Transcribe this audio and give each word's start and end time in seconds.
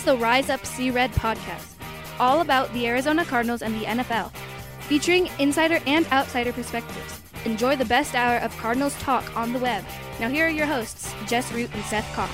is 0.00 0.06
the 0.06 0.16
Rise 0.16 0.48
Up 0.48 0.64
Sea 0.64 0.90
Red 0.90 1.12
podcast, 1.12 1.74
all 2.18 2.40
about 2.40 2.72
the 2.72 2.86
Arizona 2.86 3.22
Cardinals 3.22 3.60
and 3.60 3.74
the 3.74 3.84
NFL, 3.84 4.32
featuring 4.82 5.28
insider 5.38 5.78
and 5.86 6.06
outsider 6.06 6.54
perspectives. 6.54 7.20
Enjoy 7.44 7.76
the 7.76 7.84
best 7.84 8.14
hour 8.14 8.38
of 8.38 8.56
Cardinals 8.56 8.98
talk 9.00 9.36
on 9.36 9.52
the 9.52 9.58
web. 9.58 9.84
Now, 10.18 10.30
here 10.30 10.46
are 10.46 10.50
your 10.50 10.66
hosts, 10.66 11.14
Jess 11.26 11.52
Root 11.52 11.70
and 11.74 11.84
Seth 11.84 12.10
Cox. 12.14 12.32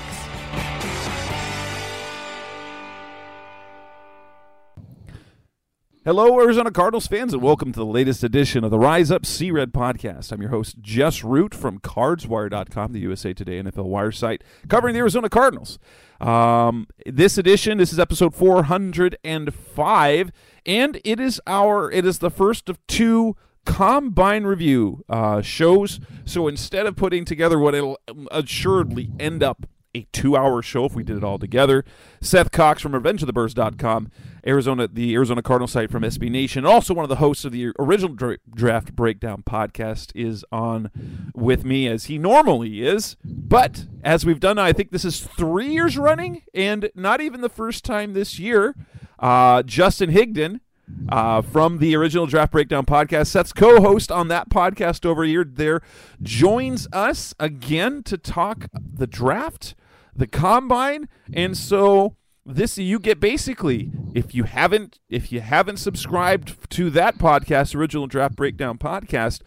Hello, 6.07 6.39
Arizona 6.39 6.71
Cardinals 6.71 7.05
fans, 7.05 7.33
and 7.33 7.41
welcome 7.43 7.73
to 7.73 7.79
the 7.79 7.85
latest 7.85 8.23
edition 8.23 8.63
of 8.63 8.71
the 8.71 8.79
Rise 8.79 9.11
Up 9.11 9.25
Sea 9.25 9.51
Red 9.51 9.73
podcast. 9.73 10.31
I'm 10.31 10.39
your 10.39 10.51
host, 10.51 10.79
Jess 10.79 11.21
Root 11.21 11.53
from 11.53 11.81
CardsWire.com, 11.81 12.93
the 12.93 13.01
USA 13.01 13.33
Today 13.33 13.61
NFL 13.61 13.87
Wire 13.87 14.13
site, 14.13 14.41
covering 14.69 14.93
the 14.93 15.01
Arizona 15.01 15.27
Cardinals. 15.27 15.77
Um, 16.21 16.87
this 17.05 17.37
edition, 17.37 17.77
this 17.77 17.91
is 17.91 17.99
episode 17.99 18.33
405, 18.33 20.31
and 20.65 21.01
it 21.03 21.19
is 21.19 21.41
our, 21.45 21.91
it 21.91 22.05
is 22.05 22.19
the 22.19 22.31
first 22.31 22.69
of 22.69 22.79
two 22.87 23.35
combine 23.65 24.45
review 24.45 25.03
uh, 25.09 25.41
shows. 25.41 25.99
So 26.23 26.47
instead 26.47 26.85
of 26.85 26.95
putting 26.95 27.25
together 27.25 27.59
what 27.59 27.75
it'll 27.75 27.99
assuredly 28.31 29.11
end 29.19 29.43
up 29.43 29.67
a 29.97 30.07
two-hour 30.11 30.61
show 30.61 30.85
if 30.85 30.93
we 30.93 31.03
did 31.03 31.17
it 31.17 31.23
all 31.23 31.39
together. 31.39 31.83
Seth 32.21 32.51
Cox 32.51 32.81
from 32.81 32.91
RevengeOfTheBirds.com, 32.93 34.11
Arizona, 34.47 34.87
the 34.87 35.13
Arizona 35.13 35.41
Cardinal 35.41 35.67
site 35.67 35.91
from 35.91 36.03
SB 36.03 36.31
Nation, 36.31 36.65
also 36.65 36.93
one 36.93 37.03
of 37.03 37.09
the 37.09 37.17
hosts 37.17 37.43
of 37.43 37.51
the 37.51 37.71
original 37.77 38.13
dra- 38.13 38.37
Draft 38.49 38.95
Breakdown 38.95 39.43
podcast, 39.43 40.11
is 40.15 40.45
on 40.51 40.89
with 41.35 41.65
me 41.65 41.87
as 41.87 42.05
he 42.05 42.17
normally 42.17 42.81
is. 42.81 43.17
But 43.23 43.85
as 44.03 44.25
we've 44.25 44.39
done, 44.39 44.57
I 44.57 44.71
think 44.71 44.91
this 44.91 45.05
is 45.05 45.21
three 45.21 45.71
years 45.73 45.97
running, 45.97 46.43
and 46.53 46.89
not 46.95 47.19
even 47.19 47.41
the 47.41 47.49
first 47.49 47.83
time 47.83 48.13
this 48.13 48.39
year. 48.39 48.73
Uh, 49.19 49.63
Justin 49.63 50.11
Higdon, 50.11 50.61
uh, 51.09 51.41
from 51.41 51.79
the 51.79 51.95
original 51.95 52.25
Draft 52.25 52.51
Breakdown 52.51 52.85
podcast. 52.85 53.27
Seth's 53.27 53.53
co 53.53 53.81
host 53.81 54.11
on 54.11 54.27
that 54.29 54.49
podcast 54.49 55.05
over 55.05 55.23
here 55.23 55.43
there 55.43 55.81
joins 56.21 56.87
us 56.93 57.33
again 57.39 58.03
to 58.03 58.17
talk 58.17 58.67
the 58.73 59.07
draft, 59.07 59.75
the 60.15 60.27
combine. 60.27 61.09
And 61.33 61.57
so 61.57 62.15
this 62.47 62.77
you 62.77 62.97
get 62.97 63.19
basically 63.19 63.91
if 64.15 64.33
you 64.33 64.43
haven't 64.45 64.99
if 65.09 65.31
you 65.31 65.41
haven't 65.41 65.77
subscribed 65.77 66.69
to 66.71 66.89
that 66.89 67.17
podcast 67.17 67.75
original 67.75 68.07
draft 68.07 68.35
breakdown 68.35 68.77
podcast 68.77 69.41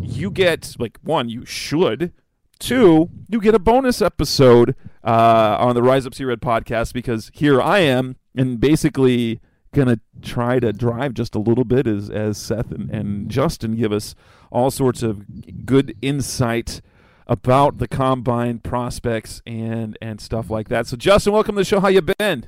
you 0.00 0.30
get 0.30 0.76
like 0.78 0.98
one 1.02 1.28
you 1.28 1.44
should. 1.44 2.12
Two 2.60 3.10
you 3.28 3.40
get 3.40 3.54
a 3.54 3.58
bonus 3.58 4.00
episode 4.00 4.76
uh, 5.02 5.56
on 5.58 5.74
the 5.74 5.82
rise 5.82 6.06
up 6.06 6.14
sea 6.14 6.24
red 6.24 6.40
podcast 6.40 6.92
because 6.94 7.30
here 7.34 7.60
i 7.60 7.80
am 7.80 8.16
and 8.34 8.58
basically 8.60 9.40
gonna 9.74 9.98
try 10.22 10.60
to 10.60 10.72
drive 10.72 11.14
just 11.14 11.34
a 11.34 11.40
little 11.40 11.64
bit 11.64 11.86
as 11.86 12.08
as 12.08 12.38
Seth 12.38 12.70
and, 12.70 12.88
and 12.90 13.28
Justin 13.28 13.74
give 13.74 13.92
us 13.92 14.14
all 14.50 14.70
sorts 14.70 15.02
of 15.02 15.66
good 15.66 15.96
insight 16.00 16.80
about 17.26 17.78
the 17.78 17.88
combine 17.88 18.58
prospects 18.58 19.42
and 19.46 19.96
and 20.00 20.20
stuff 20.20 20.50
like 20.50 20.68
that. 20.68 20.86
So 20.86 20.96
Justin, 20.96 21.32
welcome 21.32 21.54
to 21.54 21.60
the 21.60 21.64
show. 21.64 21.80
How 21.80 21.88
you 21.88 22.02
been? 22.02 22.46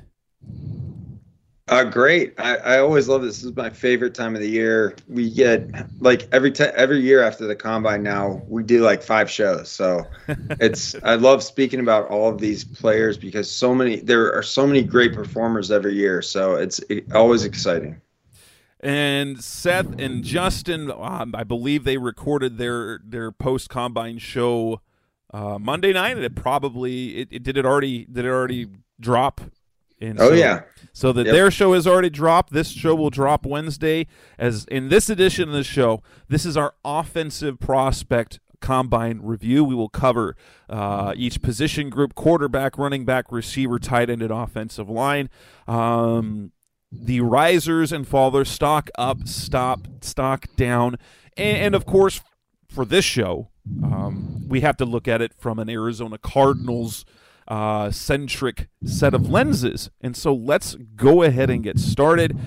Uh, 1.69 1.83
great. 1.83 2.33
I, 2.37 2.55
I 2.57 2.79
always 2.79 3.09
love 3.09 3.23
this. 3.23 3.37
This 3.37 3.45
is 3.45 3.55
my 3.55 3.69
favorite 3.69 4.13
time 4.13 4.35
of 4.35 4.41
the 4.41 4.49
year. 4.49 4.95
We 5.09 5.29
get 5.29 5.69
like 6.01 6.29
every 6.31 6.49
te- 6.49 6.63
every 6.63 7.01
year 7.01 7.21
after 7.21 7.45
the 7.45 7.57
combine. 7.57 8.03
Now 8.03 8.41
we 8.47 8.63
do 8.63 8.81
like 8.83 9.03
five 9.03 9.29
shows. 9.29 9.69
So 9.69 10.05
it's 10.61 10.95
I 11.03 11.15
love 11.15 11.43
speaking 11.43 11.81
about 11.81 12.07
all 12.07 12.29
of 12.29 12.39
these 12.39 12.63
players 12.63 13.17
because 13.17 13.51
so 13.51 13.75
many 13.75 13.97
there 13.97 14.33
are 14.33 14.43
so 14.43 14.65
many 14.65 14.81
great 14.81 15.13
performers 15.13 15.69
every 15.69 15.95
year. 15.95 16.21
So 16.21 16.55
it's 16.55 16.79
it, 16.89 17.11
always 17.13 17.43
exciting. 17.43 17.99
And 18.79 19.43
Seth 19.43 19.99
and 19.99 20.23
Justin, 20.23 20.91
um, 20.91 21.33
I 21.35 21.43
believe 21.43 21.83
they 21.83 21.97
recorded 21.97 22.57
their 22.57 22.99
their 23.03 23.31
post 23.31 23.69
combine 23.69 24.19
show 24.19 24.81
uh, 25.33 25.57
Monday 25.59 25.93
night. 25.93 26.15
And 26.15 26.23
it 26.23 26.35
probably 26.35 27.17
it, 27.17 27.27
it 27.31 27.43
did 27.43 27.57
it 27.57 27.65
already 27.65 28.05
did 28.05 28.25
it 28.25 28.29
already 28.29 28.67
drop 28.99 29.41
and 29.99 30.19
oh 30.19 30.29
so, 30.29 30.33
yeah. 30.33 30.61
So 30.93 31.11
that 31.13 31.25
yep. 31.25 31.33
their 31.33 31.51
show 31.51 31.73
has 31.73 31.87
already 31.87 32.09
dropped. 32.09 32.53
This 32.53 32.69
show 32.69 32.95
will 32.95 33.09
drop 33.09 33.45
Wednesday. 33.45 34.07
As 34.37 34.65
in 34.65 34.89
this 34.89 35.09
edition 35.09 35.49
of 35.49 35.55
the 35.55 35.63
show, 35.63 36.03
this 36.27 36.45
is 36.45 36.55
our 36.55 36.73
offensive 36.85 37.59
prospect 37.59 38.39
combine 38.59 39.19
review. 39.21 39.63
We 39.63 39.75
will 39.75 39.89
cover 39.89 40.35
uh, 40.69 41.13
each 41.15 41.41
position 41.41 41.89
group: 41.89 42.15
quarterback, 42.15 42.77
running 42.77 43.05
back, 43.05 43.31
receiver, 43.31 43.79
tight 43.79 44.09
end, 44.09 44.21
and 44.21 44.31
offensive 44.31 44.89
line. 44.89 45.29
Um, 45.67 46.51
the 46.91 47.21
risers 47.21 47.91
and 47.91 48.07
fallers, 48.07 48.47
stock 48.47 48.89
up, 48.97 49.27
stop, 49.27 49.87
stock 50.01 50.47
down, 50.55 50.97
and, 51.35 51.57
and 51.57 51.75
of 51.75 51.85
course, 51.85 52.21
for 52.69 52.85
this 52.85 53.05
show, 53.05 53.49
um, 53.83 54.47
we 54.47 54.61
have 54.61 54.77
to 54.77 54.85
look 54.85 55.07
at 55.07 55.21
it 55.21 55.33
from 55.33 55.59
an 55.59 55.69
Arizona 55.69 56.17
Cardinals 56.17 57.05
uh, 57.47 57.91
centric 57.91 58.67
set 58.85 59.13
of 59.13 59.29
lenses. 59.29 59.89
And 60.01 60.15
so 60.15 60.33
let's 60.33 60.75
go 60.95 61.23
ahead 61.23 61.49
and 61.49 61.63
get 61.63 61.79
started. 61.79 62.37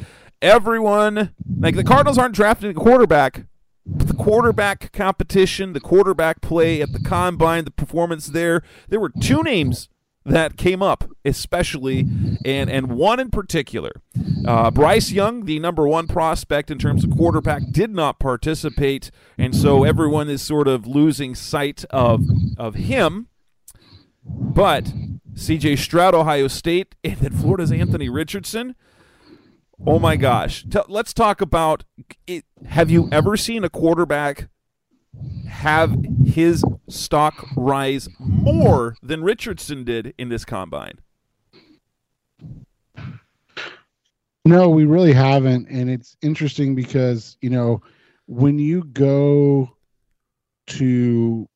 Everyone, 0.43 1.35
like 1.59 1.77
the 1.77 1.85
Cardinals 1.85 2.19
aren't 2.19 2.35
drafting 2.35 2.71
a 2.71 2.75
quarterback, 2.75 3.45
but 3.87 4.09
the 4.09 4.15
quarterback 4.15 4.93
competition, 4.93 5.73
the 5.73 5.81
quarterback 5.81 6.41
play 6.41 6.81
at 6.81 6.93
the 6.93 7.01
combine, 7.01 7.65
the 7.65 7.71
performance 7.71 8.27
there, 8.27 8.63
there 8.89 9.01
were 9.01 9.13
two 9.21 9.43
names 9.43 9.89
that 10.25 10.57
came 10.57 10.83
up, 10.83 11.05
especially, 11.25 12.07
and 12.45 12.71
and 12.71 12.89
one 12.89 13.19
in 13.19 13.31
particular. 13.31 13.93
Uh, 14.47 14.71
Bryce 14.71 15.11
Young, 15.11 15.45
the 15.45 15.59
number 15.59 15.87
one 15.89 16.07
prospect 16.07 16.71
in 16.71 16.79
terms 16.79 17.05
of 17.05 17.11
quarterback, 17.11 17.63
did 17.71 17.91
not 17.91 18.19
participate, 18.19 19.11
and 19.39 19.55
so 19.55 19.85
everyone 19.85 20.29
is 20.29 20.43
sort 20.43 20.69
of 20.69 20.87
losing 20.87 21.35
sight 21.35 21.85
of 21.91 22.25
of 22.59 22.75
him. 22.75 23.29
But 24.25 24.93
CJ 25.35 25.79
Stroud, 25.79 26.15
Ohio 26.15 26.49
State, 26.49 26.95
and 27.05 27.17
then 27.17 27.33
Florida's 27.33 27.73
Anthony 27.73 28.09
Richardson. 28.09 28.77
Oh 29.87 29.99
my 29.99 30.17
gosh. 30.17 30.65
T- 30.69 30.79
let's 30.89 31.15
talk 31.15 31.41
about 31.41 31.85
it. 32.27 32.45
Have 32.67 32.91
you 32.91 33.09
ever 33.11 33.35
seen 33.39 33.65
a 33.65 33.71
quarterback 33.71 34.50
have 35.49 35.97
his 36.25 36.65
stock 36.89 37.47
rise 37.57 38.09
more 38.19 38.97
than 39.03 39.23
Richardson 39.23 39.85
did 39.85 40.15
in 40.19 40.29
this 40.29 40.45
combine? 40.45 41.01
No, 44.45 44.71
we 44.71 44.85
really 44.85 45.13
haven't. 45.13 45.69
And 45.69 45.91
it's 45.91 46.17
interesting 46.23 46.75
because, 46.75 47.37
you 47.43 47.51
know, 47.51 47.83
when 48.27 48.59
you 48.59 48.85
go 48.85 49.77
to 50.69 51.49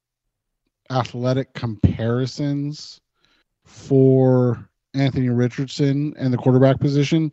athletic 0.91 1.55
comparisons 1.55 3.01
for 3.65 4.69
Anthony 4.93 5.31
Richardson 5.31 6.15
and 6.19 6.33
the 6.33 6.37
quarterback 6.37 6.79
position, 6.79 7.33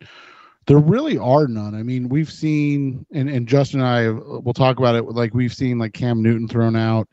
there 0.66 0.78
really 0.78 1.18
are 1.18 1.46
none. 1.46 1.74
I 1.74 1.82
mean, 1.82 2.08
we've 2.08 2.30
seen, 2.30 3.04
and, 3.12 3.28
and 3.28 3.46
Justin 3.46 3.80
and 3.80 3.88
I 3.88 4.10
will 4.10 4.54
talk 4.54 4.78
about 4.78 4.94
it. 4.94 5.02
Like 5.02 5.34
we've 5.34 5.54
seen, 5.54 5.78
like 5.78 5.92
Cam 5.92 6.22
Newton 6.22 6.48
thrown 6.48 6.76
out, 6.76 7.08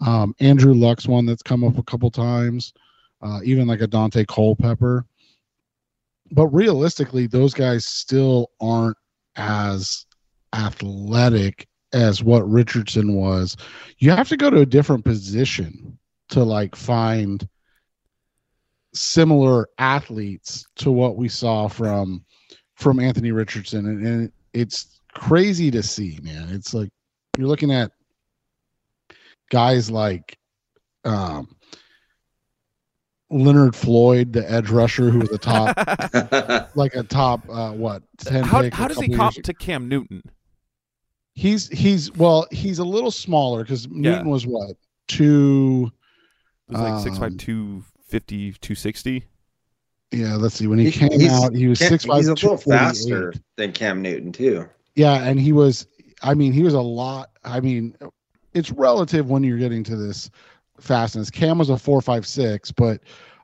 um, 0.00 0.34
Andrew 0.40 0.74
Luck's 0.74 1.08
one 1.08 1.26
that's 1.26 1.42
come 1.42 1.64
up 1.64 1.78
a 1.78 1.82
couple 1.82 2.10
times, 2.10 2.72
uh, 3.22 3.40
even 3.44 3.66
like 3.66 3.80
a 3.80 3.88
Daunte 3.88 4.26
Culpepper. 4.26 5.06
But 6.30 6.48
realistically, 6.48 7.26
those 7.26 7.54
guys 7.54 7.84
still 7.84 8.50
aren't 8.60 8.96
as 9.36 10.06
athletic 10.52 11.68
as 11.92 12.22
what 12.22 12.48
Richardson 12.50 13.14
was, 13.14 13.56
you 13.98 14.10
have 14.10 14.28
to 14.28 14.36
go 14.36 14.50
to 14.50 14.60
a 14.60 14.66
different 14.66 15.04
position 15.04 15.96
to 16.28 16.42
like 16.42 16.74
find 16.74 17.48
similar 18.92 19.68
athletes 19.78 20.66
to 20.76 20.90
what 20.90 21.16
we 21.16 21.28
saw 21.28 21.68
from 21.68 22.24
from 22.74 23.00
Anthony 23.00 23.32
Richardson 23.32 23.86
and, 23.86 24.06
and 24.06 24.32
it's 24.52 25.00
crazy 25.12 25.70
to 25.70 25.82
see, 25.82 26.18
man. 26.22 26.48
It's 26.50 26.74
like 26.74 26.90
you're 27.38 27.48
looking 27.48 27.72
at 27.72 27.92
guys 29.50 29.90
like 29.90 30.36
um 31.04 31.48
Leonard 33.30 33.74
Floyd, 33.74 34.32
the 34.32 34.48
edge 34.50 34.70
rusher, 34.70 35.10
who 35.10 35.20
was 35.20 35.30
a 35.30 35.38
top, 35.38 35.76
like 36.76 36.94
a 36.94 37.02
top, 37.02 37.40
uh, 37.48 37.72
what? 37.72 38.02
10 38.18 38.44
how, 38.44 38.70
how 38.70 38.86
does 38.86 39.00
he 39.00 39.08
comp 39.08 39.34
to 39.34 39.52
Cam 39.54 39.88
Newton? 39.88 40.22
He's 41.34 41.68
he's 41.68 42.12
well, 42.12 42.46
he's 42.52 42.78
a 42.78 42.84
little 42.84 43.10
smaller 43.10 43.64
because 43.64 43.88
Newton 43.88 44.28
was 44.28 44.46
what 44.46 44.76
two. 45.08 45.90
It 46.68 46.72
was 46.72 46.80
like 46.80 46.92
um, 46.92 47.02
six 47.02 47.18
five 47.18 47.36
two 47.36 47.82
fifty 48.06 48.52
two 48.52 48.76
sixty. 48.76 49.24
Yeah, 50.16 50.36
let's 50.36 50.54
see. 50.54 50.66
When 50.66 50.78
he, 50.78 50.90
he 50.90 51.08
came 51.08 51.30
out, 51.30 51.54
he 51.54 51.66
was 51.66 51.78
six 51.78 52.04
five. 52.04 52.18
He's 52.18 52.28
a 52.28 52.34
little 52.34 52.56
faster 52.56 53.34
than 53.56 53.72
Cam 53.72 54.02
Newton 54.02 54.32
too. 54.32 54.68
Yeah, 54.94 55.24
and 55.24 55.38
he 55.40 55.52
was. 55.52 55.86
I 56.22 56.34
mean, 56.34 56.52
he 56.52 56.62
was 56.62 56.74
a 56.74 56.80
lot. 56.80 57.30
I 57.44 57.60
mean, 57.60 57.96
it's 58.54 58.70
relative 58.70 59.28
when 59.28 59.44
you're 59.44 59.58
getting 59.58 59.84
to 59.84 59.96
this 59.96 60.30
fastness. 60.80 61.30
Cam 61.30 61.58
was 61.58 61.70
a 61.70 61.78
four 61.78 62.00
five 62.00 62.26
six, 62.26 62.70
but 62.70 63.00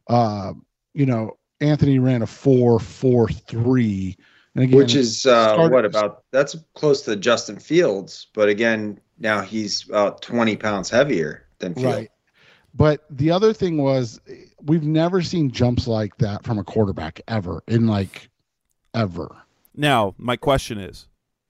uh, 0.08 0.52
you 0.94 1.06
know, 1.06 1.36
Anthony 1.60 1.98
ran 1.98 2.22
a 2.22 2.26
four 2.26 2.78
four 2.78 3.28
three, 3.28 4.16
and 4.54 4.64
again, 4.64 4.78
which 4.78 4.94
is 4.94 5.26
uh, 5.26 5.54
started, 5.54 5.72
what 5.72 5.84
about 5.84 6.24
that's 6.30 6.56
close 6.74 7.02
to 7.02 7.16
Justin 7.16 7.58
Fields, 7.58 8.28
but 8.34 8.48
again, 8.48 9.00
now 9.18 9.40
he's 9.40 9.88
about 9.88 10.22
twenty 10.22 10.56
pounds 10.56 10.88
heavier 10.88 11.46
than 11.58 11.74
Fields. 11.74 11.96
Right. 11.96 12.10
But 12.74 13.04
the 13.10 13.30
other 13.30 13.52
thing 13.52 13.78
was, 13.78 14.20
we've 14.62 14.84
never 14.84 15.22
seen 15.22 15.50
jumps 15.50 15.86
like 15.86 16.16
that 16.18 16.44
from 16.44 16.58
a 16.58 16.64
quarterback 16.64 17.20
ever 17.28 17.62
in 17.66 17.86
like 17.86 18.30
ever. 18.94 19.36
Now, 19.74 20.14
my 20.18 20.36
question 20.36 20.78
is, 20.78 21.08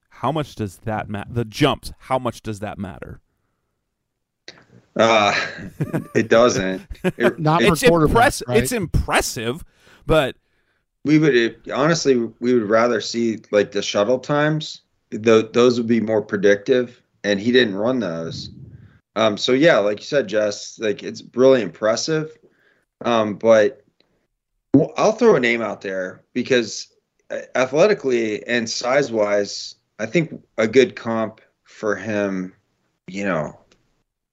how 0.09 0.33
much 0.33 0.55
does 0.55 0.79
that 0.79 1.09
matter? 1.09 1.31
The 1.33 1.45
jumps, 1.45 1.93
how 1.99 2.19
much 2.19 2.43
does 2.43 2.61
that 2.61 2.79
matter? 2.79 3.21
Uh, 4.97 5.35
it 6.15 6.29
doesn't. 6.29 6.83
It, 7.17 7.39
Not 7.39 7.63
it's 7.63 7.83
impressive. 7.83 8.49
Right? 8.49 8.63
It's 8.63 8.73
impressive, 8.73 9.65
but 10.07 10.37
we 11.05 11.19
would 11.19 11.35
it, 11.35 11.71
honestly 11.71 12.17
we 12.17 12.53
would 12.53 12.69
rather 12.69 13.01
see 13.01 13.39
like 13.51 13.73
the 13.73 13.83
shuttle 13.83 14.19
times. 14.19 14.83
Th- 15.11 15.47
those 15.53 15.79
would 15.79 15.87
be 15.87 16.01
more 16.01 16.21
predictive, 16.23 17.01
and 17.25 17.41
he 17.41 17.53
didn't 17.53 17.77
run 17.77 18.01
those. 18.01 18.51
Um, 19.17 19.37
so 19.37 19.53
yeah, 19.53 19.79
like 19.79 19.99
you 19.99 20.05
said, 20.05 20.29
Jess, 20.29 20.79
like 20.79 21.03
it's 21.03 21.23
really 21.35 21.63
impressive. 21.63 22.37
Um, 23.05 23.35
but 23.35 23.83
I'll 24.97 25.13
throw 25.13 25.37
a 25.37 25.41
name 25.41 25.63
out 25.63 25.81
there 25.81 26.23
because 26.33 26.89
uh, 27.31 27.41
athletically 27.55 28.47
and 28.47 28.69
size 28.69 29.11
wise, 29.11 29.77
I 29.99 30.07
think 30.07 30.43
a 30.59 30.69
good 30.69 30.97
comp 30.97 31.41
for 31.65 31.97
him, 31.97 32.55
you 33.09 33.25
know, 33.25 33.59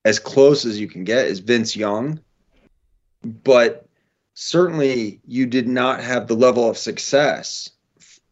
as 0.05 0.19
close 0.19 0.65
as 0.65 0.79
you 0.79 0.87
can 0.87 1.03
get 1.03 1.25
is 1.25 1.39
Vince 1.39 1.75
Young. 1.75 2.19
But 3.23 3.87
certainly 4.35 5.19
you 5.25 5.45
did 5.47 5.67
not 5.67 6.01
have 6.01 6.27
the 6.27 6.35
level 6.35 6.69
of 6.69 6.77
success 6.77 7.71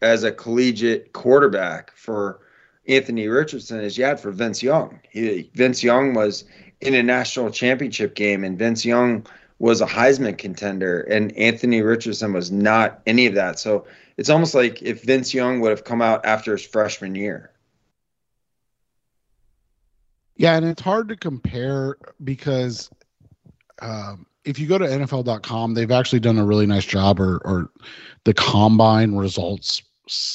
as 0.02 0.24
a 0.24 0.32
collegiate 0.32 1.14
quarterback 1.14 1.92
for 1.96 2.42
Anthony 2.88 3.28
Richardson 3.28 3.80
as 3.80 3.98
you 3.98 4.06
had 4.06 4.20
for 4.20 4.32
Vince 4.32 4.62
Young. 4.62 5.00
He, 5.10 5.50
Vince 5.54 5.84
Young 5.84 6.14
was 6.14 6.44
in 6.82 6.94
a 6.94 7.04
national 7.04 7.50
championship 7.50 8.16
game, 8.16 8.44
and 8.44 8.58
Vince 8.58 8.86
Young 8.86 9.26
was 9.60 9.82
a 9.82 9.86
Heisman 9.86 10.38
contender, 10.38 11.02
and 11.02 11.36
Anthony 11.38 11.82
Richardson 11.82 12.34
was 12.34 12.52
not 12.52 13.02
any 13.06 13.26
of 13.26 13.36
that. 13.36 13.58
So 13.58 13.86
it's 14.18 14.30
almost 14.30 14.54
like 14.54 14.82
if 14.82 15.04
Vince 15.04 15.34
Young 15.34 15.62
would 15.62 15.70
have 15.70 15.84
come 15.84 16.02
out 16.02 16.26
after 16.26 16.52
his 16.52 16.66
freshman 16.66 17.16
year. 17.16 17.52
Yeah, 20.36 20.58
and 20.58 20.66
it's 20.66 20.82
hard 20.82 21.08
to 21.10 21.16
compare 21.16 21.98
because 22.24 22.90
um, 23.82 24.26
if 24.44 24.60
you 24.60 24.68
go 24.68 24.78
to 24.78 24.86
NFL.com, 24.86 25.74
they've 25.74 25.92
actually 25.92 26.20
done 26.20 26.38
a 26.38 26.46
really 26.46 26.66
nice 26.66 26.86
job, 26.86 27.20
or, 27.20 27.38
or 27.46 27.70
the 28.26 28.34
combine 28.34 29.16
results. 29.16 29.82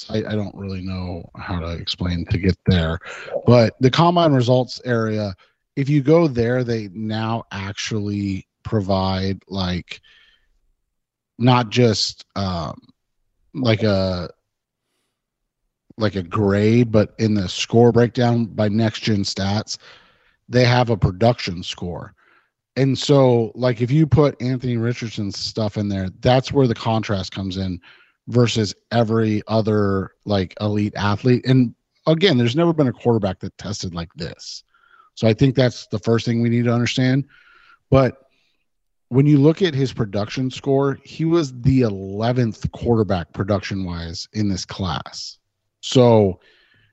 I, 0.08 0.19
I 0.19 0.34
don't 0.34 0.55
really 0.55 0.81
know 0.81 1.28
how 1.37 1.61
to 1.61 1.72
explain 1.72 2.25
to 2.26 2.38
get 2.38 2.58
there, 2.67 2.99
but 3.46 3.75
the 3.81 3.90
combine 3.90 4.32
results 4.32 4.81
area, 4.84 5.34
if 5.76 5.88
you 5.88 6.02
go 6.02 6.26
there, 6.26 6.64
they 6.64 6.88
now 6.93 7.44
actually 7.52 8.46
provide 8.62 9.43
like 9.49 10.00
not 11.38 11.70
just 11.70 12.25
um, 12.37 12.81
like 13.55 13.82
a 13.82 14.31
like 15.96 16.17
a 16.17 16.22
grade, 16.22 16.90
but 16.90 17.14
in 17.19 17.34
the 17.34 17.49
score 17.49 17.93
breakdown 17.93 18.46
by 18.46 18.69
next 18.69 19.00
gen 19.00 19.22
stats, 19.22 19.78
they 20.49 20.64
have 20.64 20.90
a 20.90 20.96
production 20.96 21.62
score. 21.62 22.14
And 22.76 22.99
so, 22.99 23.52
like, 23.55 23.82
if 23.82 23.90
you 23.90 24.06
put 24.06 24.40
Anthony 24.40 24.76
Richardson's 24.78 25.38
stuff 25.38 25.76
in 25.76 25.88
there, 25.88 26.08
that's 26.20 26.52
where 26.52 26.67
the 26.67 26.75
contrast 26.75 27.32
comes 27.32 27.56
in 27.56 27.81
versus 28.31 28.75
every 28.91 29.43
other 29.47 30.12
like 30.25 30.55
elite 30.61 30.94
athlete. 30.97 31.44
And 31.47 31.75
again, 32.06 32.38
there's 32.38 32.56
never 32.56 32.73
been 32.73 32.88
a 32.88 32.93
quarterback 32.93 33.41
that 33.41 33.56
tested 33.59 33.94
like 33.94 34.12
this. 34.15 34.62
So 35.15 35.29
I 35.29 35.35
think 35.35 35.55
that's 35.55 35.87
the 35.88 35.99
first 35.99 36.25
thing 36.25 36.41
we 36.41 36.49
need 36.49 36.65
to 36.65 36.73
understand. 36.73 37.27
But 37.91 38.17
when 39.09 39.27
you 39.27 39.38
look 39.38 39.61
at 39.61 39.75
his 39.75 39.93
production 39.93 40.50
score, 40.50 40.99
he 41.05 41.25
was 41.25 41.53
the 41.61 41.82
11th 41.82 42.71
quarterback 42.73 43.32
production 43.32 43.85
wise 43.85 44.29
in 44.32 44.49
this 44.49 44.65
class. 44.65 45.38
So 45.81 46.41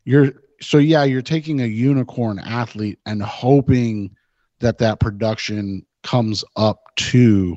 you're 0.05 0.33
so 0.59 0.79
yeah, 0.79 1.03
you're 1.03 1.21
taking 1.21 1.61
a 1.61 1.67
unicorn 1.67 2.39
athlete 2.39 2.97
and 3.05 3.21
hoping 3.21 4.15
that 4.59 4.79
that 4.79 4.99
production 4.99 5.85
comes 6.01 6.43
up 6.55 6.81
to 6.95 7.55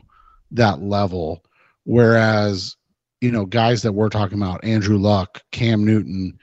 that 0.50 0.82
level 0.82 1.43
whereas 1.85 2.77
you 3.20 3.31
know 3.31 3.44
guys 3.44 3.82
that 3.82 3.93
we're 3.93 4.08
talking 4.08 4.38
about 4.38 4.64
Andrew 4.64 4.99
Luck, 4.99 5.43
Cam 5.50 5.84
Newton, 5.84 6.38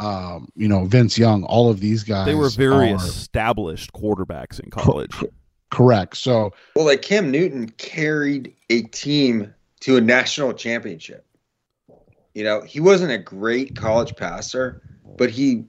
um, 0.00 0.48
you 0.54 0.68
know, 0.68 0.84
Vince 0.84 1.18
Young, 1.18 1.44
all 1.44 1.70
of 1.70 1.80
these 1.80 2.04
guys 2.04 2.26
they 2.26 2.34
were 2.34 2.50
very 2.50 2.92
are, 2.92 2.96
established 2.96 3.92
quarterbacks 3.92 4.60
in 4.60 4.70
college. 4.70 5.14
Correct. 5.70 6.16
So, 6.16 6.52
well, 6.76 6.86
like 6.86 7.02
Cam 7.02 7.30
Newton 7.30 7.68
carried 7.68 8.54
a 8.70 8.82
team 8.82 9.54
to 9.80 9.96
a 9.96 10.00
national 10.00 10.52
championship. 10.54 11.26
You 12.34 12.44
know, 12.44 12.62
he 12.62 12.80
wasn't 12.80 13.12
a 13.12 13.18
great 13.18 13.76
college 13.76 14.14
passer, 14.16 14.82
but 15.16 15.30
he 15.30 15.64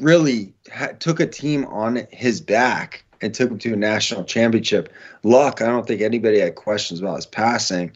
really 0.00 0.54
ha- 0.72 0.92
took 0.98 1.18
a 1.18 1.26
team 1.26 1.64
on 1.66 2.06
his 2.10 2.40
back 2.40 3.04
and 3.20 3.34
took 3.34 3.50
him 3.50 3.58
to 3.58 3.72
a 3.72 3.76
national 3.76 4.24
championship. 4.24 4.92
Luck, 5.24 5.60
I 5.60 5.66
don't 5.66 5.86
think 5.86 6.00
anybody 6.00 6.38
had 6.38 6.54
questions 6.54 7.00
about 7.00 7.16
his 7.16 7.26
passing. 7.26 7.92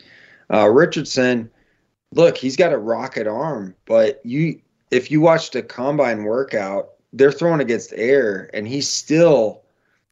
Uh, 0.53 0.69
Richardson, 0.69 1.49
look, 2.13 2.37
he's 2.37 2.57
got 2.57 2.73
a 2.73 2.79
rocket 2.79 3.27
arm, 3.27 3.75
but 3.87 4.21
you, 4.25 4.61
if 4.91 5.11
you 5.11 5.21
watched 5.21 5.55
a 5.55 5.63
combine 5.63 6.25
workout, 6.25 6.91
they're 7.13 7.33
throwing 7.33 7.61
against 7.61 7.93
air, 7.95 8.51
and 8.55 8.69
he's 8.69 8.89
still 8.89 9.63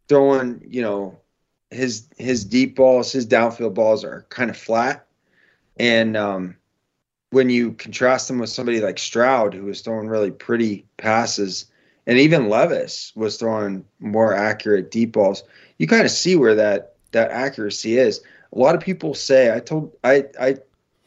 throwing, 0.08 0.62
you 0.66 0.82
know, 0.82 1.18
his 1.70 2.08
his 2.18 2.44
deep 2.44 2.74
balls, 2.74 3.12
his 3.12 3.26
downfield 3.26 3.74
balls 3.74 4.04
are 4.04 4.26
kind 4.28 4.50
of 4.50 4.56
flat. 4.56 5.06
And 5.78 6.16
um, 6.16 6.56
when 7.30 7.48
you 7.48 7.72
contrast 7.72 8.28
them 8.28 8.38
with 8.38 8.50
somebody 8.50 8.80
like 8.80 8.98
Stroud, 8.98 9.54
who 9.54 9.64
was 9.64 9.80
throwing 9.80 10.08
really 10.08 10.30
pretty 10.30 10.84
passes, 10.96 11.66
and 12.06 12.18
even 12.18 12.48
Levis 12.48 13.12
was 13.14 13.36
throwing 13.36 13.84
more 14.00 14.34
accurate 14.34 14.90
deep 14.90 15.12
balls, 15.12 15.44
you 15.78 15.86
kind 15.86 16.04
of 16.04 16.10
see 16.10 16.36
where 16.36 16.54
that 16.54 16.96
that 17.12 17.30
accuracy 17.30 17.96
is. 17.96 18.20
A 18.52 18.58
lot 18.58 18.74
of 18.74 18.80
people 18.80 19.14
say 19.14 19.54
I 19.54 19.60
told 19.60 19.96
I 20.02 20.24
I 20.40 20.56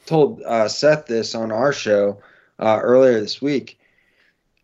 told 0.06 0.42
uh, 0.44 0.68
Seth 0.68 1.06
this 1.06 1.36
on 1.36 1.52
our 1.52 1.74
show 1.74 2.22
uh, 2.60 2.80
earlier 2.82 3.20
this 3.20 3.42
week. 3.42 3.80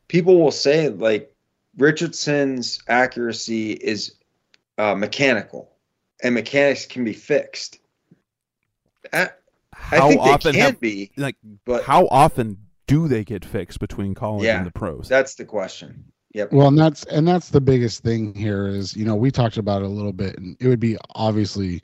People 0.08 0.40
will 0.42 0.52
say 0.52 0.90
like 0.90 1.34
Richardson's 1.78 2.82
accuracy 2.88 3.72
is 3.72 4.16
uh, 4.78 4.96
mechanical, 4.96 5.72
and 6.24 6.34
mechanics 6.34 6.86
can 6.86 7.04
be 7.04 7.14
fixed. 7.14 7.80
I, 9.14 9.30
how 9.74 10.06
I 10.06 10.10
think 10.10 10.22
often 10.22 10.52
they 10.52 10.60
can 10.60 10.72
have, 10.72 10.80
be, 10.80 11.12
like, 11.18 11.36
but 11.66 11.84
how 11.84 12.08
often 12.08 12.58
do 12.88 13.08
they 13.08 13.24
get 13.24 13.46
fixed 13.46 13.80
between 13.80 14.14
college 14.14 14.46
yeah, 14.46 14.58
and 14.58 14.68
the 14.68 14.72
pros? 14.72 15.08
That's 15.08 15.36
the 15.36 15.46
question. 15.46 16.06
Yep. 16.34 16.52
Well, 16.52 16.68
and 16.68 16.78
that's 16.78 17.06
and 17.06 17.28
that's 17.28 17.50
the 17.50 17.62
biggest 17.62 18.04
thing 18.04 18.36
here 18.36 18.68
is 18.68 18.96
you 18.96 19.06
know 19.06 19.16
we 19.16 19.32
talked 19.32 19.58
about 19.58 19.82
it 19.82 19.86
a 19.86 19.90
little 19.90 20.14
bit, 20.14 20.38
and 20.38 20.56
it 20.60 20.68
would 20.68 20.80
be 20.80 20.98
obviously 21.16 21.82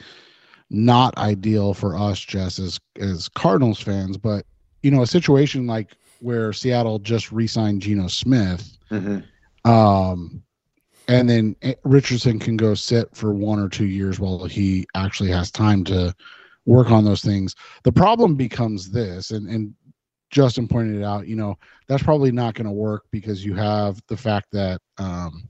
not 0.70 1.18
ideal 1.18 1.74
for 1.74 1.96
us, 1.98 2.20
Jess, 2.20 2.60
as 2.60 2.80
as 3.00 3.30
Cardinals 3.30 3.82
fans, 3.82 4.18
but 4.18 4.46
you 4.84 4.92
know 4.92 5.02
a 5.02 5.08
situation 5.08 5.68
like 5.68 5.92
where 6.22 6.54
Seattle 6.54 7.00
just 7.00 7.32
re-signed 7.32 7.82
Geno 7.82 8.08
Smith, 8.08 8.78
mm-hmm. 8.90 9.70
um, 9.70 10.42
and 11.08 11.30
then 11.30 11.56
Richardson 11.84 12.40
can 12.40 12.58
go 12.58 12.74
sit 12.74 13.16
for 13.16 13.34
one 13.34 13.60
or 13.60 13.70
two 13.70 13.86
years 13.86 14.20
while 14.20 14.46
he 14.46 14.88
actually 14.96 15.30
has 15.32 15.52
time 15.52 15.84
to 15.86 16.14
work 16.66 16.90
on 16.90 17.06
those 17.06 17.22
things. 17.22 17.56
The 17.84 17.92
problem 17.92 18.36
becomes 18.36 18.90
this, 18.90 19.32
and 19.32 19.48
and 19.50 19.74
Justin 20.32 20.68
pointed 20.68 20.98
it 20.98 21.04
out. 21.04 21.28
You 21.28 21.36
know, 21.36 21.58
that's 21.88 22.04
probably 22.04 22.32
not 22.32 22.56
going 22.56 22.66
to 22.66 22.72
work 22.72 23.06
because 23.12 23.46
you 23.46 23.54
have 23.56 24.02
the 24.08 24.18
fact 24.18 24.48
that, 24.52 24.82
um, 24.98 25.50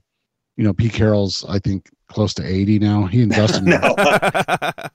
you 0.56 0.64
know, 0.64 0.72
Pete 0.72 0.92
Carroll's 0.92 1.44
I 1.48 1.58
think 1.58 1.90
close 2.08 2.34
to 2.34 2.46
eighty 2.46 2.78
now. 2.78 3.06
He 3.06 3.22
and 3.22 3.32
Justin. 3.32 3.64
no, 3.64 3.78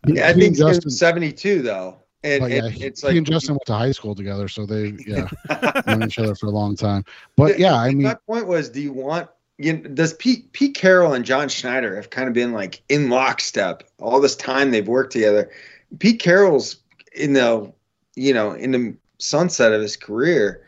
he, 0.06 0.22
I 0.22 0.34
think 0.34 0.58
Justin 0.58 0.90
seventy-two 0.90 1.62
though. 1.62 1.98
And, 2.24 2.52
yeah, 2.52 2.66
and 2.66 2.74
he, 2.74 2.86
it's 2.86 3.04
like 3.04 3.14
he 3.14 3.18
and 3.18 3.26
Justin 3.26 3.56
went 3.56 3.66
to 3.66 3.74
high 3.74 3.92
school 3.92 4.14
together, 4.14 4.48
so 4.48 4.66
they 4.66 4.94
yeah 5.08 5.28
known 5.88 6.04
each 6.04 6.20
other 6.20 6.36
for 6.36 6.48
a 6.48 6.52
long 6.52 6.76
time. 6.76 7.04
But 7.36 7.58
yeah, 7.58 7.76
I 7.76 7.90
mean, 7.90 8.04
my 8.04 8.16
point 8.28 8.48
was, 8.48 8.70
do 8.70 8.82
you 8.82 8.94
want 8.94 9.30
you 9.58 9.74
know, 9.74 9.90
does 9.90 10.14
Pete 10.14 10.52
Pete 10.54 10.76
Carroll 10.76 11.14
and 11.14 11.26
John 11.26 11.50
Schneider 11.50 11.96
have 11.96 12.10
kind 12.10 12.28
of 12.28 12.34
been 12.34 12.52
like 12.52 12.82
in 12.90 13.10
lockstep 13.10 13.84
all 14.00 14.20
this 14.20 14.36
time 14.36 14.72
they've 14.72 14.88
worked 14.88 15.14
together. 15.14 15.52
Pete 16.00 16.20
Carroll's 16.20 16.78
in 17.14 17.34
the 17.34 17.72
you 18.16 18.34
know 18.34 18.54
in 18.54 18.72
the 18.72 18.96
sunset 19.18 19.72
of 19.72 19.82
his 19.82 19.98
career. 19.98 20.66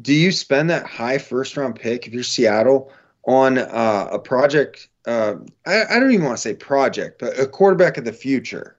Do 0.00 0.14
you 0.14 0.32
spend 0.32 0.70
that 0.70 0.86
high 0.86 1.18
first 1.18 1.56
round 1.56 1.76
pick 1.76 2.06
if 2.06 2.12
you're 2.12 2.22
Seattle 2.22 2.92
on 3.28 3.58
uh, 3.58 4.08
a 4.10 4.18
project? 4.18 4.88
Uh, 5.06 5.34
I, 5.64 5.84
I 5.84 6.00
don't 6.00 6.10
even 6.10 6.26
want 6.26 6.38
to 6.38 6.42
say 6.42 6.54
project, 6.54 7.20
but 7.20 7.38
a 7.38 7.46
quarterback 7.46 7.96
of 7.96 8.04
the 8.04 8.12
future. 8.12 8.76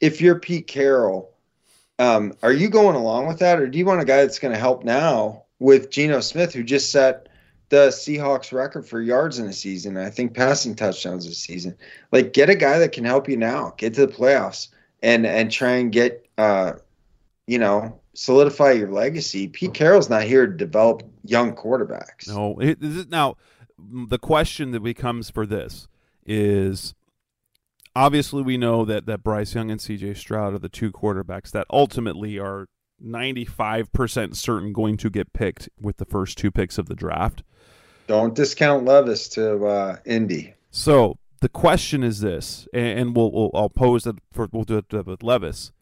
If 0.00 0.20
you're 0.20 0.38
Pete 0.38 0.68
Carroll, 0.68 1.30
Um, 1.98 2.32
are 2.42 2.52
you 2.52 2.68
going 2.68 2.96
along 2.96 3.28
with 3.28 3.38
that, 3.38 3.60
or 3.60 3.68
do 3.68 3.78
you 3.78 3.86
want 3.86 4.00
a 4.00 4.04
guy 4.04 4.22
that's 4.22 4.40
going 4.40 4.54
to 4.54 4.58
help 4.58 4.82
now 4.82 5.44
with 5.58 5.90
Geno 5.90 6.20
Smith, 6.20 6.52
who 6.52 6.64
just 6.64 6.90
set 6.90 7.28
the 7.68 7.90
Seahawks 7.90 8.52
record 8.52 8.84
for 8.86 9.00
yards 9.00 9.38
in 9.38 9.46
a 9.46 9.52
season? 9.52 9.96
I 9.96 10.10
think 10.10 10.34
passing 10.34 10.74
touchdowns 10.74 11.26
this 11.26 11.38
season. 11.38 11.76
Like, 12.10 12.32
get 12.32 12.50
a 12.50 12.56
guy 12.56 12.78
that 12.78 12.92
can 12.92 13.04
help 13.04 13.28
you 13.28 13.36
now, 13.36 13.74
get 13.76 13.94
to 13.94 14.06
the 14.06 14.12
playoffs, 14.12 14.68
and 15.02 15.26
and 15.26 15.52
try 15.52 15.72
and 15.72 15.92
get, 15.92 16.26
uh, 16.38 16.72
you 17.46 17.58
know, 17.58 18.00
solidify 18.14 18.72
your 18.72 18.90
legacy. 18.90 19.48
Pete 19.48 19.74
Carroll's 19.74 20.10
not 20.10 20.24
here 20.24 20.46
to 20.46 20.56
develop 20.56 21.02
young 21.24 21.54
quarterbacks. 21.54 22.26
No, 22.26 22.58
now 23.08 23.36
the 23.90 24.18
question 24.18 24.70
that 24.72 24.80
becomes 24.80 25.30
for 25.30 25.46
this 25.46 25.88
is 26.24 26.94
obviously 27.94 28.42
we 28.42 28.56
know 28.56 28.84
that 28.84 29.06
that 29.06 29.22
Bryce 29.22 29.54
Young 29.54 29.70
and 29.70 29.80
CJ 29.80 30.16
Stroud 30.16 30.54
are 30.54 30.58
the 30.58 30.68
two 30.68 30.92
quarterbacks 30.92 31.50
that 31.50 31.66
ultimately 31.70 32.38
are 32.38 32.66
95% 33.04 34.36
certain 34.36 34.72
going 34.72 34.96
to 34.96 35.10
get 35.10 35.32
picked 35.32 35.68
with 35.80 35.96
the 35.96 36.04
first 36.04 36.38
two 36.38 36.50
picks 36.50 36.78
of 36.78 36.86
the 36.86 36.94
draft. 36.94 37.42
Don't 38.06 38.34
discount 38.34 38.84
Levis 38.84 39.28
to 39.30 39.64
uh, 39.64 39.96
Indy. 40.04 40.54
So 40.70 41.18
the 41.40 41.48
question 41.48 42.02
is 42.02 42.20
this, 42.20 42.68
and 42.72 43.16
we'll, 43.16 43.32
we'll 43.32 43.50
I'll 43.54 43.70
pose 43.70 44.06
it 44.06 44.16
for 44.32 44.48
we'll 44.52 44.64
do 44.64 44.78
it 44.78 45.06
with 45.06 45.22
Levis. 45.22 45.72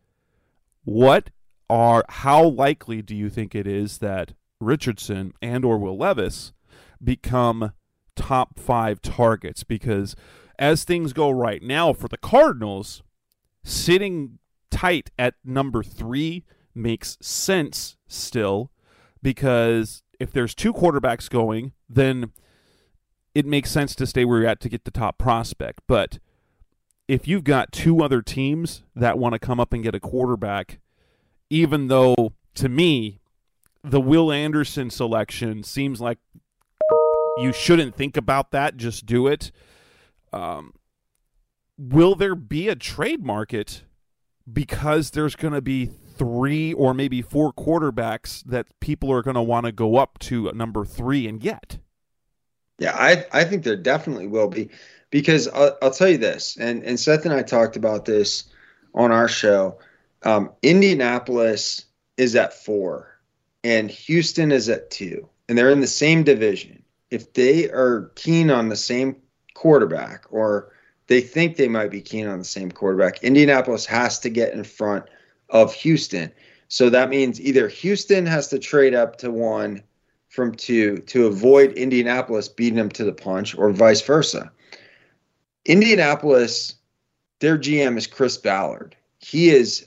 What 0.85 1.30
are 1.69 2.04
how 2.09 2.45
likely 2.45 3.02
do 3.02 3.14
you 3.14 3.28
think 3.28 3.54
it 3.54 3.66
is 3.66 3.99
that 3.99 4.33
Richardson 4.61 5.33
and 5.40 5.64
or 5.64 5.78
Will 5.78 5.97
Levis 5.97 6.52
become 7.02 7.73
top 8.17 8.59
five 8.59 9.00
targets? 9.00 9.64
Because 9.64 10.17
as 10.59 10.85
things 10.85 11.12
go 11.12 11.31
right 11.31 11.62
now 11.62 11.93
for 11.93 12.09
the 12.09 12.19
Cardinals, 12.19 13.02
sitting 13.64 14.38
tight 14.71 15.11
at 15.19 15.35
number 15.45 15.83
three 15.83 16.45
makes 16.75 17.19
sense 17.21 17.97
still 18.07 18.71
because 19.23 20.02
if 20.19 20.33
there's 20.33 20.55
two 20.55 20.73
quarterbacks 20.73 21.29
going, 21.29 21.73
then 21.88 22.33
it 23.35 23.47
makes 23.47 23.71
sense 23.71 23.95
to 23.95 24.07
stay 24.07 24.25
where 24.25 24.40
you're 24.40 24.49
at 24.49 24.61
to 24.61 24.69
get 24.69 24.85
the 24.85 24.90
top 24.90 25.19
prospect. 25.19 25.81
But 25.87 26.19
if 27.09 27.26
you've 27.26 27.45
got 27.45 27.73
two 27.73 28.02
other 28.02 28.23
teams 28.23 28.83
that 28.95 29.19
want 29.19 29.33
to 29.33 29.38
come 29.38 29.61
up 29.61 29.73
and 29.73 29.83
get 29.83 29.95
a 29.95 30.00
quarterback, 30.00 30.81
even 31.49 31.88
though 31.88 32.33
to 32.55 32.69
me, 32.69 33.21
the 33.83 34.00
Will 34.00 34.31
Anderson 34.31 34.90
selection 34.90 35.62
seems 35.62 36.00
like 36.00 36.19
you 37.38 37.52
shouldn't 37.52 37.94
think 37.94 38.16
about 38.16 38.50
that, 38.50 38.76
just 38.76 39.06
do 39.06 39.26
it. 39.26 39.50
Um, 40.32 40.75
will 41.78 42.14
there 42.14 42.34
be 42.34 42.68
a 42.68 42.75
trade 42.75 43.25
market 43.25 43.84
because 44.50 45.10
there's 45.10 45.37
going 45.37 45.54
to 45.54 45.62
be 45.62 45.87
three 45.87 46.72
or 46.75 46.92
maybe 46.92 47.22
four 47.22 47.52
quarterbacks 47.52 48.44
that 48.44 48.66
people 48.80 49.10
are 49.10 49.22
going 49.22 49.37
to 49.37 49.42
want 49.42 49.66
to 49.66 49.72
go 49.72 49.96
up 49.96 50.18
to 50.18 50.52
number 50.52 50.84
three 50.84 51.26
and 51.26 51.40
get? 51.40 51.78
Yeah, 52.78 52.94
I 52.94 53.26
I 53.32 53.44
think 53.44 53.64
there 53.64 53.76
definitely 53.76 54.26
will 54.26 54.49
be 54.49 54.70
because 55.10 55.49
I'll, 55.49 55.76
I'll 55.82 55.90
tell 55.90 56.08
you 56.08 56.18
this, 56.18 56.56
and 56.58 56.82
and 56.82 56.99
Seth 56.99 57.25
and 57.25 57.34
I 57.34 57.42
talked 57.42 57.76
about 57.76 58.04
this 58.04 58.44
on 58.94 59.12
our 59.12 59.28
show. 59.28 59.78
Um, 60.22 60.50
Indianapolis 60.62 61.84
is 62.16 62.37
at 62.37 62.54
four, 62.54 63.18
and 63.64 63.90
Houston 63.90 64.52
is 64.52 64.68
at 64.68 64.90
two, 64.90 65.28
and 65.49 65.56
they're 65.56 65.70
in 65.70 65.80
the 65.80 65.87
same 65.87 66.22
division. 66.22 66.79
If 67.11 67.33
they 67.33 67.69
are 67.71 68.12
keen 68.14 68.50
on 68.50 68.69
the 68.69 68.76
same 68.76 69.17
quarterback 69.55 70.26
or 70.31 70.73
they 71.07 71.21
think 71.21 71.57
they 71.57 71.69
might 71.69 71.90
be 71.90 72.00
keen 72.00 72.26
on 72.26 72.38
the 72.38 72.45
same 72.45 72.71
quarterback, 72.71 73.23
Indianapolis 73.25 73.87
has 73.87 74.19
to 74.21 74.31
get 74.31 74.52
in 74.52 74.64
front 74.64 75.05
of 75.49 75.75
Houston. 75.75 76.31
So 76.69 76.88
that 76.90 77.11
means 77.11 77.40
either 77.40 77.69
Houston 77.69 78.26
has 78.26 78.49
to 78.49 78.59
trade 78.59 78.95
up 78.95 79.17
to 79.19 79.31
one 79.31 79.83
from 80.29 80.55
two 80.55 80.99
to 80.99 81.26
avoid 81.26 81.73
Indianapolis 81.73 82.49
beating 82.49 82.76
them 82.76 82.88
to 82.90 83.05
the 83.05 83.12
punch, 83.12 83.59
or 83.59 83.73
vice 83.73 84.00
versa. 84.00 84.50
Indianapolis, 85.64 86.76
their 87.40 87.59
GM 87.59 87.99
is 87.99 88.07
Chris 88.07 88.38
Ballard. 88.38 88.95
He 89.19 89.50
is 89.50 89.87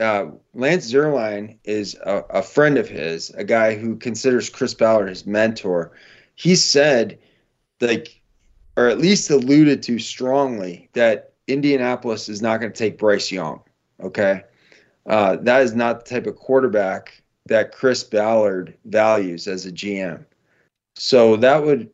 uh, 0.00 0.26
Lance 0.52 0.92
Zierlein 0.92 1.56
is 1.64 1.96
a, 2.04 2.16
a, 2.28 2.42
friend 2.42 2.76
of 2.76 2.88
his, 2.88 3.30
a 3.30 3.44
guy 3.44 3.74
who 3.76 3.96
considers 3.96 4.50
Chris 4.50 4.74
Ballard 4.74 5.08
his 5.08 5.24
mentor. 5.24 5.92
He 6.36 6.54
said, 6.54 7.18
like 7.80 8.20
or 8.76 8.88
at 8.88 8.98
least 8.98 9.30
alluded 9.30 9.82
to 9.84 9.98
strongly 9.98 10.88
that 10.92 11.32
Indianapolis 11.48 12.28
is 12.28 12.42
not 12.42 12.60
going 12.60 12.72
to 12.72 12.78
take 12.78 12.98
Bryce 12.98 13.32
Young. 13.32 13.62
Okay. 14.00 14.42
Uh, 15.06 15.36
that 15.36 15.62
is 15.62 15.74
not 15.74 16.04
the 16.04 16.10
type 16.10 16.26
of 16.26 16.36
quarterback 16.36 17.22
that 17.46 17.72
Chris 17.72 18.04
Ballard 18.04 18.76
values 18.84 19.46
as 19.46 19.64
a 19.64 19.72
GM. 19.72 20.24
So 20.96 21.36
that 21.36 21.64
would 21.64 21.88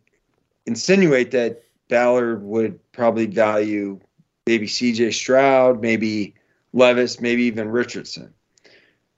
insinuate 0.66 1.30
that 1.32 1.62
Ballard 1.88 2.42
would 2.42 2.80
probably 2.92 3.26
value 3.26 4.00
maybe 4.46 4.66
CJ 4.66 5.12
Stroud, 5.14 5.82
maybe 5.82 6.34
Levis, 6.72 7.20
maybe 7.20 7.44
even 7.44 7.68
Richardson. 7.68 8.32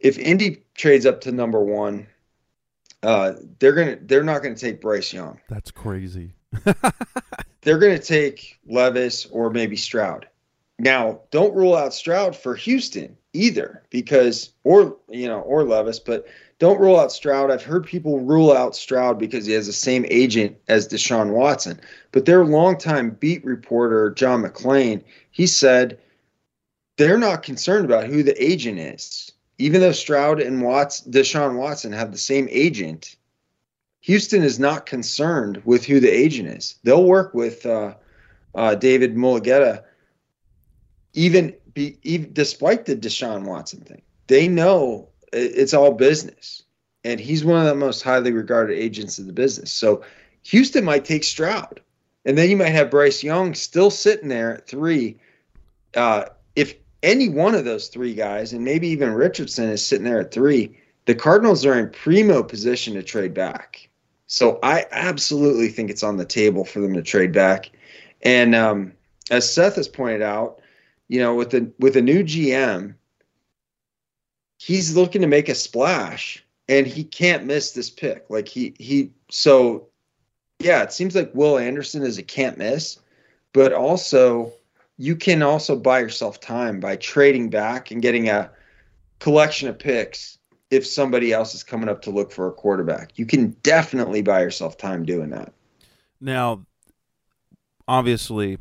If 0.00 0.18
Indy 0.18 0.64
trades 0.74 1.06
up 1.06 1.20
to 1.22 1.32
number 1.32 1.60
one, 1.60 2.06
uh, 3.04 3.34
they're 3.58 3.72
gonna 3.72 3.98
they're 4.02 4.24
not 4.24 4.42
gonna 4.42 4.54
take 4.54 4.80
Bryce 4.80 5.12
Young. 5.12 5.40
That's 5.48 5.70
crazy. 5.70 6.34
they're 7.62 7.78
going 7.78 7.98
to 7.98 8.04
take 8.04 8.58
Levis 8.66 9.26
or 9.26 9.50
maybe 9.50 9.76
Stroud. 9.76 10.28
Now, 10.78 11.20
don't 11.30 11.54
rule 11.54 11.74
out 11.76 11.94
Stroud 11.94 12.34
for 12.36 12.54
Houston 12.54 13.16
either, 13.32 13.82
because 13.90 14.52
or 14.64 14.96
you 15.08 15.28
know 15.28 15.40
or 15.40 15.64
Levis, 15.64 15.98
but 16.00 16.26
don't 16.58 16.80
rule 16.80 16.98
out 16.98 17.12
Stroud. 17.12 17.50
I've 17.50 17.62
heard 17.62 17.86
people 17.86 18.20
rule 18.20 18.52
out 18.52 18.74
Stroud 18.74 19.18
because 19.18 19.46
he 19.46 19.52
has 19.52 19.66
the 19.66 19.72
same 19.72 20.04
agent 20.08 20.56
as 20.68 20.88
Deshaun 20.88 21.30
Watson. 21.30 21.80
But 22.12 22.26
their 22.26 22.44
longtime 22.44 23.10
beat 23.10 23.44
reporter 23.44 24.10
John 24.10 24.42
McClain, 24.42 25.02
he 25.30 25.46
said 25.46 25.98
they're 26.96 27.18
not 27.18 27.42
concerned 27.42 27.84
about 27.84 28.06
who 28.06 28.22
the 28.22 28.42
agent 28.42 28.78
is, 28.78 29.32
even 29.58 29.80
though 29.80 29.92
Stroud 29.92 30.40
and 30.40 30.62
Watts, 30.62 31.02
Deshaun 31.02 31.56
Watson 31.56 31.92
have 31.92 32.12
the 32.12 32.18
same 32.18 32.48
agent. 32.50 33.16
Houston 34.00 34.42
is 34.42 34.58
not 34.58 34.86
concerned 34.86 35.62
with 35.64 35.84
who 35.84 36.00
the 36.00 36.10
agent 36.10 36.48
is. 36.48 36.76
They'll 36.82 37.04
work 37.04 37.34
with 37.34 37.64
uh, 37.64 37.94
uh, 38.54 38.74
David 38.74 39.14
Mulugheta, 39.14 39.84
even, 41.14 41.54
be, 41.72 41.98
even 42.02 42.32
despite 42.32 42.84
the 42.84 42.96
Deshaun 42.96 43.44
Watson 43.44 43.80
thing. 43.80 44.02
They 44.26 44.48
know 44.48 45.08
it's 45.32 45.74
all 45.74 45.92
business, 45.92 46.64
and 47.04 47.20
he's 47.20 47.44
one 47.44 47.60
of 47.60 47.66
the 47.66 47.74
most 47.74 48.02
highly 48.02 48.32
regarded 48.32 48.78
agents 48.78 49.18
in 49.18 49.26
the 49.26 49.32
business. 49.32 49.70
So 49.70 50.04
Houston 50.44 50.84
might 50.84 51.04
take 51.04 51.24
Stroud, 51.24 51.80
and 52.24 52.36
then 52.36 52.50
you 52.50 52.56
might 52.56 52.70
have 52.70 52.90
Bryce 52.90 53.22
Young 53.22 53.54
still 53.54 53.90
sitting 53.90 54.28
there 54.28 54.56
at 54.56 54.66
three. 54.66 55.18
Uh, 55.94 56.26
if 56.56 56.74
any 57.04 57.28
one 57.28 57.54
of 57.54 57.64
those 57.64 57.88
three 57.88 58.14
guys, 58.14 58.52
and 58.52 58.64
maybe 58.64 58.88
even 58.88 59.12
Richardson 59.12 59.68
is 59.68 59.86
sitting 59.86 60.04
there 60.04 60.20
at 60.20 60.32
three, 60.32 60.76
the 61.04 61.14
Cardinals 61.14 61.64
are 61.66 61.78
in 61.78 61.90
primo 61.90 62.42
position 62.42 62.94
to 62.94 63.02
trade 63.02 63.34
back. 63.34 63.88
So 64.26 64.58
I 64.62 64.86
absolutely 64.90 65.68
think 65.68 65.90
it's 65.90 66.02
on 66.02 66.16
the 66.16 66.24
table 66.24 66.64
for 66.64 66.80
them 66.80 66.94
to 66.94 67.02
trade 67.02 67.32
back. 67.32 67.70
And 68.22 68.54
um, 68.54 68.92
as 69.30 69.52
Seth 69.52 69.76
has 69.76 69.86
pointed 69.86 70.22
out, 70.22 70.60
you 71.08 71.20
know, 71.20 71.34
with 71.34 71.50
the 71.50 71.70
with 71.78 71.96
a 71.96 72.02
new 72.02 72.24
GM, 72.24 72.94
he's 74.58 74.96
looking 74.96 75.20
to 75.20 75.28
make 75.28 75.50
a 75.50 75.54
splash, 75.54 76.42
and 76.68 76.86
he 76.86 77.04
can't 77.04 77.44
miss 77.44 77.72
this 77.72 77.90
pick. 77.90 78.24
Like 78.30 78.48
he 78.48 78.74
he 78.78 79.10
so 79.30 79.88
yeah, 80.58 80.82
it 80.82 80.92
seems 80.92 81.14
like 81.14 81.34
Will 81.34 81.58
Anderson 81.58 82.02
is 82.02 82.16
a 82.16 82.22
can't 82.22 82.56
miss, 82.56 82.98
but 83.52 83.74
also 83.74 84.54
you 84.96 85.16
can 85.16 85.42
also 85.42 85.76
buy 85.76 86.00
yourself 86.00 86.40
time 86.40 86.80
by 86.80 86.96
trading 86.96 87.50
back 87.50 87.90
and 87.90 88.00
getting 88.00 88.28
a 88.28 88.50
collection 89.18 89.68
of 89.68 89.78
picks 89.78 90.38
if 90.70 90.86
somebody 90.86 91.32
else 91.32 91.54
is 91.54 91.62
coming 91.62 91.88
up 91.88 92.02
to 92.02 92.10
look 92.10 92.32
for 92.32 92.46
a 92.48 92.52
quarterback. 92.52 93.12
You 93.16 93.26
can 93.26 93.50
definitely 93.62 94.22
buy 94.22 94.40
yourself 94.40 94.76
time 94.76 95.04
doing 95.04 95.30
that. 95.30 95.52
Now, 96.20 96.66
obviously, 97.86 98.58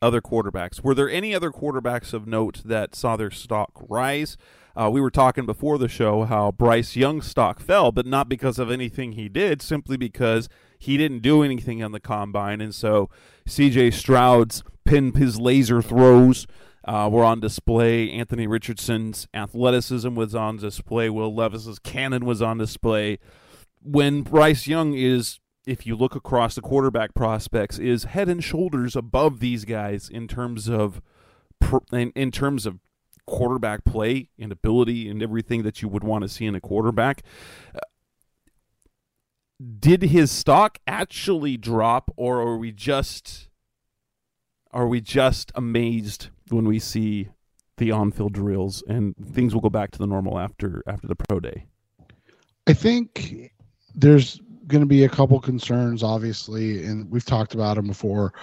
other 0.00 0.20
quarterbacks. 0.20 0.82
Were 0.82 0.94
there 0.94 1.10
any 1.10 1.34
other 1.34 1.50
quarterbacks 1.50 2.12
of 2.12 2.26
note 2.26 2.62
that 2.64 2.94
saw 2.94 3.16
their 3.16 3.30
stock 3.30 3.70
rise? 3.88 4.36
Uh, 4.76 4.88
we 4.90 5.00
were 5.00 5.10
talking 5.10 5.44
before 5.44 5.76
the 5.76 5.88
show 5.88 6.24
how 6.24 6.52
Bryce 6.52 6.94
Young's 6.94 7.26
stock 7.26 7.58
fell, 7.58 7.90
but 7.90 8.06
not 8.06 8.28
because 8.28 8.58
of 8.58 8.70
anything 8.70 9.12
he 9.12 9.28
did, 9.28 9.60
simply 9.60 9.96
because 9.96 10.48
he 10.78 10.96
didn't 10.96 11.20
do 11.20 11.42
anything 11.42 11.82
on 11.82 11.92
the 11.92 12.00
combine. 12.00 12.60
And 12.60 12.74
so 12.74 13.10
CJ 13.48 13.92
Stroud's 13.92 14.62
pin 14.84 15.12
his 15.14 15.38
laser 15.38 15.82
throws 15.82 16.46
uh, 16.84 17.08
were 17.10 17.24
on 17.24 17.40
display. 17.40 18.10
Anthony 18.10 18.46
Richardson's 18.46 19.28
athleticism 19.34 20.14
was 20.14 20.34
on 20.34 20.56
display. 20.56 21.10
Will 21.10 21.34
Levis's 21.34 21.78
cannon 21.78 22.24
was 22.24 22.40
on 22.40 22.58
display. 22.58 23.18
When 23.82 24.22
Bryce 24.22 24.66
Young 24.66 24.94
is, 24.94 25.38
if 25.66 25.86
you 25.86 25.94
look 25.94 26.14
across 26.14 26.54
the 26.54 26.62
quarterback 26.62 27.14
prospects, 27.14 27.78
is 27.78 28.04
head 28.04 28.28
and 28.28 28.42
shoulders 28.42 28.96
above 28.96 29.40
these 29.40 29.64
guys 29.64 30.08
in 30.08 30.28
terms 30.28 30.68
of 30.68 31.02
in, 31.92 32.12
in 32.14 32.30
terms 32.30 32.64
of 32.64 32.78
quarterback 33.26 33.84
play 33.84 34.30
and 34.38 34.50
ability 34.50 35.08
and 35.08 35.22
everything 35.22 35.62
that 35.62 35.82
you 35.82 35.88
would 35.88 36.02
want 36.02 36.22
to 36.22 36.28
see 36.28 36.46
in 36.46 36.54
a 36.54 36.60
quarterback. 36.60 37.22
Uh, 37.74 37.80
did 39.80 40.02
his 40.02 40.30
stock 40.30 40.78
actually 40.86 41.56
drop, 41.56 42.10
or 42.16 42.40
are 42.40 42.56
we 42.56 42.72
just 42.72 43.48
are 44.72 44.86
we 44.86 45.00
just 45.00 45.50
amazed 45.54 46.28
when 46.50 46.66
we 46.66 46.78
see 46.78 47.28
the 47.78 47.90
on-field 47.90 48.32
drills 48.34 48.82
and 48.86 49.14
things 49.32 49.54
will 49.54 49.62
go 49.62 49.70
back 49.70 49.90
to 49.92 49.98
the 49.98 50.06
normal 50.06 50.38
after 50.38 50.82
after 50.86 51.06
the 51.06 51.16
pro 51.16 51.40
day? 51.40 51.66
I 52.66 52.74
think 52.74 53.52
there's 53.94 54.40
going 54.66 54.82
to 54.82 54.86
be 54.86 55.04
a 55.04 55.08
couple 55.08 55.40
concerns, 55.40 56.02
obviously, 56.02 56.84
and 56.84 57.10
we've 57.10 57.24
talked 57.24 57.54
about 57.54 57.78
him 57.78 57.86
before. 57.86 58.34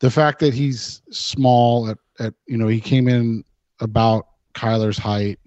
The 0.00 0.10
fact 0.10 0.40
that 0.40 0.52
he's 0.52 1.00
small 1.10 1.88
at, 1.88 1.98
at 2.18 2.34
you 2.46 2.58
know 2.58 2.68
he 2.68 2.80
came 2.80 3.08
in 3.08 3.44
about 3.80 4.26
Kyler's 4.54 4.98
height, 4.98 5.38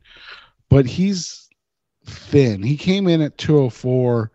but 0.70 0.86
he's 0.86 1.50
thin. 2.06 2.63
He 2.63 2.78
came 2.78 3.08
in 3.08 3.22
at 3.22 3.38
204 3.38 4.32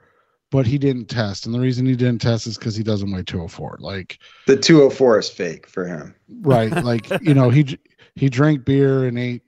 but 0.57 0.67
he 0.67 0.79
didn't 0.79 1.05
test. 1.05 1.45
And 1.45 1.55
the 1.55 1.61
reason 1.61 1.85
he 1.85 1.95
didn't 1.95 2.23
test 2.23 2.47
is 2.47 2.57
because 2.57 2.75
he 2.75 2.83
doesn't 2.83 3.13
weigh 3.13 3.23
204. 3.23 3.77
Like 3.79 4.19
the 4.47 4.57
204 4.57 5.19
is 5.19 5.29
fake 5.29 5.67
for 5.67 5.87
him. 5.87 6.15
Right. 6.41 6.73
Like, 6.87 7.11
you 7.21 7.35
know, 7.35 7.51
he 7.51 7.79
he 8.15 8.31
drank 8.31 8.65
beer 8.65 9.05
and 9.05 9.19
ate 9.19 9.43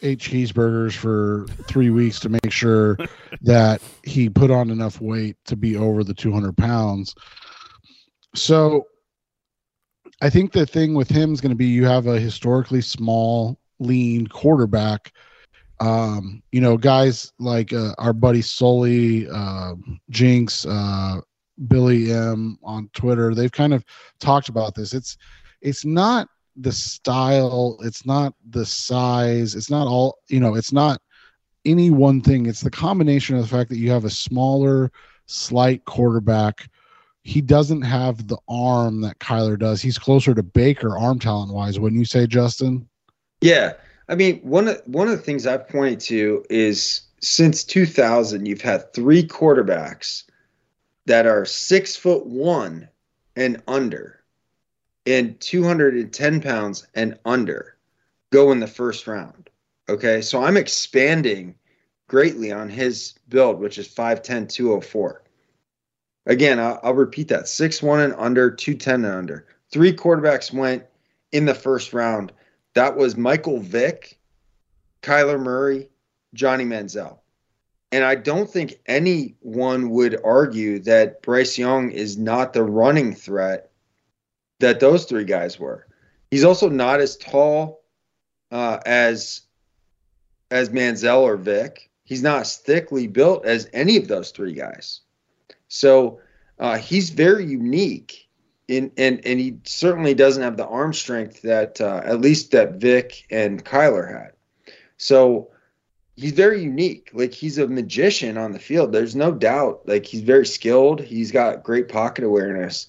ate 0.00 0.20
cheeseburgers 0.20 0.94
for 0.94 1.46
three 1.66 1.90
weeks 1.90 2.20
to 2.20 2.28
make 2.28 2.52
sure 2.52 2.96
that 3.42 3.82
he 4.04 4.28
put 4.28 4.52
on 4.52 4.70
enough 4.70 5.00
weight 5.00 5.36
to 5.46 5.56
be 5.56 5.76
over 5.76 6.04
the 6.04 6.14
200 6.14 6.56
pounds. 6.56 7.16
So 8.36 8.86
I 10.22 10.30
think 10.30 10.52
the 10.52 10.66
thing 10.66 10.94
with 10.94 11.08
him 11.08 11.32
is 11.32 11.40
going 11.40 11.50
to 11.50 11.56
be 11.56 11.66
you 11.66 11.84
have 11.86 12.06
a 12.06 12.20
historically 12.20 12.82
small, 12.82 13.58
lean 13.80 14.28
quarterback 14.28 15.12
um, 15.80 16.42
you 16.52 16.60
know, 16.60 16.76
guys 16.76 17.32
like 17.38 17.72
uh, 17.72 17.94
our 17.98 18.12
buddy 18.12 18.42
Sully, 18.42 19.28
uh, 19.28 19.74
Jinx, 20.10 20.66
uh, 20.66 21.20
Billy 21.68 22.12
M 22.12 22.58
on 22.62 22.90
Twitter, 22.94 23.34
they've 23.34 23.52
kind 23.52 23.74
of 23.74 23.84
talked 24.20 24.48
about 24.48 24.74
this. 24.74 24.94
It's 24.94 25.16
it's 25.60 25.84
not 25.84 26.28
the 26.56 26.72
style, 26.72 27.78
it's 27.82 28.04
not 28.04 28.34
the 28.50 28.66
size, 28.66 29.54
it's 29.54 29.70
not 29.70 29.86
all 29.86 30.18
you 30.28 30.40
know, 30.40 30.54
it's 30.54 30.72
not 30.72 31.00
any 31.64 31.90
one 31.90 32.20
thing. 32.20 32.46
It's 32.46 32.60
the 32.60 32.70
combination 32.70 33.36
of 33.36 33.42
the 33.42 33.56
fact 33.56 33.70
that 33.70 33.78
you 33.78 33.90
have 33.90 34.04
a 34.04 34.10
smaller, 34.10 34.90
slight 35.26 35.84
quarterback. 35.84 36.68
He 37.22 37.40
doesn't 37.40 37.82
have 37.82 38.26
the 38.26 38.38
arm 38.48 39.00
that 39.02 39.18
Kyler 39.18 39.58
does. 39.58 39.82
He's 39.82 39.98
closer 39.98 40.34
to 40.34 40.42
Baker 40.42 40.96
arm 40.96 41.18
talent 41.18 41.52
wise. 41.52 41.78
Wouldn't 41.78 41.98
you 41.98 42.06
say, 42.06 42.26
Justin? 42.26 42.88
Yeah, 43.40 43.74
I 44.08 44.14
mean, 44.14 44.40
one 44.40 44.68
of 44.68 44.80
one 44.86 45.08
of 45.08 45.16
the 45.16 45.22
things 45.22 45.46
I've 45.46 45.68
pointed 45.68 46.00
to 46.00 46.44
is 46.48 47.02
since 47.20 47.64
2000, 47.64 48.46
you've 48.46 48.62
had 48.62 48.92
three 48.94 49.26
quarterbacks 49.26 50.24
that 51.06 51.26
are 51.26 51.44
six 51.44 51.96
foot 51.96 52.26
one 52.26 52.88
and 53.36 53.62
under, 53.68 54.22
and 55.06 55.38
210 55.40 56.40
pounds 56.40 56.86
and 56.94 57.18
under, 57.24 57.76
go 58.30 58.52
in 58.52 58.60
the 58.60 58.66
first 58.66 59.06
round. 59.06 59.50
Okay, 59.88 60.20
so 60.20 60.42
I'm 60.42 60.56
expanding 60.56 61.54
greatly 62.08 62.52
on 62.52 62.68
his 62.68 63.14
build, 63.28 63.58
which 63.58 63.78
is 63.78 63.88
5'10, 63.88 64.48
204. 64.48 65.22
Again, 66.26 66.58
I'll, 66.58 66.80
I'll 66.82 66.94
repeat 66.94 67.28
that: 67.28 67.48
six 67.48 67.82
one 67.82 68.00
and 68.00 68.14
under, 68.16 68.50
210 68.50 69.04
and 69.04 69.14
under. 69.14 69.46
Three 69.70 69.92
quarterbacks 69.92 70.52
went 70.52 70.84
in 71.32 71.44
the 71.44 71.54
first 71.54 71.92
round 71.92 72.32
that 72.78 72.96
was 72.96 73.16
Michael 73.16 73.58
Vick, 73.58 74.20
Kyler 75.02 75.40
Murray, 75.40 75.88
Johnny 76.32 76.64
Manziel. 76.64 77.18
And 77.90 78.04
I 78.04 78.14
don't 78.14 78.48
think 78.48 78.78
anyone 78.86 79.90
would 79.90 80.20
argue 80.22 80.78
that 80.84 81.20
Bryce 81.20 81.58
Young 81.58 81.90
is 81.90 82.16
not 82.16 82.52
the 82.52 82.62
running 82.62 83.16
threat 83.16 83.72
that 84.60 84.78
those 84.78 85.06
three 85.06 85.24
guys 85.24 85.58
were. 85.58 85.88
He's 86.30 86.44
also 86.44 86.68
not 86.68 87.00
as 87.00 87.16
tall 87.16 87.82
uh, 88.52 88.78
as 88.86 89.40
as 90.52 90.70
Manziel 90.70 91.22
or 91.22 91.36
Vick. 91.36 91.90
He's 92.04 92.22
not 92.22 92.42
as 92.42 92.58
thickly 92.58 93.08
built 93.08 93.44
as 93.44 93.68
any 93.72 93.96
of 93.96 94.06
those 94.06 94.30
three 94.30 94.52
guys. 94.52 95.00
So 95.66 96.20
uh, 96.60 96.78
he's 96.78 97.10
very 97.10 97.44
unique 97.44 98.27
in, 98.68 98.92
and 98.98 99.20
and 99.26 99.40
he 99.40 99.58
certainly 99.64 100.14
doesn't 100.14 100.42
have 100.42 100.56
the 100.56 100.66
arm 100.66 100.92
strength 100.92 101.42
that 101.42 101.80
uh, 101.80 102.02
at 102.04 102.20
least 102.20 102.52
that 102.52 102.74
Vick 102.74 103.26
and 103.30 103.64
Kyler 103.64 104.08
had. 104.08 104.32
So 104.98 105.50
he's 106.16 106.32
very 106.32 106.62
unique. 106.62 107.10
Like 107.12 107.32
he's 107.32 107.58
a 107.58 107.66
magician 107.66 108.36
on 108.36 108.52
the 108.52 108.58
field. 108.58 108.92
There's 108.92 109.16
no 109.16 109.32
doubt. 109.32 109.88
Like 109.88 110.04
he's 110.04 110.20
very 110.20 110.46
skilled. 110.46 111.00
He's 111.00 111.32
got 111.32 111.62
great 111.62 111.88
pocket 111.88 112.24
awareness. 112.24 112.88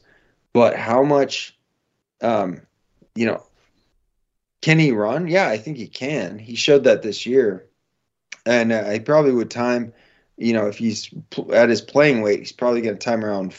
But 0.52 0.76
how 0.76 1.04
much, 1.04 1.58
um, 2.22 2.62
you 3.16 3.26
know, 3.28 3.44
can 4.62 4.80
he 4.80 4.92
run? 4.92 5.28
Yeah, 5.28 5.48
I 5.48 5.58
think 5.58 5.78
he 5.78 5.88
can. 5.88 6.38
He 6.38 6.56
showed 6.56 6.84
that 6.84 7.04
this 7.04 7.26
year, 7.26 7.68
and 8.46 8.72
uh, 8.74 8.90
he 8.90 9.00
probably 9.00 9.32
would 9.32 9.50
time. 9.50 9.94
You 10.38 10.54
know, 10.54 10.68
if 10.68 10.78
he's 10.78 11.14
at 11.54 11.70
his 11.70 11.82
playing 11.82 12.22
weight, 12.22 12.40
he's 12.40 12.52
probably 12.52 12.82
going 12.82 12.98
to 12.98 13.00
time 13.00 13.24
around 13.24 13.54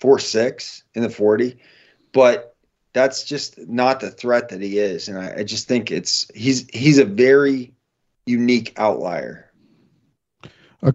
four 0.00 0.18
six 0.18 0.84
in 0.94 1.02
the 1.02 1.10
forty, 1.10 1.58
but 2.12 2.56
that's 2.92 3.24
just 3.24 3.58
not 3.68 4.00
the 4.00 4.10
threat 4.10 4.48
that 4.48 4.62
he 4.62 4.78
is, 4.78 5.08
and 5.08 5.18
I, 5.18 5.38
I 5.38 5.44
just 5.44 5.68
think 5.68 5.90
it's 5.90 6.30
he's 6.34 6.66
he's 6.72 6.98
a 6.98 7.04
very 7.04 7.74
unique 8.26 8.72
outlier. 8.76 9.52
A 10.82 10.94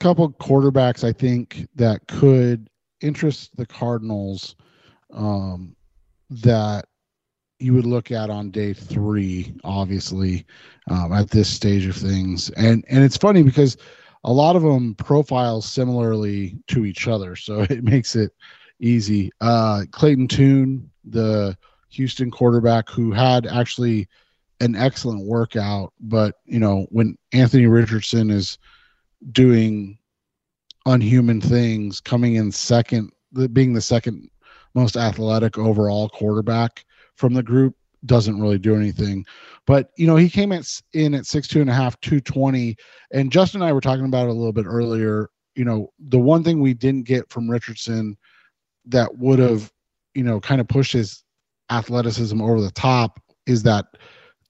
couple 0.00 0.30
quarterbacks 0.32 1.04
I 1.04 1.12
think 1.12 1.68
that 1.76 2.06
could 2.08 2.68
interest 3.00 3.56
the 3.56 3.66
Cardinals 3.66 4.56
um, 5.12 5.76
that 6.30 6.86
you 7.58 7.74
would 7.74 7.86
look 7.86 8.10
at 8.10 8.30
on 8.30 8.50
day 8.50 8.72
three, 8.72 9.54
obviously, 9.64 10.46
um, 10.90 11.12
at 11.12 11.30
this 11.30 11.48
stage 11.48 11.86
of 11.86 11.96
things. 11.96 12.50
And 12.50 12.84
and 12.88 13.04
it's 13.04 13.16
funny 13.16 13.42
because 13.42 13.76
a 14.24 14.32
lot 14.32 14.56
of 14.56 14.62
them 14.62 14.94
profile 14.94 15.62
similarly 15.62 16.58
to 16.68 16.84
each 16.84 17.08
other, 17.08 17.36
so 17.36 17.60
it 17.70 17.84
makes 17.84 18.16
it 18.16 18.32
easy. 18.80 19.30
Uh, 19.40 19.84
Clayton 19.90 20.28
Tune, 20.28 20.90
the 21.04 21.56
Houston 21.90 22.30
quarterback, 22.30 22.88
who 22.88 23.12
had 23.12 23.46
actually 23.46 24.08
an 24.60 24.76
excellent 24.76 25.24
workout, 25.24 25.92
but 26.00 26.36
you 26.44 26.58
know 26.58 26.86
when 26.90 27.16
Anthony 27.32 27.66
Richardson 27.66 28.30
is 28.30 28.58
doing 29.32 29.98
unhuman 30.86 31.40
things, 31.40 32.00
coming 32.00 32.34
in 32.36 32.52
second, 32.52 33.12
being 33.52 33.72
the 33.72 33.80
second 33.80 34.30
most 34.74 34.96
athletic 34.96 35.58
overall 35.58 36.08
quarterback 36.08 36.84
from 37.16 37.34
the 37.34 37.42
group, 37.42 37.74
doesn't 38.06 38.40
really 38.40 38.58
do 38.58 38.74
anything. 38.74 39.24
But 39.66 39.90
you 39.96 40.06
know, 40.06 40.16
he 40.16 40.28
came 40.28 40.52
at, 40.52 40.66
in 40.92 41.14
at 41.14 41.26
six 41.26 41.48
two 41.48 41.60
and 41.60 41.70
a 41.70 41.74
half, 41.74 42.00
two 42.00 42.20
twenty, 42.20 42.76
and 43.12 43.30
Justin 43.30 43.62
and 43.62 43.68
I 43.68 43.72
were 43.72 43.80
talking 43.80 44.06
about 44.06 44.26
it 44.26 44.30
a 44.30 44.34
little 44.34 44.52
bit 44.52 44.66
earlier. 44.66 45.30
You 45.54 45.64
know, 45.64 45.92
the 45.98 46.18
one 46.18 46.42
thing 46.42 46.60
we 46.60 46.74
didn't 46.74 47.06
get 47.06 47.30
from 47.30 47.50
Richardson 47.50 48.16
that 48.86 49.18
would 49.18 49.38
have, 49.38 49.70
you 50.14 50.22
know, 50.22 50.40
kind 50.40 50.60
of 50.60 50.68
pushed 50.68 50.92
his 50.92 51.22
athleticism 51.70 52.40
over 52.40 52.60
the 52.60 52.70
top 52.70 53.20
is 53.46 53.62
that 53.64 53.86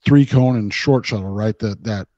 three 0.05 0.25
cone 0.25 0.57
and 0.57 0.73
short 0.73 1.07
shuttle, 1.07 1.29
right? 1.29 1.59
That 1.59 1.83
that 1.85 2.09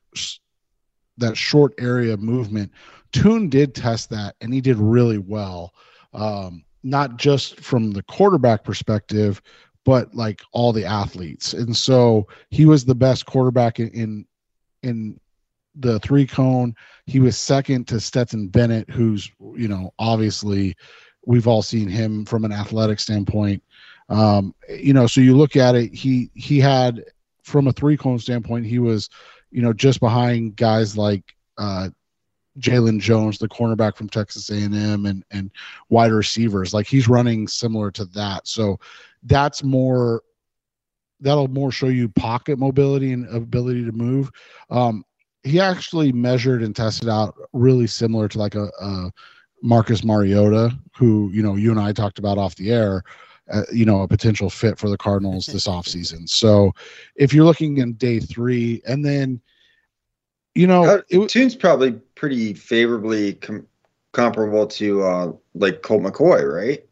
that 1.18 1.36
short 1.36 1.74
area 1.78 2.16
movement. 2.16 2.72
Tune 3.12 3.48
did 3.48 3.74
test 3.74 4.10
that, 4.10 4.36
and 4.40 4.52
he 4.52 4.60
did 4.60 4.76
really 4.76 5.18
well. 5.18 5.74
Um, 6.14 6.64
not 6.82 7.16
just 7.16 7.60
from 7.60 7.92
the 7.92 8.02
quarterback 8.02 8.64
perspective, 8.64 9.40
but 9.84 10.14
like 10.14 10.42
all 10.52 10.72
the 10.72 10.84
athletes. 10.84 11.54
And 11.54 11.76
so 11.76 12.28
he 12.50 12.66
was 12.66 12.84
the 12.84 12.94
best 12.94 13.26
quarterback 13.26 13.80
in 13.80 13.88
in, 13.90 14.26
in 14.82 15.20
the 15.74 15.98
three 16.00 16.26
cone. 16.26 16.74
He 17.06 17.20
was 17.20 17.36
second 17.36 17.88
to 17.88 18.00
Stetson 18.00 18.48
Bennett, 18.48 18.88
who's 18.90 19.30
you 19.56 19.68
know 19.68 19.92
obviously 19.98 20.76
we've 21.24 21.48
all 21.48 21.62
seen 21.62 21.88
him 21.88 22.24
from 22.24 22.44
an 22.44 22.52
athletic 22.52 23.00
standpoint. 23.00 23.62
Um, 24.08 24.54
you 24.68 24.92
know, 24.92 25.06
so 25.06 25.20
you 25.20 25.36
look 25.36 25.56
at 25.56 25.74
it, 25.74 25.92
he 25.94 26.30
he 26.34 26.60
had 26.60 27.04
from 27.42 27.66
a 27.66 27.72
three 27.72 27.96
cone 27.96 28.18
standpoint, 28.18 28.66
he 28.66 28.78
was 28.78 29.08
you 29.50 29.62
know 29.62 29.72
just 29.72 30.00
behind 30.00 30.56
guys 30.56 30.96
like 30.96 31.34
uh, 31.58 31.90
Jaylon 32.58 33.00
Jones, 33.00 33.38
the 33.38 33.48
cornerback 33.48 33.96
from 33.96 34.08
Texas 34.08 34.50
A&M, 34.50 35.06
and 35.06 35.24
and 35.30 35.50
wide 35.88 36.12
receivers. 36.12 36.74
Like 36.74 36.86
he's 36.86 37.08
running 37.08 37.48
similar 37.48 37.90
to 37.92 38.04
that. 38.06 38.46
So 38.46 38.78
that's 39.22 39.62
more 39.62 40.22
that'll 41.20 41.48
more 41.48 41.70
show 41.70 41.86
you 41.86 42.08
pocket 42.08 42.58
mobility 42.58 43.12
and 43.12 43.28
ability 43.34 43.84
to 43.84 43.92
move. 43.92 44.30
Um, 44.70 45.04
he 45.44 45.60
actually 45.60 46.12
measured 46.12 46.62
and 46.62 46.74
tested 46.74 47.08
out 47.08 47.34
really 47.52 47.86
similar 47.86 48.28
to 48.28 48.38
like 48.38 48.54
a, 48.54 48.68
a 48.80 49.10
Marcus 49.62 50.04
Mariota, 50.04 50.76
who 50.96 51.30
you 51.32 51.42
know 51.42 51.56
you 51.56 51.70
and 51.70 51.80
I 51.80 51.92
talked 51.92 52.18
about 52.18 52.38
off 52.38 52.56
the 52.56 52.70
air. 52.72 53.02
uh, 53.50 53.62
you 53.72 53.84
know, 53.84 54.02
a 54.02 54.08
potential 54.08 54.48
fit 54.48 54.78
for 54.78 54.88
the 54.88 54.96
Cardinals 54.96 55.46
this 55.46 55.66
offseason. 55.76 56.28
So 56.28 56.72
if 57.16 57.32
you're 57.32 57.44
looking 57.44 57.78
in 57.78 57.94
day 57.94 58.20
three, 58.20 58.82
and 58.86 59.04
then, 59.04 59.40
you 60.54 60.66
know, 60.66 60.84
uh, 60.84 61.00
it, 61.08 61.28
Tune's 61.28 61.56
probably 61.56 62.00
pretty 62.22 62.54
favorably 62.54 63.34
com- 63.34 63.66
comparable 64.12 64.64
to 64.64 65.02
uh, 65.02 65.32
like 65.54 65.82
Colt 65.82 66.04
McCoy, 66.04 66.48
right? 66.48 66.86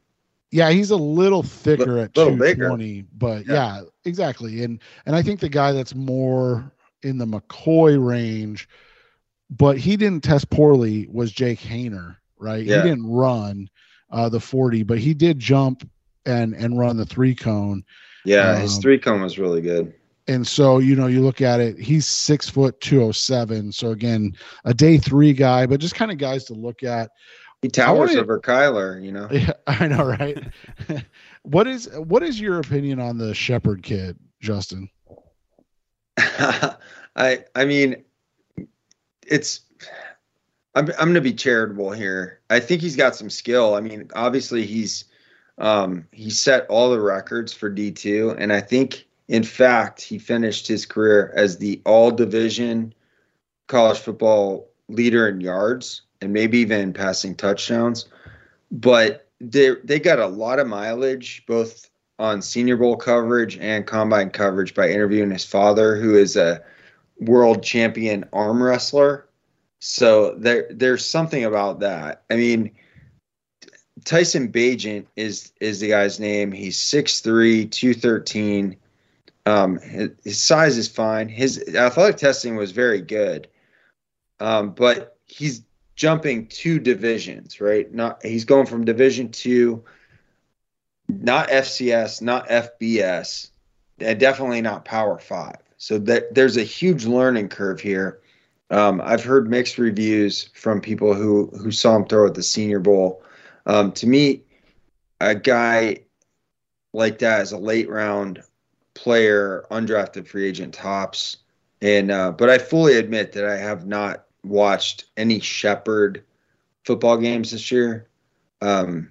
Yeah, 0.51 0.71
he's 0.71 0.91
a 0.91 0.97
little 0.97 1.45
thicker 1.45 1.99
L- 1.99 2.05
at 2.05 2.15
220, 2.15 3.05
but 3.17 3.47
yeah. 3.47 3.55
yeah, 3.55 3.83
exactly. 4.05 4.65
And 4.65 4.81
and 5.07 5.15
I 5.15 5.23
think 5.23 5.39
the 5.39 5.49
guy 5.49 5.71
that's 5.71 5.95
more 5.95 6.73
in 7.05 7.17
the 7.17 7.27
McCoy 7.27 8.05
range, 8.05 8.69
but 9.49 9.79
he 9.79 9.97
didn't 9.97 10.25
test 10.25 10.51
poorly 10.51 11.07
was 11.09 11.31
Jake 11.31 11.61
Haener, 11.61 12.17
right? 12.37 12.65
Yeah. 12.65 12.83
He 12.83 12.89
didn't 12.89 13.09
run 13.09 13.71
uh, 14.11 14.29
the 14.29 14.41
40, 14.41 14.83
but 14.83 14.99
he 14.99 15.15
did 15.15 15.39
jump 15.39 15.89
and 16.27 16.55
and 16.55 16.77
run 16.77 16.97
the 16.97 17.07
three 17.07 17.37
cone. 17.37 17.85
Yeah, 18.25 18.51
um, 18.51 18.61
his 18.61 18.79
three 18.79 18.99
cone 18.99 19.23
was 19.23 19.39
really 19.39 19.61
good. 19.61 19.95
And 20.29 20.47
so, 20.47 20.79
you 20.79 20.95
know, 20.95 21.07
you 21.07 21.21
look 21.21 21.41
at 21.41 21.61
it, 21.61 21.79
he's 21.79 22.07
six 22.07 22.49
foot 22.49 22.81
207. 22.81 23.73
So 23.73 23.91
again, 23.91 24.35
a 24.65 24.75
day 24.75 24.99
three 24.99 25.33
guy, 25.33 25.67
but 25.67 25.81
just 25.81 25.95
kind 25.95 26.11
of 26.11 26.19
guys 26.19 26.45
to 26.45 26.55
look 26.55 26.83
at. 26.83 27.11
He 27.63 27.69
towers 27.69 28.17
over 28.17 28.41
Kyler, 28.41 29.03
you 29.03 29.13
know. 29.13 29.29
Yeah, 29.31 29.53
I 29.67 29.87
know, 29.89 30.05
right? 30.05 30.43
what 31.43 31.67
is 31.67 31.91
what 31.95 32.23
is 32.23 32.41
your 32.41 32.59
opinion 32.59 33.01
on 33.01 33.19
the 33.19 33.35
shepherd 33.35 33.83
kid, 33.83 34.19
Justin? 34.41 34.89
I 36.17 37.45
I 37.55 37.65
mean, 37.65 38.05
it's 39.27 39.61
I'm 40.75 40.89
I'm 40.93 41.07
going 41.07 41.15
to 41.15 41.21
be 41.21 41.35
charitable 41.35 41.91
here. 41.91 42.41
I 42.49 42.61
think 42.61 42.81
he's 42.81 42.97
got 42.97 43.15
some 43.15 43.29
skill. 43.29 43.75
I 43.75 43.81
mean, 43.81 44.11
obviously 44.15 44.65
he's 44.65 45.05
um, 45.59 46.07
he 46.13 46.31
set 46.31 46.67
all 46.69 46.91
the 46.91 47.01
records 47.01 47.53
for 47.53 47.71
D2, 47.71 48.37
and 48.39 48.53
I 48.53 48.61
think 48.61 49.07
in 49.31 49.45
fact 49.45 50.03
he 50.03 50.19
finished 50.19 50.67
his 50.67 50.85
career 50.85 51.33
as 51.37 51.57
the 51.57 51.81
all 51.87 52.11
division 52.11 52.93
college 53.69 53.99
football 53.99 54.69
leader 54.89 55.29
in 55.29 55.41
yards 55.41 56.03
and 56.21 56.33
maybe 56.33 56.59
even 56.59 56.93
passing 56.93 57.37
touchdowns. 57.37 58.07
But 58.73 59.29
they 59.41 59.77
they 59.85 60.01
got 60.01 60.19
a 60.19 60.27
lot 60.27 60.59
of 60.59 60.67
mileage 60.67 61.45
both 61.47 61.89
on 62.19 62.43
Senior 62.43 62.77
Bowl 62.77 62.97
coverage 62.97 63.57
and 63.59 63.87
combine 63.87 64.31
coverage 64.31 64.75
by 64.75 64.91
interviewing 64.91 65.31
his 65.31 65.45
father, 65.45 65.97
who 65.97 66.17
is 66.17 66.37
a 66.37 66.63
world 67.21 67.63
champion 67.63 68.25
arm 68.33 68.61
wrestler. 68.61 69.29
So 69.79 70.35
there 70.35 70.67
there's 70.71 71.07
something 71.07 71.45
about 71.45 71.79
that. 71.81 72.25
I 72.31 72.35
mean, 72.35 72.73
Tyson 74.05 74.51
Bagent 74.51 75.07
is 75.15 75.53
is 75.61 75.79
the 75.79 75.89
guy's 75.89 76.19
name. 76.19 76.51
He's 76.51 76.79
6'3", 76.79 77.71
213. 77.71 78.77
Um, 79.47 79.79
his, 79.79 80.43
size 80.43 80.77
is 80.77 80.89
fine. 80.89 81.29
His 81.29 81.75
athletic 81.75 82.17
testing 82.17 82.57
was 82.57 82.73
very 82.73 83.01
good. 83.01 83.49
Um, 84.39 84.71
but 84.71 85.19
he's 85.27 85.63
jumping 85.97 86.47
two 86.47 86.79
divisions, 86.79 87.61
right? 87.61 87.93
Not 87.93 88.25
he's 88.25 88.45
going 88.45 88.67
from 88.67 88.85
division 88.85 89.31
two 89.31 89.85
not 91.19 91.49
FCS, 91.49 92.23
not 92.23 92.49
FBS, 92.49 93.51
and 93.99 94.19
definitely 94.21 94.61
not 94.61 94.85
Power 94.85 95.19
Five. 95.19 95.57
So 95.77 95.99
that 95.99 96.35
there's 96.35 96.57
a 96.57 96.63
huge 96.63 97.07
learning 97.07 97.49
curve 97.49 97.81
here. 97.81 98.21
Um, 98.71 99.01
I've 99.03 99.25
heard 99.25 99.51
mixed 99.51 99.79
reviews 99.79 100.51
from 100.55 100.81
people 100.81 101.15
who 101.15 101.47
who 101.47 101.71
saw 101.71 101.97
him 101.97 102.07
throw 102.07 102.27
at 102.27 102.35
the 102.35 102.43
Senior 102.43 102.81
Bowl. 102.81 103.23
Um, 103.67 103.93
to 103.93 104.07
me, 104.07 104.43
a 105.21 105.35
guy 105.35 105.99
like 106.93 107.19
that 107.19 107.41
is 107.41 107.53
a 107.53 107.59
late 107.59 107.89
round 107.89 108.43
player, 109.03 109.67
undrafted 109.71 110.29
free 110.29 110.47
agent 110.47 110.75
tops. 110.75 111.39
And 111.81 112.11
uh, 112.11 112.33
but 112.33 112.51
I 112.51 112.59
fully 112.59 112.97
admit 112.97 113.33
that 113.33 113.47
I 113.47 113.57
have 113.57 113.87
not 113.87 114.27
watched 114.45 115.07
any 115.17 115.41
Shepherd 115.41 116.23
football 116.85 117.17
games 117.17 117.51
this 117.51 117.71
year. 117.71 118.09
Um, 118.61 119.11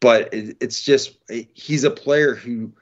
but 0.00 0.32
it, 0.32 0.56
it's 0.60 0.82
just 0.82 1.18
he's 1.54 1.84
a 1.84 1.90
player 1.90 2.34
who 2.34 2.72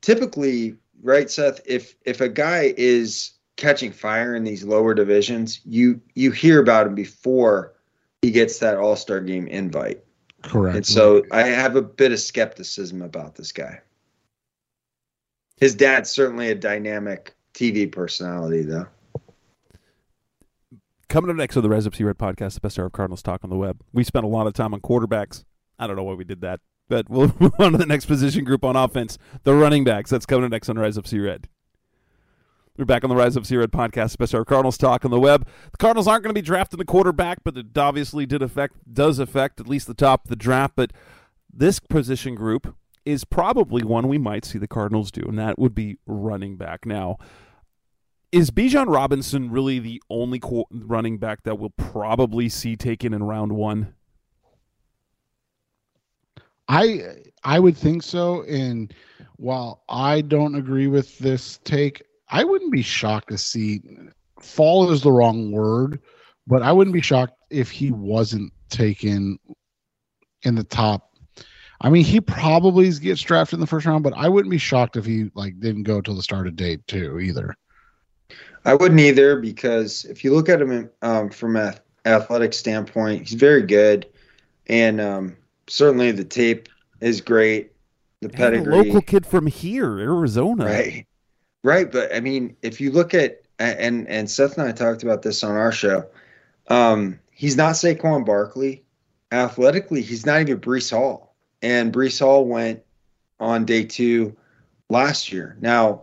typically 0.00 0.76
right 1.02 1.30
seth 1.30 1.60
if 1.66 1.96
if 2.04 2.20
a 2.20 2.28
guy 2.28 2.72
is 2.76 3.32
catching 3.56 3.90
fire 3.90 4.36
in 4.36 4.44
these 4.44 4.62
lower 4.62 4.94
divisions 4.94 5.60
you 5.64 6.00
you 6.14 6.30
hear 6.30 6.60
about 6.60 6.86
him 6.86 6.94
before 6.94 7.74
he 8.22 8.30
gets 8.30 8.58
that 8.58 8.76
all-star 8.76 9.20
game 9.20 9.46
invite 9.48 10.02
correct 10.42 10.76
and 10.76 10.86
so 10.86 11.24
i 11.32 11.42
have 11.42 11.76
a 11.76 11.82
bit 11.82 12.12
of 12.12 12.20
skepticism 12.20 13.02
about 13.02 13.34
this 13.34 13.52
guy 13.52 13.80
his 15.58 15.74
dad's 15.74 16.10
certainly 16.10 16.50
a 16.50 16.54
dynamic 16.54 17.34
tv 17.54 17.90
personality 17.90 18.62
though 18.62 18.86
Coming 21.08 21.30
up 21.30 21.36
next 21.36 21.56
on 21.56 21.66
the 21.66 21.90
See 21.90 22.04
Red 22.04 22.18
podcast, 22.18 22.52
the 22.52 22.60
best 22.60 22.78
hour 22.78 22.84
of 22.84 22.92
Cardinals 22.92 23.22
talk 23.22 23.42
on 23.42 23.48
the 23.48 23.56
web. 23.56 23.80
We 23.94 24.04
spent 24.04 24.26
a 24.26 24.28
lot 24.28 24.46
of 24.46 24.52
time 24.52 24.74
on 24.74 24.82
quarterbacks. 24.82 25.42
I 25.78 25.86
don't 25.86 25.96
know 25.96 26.04
why 26.04 26.12
we 26.12 26.24
did 26.24 26.42
that, 26.42 26.60
but 26.86 27.08
we'll 27.08 27.34
move 27.40 27.54
on 27.58 27.72
to 27.72 27.78
the 27.78 27.86
next 27.86 28.04
position 28.04 28.44
group 28.44 28.62
on 28.62 28.76
offense, 28.76 29.16
the 29.42 29.54
running 29.54 29.84
backs. 29.84 30.10
That's 30.10 30.26
coming 30.26 30.44
up 30.44 30.50
next 30.50 30.68
on 30.68 30.78
Rise 30.78 30.98
Up 30.98 31.06
See 31.06 31.18
Red. 31.18 31.48
We're 32.76 32.84
back 32.84 33.04
on 33.04 33.10
the 33.10 33.16
Rise 33.16 33.38
Up 33.38 33.46
Sea 33.46 33.56
Red 33.56 33.72
podcast, 33.72 34.10
special 34.10 34.44
Cardinals 34.44 34.76
talk 34.76 35.04
on 35.06 35.10
the 35.10 35.18
web. 35.18 35.48
The 35.72 35.78
Cardinals 35.78 36.06
aren't 36.06 36.24
going 36.24 36.34
to 36.34 36.38
be 36.38 36.44
drafting 36.44 36.78
the 36.78 36.84
quarterback, 36.84 37.38
but 37.42 37.56
it 37.56 37.76
obviously 37.76 38.26
did 38.26 38.42
affect 38.42 38.74
does 38.92 39.18
affect 39.18 39.60
at 39.60 39.66
least 39.66 39.86
the 39.86 39.94
top 39.94 40.26
of 40.26 40.28
the 40.28 40.36
draft. 40.36 40.74
But 40.76 40.92
this 41.50 41.80
position 41.80 42.34
group 42.34 42.76
is 43.08 43.24
probably 43.24 43.82
one 43.82 44.06
we 44.06 44.18
might 44.18 44.44
see 44.44 44.58
the 44.58 44.68
Cardinals 44.68 45.10
do, 45.10 45.22
and 45.26 45.38
that 45.38 45.58
would 45.58 45.74
be 45.74 45.96
running 46.04 46.58
back. 46.58 46.84
Now, 46.84 47.16
is 48.30 48.50
Bijan 48.50 48.92
Robinson 48.92 49.50
really 49.50 49.78
the 49.78 50.02
only 50.10 50.42
running 50.70 51.16
back 51.16 51.42
that 51.44 51.58
we'll 51.58 51.70
probably 51.70 52.50
see 52.50 52.76
taken 52.76 53.14
in 53.14 53.22
round 53.22 53.52
one? 53.52 53.94
I 56.68 57.14
I 57.44 57.58
would 57.58 57.78
think 57.78 58.02
so. 58.02 58.42
And 58.42 58.92
while 59.36 59.84
I 59.88 60.20
don't 60.20 60.54
agree 60.54 60.86
with 60.86 61.18
this 61.18 61.60
take, 61.64 62.02
I 62.28 62.44
wouldn't 62.44 62.72
be 62.72 62.82
shocked 62.82 63.30
to 63.30 63.38
see 63.38 63.80
fall 64.38 64.90
is 64.90 65.00
the 65.00 65.12
wrong 65.12 65.50
word, 65.50 66.02
but 66.46 66.62
I 66.62 66.72
wouldn't 66.72 66.92
be 66.92 67.00
shocked 67.00 67.32
if 67.48 67.70
he 67.70 67.90
wasn't 67.90 68.52
taken 68.68 69.38
in 70.42 70.54
the 70.56 70.64
top. 70.64 71.07
I 71.80 71.90
mean, 71.90 72.04
he 72.04 72.20
probably 72.20 72.90
gets 72.90 73.20
drafted 73.20 73.54
in 73.54 73.60
the 73.60 73.66
first 73.66 73.86
round, 73.86 74.02
but 74.02 74.12
I 74.16 74.28
wouldn't 74.28 74.50
be 74.50 74.58
shocked 74.58 74.96
if 74.96 75.04
he 75.04 75.30
like 75.34 75.60
didn't 75.60 75.84
go 75.84 76.00
till 76.00 76.16
the 76.16 76.22
start 76.22 76.46
of 76.46 76.56
day 76.56 76.78
two 76.86 77.20
either. 77.20 77.54
I 78.64 78.74
wouldn't 78.74 79.00
either 79.00 79.40
because 79.40 80.04
if 80.04 80.24
you 80.24 80.34
look 80.34 80.48
at 80.48 80.60
him 80.60 80.90
um, 81.02 81.30
from 81.30 81.56
an 81.56 81.74
athletic 82.04 82.52
standpoint, 82.52 83.28
he's 83.28 83.38
very 83.38 83.62
good, 83.62 84.06
and 84.66 85.00
um, 85.00 85.36
certainly 85.68 86.10
the 86.10 86.24
tape 86.24 86.68
is 87.00 87.20
great. 87.20 87.72
The 88.20 88.28
pedigree, 88.28 88.84
local 88.84 89.00
kid 89.00 89.24
from 89.24 89.46
here, 89.46 89.98
Arizona, 90.00 90.64
right? 90.64 91.06
Right, 91.62 91.90
but 91.90 92.14
I 92.14 92.20
mean, 92.20 92.56
if 92.62 92.80
you 92.80 92.90
look 92.90 93.14
at 93.14 93.42
and 93.60 94.08
and 94.08 94.28
Seth 94.28 94.58
and 94.58 94.68
I 94.68 94.72
talked 94.72 95.04
about 95.04 95.22
this 95.22 95.44
on 95.44 95.54
our 95.54 95.72
show, 95.72 96.06
um, 96.68 97.20
he's 97.30 97.56
not 97.56 97.74
Saquon 97.74 98.24
Barkley. 98.24 98.84
Athletically, 99.30 100.02
he's 100.02 100.26
not 100.26 100.40
even 100.40 100.58
Breece 100.58 100.90
Hall, 100.90 101.27
and 101.62 101.92
Breece 101.92 102.20
Hall 102.20 102.44
went 102.44 102.82
on 103.40 103.64
day 103.64 103.84
two 103.84 104.36
last 104.88 105.32
year. 105.32 105.56
Now, 105.60 106.02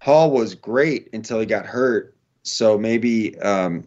Hall 0.00 0.30
was 0.30 0.54
great 0.54 1.08
until 1.12 1.40
he 1.40 1.46
got 1.46 1.66
hurt, 1.66 2.14
so 2.42 2.78
maybe 2.78 3.38
um, 3.40 3.86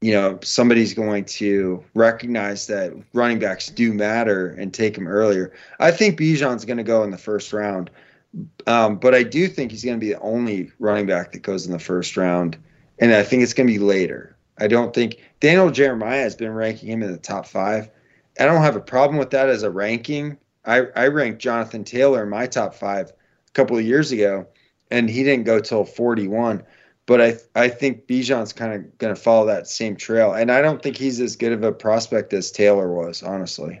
you 0.00 0.12
know 0.12 0.38
somebody's 0.42 0.94
going 0.94 1.24
to 1.24 1.84
recognize 1.94 2.66
that 2.68 2.92
running 3.12 3.38
backs 3.38 3.68
do 3.68 3.92
matter 3.92 4.48
and 4.50 4.72
take 4.72 4.96
him 4.96 5.08
earlier. 5.08 5.52
I 5.80 5.90
think 5.90 6.18
Bijan's 6.18 6.64
going 6.64 6.76
to 6.76 6.84
go 6.84 7.02
in 7.02 7.10
the 7.10 7.18
first 7.18 7.52
round, 7.52 7.90
um, 8.66 8.96
but 8.96 9.14
I 9.14 9.22
do 9.22 9.48
think 9.48 9.70
he's 9.70 9.84
going 9.84 9.98
to 9.98 10.04
be 10.04 10.12
the 10.12 10.20
only 10.20 10.70
running 10.78 11.06
back 11.06 11.32
that 11.32 11.42
goes 11.42 11.66
in 11.66 11.72
the 11.72 11.78
first 11.78 12.16
round, 12.16 12.56
and 12.98 13.12
I 13.12 13.22
think 13.22 13.42
it's 13.42 13.54
going 13.54 13.66
to 13.66 13.72
be 13.72 13.78
later. 13.78 14.36
I 14.58 14.68
don't 14.68 14.94
think 14.94 15.16
Daniel 15.40 15.70
Jeremiah 15.70 16.22
has 16.22 16.36
been 16.36 16.52
ranking 16.52 16.90
him 16.90 17.02
in 17.02 17.10
the 17.10 17.18
top 17.18 17.46
five. 17.46 17.90
I 18.40 18.46
don't 18.46 18.62
have 18.62 18.76
a 18.76 18.80
problem 18.80 19.18
with 19.18 19.30
that 19.30 19.48
as 19.48 19.62
a 19.62 19.70
ranking. 19.70 20.38
I, 20.64 20.86
I 20.96 21.06
ranked 21.08 21.40
Jonathan 21.40 21.84
Taylor 21.84 22.22
in 22.22 22.30
my 22.30 22.46
top 22.46 22.74
five 22.74 23.10
a 23.10 23.50
couple 23.52 23.76
of 23.76 23.84
years 23.84 24.12
ago, 24.12 24.46
and 24.90 25.08
he 25.08 25.22
didn't 25.22 25.44
go 25.44 25.60
till 25.60 25.84
41 25.84 26.64
but 27.10 27.20
I 27.20 27.36
I 27.56 27.66
think 27.66 28.06
Bijan's 28.06 28.52
kind 28.52 28.72
of 28.72 28.98
going 28.98 29.12
to 29.12 29.20
follow 29.20 29.46
that 29.46 29.66
same 29.66 29.96
trail, 29.96 30.32
and 30.32 30.52
I 30.52 30.62
don't 30.62 30.80
think 30.80 30.96
he's 30.96 31.20
as 31.20 31.34
good 31.34 31.50
of 31.50 31.64
a 31.64 31.72
prospect 31.72 32.32
as 32.32 32.52
Taylor 32.52 32.92
was, 32.94 33.24
honestly. 33.24 33.80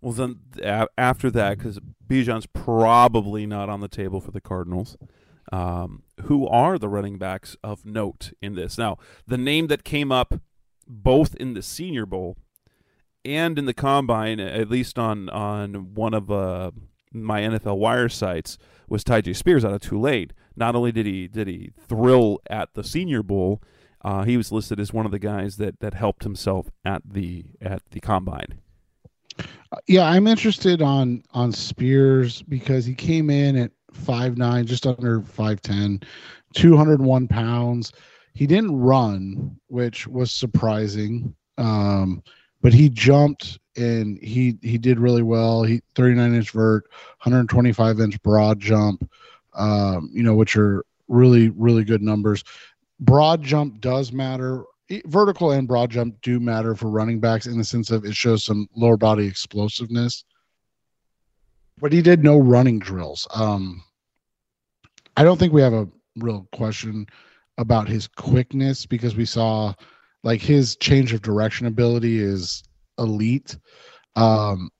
Well, 0.00 0.12
then 0.12 0.40
after 0.98 1.30
that, 1.30 1.58
because 1.58 1.78
Bijan's 2.04 2.46
probably 2.46 3.46
not 3.46 3.68
on 3.68 3.82
the 3.82 3.88
table 3.88 4.20
for 4.20 4.32
the 4.32 4.40
Cardinals. 4.40 4.96
Um, 5.52 6.02
who 6.22 6.48
are 6.48 6.76
the 6.76 6.88
running 6.88 7.18
backs 7.18 7.56
of 7.62 7.86
note 7.86 8.32
in 8.42 8.56
this? 8.56 8.76
Now, 8.76 8.98
the 9.28 9.38
name 9.38 9.68
that 9.68 9.84
came 9.84 10.10
up 10.10 10.34
both 10.88 11.36
in 11.36 11.54
the 11.54 11.62
Senior 11.62 12.04
Bowl 12.04 12.36
and 13.26 13.58
in 13.58 13.66
the 13.66 13.74
combine, 13.74 14.40
at 14.40 14.70
least 14.70 14.98
on 14.98 15.28
on 15.30 15.94
one 15.94 16.14
of 16.14 16.30
uh, 16.30 16.70
my 17.12 17.40
NFL 17.40 17.78
wire 17.78 18.08
sites, 18.08 18.58
was 18.88 19.04
Tyjae 19.04 19.36
Spears 19.36 19.64
out 19.64 19.72
of 19.72 19.80
Tulane. 19.80 20.30
Not 20.54 20.74
only 20.74 20.92
did 20.92 21.06
he 21.06 21.28
did 21.28 21.48
he 21.48 21.72
thrill 21.88 22.40
at 22.48 22.74
the 22.74 22.84
Senior 22.84 23.22
Bowl, 23.22 23.62
uh, 24.02 24.24
he 24.24 24.36
was 24.36 24.52
listed 24.52 24.80
as 24.80 24.92
one 24.92 25.04
of 25.04 25.12
the 25.12 25.18
guys 25.18 25.56
that 25.56 25.80
that 25.80 25.94
helped 25.94 26.22
himself 26.22 26.70
at 26.84 27.02
the 27.04 27.44
at 27.60 27.82
the 27.90 28.00
combine. 28.00 28.60
Yeah, 29.86 30.04
I'm 30.04 30.26
interested 30.26 30.80
on 30.80 31.22
on 31.32 31.52
Spears 31.52 32.42
because 32.42 32.84
he 32.84 32.94
came 32.94 33.30
in 33.30 33.56
at 33.56 33.72
five 33.92 34.38
nine, 34.38 34.66
just 34.66 34.86
under 34.86 35.20
5'10, 35.20 36.04
201 36.54 37.28
pounds. 37.28 37.92
He 38.34 38.46
didn't 38.46 38.78
run, 38.78 39.58
which 39.68 40.06
was 40.06 40.30
surprising. 40.30 41.34
Um, 41.58 42.22
but 42.66 42.74
he 42.74 42.88
jumped 42.88 43.60
and 43.76 44.18
he 44.18 44.58
he 44.60 44.76
did 44.76 44.98
really 44.98 45.22
well. 45.22 45.62
He 45.62 45.82
39 45.94 46.34
inch 46.34 46.50
vert, 46.50 46.82
125 47.22 48.00
inch 48.00 48.20
broad 48.24 48.58
jump, 48.58 49.08
um, 49.54 50.10
you 50.12 50.24
know, 50.24 50.34
which 50.34 50.56
are 50.56 50.84
really 51.06 51.50
really 51.50 51.84
good 51.84 52.02
numbers. 52.02 52.42
Broad 52.98 53.40
jump 53.40 53.80
does 53.80 54.10
matter. 54.10 54.64
Vertical 55.04 55.52
and 55.52 55.68
broad 55.68 55.92
jump 55.92 56.20
do 56.22 56.40
matter 56.40 56.74
for 56.74 56.90
running 56.90 57.20
backs 57.20 57.46
in 57.46 57.56
the 57.56 57.62
sense 57.62 57.92
of 57.92 58.04
it 58.04 58.16
shows 58.16 58.42
some 58.42 58.68
lower 58.74 58.96
body 58.96 59.28
explosiveness. 59.28 60.24
But 61.78 61.92
he 61.92 62.02
did 62.02 62.24
no 62.24 62.36
running 62.36 62.80
drills. 62.80 63.28
Um, 63.32 63.80
I 65.16 65.22
don't 65.22 65.38
think 65.38 65.52
we 65.52 65.62
have 65.62 65.72
a 65.72 65.86
real 66.16 66.48
question 66.52 67.06
about 67.58 67.86
his 67.86 68.08
quickness 68.08 68.86
because 68.86 69.14
we 69.14 69.24
saw 69.24 69.72
like 70.26 70.42
his 70.42 70.74
change 70.74 71.12
of 71.12 71.22
direction 71.22 71.68
ability 71.68 72.18
is 72.18 72.64
elite. 72.98 73.56
Um, 74.16 74.70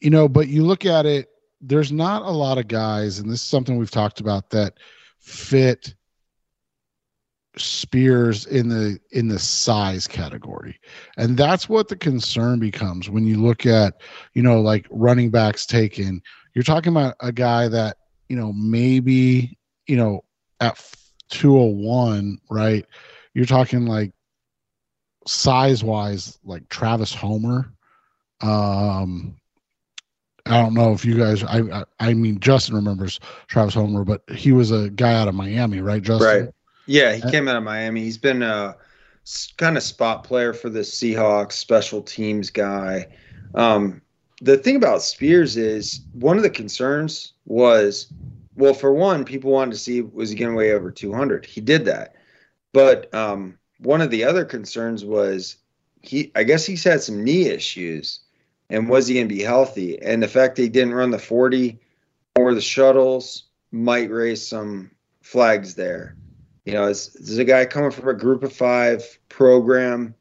you 0.00 0.08
know, 0.08 0.30
but 0.30 0.48
you 0.48 0.64
look 0.64 0.86
at 0.86 1.04
it, 1.04 1.28
there's 1.60 1.92
not 1.92 2.22
a 2.22 2.30
lot 2.30 2.56
of 2.56 2.66
guys, 2.66 3.18
and 3.18 3.30
this 3.30 3.42
is 3.42 3.46
something 3.46 3.76
we've 3.76 3.90
talked 3.90 4.18
about 4.18 4.48
that 4.48 4.78
fit 5.18 5.94
spears 7.58 8.46
in 8.46 8.70
the 8.70 8.98
in 9.12 9.28
the 9.28 9.38
size 9.38 10.06
category. 10.06 10.80
And 11.18 11.36
that's 11.36 11.68
what 11.68 11.88
the 11.88 11.96
concern 11.96 12.60
becomes 12.60 13.10
when 13.10 13.26
you 13.26 13.42
look 13.42 13.66
at 13.66 14.00
you 14.32 14.42
know 14.42 14.62
like 14.62 14.86
running 14.88 15.28
backs 15.28 15.66
taken. 15.66 16.22
You're 16.54 16.64
talking 16.64 16.92
about 16.92 17.14
a 17.20 17.30
guy 17.30 17.68
that 17.68 17.98
you 18.30 18.36
know 18.36 18.54
maybe 18.54 19.58
you 19.86 19.98
know 19.98 20.24
at 20.60 20.82
201 21.28 22.38
right? 22.48 22.86
You're 23.34 23.44
talking 23.44 23.84
like 23.84 24.14
size 25.26 25.84
wise 25.84 26.38
like 26.44 26.68
travis 26.68 27.14
homer 27.14 27.72
um 28.40 29.36
I 30.46 30.60
don't 30.60 30.74
know 30.74 30.92
if 30.92 31.04
you 31.04 31.16
guys. 31.16 31.44
I, 31.44 31.60
I, 31.60 31.84
I 32.00 32.14
mean 32.14 32.40
Justin 32.40 32.74
remembers 32.74 33.20
Travis 33.46 33.74
Homer, 33.74 34.04
but 34.04 34.22
he 34.30 34.52
was 34.52 34.70
a 34.70 34.88
guy 34.90 35.14
out 35.14 35.28
of 35.28 35.34
Miami, 35.34 35.80
right, 35.80 36.02
Justin? 36.02 36.44
Right. 36.44 36.54
Yeah, 36.86 37.12
he 37.12 37.22
came 37.30 37.46
out 37.46 37.56
of 37.56 37.62
Miami. 37.62 38.00
He's 38.00 38.18
been 38.18 38.42
a 38.42 38.76
kind 39.56 39.76
of 39.76 39.82
spot 39.82 40.24
player 40.24 40.52
for 40.52 40.68
the 40.68 40.80
Seahawks, 40.80 41.52
special 41.52 42.02
teams 42.02 42.50
guy. 42.50 43.06
Um, 43.54 44.02
the 44.40 44.56
thing 44.56 44.76
about 44.76 45.02
Spears 45.02 45.56
is 45.56 46.00
one 46.14 46.36
of 46.36 46.42
the 46.42 46.50
concerns 46.50 47.34
was, 47.44 48.12
well, 48.56 48.74
for 48.74 48.92
one, 48.92 49.24
people 49.24 49.52
wanted 49.52 49.72
to 49.72 49.78
see 49.78 50.00
was 50.00 50.30
he 50.30 50.36
going 50.36 50.50
to 50.50 50.56
weigh 50.56 50.72
over 50.72 50.90
200. 50.90 51.46
He 51.46 51.60
did 51.60 51.84
that, 51.84 52.16
but 52.72 53.12
um, 53.14 53.58
one 53.82 54.00
of 54.00 54.10
the 54.10 54.24
other 54.24 54.44
concerns 54.44 55.04
was 55.04 55.56
he. 56.02 56.30
I 56.34 56.44
guess 56.44 56.66
he's 56.66 56.84
had 56.84 57.02
some 57.02 57.24
knee 57.24 57.46
issues, 57.46 58.20
and 58.68 58.88
was 58.88 59.06
he 59.06 59.14
going 59.14 59.28
to 59.28 59.34
be 59.34 59.42
healthy? 59.42 60.00
And 60.00 60.22
the 60.22 60.28
fact 60.28 60.56
that 60.56 60.62
he 60.62 60.68
didn't 60.68 60.94
run 60.94 61.10
the 61.10 61.18
40 61.18 61.78
or 62.36 62.54
the 62.54 62.60
shuttles 62.60 63.44
might 63.72 64.10
raise 64.10 64.46
some 64.46 64.90
flags 65.22 65.74
there. 65.74 66.16
You 66.64 66.74
know, 66.74 66.86
this 66.86 67.14
is 67.16 67.38
a 67.38 67.44
guy 67.44 67.64
coming 67.64 67.90
from 67.90 68.08
a 68.08 68.14
group 68.14 68.42
of 68.42 68.52
five 68.52 69.18
program. 69.28 70.14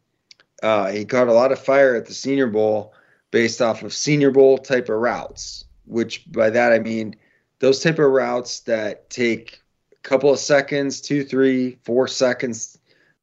Uh, 0.64 0.90
he 0.90 1.06
caught 1.06 1.28
a 1.28 1.34
lot 1.34 1.52
of 1.52 1.60
fire 1.60 1.96
at 1.96 2.06
the 2.06 2.14
Senior 2.14 2.48
Bowl 2.48 2.94
based 3.32 3.62
off 3.62 3.84
of 3.84 3.94
Senior 3.94 4.32
Bowl 4.32 4.58
type 4.58 4.90
of 4.90 4.98
routes, 4.98 5.66
which 5.86 6.30
by 6.32 6.50
that 6.50 6.74
I 6.74 6.80
mean 6.80 7.16
those 7.60 7.82
type 7.82 8.00
of 8.00 8.10
routes 8.12 8.62
that 8.62 9.10
take 9.10 9.62
a 9.92 9.96
couple 9.98 10.32
of 10.32 10.40
seconds, 10.40 11.02
two, 11.02 11.24
three, 11.24 11.78
four 11.84 12.08
seconds 12.08 12.79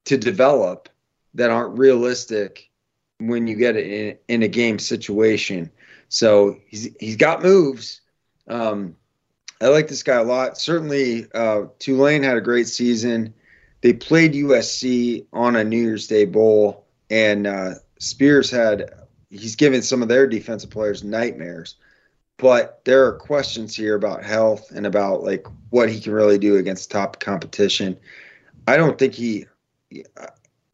to 0.07 0.17
develop 0.17 0.89
that 1.35 1.51
aren't 1.51 1.79
realistic 1.79 2.71
when 3.19 3.47
you 3.47 3.57
get 3.57 3.77
it 3.77 3.87
in, 3.87 4.19
in 4.29 4.43
a 4.43 4.49
game 4.49 4.79
situation. 4.79 5.71
So 6.09 6.59
he's 6.67 6.89
he's 6.99 7.17
got 7.17 7.43
moves. 7.43 8.01
Um, 8.49 8.97
I 9.61 9.69
like 9.69 9.89
this 9.89 10.03
guy 10.03 10.17
a 10.17 10.25
lot. 10.25 10.59
Certainly, 10.59 11.27
uh, 11.35 11.65
Tulane 11.79 12.23
had 12.23 12.37
a 12.37 12.43
great 12.43 12.69
season. 12.69 13.35
They 13.81 13.93
played 13.93 14.35
USC 14.35 15.27
on 15.33 15.57
a 15.57 15.65
New 15.65 15.81
Year's 15.81 16.07
Day 16.07 16.25
bowl, 16.25 16.87
and 17.11 17.47
uh, 17.47 17.75
Spears 17.99 18.51
had 18.51 18.91
he's 19.31 19.57
given 19.57 19.83
some 19.83 20.03
of 20.03 20.09
their 20.09 20.27
defensive 20.27 20.71
players 20.71 21.03
nightmares. 21.03 21.77
But 22.39 22.85
there 22.85 23.07
are 23.07 23.13
questions 23.13 23.75
here 23.75 23.95
about 23.95 24.23
health 24.23 24.71
and 24.71 24.87
about 24.87 25.23
like 25.23 25.47
what 25.71 25.89
he 25.89 26.01
can 26.01 26.13
really 26.13 26.39
do 26.39 26.57
against 26.57 26.91
top 26.91 27.19
competition. 27.19 27.97
I 28.67 28.77
don't 28.77 28.99
think 28.99 29.15
he. 29.15 29.47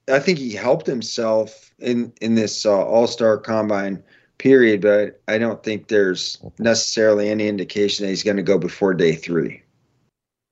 I 0.08 0.18
think 0.18 0.38
he 0.38 0.52
helped 0.52 0.86
himself 0.86 1.72
in 1.78 2.12
in 2.20 2.34
this 2.34 2.66
uh, 2.66 2.84
All 2.84 3.06
Star 3.06 3.38
Combine 3.38 4.02
period, 4.38 4.80
but 4.80 5.20
I 5.28 5.38
don't 5.38 5.62
think 5.62 5.88
there's 5.88 6.38
necessarily 6.58 7.30
any 7.30 7.46
indication 7.46 8.04
that 8.04 8.10
he's 8.10 8.24
going 8.24 8.36
to 8.36 8.42
go 8.42 8.58
before 8.58 8.94
day 8.94 9.14
three. 9.14 9.62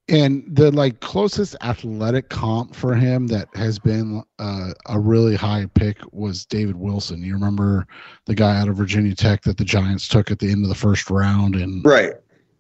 And 0.09 0.45
the 0.49 0.73
like 0.73 1.01
closest 1.01 1.57
athletic 1.63 2.31
comp 2.31 2.75
for 2.75 2.95
him 2.95 3.29
that 3.29 3.49
has 3.55 3.79
been 3.79 4.23
uh, 4.41 4.73
a 4.87 4.99
really 4.99 5.37
high 5.37 5.67
pick 5.75 5.99
was 6.13 6.45
David 6.45 6.77
Wilson. 6.77 7.23
You 7.23 7.35
remember 7.35 7.87
the 8.27 8.35
guy 8.35 8.61
out 8.61 8.69
of 8.69 8.77
Virginia 8.77 9.15
Tech 9.15 9.43
that 9.43 9.57
the 9.57 9.65
Giants 9.65 10.09
took 10.09 10.31
at 10.33 10.41
the 10.41 10.51
end 10.51 10.65
of 10.65 10.69
the 10.69 10.75
first 10.75 11.11
round 11.11 11.55
in 11.55 11.83
right 11.83 12.15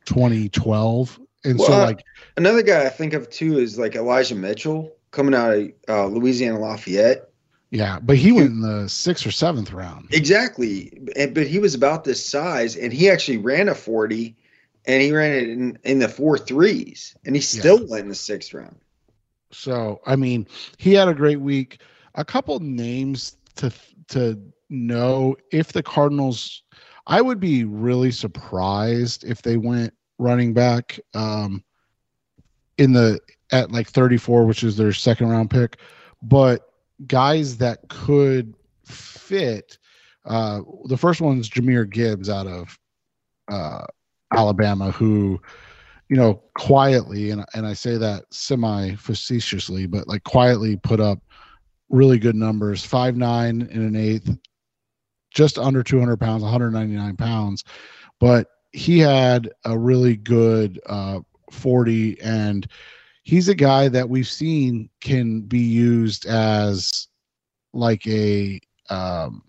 2012. 0.04 1.20
And 1.44 1.58
well, 1.58 1.68
so 1.68 1.78
like 1.78 2.04
another 2.36 2.62
guy 2.62 2.84
I 2.84 2.88
think 2.88 3.14
of 3.14 3.28
too 3.30 3.58
is 3.58 3.78
like 3.78 3.96
Elijah 3.96 4.36
Mitchell 4.36 4.92
coming 5.10 5.34
out 5.34 5.52
of 5.52 5.70
uh, 5.88 6.06
Louisiana 6.06 6.58
Lafayette 6.58 7.30
yeah, 7.70 8.00
but 8.00 8.16
he 8.16 8.32
went 8.32 8.50
in 8.50 8.60
the 8.60 8.88
sixth 8.88 9.24
or 9.24 9.30
seventh 9.30 9.72
round. 9.72 10.08
Exactly, 10.12 10.92
but 11.14 11.46
he 11.46 11.60
was 11.60 11.74
about 11.74 12.02
this 12.02 12.24
size, 12.24 12.76
and 12.76 12.92
he 12.92 13.08
actually 13.08 13.38
ran 13.38 13.68
a 13.68 13.74
forty, 13.76 14.36
and 14.86 15.00
he 15.00 15.12
ran 15.12 15.32
it 15.32 15.48
in, 15.48 15.78
in 15.84 15.98
the 16.00 16.08
four 16.08 16.36
threes, 16.36 17.16
and 17.24 17.36
he 17.36 17.40
still 17.40 17.80
yeah. 17.80 17.86
went 17.88 18.02
in 18.02 18.08
the 18.08 18.14
sixth 18.14 18.52
round. 18.52 18.76
So 19.52 20.00
I 20.04 20.16
mean, 20.16 20.48
he 20.78 20.94
had 20.94 21.08
a 21.08 21.14
great 21.14 21.40
week. 21.40 21.80
A 22.16 22.24
couple 22.24 22.58
names 22.58 23.36
to 23.56 23.72
to 24.08 24.40
know 24.68 25.36
if 25.52 25.72
the 25.72 25.82
Cardinals. 25.82 26.62
I 27.06 27.20
would 27.22 27.40
be 27.40 27.64
really 27.64 28.10
surprised 28.10 29.24
if 29.24 29.42
they 29.42 29.56
went 29.56 29.94
running 30.18 30.52
back 30.52 31.00
um, 31.14 31.64
in 32.78 32.92
the 32.92 33.20
at 33.52 33.72
like 33.72 33.88
34, 33.88 34.46
which 34.46 34.62
is 34.62 34.76
their 34.76 34.92
second 34.92 35.28
round 35.28 35.50
pick, 35.50 35.78
but 36.22 36.72
guys 37.06 37.56
that 37.58 37.88
could 37.88 38.54
fit. 38.84 39.78
Uh, 40.24 40.60
the 40.84 40.96
first 40.96 41.20
one's 41.20 41.48
Jahmyr 41.48 41.88
Gibbs 41.88 42.28
out 42.28 42.46
of 42.46 42.78
uh, 43.48 43.84
Alabama, 44.32 44.90
who, 44.90 45.40
you 46.08 46.16
know, 46.16 46.42
quietly, 46.56 47.30
and, 47.30 47.44
and 47.54 47.66
I 47.66 47.72
say 47.72 47.96
that 47.96 48.24
semi 48.30 48.94
facetiously, 48.96 49.86
but 49.86 50.06
like 50.08 50.24
quietly 50.24 50.76
put 50.76 51.00
up 51.00 51.20
really 51.88 52.18
good 52.18 52.36
numbers 52.36 52.84
five 52.84 53.16
nine 53.16 53.62
and 53.62 53.82
an 53.82 53.96
eighth, 53.96 54.30
just 55.30 55.58
under 55.58 55.82
200 55.82 56.18
pounds, 56.18 56.42
199 56.42 57.16
pounds. 57.16 57.64
But 58.20 58.48
he 58.72 58.98
had 58.98 59.50
a 59.64 59.76
really 59.76 60.16
good 60.16 60.80
uh, 60.86 61.20
40 61.50 62.20
and 62.20 62.68
he's 63.22 63.48
a 63.48 63.54
guy 63.54 63.88
that 63.88 64.08
we've 64.08 64.28
seen 64.28 64.88
can 65.00 65.42
be 65.42 65.58
used 65.58 66.26
as 66.26 67.08
like 67.72 68.06
a 68.06 68.60
um, 68.88 69.42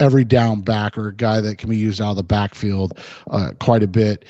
every 0.00 0.24
down 0.24 0.60
back 0.60 0.96
or 0.98 1.08
a 1.08 1.14
guy 1.14 1.40
that 1.40 1.58
can 1.58 1.70
be 1.70 1.76
used 1.76 2.00
out 2.00 2.10
of 2.10 2.16
the 2.16 2.22
backfield 2.22 2.98
uh, 3.30 3.52
quite 3.58 3.82
a 3.82 3.88
bit. 3.88 4.24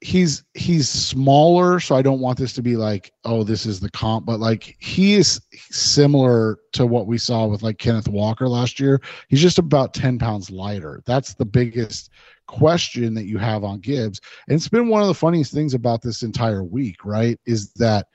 He's 0.00 0.42
he's 0.54 0.88
smaller, 0.88 1.78
so 1.78 1.94
I 1.94 2.02
don't 2.02 2.18
want 2.18 2.36
this 2.36 2.52
to 2.54 2.62
be 2.62 2.74
like, 2.74 3.12
oh, 3.24 3.44
this 3.44 3.66
is 3.66 3.78
the 3.78 3.90
comp, 3.90 4.26
but 4.26 4.40
like 4.40 4.76
he 4.80 5.14
is 5.14 5.40
similar 5.52 6.58
to 6.72 6.86
what 6.86 7.06
we 7.06 7.18
saw 7.18 7.46
with 7.46 7.62
like 7.62 7.78
Kenneth 7.78 8.08
Walker 8.08 8.48
last 8.48 8.80
year. 8.80 9.00
He's 9.28 9.40
just 9.40 9.58
about 9.58 9.94
10 9.94 10.18
pounds 10.18 10.50
lighter. 10.50 11.02
That's 11.06 11.34
the 11.34 11.44
biggest 11.44 12.10
question 12.52 13.14
that 13.14 13.24
you 13.24 13.38
have 13.38 13.64
on 13.64 13.80
Gibbs. 13.80 14.20
And 14.46 14.54
it's 14.54 14.68
been 14.68 14.88
one 14.88 15.00
of 15.00 15.08
the 15.08 15.14
funniest 15.14 15.52
things 15.52 15.74
about 15.74 16.02
this 16.02 16.22
entire 16.22 16.62
week, 16.62 17.04
right? 17.04 17.40
Is 17.46 17.72
that 17.74 18.08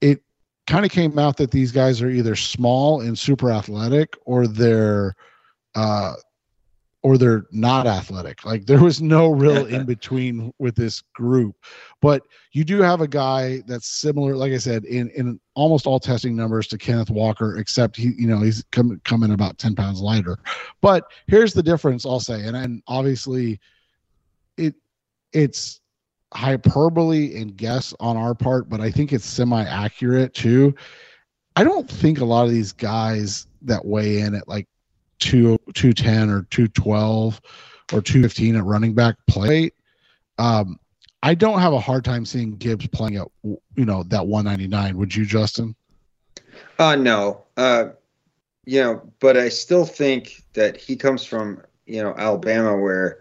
it 0.00 0.22
kind 0.66 0.84
of 0.84 0.90
came 0.90 1.18
out 1.18 1.36
that 1.36 1.50
these 1.50 1.70
guys 1.70 2.00
are 2.00 2.10
either 2.10 2.34
small 2.34 3.02
and 3.02 3.18
super 3.18 3.52
athletic 3.52 4.16
or 4.24 4.46
they're 4.46 5.14
uh 5.74 6.14
or 7.02 7.16
they're 7.16 7.44
not 7.52 7.86
athletic. 7.86 8.44
Like 8.44 8.66
there 8.66 8.82
was 8.82 9.00
no 9.00 9.30
real 9.30 9.66
in 9.74 9.84
between 9.86 10.52
with 10.58 10.74
this 10.74 11.00
group. 11.14 11.56
But 12.00 12.22
you 12.52 12.64
do 12.64 12.82
have 12.82 13.00
a 13.00 13.08
guy 13.08 13.62
that's 13.66 13.88
similar, 13.88 14.34
like 14.34 14.52
I 14.52 14.58
said, 14.58 14.84
in 14.84 15.10
in 15.10 15.40
almost 15.54 15.86
all 15.86 16.00
testing 16.00 16.34
numbers 16.34 16.66
to 16.68 16.78
Kenneth 16.78 17.10
Walker, 17.10 17.56
except 17.56 17.96
he, 17.96 18.12
you 18.18 18.26
know, 18.26 18.40
he's 18.40 18.64
coming 18.72 19.00
coming 19.04 19.32
about 19.32 19.58
10 19.58 19.74
pounds 19.74 20.00
lighter. 20.00 20.38
But 20.80 21.04
here's 21.26 21.54
the 21.54 21.62
difference, 21.62 22.04
I'll 22.04 22.20
say, 22.20 22.42
and, 22.44 22.56
and 22.56 22.82
obviously 22.88 23.60
it 24.56 24.74
it's 25.32 25.80
hyperbole 26.34 27.40
and 27.40 27.56
guess 27.56 27.94
on 28.00 28.16
our 28.16 28.34
part, 28.34 28.68
but 28.68 28.80
I 28.80 28.90
think 28.90 29.12
it's 29.12 29.26
semi 29.26 29.64
accurate 29.64 30.34
too. 30.34 30.74
I 31.56 31.64
don't 31.64 31.90
think 31.90 32.20
a 32.20 32.24
lot 32.24 32.44
of 32.44 32.50
these 32.50 32.72
guys 32.72 33.46
that 33.62 33.84
weigh 33.84 34.20
in 34.20 34.34
at 34.34 34.46
like 34.46 34.68
two 35.18 35.58
two 35.74 35.92
ten 35.92 36.30
or 36.30 36.42
two 36.50 36.68
twelve 36.68 37.40
or 37.92 38.00
two 38.00 38.22
fifteen 38.22 38.56
at 38.56 38.64
running 38.64 38.94
back 38.94 39.16
play. 39.26 39.70
Um, 40.38 40.78
I 41.22 41.34
don't 41.34 41.60
have 41.60 41.72
a 41.72 41.80
hard 41.80 42.04
time 42.04 42.24
seeing 42.24 42.56
Gibbs 42.56 42.86
playing 42.88 43.16
at 43.16 43.28
you 43.42 43.84
know 43.84 44.02
that 44.04 44.26
one 44.26 44.44
ninety 44.44 44.68
nine. 44.68 44.96
Would 44.96 45.14
you, 45.14 45.24
Justin? 45.24 45.74
Uh 46.78 46.96
no. 46.96 47.44
Uh, 47.56 47.90
you 48.64 48.80
know, 48.80 49.12
but 49.20 49.36
I 49.36 49.48
still 49.48 49.84
think 49.84 50.44
that 50.52 50.76
he 50.76 50.96
comes 50.96 51.24
from 51.24 51.62
you 51.86 52.02
know 52.02 52.14
Alabama 52.16 52.76
where 52.76 53.20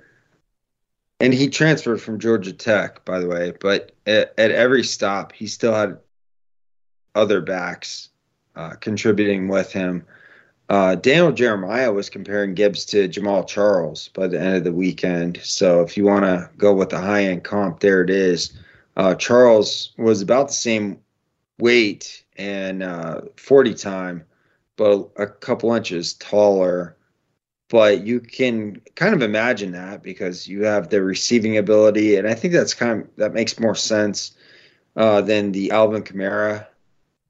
and 1.20 1.34
he 1.34 1.50
transferred 1.50 2.02
from 2.02 2.20
Georgia 2.20 2.54
Tech, 2.54 3.04
by 3.04 3.20
the 3.20 3.28
way. 3.28 3.54
But 3.60 3.94
at, 4.06 4.34
at 4.38 4.52
every 4.52 4.84
stop, 4.84 5.32
he 5.32 5.48
still 5.48 5.74
had 5.74 5.98
other 7.16 7.42
backs 7.42 8.10
uh, 8.56 8.76
contributing 8.76 9.48
with 9.48 9.72
him. 9.72 10.06
Uh, 10.70 10.96
Daniel 10.96 11.32
Jeremiah 11.32 11.94
was 11.94 12.10
comparing 12.10 12.54
Gibbs 12.54 12.86
to 12.86 13.08
Jamaal 13.08 13.48
Charles 13.48 14.10
by 14.10 14.28
the 14.28 14.40
end 14.40 14.58
of 14.58 14.64
the 14.64 14.74
weekend. 14.74 15.40
So 15.44 15.82
if 15.82 15.96
you 15.96 16.04
want 16.04 16.26
to 16.26 16.50
go 16.58 16.74
with 16.74 16.90
the 16.90 17.00
high 17.00 17.24
end 17.24 17.44
comp, 17.44 17.80
there 17.80 18.02
it 18.02 18.10
is. 18.10 18.52
Uh, 18.98 19.16
Charles 19.16 19.94
was 19.98 20.22
about 20.22 20.50
the 20.50 20.54
same 20.54 21.00
weight 21.60 22.24
and 22.36 22.84
uh, 22.84 23.22
40 23.38 23.74
time, 23.76 24.26
but 24.76 25.10
a 25.16 25.28
couple 25.28 25.74
inches 25.74 26.14
taller 26.16 26.98
but 27.70 28.06
you 28.06 28.20
can 28.20 28.82
kind 28.96 29.14
of 29.14 29.22
imagine 29.22 29.72
that 29.74 30.02
because 30.02 30.48
you 30.48 30.64
have 30.64 30.90
the 30.90 31.02
receiving 31.02 31.58
ability, 31.58 32.16
and 32.16 32.28
I 32.28 32.34
think 32.34 32.54
that's 32.54 32.74
kind 32.74 33.02
of 33.02 33.16
that 33.18 33.34
makes 33.34 33.60
more 33.60 33.76
sense 33.76 34.36
uh, 34.96 35.22
than 35.22 35.52
the 35.52 35.72
Alvin 35.72 36.04
Kamara 36.04 36.66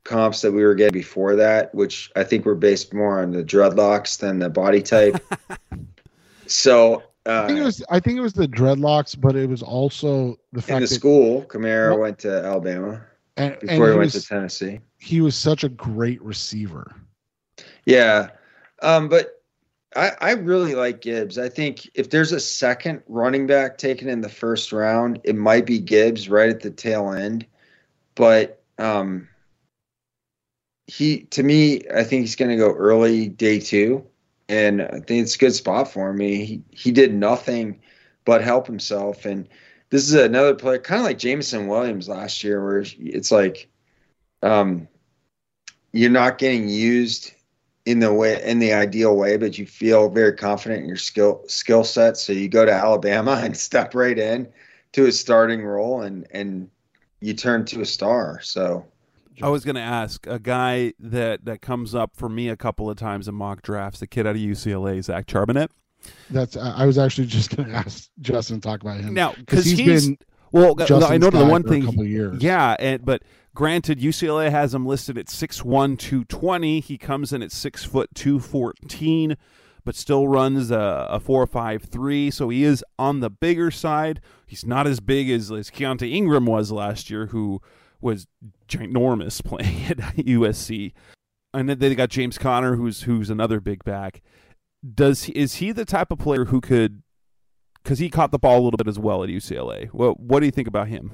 comps 0.08 0.42
that 0.42 0.52
we 0.52 0.64
were 0.64 0.74
getting 0.74 0.94
before 0.94 1.36
that, 1.36 1.74
which 1.76 2.10
I 2.16 2.24
think 2.24 2.46
were 2.46 2.56
based 2.56 2.94
more 2.94 3.22
on 3.22 3.32
the 3.32 3.44
dreadlocks 3.44 4.18
than 4.18 4.40
the 4.40 4.50
body 4.50 4.82
type. 4.82 5.18
so 6.48 7.04
uh, 7.26 7.44
I 7.44 7.48
think 7.48 7.60
it 7.60 7.64
was 7.64 7.84
I 7.90 8.00
think 8.00 8.18
it 8.18 8.22
was 8.22 8.34
the 8.34 8.48
dreadlocks, 8.48 9.20
but 9.20 9.36
it 9.36 9.50
was 9.50 9.62
also 9.62 10.40
the 10.54 10.62
fact 10.62 10.70
in 10.72 10.82
the 10.82 10.88
that 10.88 10.96
school 10.96 11.44
Kamara 11.44 11.92
well, 11.92 12.00
went 12.00 12.20
to 12.20 12.44
Alabama 12.44 13.06
and, 13.36 13.60
before 13.60 13.70
and 13.70 13.70
he, 13.70 13.76
he 13.76 13.98
went 13.98 14.00
was, 14.00 14.14
to 14.14 14.22
Tennessee. 14.28 14.80
He 14.98 15.22
was 15.22 15.36
such 15.36 15.64
a 15.64 15.70
great 15.70 16.22
receiver. 16.22 16.96
Yeah, 17.86 18.30
um, 18.82 19.10
but 19.10 19.42
I, 19.96 20.12
I 20.22 20.32
really 20.32 20.76
like 20.76 21.02
Gibbs. 21.02 21.38
I 21.38 21.50
think 21.50 21.90
if 21.96 22.10
there's 22.10 22.32
a 22.32 22.40
second 22.40 23.02
running 23.08 23.48
back 23.48 23.78
taken 23.78 24.10
in 24.10 24.22
the 24.22 24.30
first 24.30 24.72
round, 24.72 25.20
it 25.24 25.36
might 25.36 25.66
be 25.66 25.80
Gibbs 25.80 26.30
right 26.30 26.50
at 26.50 26.62
the 26.62 26.72
tail 26.72 27.12
end. 27.12 27.46
But 28.16 28.62
um, 28.78 29.28
he, 30.88 31.22
to 31.26 31.44
me, 31.44 31.82
I 31.94 32.04
think 32.04 32.22
he's 32.22 32.36
going 32.36 32.52
to 32.52 32.58
go 32.58 32.74
early 32.74 33.28
day 33.28 33.60
two, 33.60 34.06
and 34.50 34.82
I 34.82 35.00
think 35.00 35.24
it's 35.24 35.36
a 35.36 35.40
good 35.40 35.54
spot 35.54 35.92
for 35.92 36.10
him. 36.10 36.20
He 36.20 36.64
he 36.72 36.92
did 36.92 37.14
nothing 37.14 37.82
but 38.26 38.42
help 38.42 38.66
himself, 38.66 39.26
and 39.26 39.48
this 39.90 40.08
is 40.08 40.14
another 40.16 40.56
player, 40.56 40.80
kind 40.80 41.00
of 41.00 41.06
like 41.06 41.20
Jameson 41.20 41.68
Williams 41.68 42.10
last 42.10 42.44
year, 42.44 42.64
where 42.64 42.84
it's 43.00 43.32
like, 43.32 43.70
um, 44.42 44.88
you're 45.92 46.10
not 46.10 46.38
getting 46.38 46.70
used 46.70 47.34
in 47.86 48.00
the 48.00 48.14
way 48.14 48.42
in 48.44 48.60
the 48.60 48.74
ideal 48.74 49.16
way, 49.16 49.38
but 49.38 49.58
you 49.58 49.66
feel 49.66 50.10
very 50.10 50.34
confident 50.34 50.82
in 50.82 50.88
your 50.88 50.98
skill 50.98 51.44
skill 51.48 51.84
set. 51.84 52.18
So 52.18 52.34
you 52.34 52.48
go 52.50 52.66
to 52.66 52.72
Alabama 52.72 53.40
and 53.44 53.56
step 53.56 53.94
right 53.94 54.18
in 54.18 54.48
to 54.94 55.06
a 55.08 55.12
starting 55.12 55.64
role 55.64 56.02
and 56.02 56.28
and 56.32 56.70
you 57.20 57.34
turn 57.34 57.66
to 57.66 57.82
a 57.82 57.86
star. 57.86 58.40
So 58.42 58.86
I 59.42 59.50
was 59.50 59.64
going 59.64 59.76
to 59.76 59.82
ask 59.82 60.26
a 60.28 60.40
guy 60.40 60.94
that 61.00 61.46
that 61.46 61.62
comes 61.62 61.94
up 61.94 62.16
for 62.16 62.30
me 62.30 62.50
a 62.50 62.58
couple 62.58 62.90
of 62.90 62.98
times 62.98 63.28
in 63.28 63.36
mock 63.36 63.62
drafts, 63.62 64.00
the 64.00 64.08
kid 64.08 64.28
out 64.28 64.36
of 64.36 64.42
UCLA, 64.42 65.04
Zach 65.04 65.28
Charbonnet. 65.28 65.70
That's 66.30 66.56
I 66.56 66.86
was 66.86 66.98
actually 66.98 67.28
just 67.28 67.56
going 67.56 67.70
to 67.70 67.76
ask 67.76 68.10
Justin 68.20 68.62
to 68.62 68.68
talk 68.68 68.82
about 68.82 69.00
him 69.00 69.14
now 69.14 69.34
because 69.34 69.66
he's, 69.66 69.78
he's 69.78 70.08
been 70.08 70.18
well. 70.52 70.76
Justin's 70.76 71.04
I 71.04 71.18
know 71.18 71.30
the 71.30 71.46
one 71.46 71.64
thing. 71.64 71.86
couple 71.86 72.06
years. 72.06 72.42
Yeah, 72.42 72.76
and 72.80 73.04
but 73.04 73.24
Granted, 73.58 74.00
UCLA 74.00 74.52
has 74.52 74.76
him 74.76 74.86
listed 74.86 75.18
at 75.18 75.26
6'1", 75.26 75.98
220. 75.98 76.80
He 76.80 76.96
comes 76.96 77.34
in 77.34 77.42
at 77.42 77.52
6 77.52 77.86
foot 77.86 78.08
214, 78.14 79.36
but 79.84 79.96
still 79.96 80.28
runs 80.28 80.70
a, 80.70 81.08
a 81.10 81.20
4.53, 81.20 82.32
so 82.32 82.50
he 82.50 82.64
is 82.64 82.86
on 83.00 83.20
the 83.20 83.32
bigger 83.32 83.72
side. 83.72 84.22
He's 84.46 84.64
not 84.64 84.86
as 84.86 85.00
big 85.00 85.32
as, 85.32 85.52
as 85.52 85.72
Keaontay 85.72 86.14
Ingram 86.14 86.46
was 86.46 86.72
last 86.72 87.10
year, 87.10 87.26
who 87.26 87.60
was 88.08 88.26
ginormous 88.70 89.44
playing 89.44 89.86
at 89.90 89.98
USC. 90.16 90.94
And 91.54 91.70
then 91.70 91.80
they 91.80 91.94
got 91.94 92.10
James 92.10 92.38
Conner, 92.38 92.76
who's 92.76 93.04
who's 93.04 93.30
another 93.30 93.60
big 93.60 93.84
back. 93.84 94.22
Does 94.94 95.30
is 95.30 95.56
he 95.56 95.72
the 95.72 95.86
type 95.86 96.12
of 96.12 96.20
player 96.20 96.46
who 96.46 96.62
could? 96.62 97.04
Because 97.84 98.00
he 98.00 98.10
caught 98.10 98.32
the 98.32 98.40
ball 98.40 98.60
a 98.60 98.64
little 98.64 98.78
bit 98.78 98.88
as 98.88 99.00
well 99.00 99.24
at 99.24 99.30
UCLA. 99.30 99.92
Well, 99.94 100.16
what 100.18 100.40
do 100.40 100.46
you 100.46 100.52
think 100.52 100.68
about 100.68 100.88
him? 100.88 101.12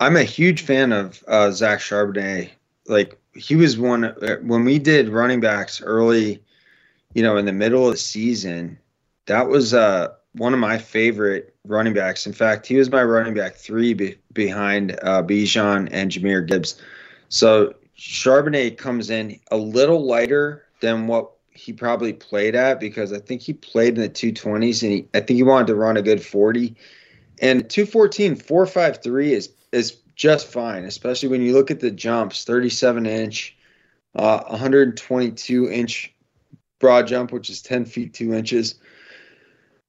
I'm 0.00 0.16
a 0.16 0.24
huge 0.24 0.62
fan 0.62 0.92
of 0.92 1.22
uh, 1.28 1.50
Zach 1.50 1.80
Charbonnet. 1.80 2.50
Like 2.86 3.18
he 3.34 3.56
was 3.56 3.78
one 3.78 4.14
when 4.42 4.64
we 4.64 4.78
did 4.78 5.08
running 5.08 5.40
backs 5.40 5.80
early, 5.82 6.42
you 7.14 7.22
know, 7.22 7.36
in 7.36 7.44
the 7.44 7.52
middle 7.52 7.86
of 7.86 7.92
the 7.92 7.98
season. 7.98 8.78
That 9.26 9.48
was 9.48 9.74
uh, 9.74 10.14
one 10.38 10.54
of 10.54 10.60
my 10.60 10.78
favorite 10.78 11.54
running 11.64 11.92
backs. 11.92 12.26
In 12.26 12.32
fact, 12.32 12.66
he 12.66 12.76
was 12.76 12.90
my 12.90 13.02
running 13.02 13.34
back 13.34 13.54
three 13.54 13.92
be- 13.94 14.16
behind 14.32 14.98
uh, 15.02 15.22
Bijan 15.22 15.88
and 15.90 16.10
Jahmyr 16.10 16.46
Gibbs. 16.46 16.80
So 17.28 17.74
Charbonnet 17.98 18.78
comes 18.78 19.10
in 19.10 19.38
a 19.50 19.56
little 19.56 20.06
lighter 20.06 20.64
than 20.80 21.06
what 21.06 21.32
he 21.50 21.72
probably 21.72 22.12
played 22.12 22.54
at 22.54 22.78
because 22.78 23.12
I 23.12 23.18
think 23.18 23.42
he 23.42 23.52
played 23.52 23.96
in 23.96 24.02
the 24.02 24.08
220s 24.08 24.82
and 24.82 24.92
he, 24.92 25.08
I 25.12 25.20
think 25.20 25.36
he 25.36 25.42
wanted 25.42 25.66
to 25.66 25.74
run 25.74 25.96
a 25.96 26.02
good 26.02 26.24
40. 26.24 26.74
And 27.40 27.68
214, 27.68 28.36
453 28.36 29.32
is 29.32 29.50
is 29.70 29.96
just 30.14 30.46
fine, 30.46 30.84
especially 30.84 31.28
when 31.28 31.42
you 31.42 31.52
look 31.52 31.70
at 31.70 31.80
the 31.80 31.90
jumps 31.90 32.44
37 32.44 33.06
inch, 33.06 33.56
uh, 34.14 34.42
122 34.48 35.70
inch 35.70 36.12
broad 36.78 37.06
jump, 37.06 37.32
which 37.32 37.50
is 37.50 37.60
10 37.62 37.84
feet 37.84 38.14
2 38.14 38.32
inches. 38.32 38.76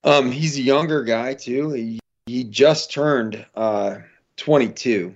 Um, 0.03 0.31
he's 0.31 0.57
a 0.57 0.61
younger 0.61 1.03
guy, 1.03 1.33
too. 1.33 1.71
He, 1.71 1.99
he 2.25 2.43
just 2.43 2.91
turned 2.91 3.45
uh, 3.55 3.97
22 4.37 5.15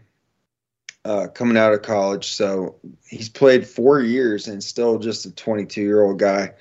uh, 1.05 1.27
coming 1.27 1.57
out 1.57 1.73
of 1.73 1.81
college. 1.81 2.27
So 2.27 2.75
he's 3.07 3.29
played 3.29 3.67
four 3.67 4.01
years 4.01 4.47
and 4.47 4.63
still 4.63 4.99
just 4.99 5.25
a 5.25 5.31
22 5.31 5.81
year 5.81 6.01
old 6.01 6.19
guy. 6.19 6.53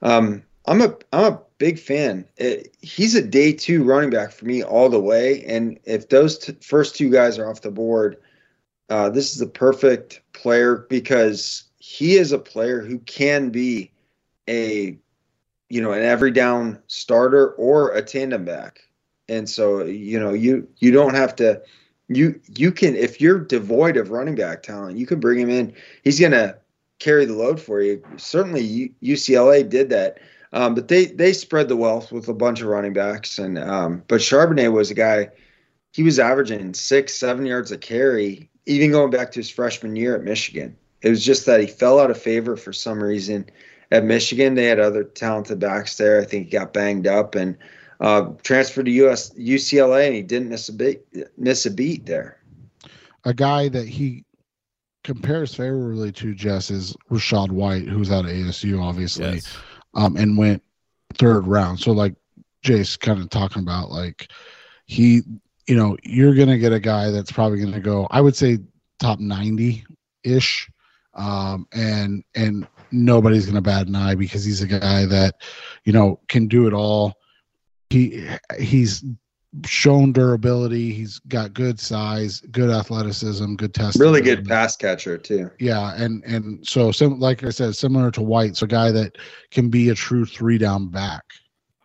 Um, 0.00 0.42
I'm 0.66 0.80
a 0.80 0.96
I'm 1.12 1.32
a 1.32 1.40
big 1.58 1.78
fan. 1.78 2.24
It, 2.36 2.74
he's 2.80 3.14
a 3.14 3.22
day 3.22 3.52
two 3.52 3.84
running 3.84 4.10
back 4.10 4.32
for 4.32 4.44
me 4.44 4.62
all 4.62 4.88
the 4.88 5.00
way. 5.00 5.44
And 5.44 5.78
if 5.84 6.08
those 6.08 6.38
t- 6.38 6.56
first 6.60 6.96
two 6.96 7.10
guys 7.10 7.38
are 7.38 7.50
off 7.50 7.62
the 7.62 7.70
board, 7.70 8.18
uh, 8.88 9.10
this 9.10 9.32
is 9.32 9.38
the 9.38 9.46
perfect 9.46 10.20
player 10.32 10.86
because 10.88 11.64
he 11.78 12.16
is 12.16 12.32
a 12.32 12.38
player 12.38 12.80
who 12.80 12.98
can 13.00 13.50
be 13.50 13.90
a 14.48 14.98
you 15.72 15.80
know 15.80 15.92
an 15.92 16.02
every 16.02 16.30
down 16.30 16.78
starter 16.86 17.52
or 17.52 17.92
a 17.92 18.02
tandem 18.02 18.44
back. 18.44 18.80
And 19.28 19.48
so 19.48 19.84
you 19.84 20.18
know 20.18 20.32
you 20.32 20.68
you 20.78 20.90
don't 20.90 21.14
have 21.14 21.34
to 21.36 21.62
you 22.08 22.40
you 22.56 22.72
can 22.72 22.94
if 22.94 23.20
you're 23.20 23.38
devoid 23.38 23.96
of 23.96 24.10
running 24.10 24.34
back 24.34 24.62
talent, 24.62 24.98
you 24.98 25.06
can 25.06 25.20
bring 25.20 25.38
him 25.38 25.50
in. 25.50 25.74
He's 26.04 26.20
gonna 26.20 26.56
carry 26.98 27.24
the 27.24 27.34
load 27.34 27.60
for 27.60 27.80
you. 27.80 28.02
Certainly, 28.16 28.94
UCLA 29.02 29.68
did 29.68 29.90
that 29.90 30.18
um, 30.52 30.74
but 30.74 30.88
they 30.88 31.06
they 31.06 31.32
spread 31.32 31.68
the 31.68 31.76
wealth 31.76 32.12
with 32.12 32.28
a 32.28 32.34
bunch 32.34 32.60
of 32.60 32.68
running 32.68 32.92
backs, 32.92 33.38
and 33.38 33.58
um, 33.58 34.02
but 34.06 34.20
Charbonnet 34.20 34.72
was 34.72 34.90
a 34.90 34.94
guy. 34.94 35.30
He 35.92 36.02
was 36.02 36.18
averaging 36.18 36.74
six, 36.74 37.14
seven 37.14 37.46
yards 37.46 37.72
a 37.72 37.78
carry, 37.78 38.50
even 38.66 38.92
going 38.92 39.10
back 39.10 39.32
to 39.32 39.40
his 39.40 39.50
freshman 39.50 39.96
year 39.96 40.14
at 40.14 40.24
Michigan. 40.24 40.76
It 41.00 41.08
was 41.08 41.24
just 41.24 41.46
that 41.46 41.60
he 41.60 41.66
fell 41.66 41.98
out 41.98 42.10
of 42.10 42.20
favor 42.20 42.56
for 42.56 42.72
some 42.72 43.02
reason 43.02 43.46
at 43.92 44.04
Michigan. 44.04 44.54
They 44.54 44.64
had 44.64 44.80
other 44.80 45.04
talented 45.04 45.60
backs 45.60 45.96
there. 45.96 46.20
I 46.20 46.24
think 46.24 46.46
he 46.46 46.50
got 46.50 46.72
banged 46.72 47.06
up 47.06 47.34
and 47.36 47.56
uh, 48.00 48.30
transferred 48.42 48.86
to 48.86 48.90
US 49.06 49.30
UCLA, 49.34 50.06
and 50.06 50.14
he 50.16 50.22
didn't 50.22 50.48
miss 50.48 50.68
a 50.68 50.72
beat 50.72 51.02
miss 51.36 51.66
a 51.66 51.70
beat 51.70 52.06
there. 52.06 52.38
A 53.24 53.32
guy 53.32 53.68
that 53.68 53.86
he 53.86 54.24
compares 55.04 55.54
favorably 55.54 56.10
to 56.12 56.34
Jess 56.34 56.70
is 56.70 56.96
Rachaad 57.10 57.50
White, 57.50 57.86
who's 57.86 58.10
out 58.10 58.24
of 58.24 58.30
ASU, 58.30 58.82
obviously, 58.82 59.34
Yes. 59.34 59.56
um, 59.94 60.16
and 60.16 60.36
went 60.36 60.62
third 61.14 61.46
round. 61.46 61.78
So 61.78 61.92
like 61.92 62.14
Jace 62.64 62.98
kind 62.98 63.20
of 63.20 63.28
talking 63.30 63.62
about, 63.62 63.90
like 63.90 64.28
he, 64.86 65.22
you 65.68 65.76
know, 65.76 65.96
you're 66.02 66.34
gonna 66.34 66.58
get 66.58 66.72
a 66.72 66.80
guy 66.80 67.10
that's 67.10 67.30
probably 67.30 67.60
gonna 67.60 67.80
go, 67.80 68.08
I 68.10 68.20
would 68.20 68.34
say 68.34 68.58
top 68.98 69.20
ninety 69.20 69.84
ish, 70.24 70.68
um, 71.14 71.68
and 71.72 72.24
and 72.34 72.66
nobody's 72.92 73.46
gonna 73.46 73.60
bat 73.62 73.86
an 73.88 73.96
eye 73.96 74.14
because 74.14 74.44
he's 74.44 74.62
a 74.62 74.66
guy 74.66 75.06
that, 75.06 75.36
you 75.84 75.92
know, 75.92 76.20
can 76.28 76.46
do 76.46 76.66
it 76.66 76.72
all. 76.74 77.14
He 77.90 78.26
he's 78.58 79.04
shown 79.66 80.12
durability. 80.12 80.92
He's 80.92 81.18
got 81.28 81.52
good 81.52 81.78
size, 81.78 82.40
good 82.52 82.70
athleticism, 82.70 83.54
good 83.56 83.74
testing. 83.74 84.00
Really 84.00 84.22
good 84.22 84.46
pass 84.46 84.76
catcher 84.76 85.18
too. 85.18 85.50
Yeah, 85.58 85.94
and 85.96 86.22
and 86.24 86.66
so 86.66 86.90
sim- 86.90 87.20
like 87.20 87.44
I 87.44 87.50
said, 87.50 87.76
similar 87.76 88.10
to 88.12 88.22
White, 88.22 88.56
so 88.56 88.64
a 88.64 88.68
guy 88.68 88.90
that 88.92 89.16
can 89.50 89.68
be 89.68 89.90
a 89.90 89.94
true 89.94 90.24
three 90.24 90.56
down 90.58 90.88
back. 90.88 91.22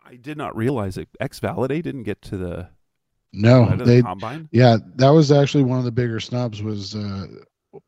I 0.06 0.16
did 0.16 0.38
not 0.38 0.56
realize 0.56 0.96
that 0.96 1.10
X 1.20 1.42
Valladay 1.42 1.84
didn't 1.84 2.04
get 2.04 2.22
to 2.22 2.38
the, 2.38 2.70
No, 3.34 3.70
to 3.70 3.76
the 3.76 3.84
they 3.84 4.02
combine. 4.02 4.48
yeah, 4.54 4.78
that 4.96 5.10
was 5.10 5.34
actually 5.34 5.66
one 5.66 5.80
of 5.80 5.84
the 5.84 5.92
bigger 5.92 6.22
snubs. 6.22 6.64
Was 6.64 6.96
uh, 6.96 7.28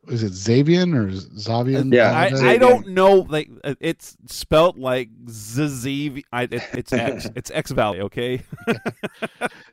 is 0.08 0.22
it 0.22 0.32
Xavian 0.32 0.94
or 0.94 1.10
Xavian? 1.12 1.92
Yeah, 1.92 2.10
I, 2.12 2.52
I 2.52 2.58
don't 2.58 2.88
know. 2.88 3.26
Like 3.28 3.50
uh, 3.64 3.74
it's 3.80 4.16
spelt 4.26 4.76
like 4.78 5.08
Zaziv. 5.26 6.22
It, 6.32 6.52
it's 6.72 6.92
X. 6.92 7.28
it's 7.36 7.50
X 7.50 7.70
Valley. 7.70 8.00
Okay. 8.00 8.42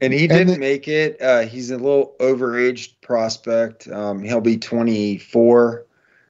And 0.02 0.14
he 0.14 0.28
didn't 0.28 0.54
the- 0.54 0.60
make 0.60 0.88
it. 0.88 1.20
Uh, 1.22 1.42
he's 1.42 1.72
a 1.72 1.78
little 1.78 2.16
overaged 2.20 3.02
prospect. 3.02 3.88
Um, 3.88 4.22
he'll 4.22 4.42
be 4.42 4.58
24 4.58 5.86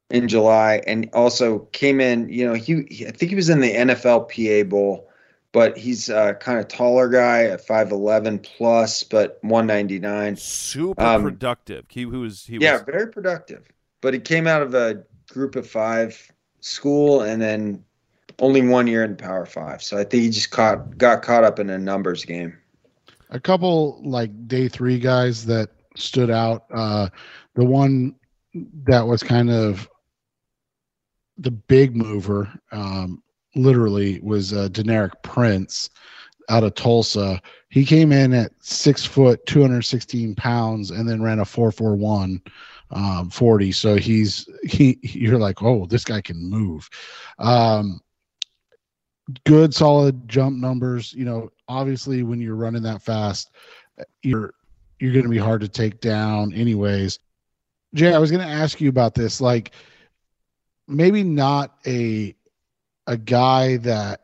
in 0.09 0.27
July, 0.29 0.81
and 0.87 1.09
also 1.13 1.59
came 1.73 1.99
in. 1.99 2.29
You 2.29 2.47
know, 2.47 2.53
he, 2.53 2.83
he- 2.89 3.07
I 3.07 3.11
think 3.11 3.29
he 3.29 3.35
was 3.35 3.49
in 3.49 3.59
the 3.59 3.73
NFL 3.73 4.29
PA 4.29 4.67
Bowl, 4.69 5.09
but 5.51 5.77
he's 5.77 6.07
a 6.07 6.35
kind 6.35 6.59
of 6.59 6.69
taller 6.69 7.09
guy 7.09 7.43
at 7.43 7.65
5'11 7.67 8.41
plus, 8.43 9.03
but 9.03 9.37
199. 9.41 10.37
Super 10.37 11.01
Um, 11.03 11.23
productive. 11.23 11.85
He 11.89 12.03
who 12.03 12.21
was 12.21 12.45
he 12.45 12.57
Yeah, 12.61 12.73
was 12.73 12.83
very 12.83 13.11
productive. 13.11 13.63
But 14.01 14.13
he 14.13 14.19
came 14.19 14.47
out 14.47 14.61
of 14.61 14.73
a 14.75 15.03
group 15.29 15.55
of 15.55 15.67
five 15.67 16.31
school, 16.59 17.21
and 17.21 17.41
then 17.41 17.83
only 18.39 18.61
one 18.61 18.87
year 18.87 19.03
in 19.03 19.15
Power 19.15 19.45
Five. 19.45 19.81
So 19.81 19.97
I 19.97 20.03
think 20.03 20.23
he 20.23 20.29
just 20.29 20.51
caught 20.51 20.97
got 20.97 21.21
caught 21.23 21.43
up 21.43 21.59
in 21.59 21.69
a 21.69 21.77
numbers 21.77 22.25
game. 22.25 22.57
a 23.29 23.39
couple 23.39 24.01
like 24.03 24.47
day 24.47 24.67
three 24.67 24.99
guys 24.99 25.45
that 25.45 25.69
stood 25.95 26.29
out. 26.29 26.65
Uh, 26.73 27.09
the 27.55 27.65
one 27.65 28.15
that 28.85 29.05
was 29.05 29.23
kind 29.23 29.49
of 29.49 29.89
the 31.37 31.51
big 31.51 31.95
mover, 31.95 32.51
um, 32.71 33.21
literally, 33.55 34.19
was 34.21 34.53
uh, 34.53 34.69
Deneric 34.71 35.11
Prince 35.23 35.89
out 36.49 36.63
of 36.63 36.75
Tulsa. 36.75 37.41
He 37.69 37.85
came 37.85 38.11
in 38.11 38.33
at 38.33 38.51
six 38.61 39.05
foot, 39.05 39.45
216 39.45 40.35
pounds, 40.35 40.91
and 40.91 41.07
then 41.07 41.21
ran 41.21 41.39
a 41.39 41.45
441 41.45 42.41
um, 42.91 43.29
40. 43.29 43.71
So 43.71 43.95
he's, 43.95 44.47
he, 44.63 44.99
you're 45.01 45.39
like, 45.39 45.61
oh, 45.63 45.85
this 45.85 46.03
guy 46.03 46.21
can 46.21 46.37
move. 46.37 46.89
Um, 47.39 48.01
good 49.45 49.73
solid 49.73 50.27
jump 50.27 50.57
numbers 50.57 51.13
you 51.13 51.25
know 51.25 51.49
obviously 51.67 52.23
when 52.23 52.39
you're 52.39 52.55
running 52.55 52.81
that 52.81 53.01
fast 53.01 53.51
you're 54.23 54.53
you're 54.99 55.11
going 55.11 55.25
to 55.25 55.29
be 55.29 55.37
hard 55.37 55.59
to 55.59 55.67
take 55.67 55.99
down 55.99 56.53
anyways 56.53 57.19
jay 57.93 58.13
i 58.13 58.17
was 58.17 58.31
going 58.31 58.45
to 58.45 58.53
ask 58.53 58.79
you 58.79 58.89
about 58.89 59.13
this 59.13 59.41
like 59.41 59.71
maybe 60.87 61.23
not 61.23 61.75
a 61.85 62.33
a 63.07 63.17
guy 63.17 63.77
that 63.77 64.21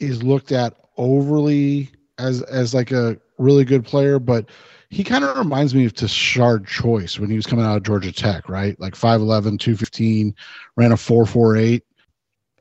is 0.00 0.22
looked 0.22 0.52
at 0.52 0.74
overly 0.96 1.90
as 2.18 2.40
as 2.42 2.72
like 2.72 2.92
a 2.92 3.18
really 3.38 3.64
good 3.64 3.84
player 3.84 4.18
but 4.18 4.48
he 4.90 5.02
kind 5.04 5.24
of 5.24 5.36
reminds 5.36 5.74
me 5.74 5.84
of 5.84 5.94
Tashard 5.94 6.66
Choice 6.66 7.18
when 7.18 7.30
he 7.30 7.36
was 7.36 7.46
coming 7.46 7.64
out 7.64 7.76
of 7.76 7.82
Georgia 7.82 8.12
Tech, 8.12 8.48
right? 8.48 8.78
Like 8.80 8.94
5'11, 8.94 9.58
215, 9.58 10.34
ran 10.76 10.92
a 10.92 10.96
448 10.96 11.84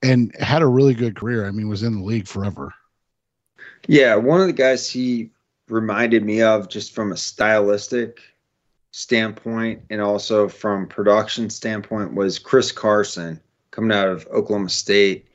and 0.02 0.36
had 0.40 0.62
a 0.62 0.68
really 0.68 0.94
good 0.94 1.16
career. 1.16 1.48
I 1.48 1.52
mean, 1.52 1.70
was 1.70 1.84
in 1.84 2.00
the 2.00 2.04
league 2.04 2.28
forever. 2.28 2.74
Yeah, 3.88 4.16
one 4.16 4.42
of 4.42 4.48
the 4.48 4.54
guys 4.54 4.90
he 4.90 5.32
reminded 5.70 6.24
me 6.24 6.42
of 6.42 6.70
just 6.70 6.94
from 6.94 7.12
a 7.12 7.18
stylistic 7.18 8.20
standpoint 8.92 9.82
and 9.90 10.02
also 10.02 10.48
from 10.48 10.88
production 10.88 11.50
standpoint 11.50 12.14
was 12.14 12.40
Chris 12.40 12.72
Carson 12.72 13.40
coming 13.72 13.92
out 13.92 14.08
of 14.08 14.28
Oklahoma 14.28 14.70
State. 14.70 15.28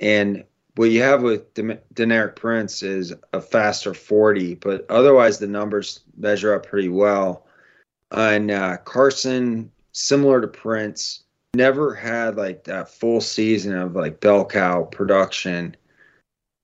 And 0.00 0.44
what 0.76 0.90
you 0.90 1.02
have 1.02 1.22
with 1.22 1.54
De- 1.54 1.80
Deneric 1.94 2.36
Prince 2.36 2.82
is 2.82 3.14
a 3.32 3.40
faster 3.40 3.94
40, 3.94 4.56
but 4.56 4.86
otherwise 4.90 5.38
the 5.38 5.46
numbers 5.46 6.00
measure 6.16 6.54
up 6.54 6.66
pretty 6.66 6.88
well. 6.88 7.46
And 8.10 8.50
uh, 8.50 8.78
Carson, 8.78 9.70
similar 9.92 10.40
to 10.40 10.48
Prince, 10.48 11.24
never 11.54 11.94
had 11.94 12.36
like 12.36 12.64
that 12.64 12.88
full 12.88 13.20
season 13.20 13.76
of 13.76 13.94
like 13.94 14.20
bell 14.20 14.44
cow 14.44 14.82
production, 14.84 15.76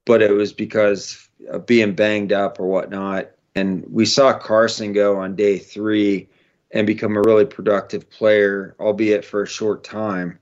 but 0.06 0.22
it 0.22 0.32
was 0.32 0.52
because 0.52 1.28
of 1.48 1.66
being 1.66 1.94
banged 1.94 2.32
up 2.32 2.58
or 2.58 2.66
whatnot. 2.66 3.30
And 3.54 3.84
we 3.88 4.06
saw 4.06 4.36
Carson 4.38 4.92
go 4.92 5.16
on 5.18 5.36
day 5.36 5.58
three 5.58 6.28
and 6.72 6.86
become 6.86 7.16
a 7.16 7.22
really 7.22 7.44
productive 7.44 8.08
player, 8.10 8.76
albeit 8.78 9.24
for 9.24 9.42
a 9.42 9.48
short 9.48 9.82
time. 9.82 10.38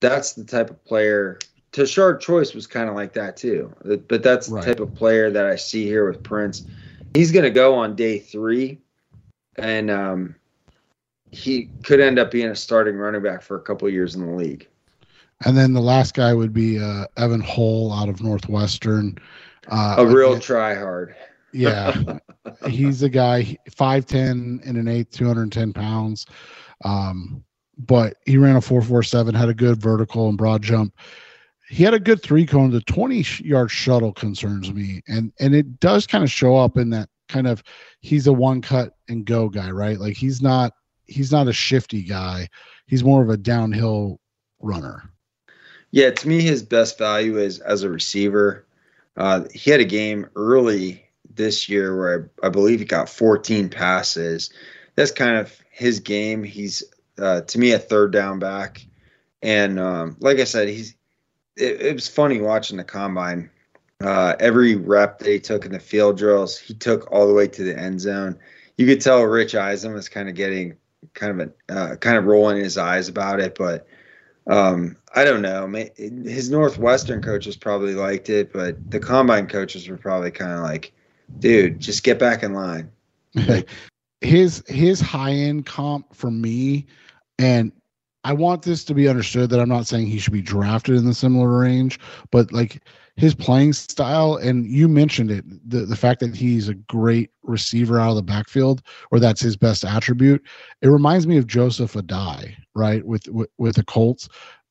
That's 0.00 0.34
the 0.34 0.44
type 0.44 0.70
of 0.70 0.84
player. 0.84 1.38
Tashard 1.78 2.20
Choice 2.20 2.54
was 2.54 2.66
kind 2.66 2.88
of 2.88 2.94
like 2.96 3.12
that 3.12 3.36
too, 3.36 3.72
but 4.08 4.22
that's 4.22 4.48
Right. 4.48 4.64
the 4.64 4.70
type 4.74 4.80
of 4.80 4.94
player 4.94 5.30
that 5.30 5.46
I 5.46 5.54
see 5.56 5.84
here 5.84 6.08
with 6.08 6.22
Prince. 6.22 6.64
He's 7.14 7.30
going 7.32 7.44
to 7.44 7.50
go 7.50 7.74
on 7.74 7.94
day 7.94 8.18
three, 8.18 8.80
and 9.56 9.88
um, 9.90 10.34
he 11.30 11.70
could 11.84 12.00
end 12.00 12.18
up 12.18 12.30
being 12.30 12.48
a 12.48 12.56
starting 12.56 12.96
running 12.96 13.22
back 13.22 13.42
for 13.42 13.56
a 13.56 13.60
couple 13.60 13.88
years 13.88 14.14
in 14.16 14.26
the 14.26 14.32
league. 14.32 14.66
And 15.44 15.56
then 15.56 15.72
the 15.72 15.80
last 15.80 16.14
guy 16.14 16.34
would 16.34 16.52
be 16.52 16.80
uh, 16.82 17.06
Evan 17.16 17.40
Hull 17.40 17.92
out 17.92 18.08
of 18.08 18.20
Northwestern. 18.22 19.16
Uh, 19.68 19.94
A 19.98 20.06
real 20.06 20.30
again- 20.32 20.40
try 20.40 20.74
hard. 20.74 21.14
yeah. 21.52 22.18
He's 22.68 23.02
a 23.04 23.08
guy, 23.08 23.56
5'10 23.70 24.66
and 24.66 24.76
an 24.76 24.88
eighth, 24.88 25.10
210 25.12 25.72
pounds. 25.72 26.26
Um, 26.84 27.44
but 27.86 28.16
he 28.26 28.36
ran 28.36 28.56
a 28.56 28.60
447, 28.60 29.34
had 29.34 29.48
a 29.48 29.54
good 29.54 29.80
vertical 29.80 30.28
and 30.28 30.36
broad 30.36 30.62
jump. 30.62 30.92
He 31.68 31.84
had 31.84 31.94
a 31.94 32.00
good 32.00 32.22
three 32.22 32.46
cone. 32.46 32.70
The 32.70 32.80
20 32.82 33.24
yard 33.40 33.70
shuttle 33.70 34.12
concerns 34.12 34.72
me. 34.72 35.02
And 35.06 35.32
and 35.38 35.54
it 35.54 35.80
does 35.80 36.06
kind 36.06 36.24
of 36.24 36.30
show 36.30 36.56
up 36.56 36.76
in 36.76 36.90
that 36.90 37.08
kind 37.28 37.46
of 37.46 37.62
he's 38.00 38.26
a 38.26 38.32
one 38.32 38.62
cut 38.62 38.94
and 39.08 39.24
go 39.24 39.48
guy, 39.48 39.70
right? 39.70 39.98
Like 39.98 40.16
he's 40.16 40.40
not 40.42 40.72
he's 41.04 41.32
not 41.32 41.48
a 41.48 41.52
shifty 41.52 42.02
guy. 42.02 42.48
He's 42.86 43.04
more 43.04 43.22
of 43.22 43.28
a 43.28 43.36
downhill 43.36 44.20
runner. 44.60 45.10
Yeah, 45.90 46.10
to 46.10 46.28
me, 46.28 46.42
his 46.42 46.62
best 46.62 46.98
value 46.98 47.38
is 47.38 47.60
as 47.60 47.82
a 47.82 47.90
receiver. 47.90 48.66
Uh, 49.16 49.44
he 49.54 49.70
had 49.70 49.80
a 49.80 49.86
game 49.86 50.28
early 50.36 51.04
this 51.34 51.68
year 51.68 51.96
where 51.96 52.30
I, 52.42 52.46
I 52.46 52.50
believe 52.50 52.78
he 52.78 52.84
got 52.84 53.08
14 53.08 53.68
passes. 53.70 54.50
That's 54.96 55.12
kind 55.12 55.36
of 55.36 55.58
his 55.70 56.00
game. 56.00 56.42
He's 56.42 56.82
uh, 57.18 57.40
to 57.42 57.58
me 57.58 57.72
a 57.72 57.78
third 57.78 58.12
down 58.12 58.38
back, 58.38 58.86
and 59.42 59.78
um, 59.78 60.16
like 60.20 60.38
I 60.38 60.44
said, 60.44 60.68
he's. 60.68 60.94
It, 61.58 61.80
it 61.80 61.94
was 61.94 62.08
funny 62.08 62.40
watching 62.40 62.76
the 62.76 62.84
combine. 62.84 63.50
Uh, 64.00 64.34
every 64.38 64.76
rep 64.76 65.18
that 65.18 65.28
he 65.28 65.40
took 65.40 65.64
in 65.64 65.72
the 65.72 65.80
field 65.80 66.16
drills, 66.16 66.56
he 66.56 66.72
took 66.72 67.10
all 67.10 67.26
the 67.26 67.34
way 67.34 67.48
to 67.48 67.64
the 67.64 67.76
end 67.76 68.00
zone. 68.00 68.38
You 68.76 68.86
could 68.86 69.00
tell 69.00 69.22
Rich 69.24 69.54
Eisen 69.54 69.92
was 69.92 70.08
kind 70.08 70.28
of 70.28 70.36
getting 70.36 70.76
kind 71.14 71.40
of 71.40 71.52
a 71.68 71.72
uh, 71.72 71.96
kind 71.96 72.16
of 72.16 72.24
rolling 72.24 72.58
his 72.58 72.78
eyes 72.78 73.08
about 73.08 73.40
it, 73.40 73.56
but 73.58 73.86
um, 74.46 74.96
I 75.14 75.24
don't 75.24 75.42
know. 75.42 75.66
His 75.96 76.48
Northwestern 76.48 77.22
coaches 77.22 77.56
probably 77.56 77.94
liked 77.94 78.30
it, 78.30 78.52
but 78.52 78.90
the 78.90 79.00
combine 79.00 79.48
coaches 79.48 79.88
were 79.88 79.96
probably 79.96 80.30
kind 80.30 80.52
of 80.52 80.60
like, 80.60 80.92
"Dude, 81.40 81.80
just 81.80 82.04
get 82.04 82.20
back 82.20 82.44
in 82.44 82.54
line." 82.54 82.90
his 84.20 84.64
his 84.66 85.00
high 85.00 85.32
end 85.32 85.66
comp 85.66 86.14
for 86.14 86.30
me 86.30 86.86
and 87.38 87.72
i 88.28 88.32
want 88.32 88.62
this 88.62 88.84
to 88.84 88.94
be 88.94 89.08
understood 89.08 89.48
that 89.50 89.58
i'm 89.58 89.68
not 89.68 89.86
saying 89.86 90.06
he 90.06 90.18
should 90.18 90.32
be 90.32 90.42
drafted 90.42 90.94
in 90.96 91.06
the 91.06 91.14
similar 91.14 91.58
range 91.58 91.98
but 92.30 92.52
like 92.52 92.82
his 93.16 93.34
playing 93.34 93.72
style 93.72 94.36
and 94.36 94.66
you 94.66 94.86
mentioned 94.86 95.30
it 95.30 95.44
the, 95.68 95.80
the 95.86 95.96
fact 95.96 96.20
that 96.20 96.34
he's 96.36 96.68
a 96.68 96.74
great 96.74 97.30
receiver 97.42 97.98
out 97.98 98.10
of 98.10 98.16
the 98.16 98.22
backfield 98.22 98.82
or 99.10 99.18
that's 99.18 99.40
his 99.40 99.56
best 99.56 99.84
attribute 99.84 100.42
it 100.82 100.88
reminds 100.88 101.26
me 101.26 101.38
of 101.38 101.46
joseph 101.46 101.94
addai 101.94 102.54
right 102.74 103.04
with 103.06 103.26
with, 103.28 103.48
with 103.58 103.74
the 103.76 103.84
colts 103.84 104.28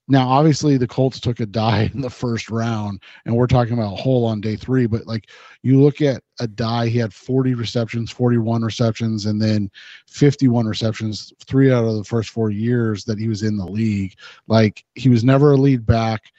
now, 0.09 0.29
obviously, 0.29 0.77
the 0.77 0.87
Colts 0.87 1.19
took 1.19 1.37
Addai 1.37 1.93
in 1.93 1.99
the 1.99 2.09
first 2.09 2.49
round, 2.49 3.01
and 3.25 3.35
we're 3.35 3.47
talking 3.47 3.73
about 3.73 3.93
a 3.93 4.01
Hull 4.01 4.23
on 4.23 4.39
day 4.39 4.55
three. 4.55 4.85
But 4.85 5.05
like 5.05 5.29
you 5.63 5.81
look 5.81 6.01
at 6.01 6.23
Addai, 6.39 6.87
he 6.87 6.97
had 6.97 7.13
40 7.13 7.55
receptions, 7.55 8.09
41 8.09 8.61
receptions, 8.61 9.25
and 9.25 9.41
then 9.41 9.69
51 10.07 10.65
receptions, 10.65 11.33
three 11.45 11.73
out 11.73 11.83
of 11.83 11.95
the 11.95 12.05
first 12.05 12.29
four 12.29 12.49
years 12.49 13.03
that 13.03 13.19
he 13.19 13.27
was 13.27 13.43
in 13.43 13.57
the 13.57 13.65
league. 13.65 14.13
Like 14.47 14.83
he 14.95 15.09
was 15.09 15.25
never 15.25 15.51
a 15.51 15.57
lead 15.57 15.85
back. 15.85 16.31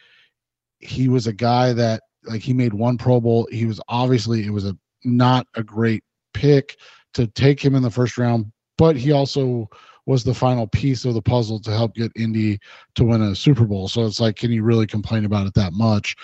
He 0.79 1.09
was 1.09 1.27
a 1.27 1.33
guy 1.33 1.75
that 1.75 2.03
like 2.25 2.41
he 2.41 2.55
made 2.55 2.73
one 2.73 2.97
Pro 2.97 3.21
Bowl. 3.21 3.49
He 3.51 3.67
was 3.67 3.81
obviously 3.89 4.47
it 4.47 4.51
was 4.51 4.65
a 4.65 4.77
not 5.05 5.47
a 5.57 5.63
great 5.63 6.05
pick 6.33 6.79
to 7.15 7.27
take 7.27 7.63
him 7.63 7.75
in 7.75 7.83
the 7.83 7.91
first 7.91 8.17
round, 8.17 8.51
but 8.79 8.97
he 8.97 9.13
also 9.13 9.69
was 10.09 10.25
the 10.25 10.33
final 10.33 10.67
piece 10.67 11.05
of 11.05 11.13
the 11.13 11.21
puzzle 11.21 11.61
to 11.61 11.71
help 11.71 11.95
get 11.95 12.11
Indy 12.17 12.59
to 12.95 13.05
win 13.05 13.21
a 13.21 13.37
Super 13.37 13.67
Bowl. 13.67 13.89
So 13.89 14.07
it's 14.07 14.19
like, 14.19 14.37
can 14.37 14.51
you 14.51 14.63
really 14.63 14.87
complain 14.87 15.27
about 15.27 15.47
it 15.47 15.53
that 15.53 15.75
much? 15.75 16.17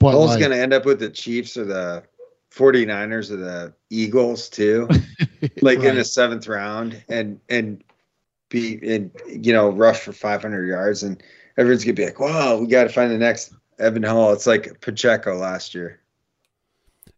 But 0.00 0.12
Bowl's 0.12 0.30
like, 0.30 0.40
going 0.40 0.52
to 0.52 0.58
end 0.58 0.72
up 0.72 0.86
with 0.86 1.00
the 1.00 1.10
Chiefs 1.10 1.54
or 1.58 1.66
the 1.66 2.02
49ers 2.50 3.30
or 3.30 3.36
the 3.36 3.74
Eagles 3.90 4.48
too, 4.48 4.88
like 5.60 5.80
right. 5.80 5.88
in 5.88 5.96
the 5.96 6.04
seventh 6.04 6.48
round 6.48 7.04
and, 7.10 7.38
and 7.50 7.84
be 8.48 8.76
in, 8.76 9.10
you 9.28 9.52
know, 9.52 9.68
rush 9.68 10.00
for 10.00 10.14
500 10.14 10.66
yards. 10.66 11.02
And 11.02 11.22
everyone's 11.58 11.84
going 11.84 11.94
to 11.94 12.00
be 12.00 12.06
like, 12.06 12.18
wow, 12.18 12.56
we 12.56 12.68
got 12.68 12.84
to 12.84 12.88
find 12.88 13.10
the 13.10 13.18
next 13.18 13.52
Evan 13.78 14.02
Hull. 14.02 14.32
It's 14.32 14.46
like 14.46 14.80
Pacheco 14.80 15.36
last 15.36 15.74
year. 15.74 16.00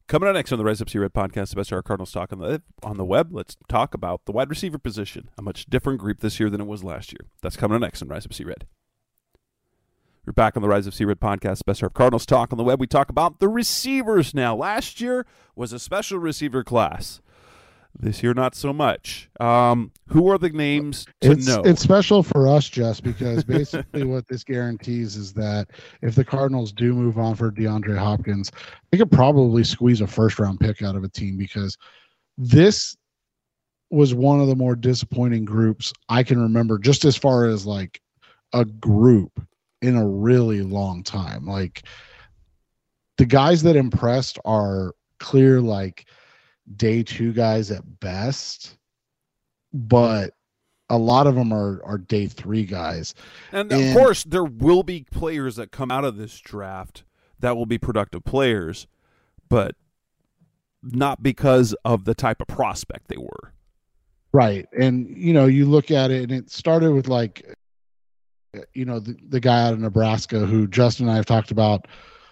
Coming 0.08 0.26
up 0.26 0.34
next 0.36 0.52
on 0.52 0.58
the 0.58 0.64
Rise 0.64 0.80
Up 0.80 0.88
See 0.88 0.98
Red 0.98 1.12
podcast, 1.12 1.50
the 1.50 1.56
best 1.56 1.70
our 1.70 1.82
Cardinals 1.82 2.12
talk 2.12 2.32
on 2.32 2.38
the 2.38 2.62
on 2.82 2.96
the 2.96 3.04
web. 3.04 3.28
Let's 3.30 3.58
talk 3.68 3.92
about 3.92 4.24
the 4.24 4.32
wide 4.32 4.48
receiver 4.48 4.78
position. 4.78 5.28
A 5.36 5.42
much 5.42 5.66
different 5.66 6.00
group 6.00 6.20
this 6.20 6.40
year 6.40 6.48
than 6.48 6.62
it 6.62 6.66
was 6.66 6.82
last 6.82 7.12
year. 7.12 7.28
That's 7.42 7.58
coming 7.58 7.74
up 7.74 7.82
next 7.82 8.00
on 8.00 8.08
Rise 8.08 8.24
Up 8.24 8.32
See 8.32 8.42
Red. 8.42 8.66
We're 10.24 10.32
back 10.32 10.56
on 10.56 10.62
the 10.62 10.68
Rise 10.68 10.88
Up 10.88 10.94
See 10.94 11.04
Red 11.04 11.20
podcast, 11.20 11.66
best 11.66 11.82
of 11.82 11.92
Cardinals 11.92 12.24
talk 12.24 12.54
on 12.54 12.56
the 12.56 12.64
web. 12.64 12.80
We 12.80 12.86
talk 12.86 13.10
about 13.10 13.38
the 13.38 13.48
receivers 13.48 14.32
now. 14.32 14.56
Last 14.56 14.98
year 14.98 15.26
was 15.54 15.74
a 15.74 15.78
special 15.78 16.18
receiver 16.18 16.64
class. 16.64 17.20
This 18.00 18.22
year, 18.22 18.32
not 18.32 18.54
so 18.54 18.72
much. 18.72 19.28
Um, 19.40 19.90
who 20.08 20.30
are 20.30 20.38
the 20.38 20.50
names 20.50 21.04
to 21.20 21.32
it's, 21.32 21.48
know? 21.48 21.62
It's 21.64 21.82
special 21.82 22.22
for 22.22 22.46
us, 22.46 22.68
Jess, 22.68 23.00
because 23.00 23.42
basically 23.44 24.04
what 24.04 24.28
this 24.28 24.44
guarantees 24.44 25.16
is 25.16 25.32
that 25.32 25.68
if 26.00 26.14
the 26.14 26.24
Cardinals 26.24 26.70
do 26.70 26.94
move 26.94 27.18
on 27.18 27.34
for 27.34 27.50
DeAndre 27.50 27.98
Hopkins, 27.98 28.52
they 28.90 28.98
could 28.98 29.10
probably 29.10 29.64
squeeze 29.64 30.00
a 30.00 30.06
first 30.06 30.38
round 30.38 30.60
pick 30.60 30.80
out 30.80 30.94
of 30.94 31.02
a 31.02 31.08
team 31.08 31.36
because 31.36 31.76
this 32.36 32.96
was 33.90 34.14
one 34.14 34.40
of 34.40 34.46
the 34.46 34.54
more 34.54 34.76
disappointing 34.76 35.44
groups 35.44 35.92
I 36.08 36.22
can 36.22 36.40
remember, 36.40 36.78
just 36.78 37.04
as 37.04 37.16
far 37.16 37.46
as 37.46 37.66
like 37.66 38.00
a 38.52 38.64
group 38.64 39.44
in 39.82 39.96
a 39.96 40.06
really 40.06 40.62
long 40.62 41.02
time. 41.02 41.46
Like 41.46 41.82
the 43.16 43.26
guys 43.26 43.62
that 43.64 43.74
impressed 43.74 44.38
are 44.44 44.94
clear, 45.18 45.60
like 45.60 46.06
day 46.76 47.02
two 47.02 47.32
guys 47.32 47.70
at 47.70 48.00
best, 48.00 48.76
but 49.72 50.34
a 50.90 50.98
lot 50.98 51.26
of 51.26 51.34
them 51.34 51.52
are 51.52 51.82
are 51.84 51.98
day 51.98 52.26
three 52.26 52.64
guys. 52.64 53.14
And, 53.52 53.70
and, 53.72 53.88
of 53.88 53.94
course, 53.94 54.24
there 54.24 54.44
will 54.44 54.82
be 54.82 55.04
players 55.10 55.56
that 55.56 55.70
come 55.70 55.90
out 55.90 56.04
of 56.04 56.16
this 56.16 56.38
draft 56.40 57.04
that 57.40 57.56
will 57.56 57.66
be 57.66 57.78
productive 57.78 58.24
players, 58.24 58.86
but 59.48 59.74
not 60.82 61.22
because 61.22 61.74
of 61.84 62.04
the 62.04 62.14
type 62.14 62.40
of 62.40 62.46
prospect 62.46 63.08
they 63.08 63.16
were. 63.16 63.52
Right. 64.32 64.66
And 64.78 65.08
you 65.16 65.32
know, 65.32 65.46
you 65.46 65.66
look 65.66 65.90
at 65.90 66.10
it 66.10 66.22
and 66.22 66.32
it 66.32 66.50
started 66.50 66.92
with 66.92 67.08
like 67.08 67.54
you 68.72 68.84
know, 68.84 68.98
the, 68.98 69.16
the 69.28 69.40
guy 69.40 69.66
out 69.66 69.74
of 69.74 69.80
Nebraska 69.80 70.40
who 70.40 70.66
Justin 70.66 71.06
and 71.06 71.12
I 71.12 71.16
have 71.16 71.26
talked 71.26 71.50
about 71.50 71.86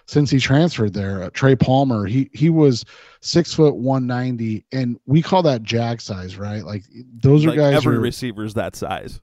since 0.07 0.31
he 0.31 0.39
transferred 0.39 0.95
there. 0.95 1.23
Uh, 1.23 1.31
Trey 1.33 1.57
Palmer, 1.57 2.07
he 2.07 2.31
he 2.33 2.49
was 2.49 2.85
six 3.21 3.53
foot 3.53 3.77
one 3.77 4.07
ninety, 4.07 4.65
and 4.73 4.99
we 5.07 5.21
call 5.21 5.43
that 5.43 5.63
jag 5.63 6.01
size, 6.01 6.37
right? 6.37 6.65
Like 6.65 6.85
those 7.15 7.45
are 7.45 7.49
like 7.49 7.59
guys. 7.59 7.75
Every 7.75 7.97
are, 7.97 8.01
receiver's 8.01 8.55
that 8.55 8.77
size, 8.77 9.21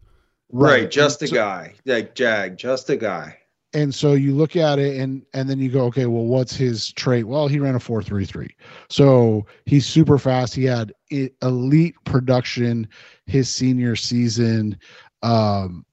right? 0.52 0.82
right 0.82 0.92
just 0.92 1.22
a 1.22 1.28
so, 1.28 1.36
guy, 1.36 1.74
like 1.86 2.16
jag, 2.16 2.58
just 2.58 2.90
a 2.90 2.98
guy. 2.98 3.38
And 3.76 3.94
so 3.96 4.14
you 4.14 4.36
look 4.36 4.56
at 4.56 4.78
it, 4.78 5.00
and 5.00 5.26
and 5.34 5.50
then 5.50 5.60
you 5.60 5.70
go, 5.70 5.86
okay, 5.86 6.06
well, 6.06 6.26
what's 6.26 6.56
his 6.56 6.92
trait? 6.94 7.26
Well, 7.28 7.48
he 7.48 7.58
ran 7.58 7.74
a 7.74 7.80
four 7.80 8.04
three 8.04 8.26
three, 8.26 8.56
so 8.90 9.48
he's 9.66 9.88
super 9.88 10.20
fast. 10.20 10.54
He 10.54 10.66
had 10.66 10.94
elite 11.42 11.96
production 12.04 12.88
his 13.26 13.50
senior 13.50 13.96
season. 13.96 14.78
Um, 15.24 15.86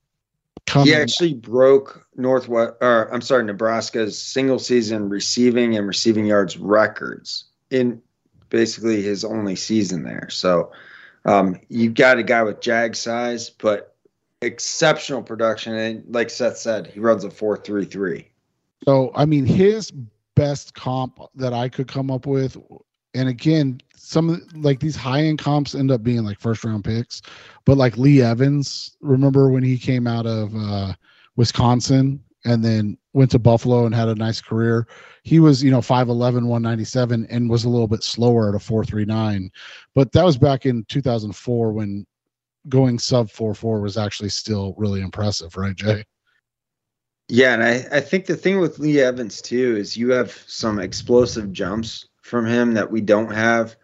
coming. 0.66 0.88
He 0.88 0.94
actually 0.94 1.34
broke 1.34 2.06
Northwest, 2.16 2.74
or 2.80 3.12
I'm 3.12 3.20
sorry, 3.20 3.44
Nebraska's 3.44 4.20
single 4.20 4.58
season 4.58 5.08
receiving 5.08 5.76
and 5.76 5.86
receiving 5.86 6.26
yards 6.26 6.56
records 6.56 7.44
in 7.70 8.00
basically 8.48 9.02
his 9.02 9.24
only 9.24 9.56
season 9.56 10.02
there. 10.02 10.28
So 10.30 10.72
um, 11.24 11.60
you've 11.68 11.94
got 11.94 12.18
a 12.18 12.22
guy 12.22 12.42
with 12.42 12.60
jag 12.60 12.96
size, 12.96 13.50
but 13.50 13.94
exceptional 14.42 15.22
production. 15.22 15.74
And 15.74 16.04
like 16.08 16.30
Seth 16.30 16.58
said, 16.58 16.86
he 16.86 17.00
runs 17.00 17.24
a 17.24 17.30
four 17.30 17.56
three 17.56 17.84
three. 17.84 18.28
So 18.84 19.12
I 19.14 19.24
mean, 19.24 19.46
his 19.46 19.92
best 20.34 20.74
comp 20.74 21.20
that 21.34 21.52
I 21.52 21.68
could 21.68 21.88
come 21.88 22.10
up 22.10 22.26
with, 22.26 22.56
and 23.14 23.28
again, 23.28 23.80
some 24.10 24.44
like 24.54 24.80
these 24.80 24.96
high 24.96 25.22
end 25.22 25.38
comps 25.38 25.74
end 25.74 25.90
up 25.90 26.02
being 26.02 26.24
like 26.24 26.40
first 26.40 26.64
round 26.64 26.84
picks, 26.84 27.22
but 27.64 27.76
like 27.76 27.96
Lee 27.96 28.22
Evans, 28.22 28.96
remember 29.00 29.50
when 29.50 29.62
he 29.62 29.78
came 29.78 30.08
out 30.08 30.26
of 30.26 30.52
uh, 30.56 30.92
Wisconsin 31.36 32.22
and 32.44 32.64
then 32.64 32.98
went 33.12 33.30
to 33.30 33.38
Buffalo 33.38 33.86
and 33.86 33.94
had 33.94 34.08
a 34.08 34.14
nice 34.16 34.40
career. 34.40 34.88
He 35.22 35.38
was, 35.38 35.62
you 35.62 35.70
know, 35.70 35.80
5'11, 35.80 36.16
197 36.16 37.26
and 37.30 37.48
was 37.48 37.64
a 37.64 37.68
little 37.68 37.86
bit 37.86 38.02
slower 38.02 38.48
at 38.48 38.54
a 38.54 38.58
439. 38.58 39.50
But 39.94 40.10
that 40.12 40.24
was 40.24 40.36
back 40.36 40.66
in 40.66 40.84
2004 40.88 41.72
when 41.72 42.04
going 42.68 42.98
sub 42.98 43.30
44 43.30 43.80
was 43.80 43.96
actually 43.96 44.30
still 44.30 44.74
really 44.76 45.02
impressive, 45.02 45.56
right, 45.56 45.76
Jay? 45.76 46.04
Yeah, 47.28 47.54
and 47.54 47.62
I, 47.62 47.86
I 47.92 48.00
think 48.00 48.26
the 48.26 48.36
thing 48.36 48.58
with 48.58 48.80
Lee 48.80 49.00
Evans 49.00 49.40
too 49.40 49.76
is 49.76 49.96
you 49.96 50.10
have 50.10 50.32
some 50.48 50.80
explosive 50.80 51.52
jumps 51.52 52.08
from 52.22 52.44
him 52.44 52.74
that 52.74 52.90
we 52.90 53.00
don't 53.00 53.32
have 53.32 53.76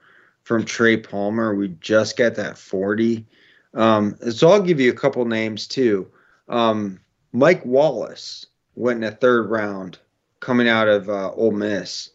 from 0.47 0.65
Trey 0.65 0.97
Palmer. 0.97 1.57
We 1.57 1.71
just 1.81 2.17
got 2.17 2.37
that 2.37 2.57
40. 2.57 3.27
Um, 3.75 4.17
so 4.31 4.49
I'll 4.49 4.63
give 4.63 4.79
you 4.79 4.93
a 4.93 4.95
couple 4.95 5.25
names 5.25 5.67
too. 5.67 6.09
Um, 6.49 7.01
Mike 7.33 7.67
Wallace 7.67 8.47
went 8.77 8.99
in 8.99 9.13
a 9.13 9.17
third 9.17 9.51
round 9.51 9.99
coming 10.39 10.69
out 10.69 10.87
of 10.87 11.09
uh, 11.09 11.33
Ole 11.33 11.51
Miss 11.51 12.11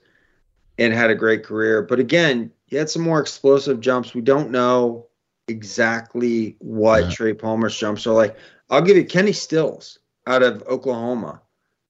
and 0.77 0.93
had 0.93 1.09
a 1.09 1.15
great 1.15 1.43
career. 1.43 1.81
But 1.81 1.99
again, 1.99 2.49
he 2.67 2.77
had 2.77 2.89
some 2.89 3.01
more 3.01 3.19
explosive 3.19 3.81
jumps. 3.81 4.13
We 4.13 4.21
don't 4.21 4.49
know 4.49 5.07
exactly 5.49 6.55
what 6.59 7.03
yeah. 7.03 7.09
Trey 7.11 7.33
Palmer's 7.33 7.77
jumps 7.77 8.07
are 8.07 8.13
like. 8.13 8.37
I'll 8.69 8.81
give 8.81 8.95
you 8.95 9.03
Kenny 9.03 9.33
Stills 9.33 9.99
out 10.25 10.41
of 10.41 10.63
Oklahoma. 10.69 11.41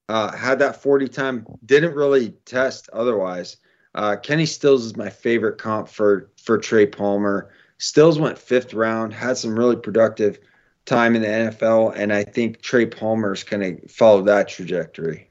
Uh, 0.09 0.35
had 0.35 0.57
that 0.57 0.81
40 0.81 1.07
time, 1.07 1.45
didn't 1.67 1.93
really 1.93 2.31
test 2.45 2.89
otherwise. 2.91 3.57
Uh, 3.93 4.15
Kenny 4.15 4.45
Stills 4.45 4.85
is 4.85 4.95
my 4.95 5.09
favorite 5.09 5.57
comp 5.57 5.87
for 5.87 6.29
for 6.37 6.57
Trey 6.57 6.85
Palmer. 6.85 7.51
Stills 7.77 8.19
went 8.19 8.37
fifth 8.37 8.73
round, 8.73 9.13
had 9.13 9.37
some 9.37 9.57
really 9.57 9.75
productive 9.75 10.39
time 10.85 11.15
in 11.15 11.21
the 11.21 11.27
NFL, 11.27 11.93
and 11.95 12.13
I 12.13 12.23
think 12.23 12.61
Trey 12.61 12.85
Palmer 12.85 13.33
is 13.33 13.43
going 13.43 13.77
to 13.77 13.87
follow 13.87 14.21
that 14.23 14.47
trajectory. 14.47 15.29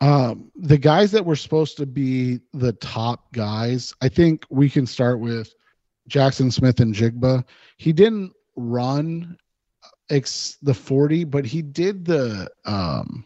Um, 0.00 0.50
the 0.56 0.78
guys 0.78 1.12
that 1.12 1.24
were 1.24 1.36
supposed 1.36 1.76
to 1.76 1.86
be 1.86 2.40
the 2.52 2.72
top 2.72 3.32
guys, 3.32 3.94
I 4.02 4.08
think 4.08 4.44
we 4.50 4.68
can 4.68 4.86
start 4.86 5.20
with 5.20 5.54
Jaxon 6.08 6.52
Smith-Njigba. 6.52 7.44
He 7.76 7.92
didn't 7.92 8.32
run 8.56 9.36
ex- 10.10 10.58
the 10.62 10.74
40, 10.74 11.24
but 11.24 11.44
he 11.44 11.62
did 11.62 12.04
the 12.04 12.50
um, 12.64 13.24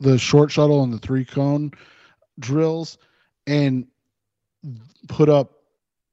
the 0.00 0.18
short 0.18 0.50
shuttle 0.50 0.82
and 0.82 0.92
the 0.92 0.98
three 0.98 1.24
cone 1.24 1.70
drills 2.40 2.98
and 3.46 3.86
put 5.08 5.28
up 5.28 5.52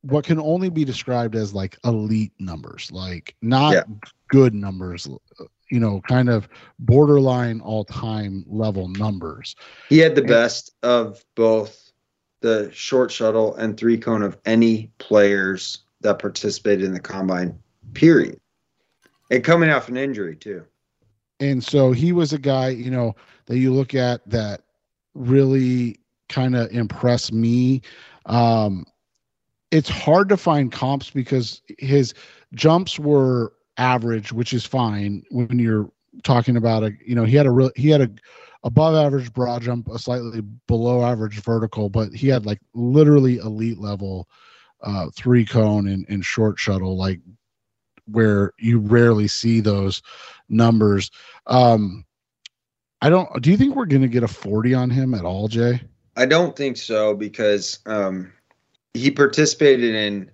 what 0.02 0.26
can 0.26 0.40
only 0.40 0.70
be 0.70 0.84
described 0.84 1.36
as 1.36 1.54
like 1.54 1.78
elite 1.86 2.34
numbers, 2.40 2.92
like 2.92 3.36
not 3.42 3.74
yeah. 3.74 3.84
good 4.30 4.54
numbers, 4.54 5.08
you 5.70 5.80
know, 5.80 6.02
kind 6.08 6.30
of 6.30 6.50
borderline 6.80 7.62
all 7.62 7.86
time 7.86 8.44
level 8.48 8.88
numbers. 8.88 9.56
He 9.90 10.00
had 10.00 10.16
the 10.16 10.22
and, 10.22 10.30
best 10.30 10.72
of 10.84 11.24
both 11.36 11.92
the 12.42 12.72
short 12.74 13.12
shuttle 13.12 13.56
and 13.56 13.78
three 13.78 13.98
cone 13.98 14.24
of 14.24 14.38
any 14.46 14.92
players 14.98 15.80
that 16.02 16.20
participated 16.20 16.84
in 16.84 16.94
the 16.94 17.00
combine, 17.00 17.58
period. 17.94 18.40
And 19.30 19.44
coming 19.44 19.70
off 19.70 19.88
an 19.88 19.98
injury, 19.98 20.36
too. 20.36 20.66
And 21.40 21.64
so 21.64 21.92
he 21.92 22.12
was 22.12 22.34
a 22.34 22.40
guy, 22.40 22.70
you 22.70 22.92
know, 22.92 23.16
that 23.46 23.58
you 23.58 23.74
look 23.74 23.96
at 23.96 24.28
that 24.30 24.64
really 25.14 26.01
kind 26.32 26.56
of 26.56 26.72
impressed 26.72 27.34
me. 27.34 27.82
Um, 28.26 28.86
it's 29.70 29.90
hard 29.90 30.30
to 30.30 30.38
find 30.38 30.72
comps 30.72 31.10
because 31.10 31.62
his 31.78 32.14
jumps 32.54 32.98
were 32.98 33.54
average, 33.78 34.34
which 34.34 34.54
is 34.54 34.66
fine 34.66 35.24
when 35.30 35.60
you're 35.60 35.90
talking 36.24 36.58
about 36.58 36.84
a 36.84 36.92
you 37.06 37.16
know 37.16 37.24
he 37.24 37.36
had 37.36 37.46
a 37.46 37.52
real 37.52 37.72
he 37.76 37.90
had 37.90 38.02
a 38.02 38.10
above 38.64 38.96
average 38.96 39.34
broad 39.34 39.62
jump, 39.62 39.88
a 39.90 39.98
slightly 39.98 40.42
below 40.68 41.04
average 41.04 41.42
vertical, 41.42 41.90
but 41.90 42.14
he 42.14 42.28
had 42.28 42.46
like 42.46 42.60
literally 42.74 43.38
elite 43.38 43.80
level 43.80 44.28
uh, 44.82 45.10
three 45.16 45.46
cone 45.46 45.88
and, 45.88 46.06
and 46.10 46.26
short 46.26 46.60
shuttle, 46.60 46.98
like 46.98 47.20
where 48.06 48.52
you 48.60 48.80
rarely 48.80 49.28
see 49.28 49.62
those 49.62 50.02
numbers. 50.50 51.10
Um, 51.48 52.06
I 53.02 53.10
don't. 53.10 53.42
Do 53.42 53.50
you 53.50 53.58
think 53.58 53.76
we're 53.76 53.86
going 53.86 54.02
to 54.02 54.08
get 54.08 54.24
a 54.24 54.28
forty 54.28 54.74
on 54.74 54.90
him 54.90 55.14
at 55.14 55.26
all, 55.26 55.48
Jay? 55.48 55.82
I 56.18 56.26
don't 56.26 56.56
think 56.56 56.78
so 56.78 57.16
because 57.16 57.80
um, 57.86 58.34
he 58.94 59.12
participated 59.12 59.96
in 59.96 60.32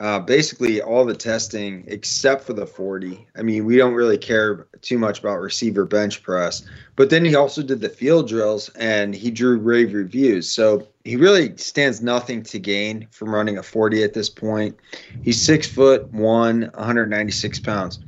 uh, 0.00 0.20
basically 0.20 0.80
all 0.80 1.04
the 1.04 1.14
testing 1.14 1.82
except 1.88 2.44
for 2.44 2.52
the 2.52 2.66
40. 2.66 3.26
I 3.36 3.42
mean, 3.42 3.64
we 3.64 3.76
don't 3.76 3.94
really 3.94 4.18
care 4.18 4.68
too 4.80 4.96
much 4.96 5.18
about 5.18 5.40
receiver 5.40 5.84
bench 5.84 6.22
press, 6.22 6.64
but 6.94 7.10
then 7.10 7.24
he 7.24 7.34
also 7.34 7.62
did 7.62 7.80
the 7.80 7.88
field 7.88 8.28
drills 8.28 8.68
and 8.76 9.12
he 9.12 9.30
drew 9.32 9.58
rave 9.58 9.94
reviews. 9.94 10.48
So 10.48 10.86
he 11.04 11.16
really 11.16 11.56
stands 11.56 12.00
nothing 12.00 12.44
to 12.44 12.60
gain 12.60 13.08
from 13.10 13.34
running 13.34 13.58
a 13.58 13.62
40 13.62 14.04
at 14.04 14.14
this 14.14 14.28
point. 14.28 14.78
He's 15.22 15.40
six 15.40 15.66
foot 15.66 16.06
one, 16.12 16.70
196 16.74 17.58
pounds. 17.58 17.98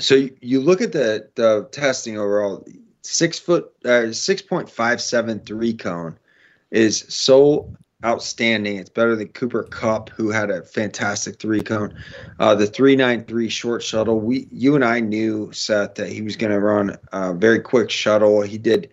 So 0.00 0.28
you 0.40 0.60
look 0.60 0.80
at 0.80 0.92
the 0.92 1.28
the 1.34 1.68
testing 1.72 2.16
overall. 2.16 2.64
Six 3.02 3.38
foot, 3.38 3.72
uh, 3.84 4.12
six 4.12 4.42
point 4.42 4.68
five 4.68 5.00
seven 5.00 5.40
three 5.40 5.72
cone 5.72 6.18
is 6.70 7.04
so 7.08 7.72
outstanding. 8.04 8.76
It's 8.76 8.90
better 8.90 9.16
than 9.16 9.28
Cooper 9.28 9.64
Kupp, 9.64 10.10
who 10.10 10.30
had 10.30 10.50
a 10.50 10.62
fantastic 10.62 11.40
three 11.40 11.60
cone. 11.60 11.94
Uh, 12.38 12.54
the 12.54 12.66
393 12.66 13.48
short 13.48 13.82
shuttle, 13.82 14.20
we 14.20 14.46
you 14.50 14.74
and 14.74 14.84
I 14.84 15.00
knew, 15.00 15.50
Seth, 15.52 15.96
that 15.96 16.08
he 16.08 16.22
was 16.22 16.36
going 16.36 16.52
to 16.52 16.60
run 16.60 16.96
a 17.12 17.34
very 17.34 17.60
quick 17.60 17.90
shuttle. 17.90 18.42
He 18.42 18.58
did, 18.58 18.90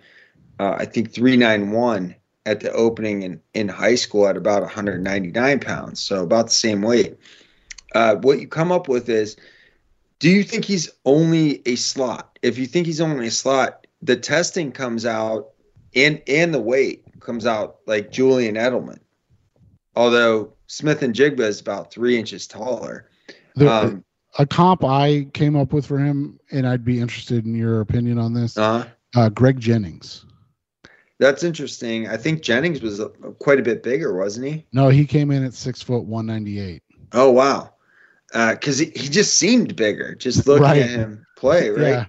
uh, 0.60 0.76
I 0.80 0.86
think, 0.86 1.14
391 1.14 2.16
at 2.48 2.60
the 2.60 2.72
opening 2.74 3.24
in, 3.24 3.42
in 3.54 3.68
high 3.68 3.96
school 3.96 4.28
at 4.28 4.38
about 4.38 4.62
199 4.62 5.60
pounds, 5.60 6.00
so 6.00 6.24
about 6.24 6.48
the 6.48 6.54
same 6.54 6.82
weight. 6.82 7.18
Uh, 7.94 8.16
what 8.16 8.40
you 8.40 8.48
come 8.48 8.72
up 8.72 8.88
with 8.88 9.10
is 9.10 9.36
do 10.20 10.30
you 10.30 10.44
think 10.44 10.66
he's 10.66 10.90
only 11.06 11.62
a 11.68 11.76
slot? 11.76 12.40
If 12.42 12.58
you 12.58 12.66
think 12.66 12.86
he's 12.86 13.02
only 13.02 13.28
a 13.28 13.32
slot, 13.32 13.85
the 14.06 14.16
testing 14.16 14.72
comes 14.72 15.06
out 15.06 15.50
and 15.96 16.22
and 16.28 16.54
the 16.54 16.62
weight 16.62 17.04
comes 17.20 17.46
out 17.46 17.78
like 17.88 18.12
Julian 18.12 18.56
Edelman. 18.56 19.00
Although 19.96 20.54
Smith-Njigba 20.68 21.40
is 21.40 21.62
about 21.62 21.92
three 21.92 22.18
inches 22.18 22.48
taller. 22.48 23.10
The, 23.56 23.72
um, 23.72 24.06
a 24.38 24.46
comp 24.46 24.84
I 24.84 25.28
came 25.34 25.56
up 25.56 25.72
with 25.72 25.86
for 25.86 25.98
him, 25.98 26.40
and 26.52 26.68
I'd 26.68 26.84
be 26.84 27.00
interested 27.00 27.46
in 27.46 27.56
your 27.56 27.80
opinion 27.82 28.20
on 28.20 28.34
this. 28.34 28.58
Uh-huh. 28.58 28.88
Uh, 29.16 29.30
Greg 29.30 29.60
Jennings. 29.60 30.26
That's 31.18 31.44
interesting. 31.44 32.10
I 32.10 32.18
think 32.18 32.42
Jennings 32.42 32.82
was 32.82 33.00
a, 33.00 33.08
quite 33.40 33.60
a 33.60 33.64
bit 33.64 33.84
bigger, 33.84 34.18
wasn't 34.18 34.48
he? 34.48 34.66
No, 34.74 34.90
he 34.90 35.06
came 35.06 35.32
in 35.32 35.46
at 35.46 35.54
six 35.54 35.82
foot 35.82 36.04
one 36.04 36.26
ninety 36.26 36.60
eight. 36.60 36.84
Oh 37.14 37.32
wow! 37.32 37.72
Because 38.34 38.82
uh, 38.82 38.86
he, 38.86 39.00
he 39.00 39.08
just 39.08 39.36
seemed 39.36 39.78
bigger. 39.78 40.14
Just 40.16 40.46
looking 40.46 40.64
right. 40.64 40.82
at 40.82 40.90
him 40.90 41.26
play, 41.38 41.70
right? 41.72 41.88
Yeah. 41.88 42.06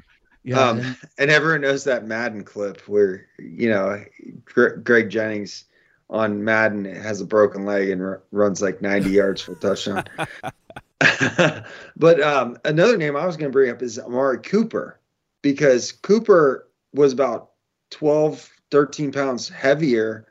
Yeah, 0.47 0.61
um, 0.61 0.97
and 1.19 1.29
everyone 1.29 1.63
knows 1.63 1.83
that 1.85 2.07
Madden 2.07 2.45
clip 2.45 2.81
where 2.89 3.27
you 3.39 3.69
know 3.69 4.03
Greg 4.45 5.11
Jennings 5.11 5.65
on 6.09 6.45
Madden 6.45 6.85
has 6.85 7.21
a 7.21 7.27
broken 7.27 7.65
leg 7.65 7.91
and 7.91 8.01
r- 8.01 8.23
runs 8.31 8.63
like 8.63 8.81
90 8.81 9.11
yards 9.11 9.43
for 9.43 9.53
a 9.53 9.57
touchdown. 9.57 10.05
but 11.97 12.21
um, 12.23 12.57
another 12.65 12.97
name 12.97 13.17
I 13.17 13.27
was 13.27 13.37
going 13.37 13.51
to 13.51 13.53
bring 13.53 13.71
up 13.71 13.83
is 13.83 13.99
Amari 13.99 14.39
Cooper 14.39 15.01
because 15.43 15.93
Cooper 15.93 16.69
was 16.95 17.13
about 17.13 17.51
12, 17.91 18.49
13 18.71 19.13
pounds 19.13 19.49
heavier, 19.49 20.27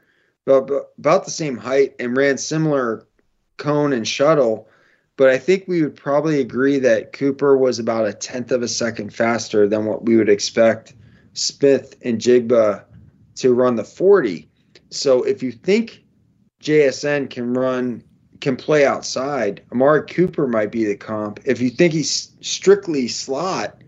but 0.46 0.70
about 0.98 1.26
the 1.26 1.32
same 1.32 1.58
height 1.58 1.96
and 2.00 2.18
ran 2.18 2.38
similar 2.38 3.06
cone 3.58 3.94
and 3.94 4.08
shuttle 4.08 4.68
but 5.18 5.30
I 5.30 5.38
think 5.38 5.66
we 5.68 5.82
would 5.82 5.96
probably 5.96 6.42
agree 6.42 6.80
that 6.80 7.14
Cooper 7.14 7.58
was 7.58 7.80
about 7.80 8.08
a 8.08 8.14
tenth 8.14 8.52
of 8.52 8.62
a 8.62 8.68
second 8.68 9.14
faster 9.14 9.68
than 9.68 9.86
what 9.86 10.06
we 10.06 10.18
would 10.18 10.30
expect 10.30 10.94
Smith-Njigba 11.34 12.84
to 13.36 13.54
run 13.54 13.76
the 13.76 13.84
40. 13.84 14.50
So 14.90 15.24
if 15.24 15.42
you 15.42 15.52
think 15.52 16.04
JSN 16.62 17.30
can 17.30 17.54
run, 17.54 18.04
can 18.42 18.56
play 18.56 18.86
outside, 18.86 19.62
Amari 19.72 20.06
Cooper 20.08 20.48
might 20.48 20.72
be 20.72 20.86
the 20.86 20.98
comp. 20.98 21.40
If 21.46 21.62
you 21.62 21.70
think 21.70 21.94
he's 21.94 22.32
strictly 22.42 23.08
slot, 23.08 23.82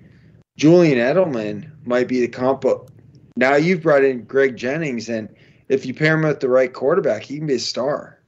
Julian 0.58 0.98
Edelman 0.98 1.70
might 1.86 2.08
be 2.08 2.22
the 2.22 2.28
comp. 2.28 2.62
But 2.62 2.90
now 3.36 3.56
you've 3.56 3.84
brought 3.84 4.04
in 4.04 4.24
Greg 4.24 4.56
Jennings, 4.56 5.10
and 5.10 5.34
if 5.68 5.86
you 5.86 5.94
pair 5.94 6.16
him 6.16 6.24
with 6.24 6.40
the 6.40 6.50
right 6.50 6.74
quarterback, 6.74 7.24
he 7.24 7.38
can 7.38 7.48
be 7.48 7.56
a 7.56 7.60
star. 7.60 8.20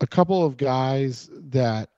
A 0.00 0.06
couple 0.06 0.44
of 0.44 0.56
guys 0.56 1.28
that 1.32 1.88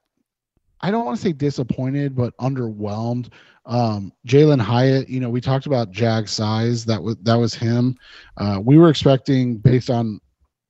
I 0.83 0.91
don't 0.91 1.05
want 1.05 1.19
to 1.19 1.23
say 1.23 1.33
disappointed, 1.33 2.17
but 2.17 2.37
underwhelmed. 2.39 3.31
Um, 3.67 4.13
Jalin 4.27 4.61
Hyatt, 4.61 5.09
you 5.09 5.21
know, 5.21 5.29
we 5.29 5.41
talked 5.41 5.67
about 5.67 5.91
Jag 5.91 6.29
size. 6.29 6.85
That 6.87 7.03
was 7.03 7.17
that 7.23 7.37
was 7.37 7.55
him. 7.55 7.97
Uh, 8.37 8.61
we 8.63 8.79
were 8.79 8.89
expecting, 8.89 9.59
based 9.59 9.91
on 9.91 10.21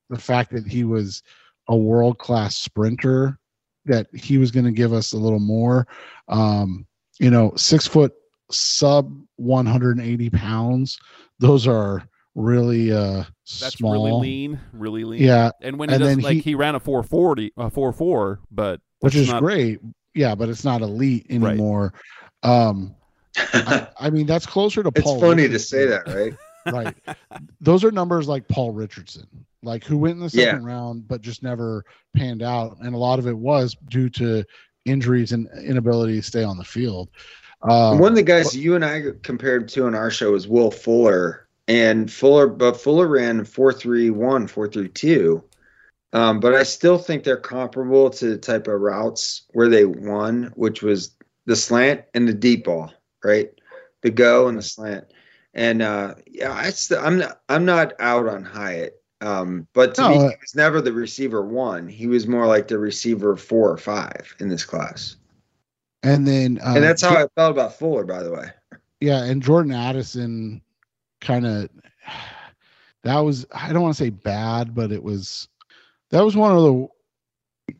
the 0.08 0.18
fact 0.18 0.52
that 0.52 0.66
he 0.66 0.84
was 0.84 1.22
a 1.68 1.76
world 1.76 2.18
class 2.18 2.56
sprinter, 2.56 3.38
that 3.86 4.08
he 4.12 4.38
was 4.38 4.50
going 4.50 4.66
to 4.66 4.72
give 4.72 4.92
us 4.92 5.12
a 5.12 5.16
little 5.16 5.38
more. 5.40 5.86
Um, 6.28 6.86
you 7.18 7.30
know, 7.30 7.52
six 7.56 7.86
foot 7.86 8.12
sub 8.50 9.12
180 9.36 10.30
pounds. 10.30 10.98
Those 11.38 11.66
are 11.66 12.02
really 12.36 12.92
uh 12.92 13.24
that's 13.60 13.74
small. 13.74 13.92
really 13.92 14.12
lean 14.12 14.60
really 14.72 15.02
lean 15.02 15.20
yeah 15.20 15.50
and 15.62 15.76
when 15.78 15.88
he 15.88 15.96
and 15.96 16.04
does 16.04 16.16
like 16.22 16.34
he, 16.34 16.40
he, 16.40 16.54
ran 16.54 16.76
a 16.76 16.80
440 16.80 17.52
a 17.56 17.68
44 17.68 18.40
but 18.52 18.80
which 19.00 19.16
is 19.16 19.28
not, 19.28 19.42
great 19.42 19.80
yeah, 20.14 20.34
but 20.34 20.48
it's 20.48 20.64
not 20.64 20.82
elite 20.82 21.26
anymore. 21.30 21.92
Right. 22.44 22.66
Um, 22.66 22.94
I, 23.36 23.88
I, 24.00 24.10
mean, 24.10 24.26
that's 24.26 24.46
closer 24.46 24.82
to. 24.82 24.90
It's 24.94 25.02
Paul 25.02 25.20
funny 25.20 25.42
Richardson. 25.44 25.52
to 25.52 25.58
say 25.58 25.86
that, 25.86 26.06
right? 26.06 26.34
right. 26.72 26.94
Those 27.60 27.84
are 27.84 27.90
numbers 27.90 28.28
like 28.28 28.46
Paul 28.48 28.72
Richardson, 28.72 29.26
like 29.62 29.84
who 29.84 29.98
went 29.98 30.16
in 30.16 30.20
the 30.20 30.30
second 30.30 30.62
yeah. 30.62 30.72
round 30.72 31.08
but 31.08 31.20
just 31.20 31.42
never 31.42 31.84
panned 32.14 32.42
out, 32.42 32.78
and 32.80 32.94
a 32.94 32.98
lot 32.98 33.18
of 33.18 33.26
it 33.26 33.36
was 33.36 33.76
due 33.88 34.10
to 34.10 34.44
injuries 34.84 35.32
and 35.32 35.48
inability 35.64 36.16
to 36.16 36.22
stay 36.22 36.42
on 36.42 36.58
the 36.58 36.64
field. 36.64 37.10
Um, 37.62 37.98
One 37.98 38.12
of 38.12 38.16
the 38.16 38.22
guys 38.22 38.52
but, 38.52 38.54
you 38.54 38.74
and 38.74 38.84
I 38.84 39.02
compared 39.22 39.68
to 39.70 39.86
on 39.86 39.94
our 39.94 40.10
show 40.10 40.34
is 40.34 40.48
Will 40.48 40.70
Fuller, 40.70 41.46
and 41.68 42.10
Fuller, 42.10 42.46
but 42.46 42.80
Fuller 42.80 43.06
ran 43.06 43.44
four 43.44 43.72
three 43.72 44.10
one, 44.10 44.46
four 44.46 44.68
three 44.68 44.88
two 44.88 45.42
um, 46.12 46.40
but 46.40 46.54
I 46.54 46.64
still 46.64 46.98
think 46.98 47.22
they're 47.22 47.36
comparable 47.36 48.10
to 48.10 48.30
the 48.30 48.38
type 48.38 48.66
of 48.66 48.80
routes 48.80 49.42
where 49.52 49.68
they 49.68 49.84
won, 49.84 50.52
which 50.56 50.82
was 50.82 51.14
the 51.46 51.56
slant 51.56 52.02
and 52.14 52.26
the 52.26 52.34
deep 52.34 52.64
ball, 52.64 52.92
right? 53.24 53.50
The 54.02 54.10
go 54.10 54.48
and 54.48 54.58
the 54.58 54.62
slant. 54.62 55.06
And 55.54 55.82
uh, 55.82 56.14
yeah, 56.26 56.52
I 56.52 56.70
st- 56.70 57.00
I'm 57.00 57.18
not 57.18 57.40
I'm 57.48 57.64
not 57.64 57.94
out 58.00 58.28
on 58.28 58.44
Hyatt. 58.44 59.00
Um, 59.20 59.66
but 59.74 59.94
to 59.96 60.02
no, 60.02 60.08
me, 60.08 60.14
he 60.14 60.24
was 60.24 60.54
never 60.54 60.80
the 60.80 60.92
receiver 60.92 61.44
one. 61.44 61.86
He 61.86 62.06
was 62.06 62.26
more 62.26 62.46
like 62.46 62.68
the 62.68 62.78
receiver 62.78 63.36
four 63.36 63.70
or 63.70 63.76
five 63.76 64.34
in 64.40 64.48
this 64.48 64.64
class. 64.64 65.16
And 66.02 66.26
then, 66.26 66.58
uh, 66.64 66.74
and 66.74 66.82
that's 66.82 67.02
how 67.02 67.14
I 67.16 67.26
felt 67.36 67.50
about 67.50 67.78
Fuller, 67.78 68.04
by 68.04 68.22
the 68.22 68.32
way. 68.32 68.46
Yeah, 69.00 69.24
and 69.24 69.42
Jordan 69.42 69.72
Addison, 69.72 70.62
kind 71.20 71.46
of, 71.46 71.68
that 73.02 73.18
was 73.18 73.44
I 73.52 73.72
don't 73.72 73.82
want 73.82 73.96
to 73.96 74.02
say 74.02 74.10
bad, 74.10 74.74
but 74.74 74.90
it 74.90 75.02
was 75.02 75.48
that 76.10 76.24
was 76.24 76.36
one 76.36 76.56
of 76.56 76.62
the 76.62 76.88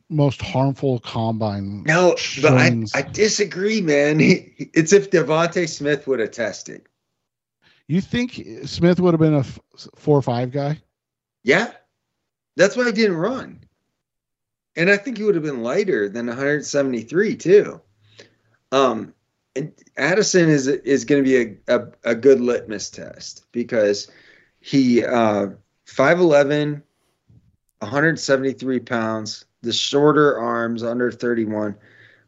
most 0.09 0.41
harmful 0.41 0.99
combine. 0.99 1.83
No, 1.83 2.15
but 2.41 2.53
I, 2.53 2.83
I 2.93 3.01
disagree, 3.01 3.81
man. 3.81 4.19
It's 4.73 4.93
if 4.93 5.11
DeVonta 5.11 5.67
Smith 5.67 6.07
would 6.07 6.19
have 6.19 6.31
tested. 6.31 6.87
You 7.87 7.99
think 7.99 8.41
Smith 8.65 8.99
would 8.99 9.13
have 9.13 9.19
been 9.19 9.33
a 9.33 9.43
four 9.95 10.17
or 10.17 10.21
five 10.21 10.51
guy? 10.51 10.79
Yeah, 11.43 11.71
that's 12.55 12.77
why 12.77 12.85
he 12.85 12.91
didn't 12.91 13.17
run. 13.17 13.59
And 14.75 14.89
I 14.89 14.95
think 14.95 15.17
he 15.17 15.23
would 15.23 15.35
have 15.35 15.43
been 15.43 15.63
lighter 15.63 16.07
than 16.07 16.27
173 16.27 17.35
too. 17.35 17.81
Um, 18.71 19.13
and 19.55 19.73
Addison 19.97 20.49
is 20.49 20.67
is 20.67 21.03
going 21.03 21.23
to 21.23 21.29
be 21.29 21.59
a, 21.67 21.77
a, 21.79 22.11
a 22.11 22.15
good 22.15 22.39
litmus 22.39 22.89
test 22.89 23.45
because 23.51 24.09
he 24.61 25.03
uh 25.03 25.47
5'11 25.85 26.83
173 27.81 28.79
pounds, 28.79 29.45
the 29.61 29.73
shorter 29.73 30.37
arms, 30.37 30.83
under 30.83 31.11
31. 31.11 31.75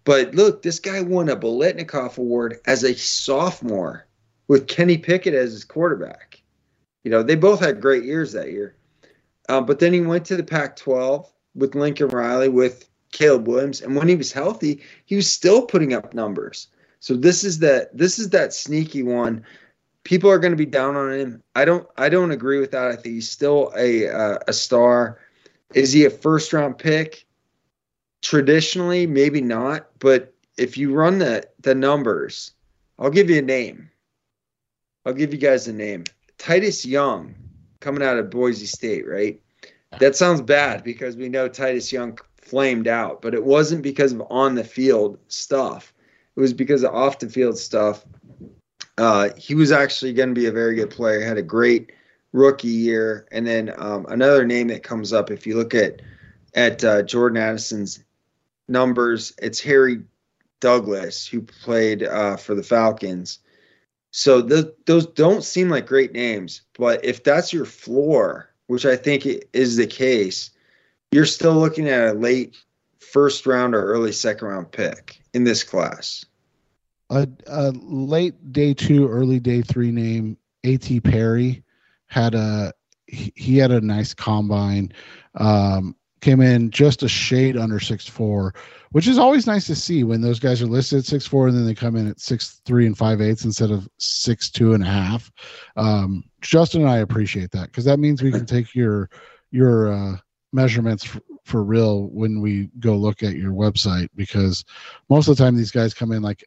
But 0.03 0.35
look, 0.35 0.61
this 0.61 0.79
guy 0.79 1.01
won 1.01 1.29
a 1.29 1.35
Biletnikoff 1.35 2.17
Award 2.17 2.59
as 2.65 2.83
a 2.83 2.95
sophomore 2.95 4.05
with 4.47 4.67
Kenny 4.67 4.97
Pickett 4.97 5.33
as 5.33 5.51
his 5.51 5.63
quarterback. 5.63 6.41
You 7.03 7.11
know, 7.11 7.23
they 7.23 7.35
both 7.35 7.59
had 7.59 7.81
great 7.81 8.03
years 8.03 8.31
that 8.33 8.51
year. 8.51 8.75
Um, 9.49 9.65
but 9.65 9.79
then 9.79 9.93
he 9.93 10.01
went 10.01 10.25
to 10.25 10.35
the 10.35 10.43
Pac 10.43 10.75
12 10.75 11.31
with 11.55 11.75
Lincoln 11.75 12.09
Riley, 12.09 12.49
with 12.49 12.89
Caleb 13.11 13.47
Williams. 13.47 13.81
And 13.81 13.95
when 13.95 14.07
he 14.07 14.15
was 14.15 14.31
healthy, 14.31 14.81
he 15.05 15.15
was 15.15 15.29
still 15.29 15.65
putting 15.65 15.93
up 15.93 16.13
numbers. 16.13 16.67
So 16.99 17.15
this 17.15 17.43
is 17.43 17.59
that 17.59 17.95
this 17.95 18.17
is 18.17 18.29
that 18.29 18.53
sneaky 18.53 19.03
one. 19.03 19.43
People 20.05 20.29
are 20.29 20.39
going 20.39 20.53
to 20.53 20.57
be 20.57 20.65
down 20.65 20.95
on 20.95 21.11
him. 21.13 21.43
I 21.55 21.65
don't 21.65 21.87
I 21.97 22.09
don't 22.09 22.31
agree 22.31 22.59
with 22.59 22.71
that. 22.71 22.87
I 22.87 22.95
think 22.95 23.15
he's 23.15 23.29
still 23.29 23.73
a 23.77 24.07
uh, 24.09 24.39
a 24.47 24.53
star. 24.53 25.19
Is 25.73 25.91
he 25.91 26.05
a 26.05 26.09
first 26.09 26.53
round 26.53 26.77
pick? 26.77 27.25
Traditionally, 28.21 29.05
maybe 29.05 29.41
not, 29.41 29.87
but 29.99 30.33
if 30.57 30.77
you 30.77 30.93
run 30.93 31.19
the 31.19 31.47
the 31.59 31.75
numbers, 31.75 32.51
I'll 32.97 33.09
give 33.09 33.29
you 33.29 33.39
a 33.39 33.41
name. 33.41 33.89
I'll 35.05 35.13
give 35.13 35.33
you 35.33 35.39
guys 35.39 35.67
a 35.67 35.73
name. 35.73 36.05
Titus 36.37 36.85
Young, 36.85 37.35
coming 37.79 38.03
out 38.03 38.17
of 38.17 38.29
Boise 38.29 38.65
State, 38.65 39.07
right? 39.07 39.41
That 39.99 40.15
sounds 40.15 40.41
bad 40.41 40.83
because 40.83 41.17
we 41.17 41.29
know 41.29 41.47
Titus 41.47 41.91
Young 41.91 42.17
flamed 42.37 42.87
out, 42.87 43.21
but 43.21 43.33
it 43.33 43.43
wasn't 43.43 43.81
because 43.81 44.13
of 44.13 44.23
on 44.29 44.55
the 44.55 44.63
field 44.63 45.17
stuff. 45.27 45.93
It 46.35 46.39
was 46.39 46.53
because 46.53 46.83
of 46.83 46.93
off 46.93 47.19
the 47.19 47.29
field 47.29 47.57
stuff. 47.57 48.05
Uh, 48.97 49.29
he 49.37 49.55
was 49.55 49.71
actually 49.71 50.13
going 50.13 50.29
to 50.29 50.39
be 50.39 50.47
a 50.47 50.51
very 50.51 50.75
good 50.75 50.89
player. 50.89 51.21
Had 51.21 51.37
a 51.37 51.43
great 51.43 51.91
rookie 52.33 52.67
year, 52.67 53.25
and 53.31 53.47
then 53.47 53.73
um, 53.77 54.05
another 54.09 54.45
name 54.45 54.67
that 54.67 54.83
comes 54.83 55.13
up 55.13 55.31
if 55.31 55.47
you 55.47 55.55
look 55.55 55.73
at 55.73 56.01
at 56.55 56.83
uh, 56.83 57.01
Jordan 57.03 57.41
Addison's 57.41 58.03
numbers, 58.67 59.33
it's 59.41 59.59
Harry 59.61 60.03
Douglas 60.59 61.25
who 61.25 61.41
played 61.41 62.03
uh, 62.03 62.37
for 62.37 62.55
the 62.55 62.63
Falcons. 62.63 63.39
So 64.11 64.41
the, 64.41 64.73
those 64.85 65.07
don't 65.07 65.43
seem 65.43 65.69
like 65.69 65.87
great 65.87 66.13
names, 66.13 66.61
but 66.77 67.03
if 67.03 67.23
that's 67.23 67.51
your 67.51 67.65
floor, 67.65 68.49
which 68.67 68.85
I 68.85 68.95
think 68.95 69.27
is 69.53 69.77
the 69.77 69.87
case, 69.87 70.51
you're 71.11 71.25
still 71.25 71.55
looking 71.55 71.89
at 71.89 72.09
a 72.09 72.13
late 72.13 72.55
first 72.99 73.45
round 73.45 73.73
or 73.73 73.83
early 73.83 74.11
second 74.11 74.47
round 74.47 74.71
pick 74.71 75.19
in 75.33 75.43
this 75.43 75.63
class. 75.63 76.25
A, 77.09 77.27
a 77.47 77.71
late 77.71 78.53
day 78.53 78.73
two, 78.73 79.07
early 79.07 79.39
day 79.39 79.61
three 79.61 79.91
name, 79.91 80.37
A.T. 80.63 81.01
Perry, 81.01 81.62
had 82.13 82.35
a 82.35 82.71
he, 83.07 83.57
had 83.57 83.71
a 83.71 83.81
nice 83.81 84.13
combine. 84.13 84.93
Um, 85.35 85.95
came 86.21 86.41
in 86.41 86.69
just 86.71 87.03
a 87.03 87.09
shade 87.09 87.57
under 87.57 87.79
six 87.79 88.07
four, 88.07 88.53
which 88.91 89.07
is 89.07 89.17
always 89.17 89.45
nice 89.45 89.65
to 89.65 89.75
see 89.75 90.03
when 90.03 90.21
those 90.21 90.39
guys 90.39 90.61
are 90.61 90.67
listed 90.67 90.99
at 90.99 91.05
six 91.05 91.25
four 91.25 91.47
and 91.47 91.57
then 91.57 91.65
they 91.65 91.73
come 91.73 91.95
in 91.95 92.07
at 92.07 92.19
six 92.19 92.61
three 92.65 92.85
and 92.85 92.97
five 92.97 93.19
eighths 93.19 93.45
instead 93.45 93.71
of 93.71 93.89
six 93.97 94.49
two 94.51 94.73
and 94.73 94.83
a 94.83 94.87
half. 94.87 95.31
Um, 95.75 96.23
Justin 96.41 96.81
and 96.81 96.89
I 96.89 96.97
appreciate 96.97 97.51
that 97.51 97.67
because 97.67 97.85
that 97.85 97.99
means 97.99 98.21
we 98.21 98.31
can 98.31 98.45
take 98.45 98.75
your 98.75 99.09
your 99.51 99.91
uh, 99.91 100.17
measurements 100.53 101.17
for 101.45 101.63
real 101.63 102.07
when 102.09 102.39
we 102.41 102.69
go 102.79 102.95
look 102.95 103.23
at 103.23 103.35
your 103.35 103.51
website 103.51 104.07
because 104.15 104.63
most 105.09 105.27
of 105.27 105.35
the 105.35 105.43
time 105.43 105.57
these 105.57 105.71
guys 105.71 105.93
come 105.93 106.11
in 106.11 106.21
like 106.21 106.43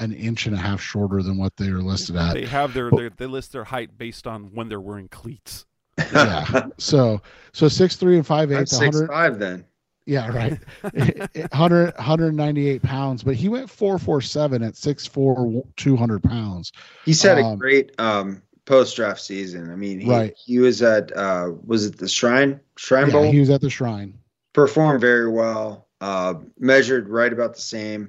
an 0.00 0.12
inch 0.12 0.46
and 0.46 0.54
a 0.54 0.58
half 0.58 0.80
shorter 0.80 1.22
than 1.22 1.36
what 1.36 1.56
they 1.56 1.68
are 1.68 1.82
listed 1.82 2.16
at. 2.16 2.34
They 2.34 2.46
have 2.46 2.74
their, 2.74 2.90
their 2.90 3.10
they 3.10 3.26
list 3.26 3.52
their 3.52 3.64
height 3.64 3.98
based 3.98 4.26
on 4.26 4.54
when 4.54 4.68
they're 4.68 4.80
wearing 4.80 5.08
cleats. 5.08 5.66
yeah. 6.12 6.68
So 6.78 7.20
so 7.52 7.68
six 7.68 7.96
three 7.96 8.16
and 8.16 8.26
five 8.26 8.52
eight. 8.52 8.68
Six 8.68 9.00
five 9.08 9.38
then. 9.38 9.64
Yeah, 10.08 10.28
right. 10.34 10.58
100, 10.94 11.94
198 11.96 12.82
pounds, 12.82 13.22
but 13.22 13.34
he 13.34 13.50
went 13.50 13.68
447 13.68 14.62
at 14.62 14.72
6'4, 14.72 15.62
200 15.76 16.22
pounds. 16.22 16.72
He's 17.04 17.20
had 17.20 17.38
um, 17.38 17.52
a 17.52 17.56
great 17.58 17.92
um, 18.00 18.40
post 18.64 18.96
draft 18.96 19.20
season. 19.20 19.70
I 19.70 19.76
mean, 19.76 20.00
he, 20.00 20.10
right. 20.10 20.34
he 20.34 20.60
was 20.60 20.80
at, 20.80 21.14
uh, 21.14 21.52
was 21.66 21.84
it 21.84 21.98
the 21.98 22.08
Shrine? 22.08 22.58
Shrine 22.78 23.08
yeah, 23.08 23.12
Bowl? 23.12 23.30
He 23.30 23.38
was 23.38 23.50
at 23.50 23.60
the 23.60 23.68
Shrine. 23.68 24.14
Performed 24.54 25.02
very 25.02 25.28
well, 25.28 25.88
uh, 26.00 26.34
measured 26.58 27.10
right 27.10 27.32
about 27.32 27.54
the 27.54 27.60
same. 27.60 28.08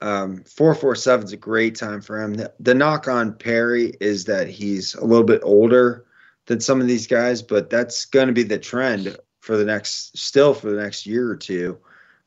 Um, 0.00 0.44
447 0.44 1.26
is 1.26 1.32
a 1.32 1.36
great 1.36 1.74
time 1.74 2.00
for 2.00 2.22
him. 2.22 2.34
The, 2.34 2.52
the 2.60 2.74
knock 2.74 3.08
on 3.08 3.34
Perry 3.34 3.94
is 4.00 4.24
that 4.26 4.48
he's 4.48 4.94
a 4.94 5.04
little 5.04 5.24
bit 5.24 5.40
older 5.42 6.04
than 6.46 6.60
some 6.60 6.80
of 6.80 6.86
these 6.86 7.06
guys, 7.06 7.42
but 7.42 7.68
that's 7.68 8.04
going 8.04 8.28
to 8.28 8.32
be 8.32 8.44
the 8.44 8.58
trend 8.58 9.16
for 9.40 9.56
the 9.56 9.64
next, 9.64 10.16
still 10.16 10.54
for 10.54 10.70
the 10.70 10.80
next 10.80 11.06
year 11.06 11.28
or 11.28 11.36
two. 11.36 11.78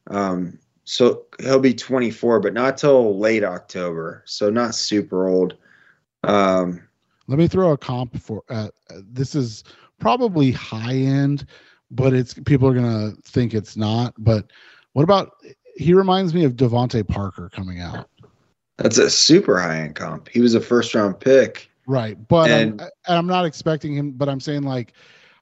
Um, 0.08 0.60
so 0.84 1.26
he'll 1.40 1.60
be 1.60 1.74
24, 1.74 2.40
but 2.42 2.54
not 2.54 2.78
till 2.78 3.18
late 3.18 3.44
October. 3.44 4.24
So 4.26 4.50
not 4.50 4.76
super 4.76 5.28
old. 5.28 5.56
Um, 6.24 6.82
Let 7.28 7.40
me 7.40 7.48
throw 7.48 7.72
a 7.72 7.78
comp 7.78 8.20
for 8.22 8.44
uh, 8.50 8.70
this 8.90 9.36
is 9.36 9.64
probably 10.00 10.52
high 10.52 10.96
end, 10.96 11.46
but 11.90 12.14
it's 12.14 12.34
people 12.34 12.68
are 12.68 12.74
gonna 12.74 13.12
think 13.24 13.54
it's 13.54 13.78
not. 13.78 14.14
But 14.18 14.52
what 14.94 15.04
about 15.04 15.36
he 15.76 15.94
reminds 15.94 16.34
me 16.34 16.44
of 16.44 16.54
DeVante 16.54 17.08
Parker 17.08 17.50
coming 17.50 17.80
out. 17.80 18.10
That's 18.78 18.98
a 18.98 19.10
super 19.10 19.60
high 19.60 19.82
end 19.82 19.96
comp. 19.96 20.30
He 20.30 20.42
was 20.42 20.56
a 20.56 20.62
first 20.62 20.94
round 20.96 21.20
pick. 21.20 21.70
Right. 21.88 22.18
But 22.28 22.50
And- 22.50 22.82
I'm, 22.82 22.90
I'm 23.08 23.28
not 23.28 23.46
expecting 23.46 23.94
him, 23.96 24.12
but 24.12 24.30
I'm 24.30 24.40
saying 24.40 24.64
like 24.64 24.94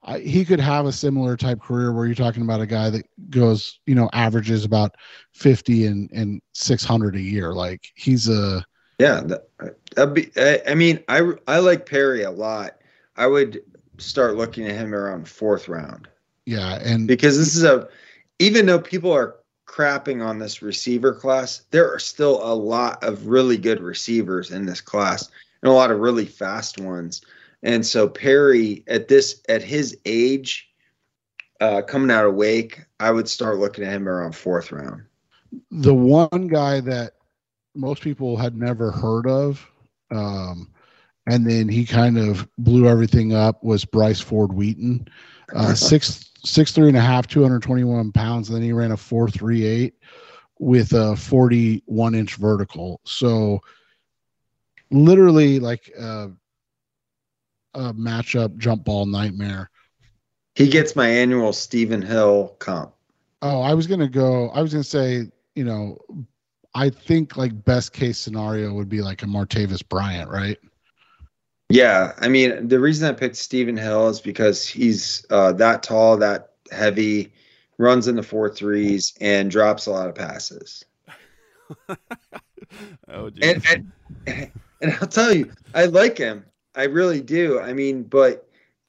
I, 0.04 0.20
he 0.20 0.46
could 0.46 0.60
have 0.60 0.86
a 0.86 0.92
similar 0.92 1.36
type 1.36 1.62
career 1.62 1.92
where 1.94 2.06
you're 2.06 2.16
talking 2.16 2.42
about 2.44 2.62
a 2.62 2.66
guy 2.66 2.90
that 2.90 3.06
goes, 3.30 3.80
you 3.86 3.96
know, 3.96 4.10
averages 4.14 4.64
about 4.64 4.96
50 5.34 5.86
and, 5.86 6.10
and 6.12 6.42
600 6.54 7.16
a 7.16 7.22
year. 7.22 7.54
Like 7.54 7.88
he's 7.96 8.30
a, 8.30 8.66
Yeah, 8.98 9.22
that, 9.26 9.48
that'd 9.58 9.76
uh, 9.98 10.06
be. 10.14 10.32
I, 10.38 10.62
I 10.70 10.76
mean, 10.76 11.04
I 11.10 11.34
I 11.48 11.60
like 11.60 11.86
Perry 11.86 12.24
a 12.24 12.32
lot. 12.32 12.78
I 13.18 13.28
would 13.28 13.62
start 13.98 14.38
looking 14.38 14.66
at 14.68 14.76
him 14.76 14.96
around 14.96 15.28
fourth 15.28 15.68
round 15.68 16.08
yeah. 16.50 16.80
And 16.84 17.08
because 17.08 17.38
this 17.38 17.56
is 17.56 17.64
a. 17.64 17.88
Even 18.40 18.66
though 18.66 18.80
people 18.80 19.12
are 19.12 19.36
crapping 19.70 20.26
on 20.26 20.40
this 20.40 20.62
receiver 20.62 21.14
class, 21.14 21.62
there 21.72 21.94
are 21.94 22.00
still 22.00 22.42
a 22.44 22.54
lot 22.54 23.04
of 23.04 23.28
really 23.28 23.58
good 23.58 23.80
receivers 23.80 24.52
in 24.52 24.66
this 24.66 24.82
class 24.82 25.30
and 25.62 25.72
a 25.72 25.76
lot 25.76 25.92
of 25.92 26.00
really 26.00 26.26
fast 26.26 26.80
ones. 26.80 27.22
And 27.62 27.86
so 27.86 28.08
Perry 28.08 28.84
at 28.88 29.08
this 29.08 29.42
at 29.48 29.62
his 29.62 29.98
age, 30.06 30.70
uh, 31.62 31.82
coming 31.84 32.10
out 32.10 32.26
of 32.26 32.36
Wake, 32.36 32.82
I 33.00 33.12
would 33.12 33.30
start 33.30 33.58
looking 33.58 33.84
at 33.84 33.94
him 33.94 34.08
around 34.08 34.36
fourth 34.36 34.72
round. 34.72 35.04
the 35.72 35.94
one 35.94 36.48
guy 36.48 36.80
that 36.80 37.14
most 37.76 38.02
people 38.02 38.38
had 38.38 38.56
never 38.56 38.92
heard 38.92 39.28
of, 39.28 39.66
um, 40.12 40.70
and 41.28 41.46
then 41.46 41.68
he 41.68 41.86
kind 41.86 42.18
of 42.18 42.48
blew 42.58 42.88
everything 42.88 43.34
up 43.34 43.64
was 43.64 43.86
Bryce 43.86 44.22
Ford 44.22 44.54
Wheaton, 44.54 45.08
uh, 45.54 45.74
six 45.76 46.29
six 46.44 46.72
three 46.72 46.88
and 46.88 46.98
a 46.98 47.02
half, 47.02 47.28
two 47.28 47.42
hundred 47.42 47.62
twenty 47.62 47.84
one 47.84 48.12
pounds, 48.12 48.50
and 48.50 48.56
then 48.56 48.64
he 48.64 48.74
ran 48.74 48.92
a 48.92 48.98
four 48.98 49.30
three 49.30 49.66
eight 49.66 49.96
with 50.60 50.94
a 50.94 51.16
forty 51.16 51.84
one 51.86 52.16
inch 52.16 52.36
vertical. 52.36 53.02
So 53.04 53.60
literally 54.92 55.60
like 55.60 55.90
a, 56.00 56.32
a 57.74 57.94
matchup 57.94 58.58
jump 58.58 58.84
ball 58.84 59.06
nightmare. 59.06 59.70
He 60.56 60.68
gets 60.68 60.96
my 60.96 61.08
annual 61.08 61.54
Stephen 61.54 62.02
Hill 62.02 62.56
comp. 62.60 62.94
Oh, 63.42 63.62
I 63.62 63.74
was 63.74 63.88
gonna 63.88 64.10
go. 64.10 64.50
I 64.50 64.62
was 64.62 64.74
gonna 64.74 64.84
say, 64.84 65.32
you 65.56 65.64
know, 65.64 65.98
I 66.76 66.90
think 66.90 67.38
like 67.38 67.64
best 67.64 67.94
case 67.94 68.18
scenario 68.18 68.74
would 68.74 68.90
be 68.90 69.02
like 69.02 69.24
a 69.24 69.26
Martavis 69.26 69.88
Bryant, 69.88 70.30
right? 70.30 70.58
Yeah, 71.70 72.14
I 72.18 72.28
mean 72.30 72.68
the 72.68 72.80
reason 72.80 73.08
I 73.08 73.14
picked 73.14 73.36
Stephen 73.36 73.78
Hill 73.78 74.10
is 74.10 74.20
because 74.20 74.68
he's 74.68 75.26
uh, 75.30 75.54
that 75.54 75.84
tall, 75.84 76.18
that 76.18 76.54
heavy, 76.72 77.32
runs 77.78 78.08
in 78.08 78.16
the 78.16 78.24
four 78.24 78.50
threes, 78.50 79.14
and 79.22 79.52
drops 79.52 79.86
a 79.86 79.92
lot 79.92 80.10
of 80.10 80.16
passes. 80.16 80.84
oh, 83.08 83.30
geez. 83.30 83.64
And, 83.72 83.92
and 84.26 84.52
and 84.82 84.98
I'll 85.00 85.08
tell 85.08 85.34
you, 85.34 85.52
I 85.74 85.86
like 85.86 86.18
him. 86.18 86.46
I 86.76 86.84
really 86.84 87.22
do. 87.22 87.60
I 87.60 87.74
mean, 87.74 88.04
but 88.04 88.48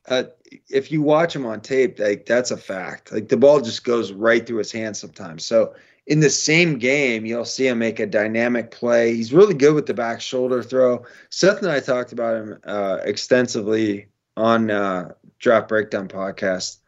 uh, 0.08 0.24
if 0.68 0.92
you 0.92 1.02
watch 1.02 1.34
him 1.34 1.46
on 1.46 1.60
tape, 1.60 1.98
like 1.98 2.26
that's 2.26 2.50
a 2.50 2.56
fact. 2.56 3.12
Like 3.12 3.28
the 3.28 3.36
ball 3.36 3.60
just 3.60 3.84
goes 3.84 4.12
right 4.12 4.46
through 4.46 4.58
his 4.58 4.72
hands 4.72 4.98
sometimes. 4.98 5.44
So 5.44 5.74
in 6.06 6.20
the 6.20 6.30
same 6.30 6.78
game, 6.78 7.24
you'll 7.26 7.44
see 7.44 7.68
him 7.68 7.78
make 7.78 8.00
a 8.00 8.06
dynamic 8.06 8.70
play. 8.70 9.14
He's 9.14 9.32
really 9.32 9.54
good 9.54 9.74
with 9.74 9.86
the 9.86 9.94
back 9.94 10.20
shoulder 10.20 10.62
throw. 10.62 11.04
Seth 11.30 11.58
and 11.62 11.70
I 11.70 11.80
talked 11.80 12.12
about 12.12 12.36
him 12.36 12.58
uh, 12.64 12.98
extensively 13.04 14.06
on 14.36 14.70
uh, 14.70 15.12
Draft 15.38 15.68
Breakdown 15.68 16.08
podcast 16.08 16.78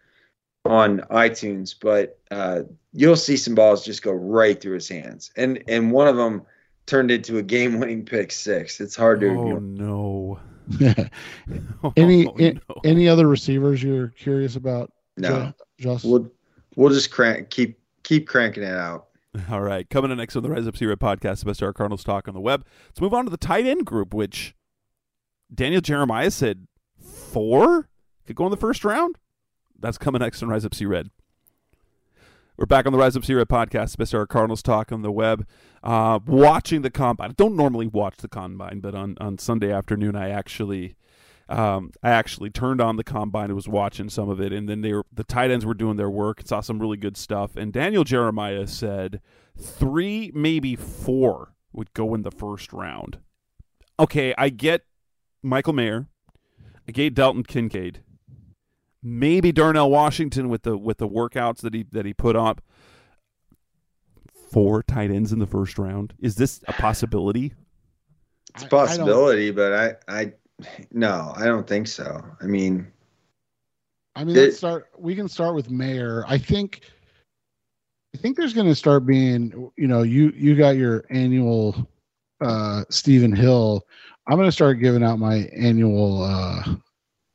on 0.64 1.00
iTunes, 1.10 1.74
but 1.78 2.18
uh, 2.30 2.62
you'll 2.92 3.16
see 3.16 3.36
some 3.36 3.54
balls 3.54 3.84
just 3.84 4.02
go 4.02 4.12
right 4.12 4.60
through 4.60 4.74
his 4.74 4.88
hands, 4.88 5.30
and 5.36 5.62
and 5.68 5.90
one 5.92 6.08
of 6.08 6.16
them 6.16 6.42
turned 6.86 7.10
into 7.12 7.38
a 7.38 7.42
game-winning 7.42 8.04
pick 8.04 8.32
six. 8.32 8.80
It's 8.80 8.96
hard 8.96 9.20
to 9.20 9.28
oh 9.28 9.56
ignore. 9.56 9.60
no. 9.60 10.40
any 11.96 12.26
Oh, 12.28 12.34
no. 12.36 12.52
any 12.84 13.08
other 13.08 13.26
receivers 13.26 13.82
you're 13.82 14.08
curious 14.08 14.56
about? 14.56 14.92
No. 15.16 15.52
Ju- 15.78 15.98
We'll 16.04 16.30
we'll 16.76 16.90
just 16.92 17.10
crank 17.10 17.50
keep 17.50 17.78
keep 18.02 18.26
cranking 18.26 18.62
it 18.62 18.76
out. 18.76 19.08
All 19.50 19.62
right, 19.62 19.88
coming 19.88 20.10
in 20.10 20.18
next 20.18 20.36
on 20.36 20.42
the 20.42 20.50
Rise 20.50 20.66
Up 20.66 20.78
Red 20.80 20.98
podcast, 20.98 21.40
the 21.40 21.46
best 21.46 21.62
our 21.62 21.72
Cardinals 21.72 22.04
talk 22.04 22.28
on 22.28 22.34
the 22.34 22.40
web. 22.40 22.66
Let's 22.88 23.00
move 23.00 23.14
on 23.14 23.24
to 23.24 23.30
the 23.30 23.36
tight 23.36 23.66
end 23.66 23.86
group, 23.86 24.12
which 24.12 24.54
Daniel 25.52 25.80
Jeremiah 25.80 26.30
said 26.30 26.66
four 27.00 27.88
could 28.26 28.36
go 28.36 28.44
in 28.44 28.50
the 28.50 28.56
first 28.56 28.84
round. 28.84 29.16
That's 29.78 29.98
coming 29.98 30.20
next 30.20 30.42
on 30.42 30.48
Rise 30.48 30.64
Up 30.64 30.74
C 30.74 30.84
Red. 30.84 31.10
We're 32.58 32.66
back 32.66 32.84
on 32.84 32.92
the 32.92 32.98
Rise 32.98 33.16
Up 33.16 33.24
C 33.24 33.32
Red 33.32 33.48
podcast, 33.48 33.96
best 33.96 34.14
our 34.14 34.26
Cardinals 34.26 34.62
talk 34.62 34.92
on 34.92 35.00
the 35.00 35.10
web. 35.10 35.46
Uh, 35.82 36.18
watching 36.26 36.82
the 36.82 36.90
combine. 36.90 37.30
I 37.30 37.32
don't 37.32 37.56
normally 37.56 37.86
watch 37.86 38.18
the 38.18 38.28
combine, 38.28 38.80
but 38.80 38.94
on, 38.94 39.16
on 39.18 39.38
Sunday 39.38 39.72
afternoon, 39.72 40.14
I 40.14 40.28
actually 40.28 40.94
um, 41.52 41.90
I 42.02 42.10
actually 42.10 42.50
turned 42.50 42.80
on 42.80 42.96
the 42.96 43.04
combine 43.04 43.46
and 43.46 43.54
was 43.54 43.68
watching 43.68 44.08
some 44.08 44.28
of 44.28 44.40
it, 44.40 44.52
and 44.52 44.68
then 44.68 44.80
they 44.80 44.92
were, 44.92 45.04
the 45.12 45.24
tight 45.24 45.50
ends 45.50 45.66
were 45.66 45.74
doing 45.74 45.96
their 45.96 46.10
work 46.10 46.40
and 46.40 46.48
saw 46.48 46.60
some 46.60 46.78
really 46.78 46.96
good 46.96 47.16
stuff. 47.16 47.56
And 47.56 47.72
Daniel 47.72 48.04
Jeremiah 48.04 48.66
said 48.66 49.20
three, 49.60 50.32
maybe 50.34 50.76
four 50.76 51.54
would 51.72 51.92
go 51.92 52.14
in 52.14 52.22
the 52.22 52.30
first 52.30 52.72
round. 52.72 53.18
Okay, 54.00 54.34
I 54.38 54.48
get 54.48 54.82
Michael 55.42 55.74
Mayer, 55.74 56.08
I 56.88 56.92
get 56.92 57.14
Dalton 57.14 57.44
Kincaid, 57.44 58.00
maybe 59.02 59.52
Darnell 59.52 59.90
Washington 59.90 60.48
with 60.48 60.62
the 60.62 60.76
with 60.78 60.98
the 60.98 61.08
workouts 61.08 61.58
that 61.58 61.74
he 61.74 61.84
that 61.92 62.06
he 62.06 62.14
put 62.14 62.34
up. 62.34 62.62
Four 64.50 64.82
tight 64.82 65.10
ends 65.10 65.32
in 65.32 65.38
the 65.38 65.46
first 65.46 65.78
round. 65.78 66.14
Is 66.18 66.36
this 66.36 66.60
a 66.68 66.72
possibility? 66.72 67.54
It's 68.54 68.64
a 68.64 68.68
possibility, 68.68 69.48
I, 69.48 69.52
but 69.52 69.72
I, 69.72 69.94
I, 70.08 70.32
no, 70.92 71.32
I 71.36 71.44
don't 71.44 71.66
think 71.66 71.86
so. 71.86 72.22
I 72.40 72.46
mean, 72.46 72.86
I 74.14 74.24
mean, 74.24 74.36
it, 74.36 74.40
let's 74.40 74.58
start. 74.58 74.88
We 74.98 75.14
can 75.14 75.28
start 75.28 75.54
with 75.54 75.70
Mayer. 75.70 76.24
I 76.26 76.38
think, 76.38 76.82
I 78.14 78.18
think 78.18 78.36
there's 78.36 78.52
going 78.54 78.66
to 78.66 78.74
start 78.74 79.06
being, 79.06 79.70
you 79.76 79.86
know, 79.88 80.02
you 80.02 80.32
you 80.36 80.54
got 80.56 80.76
your 80.76 81.04
annual 81.10 81.88
uh 82.40 82.84
Stephen 82.90 83.34
Hill. 83.34 83.86
I'm 84.26 84.36
going 84.36 84.48
to 84.48 84.52
start 84.52 84.80
giving 84.80 85.02
out 85.02 85.18
my 85.18 85.48
annual 85.56 86.22
uh 86.22 86.74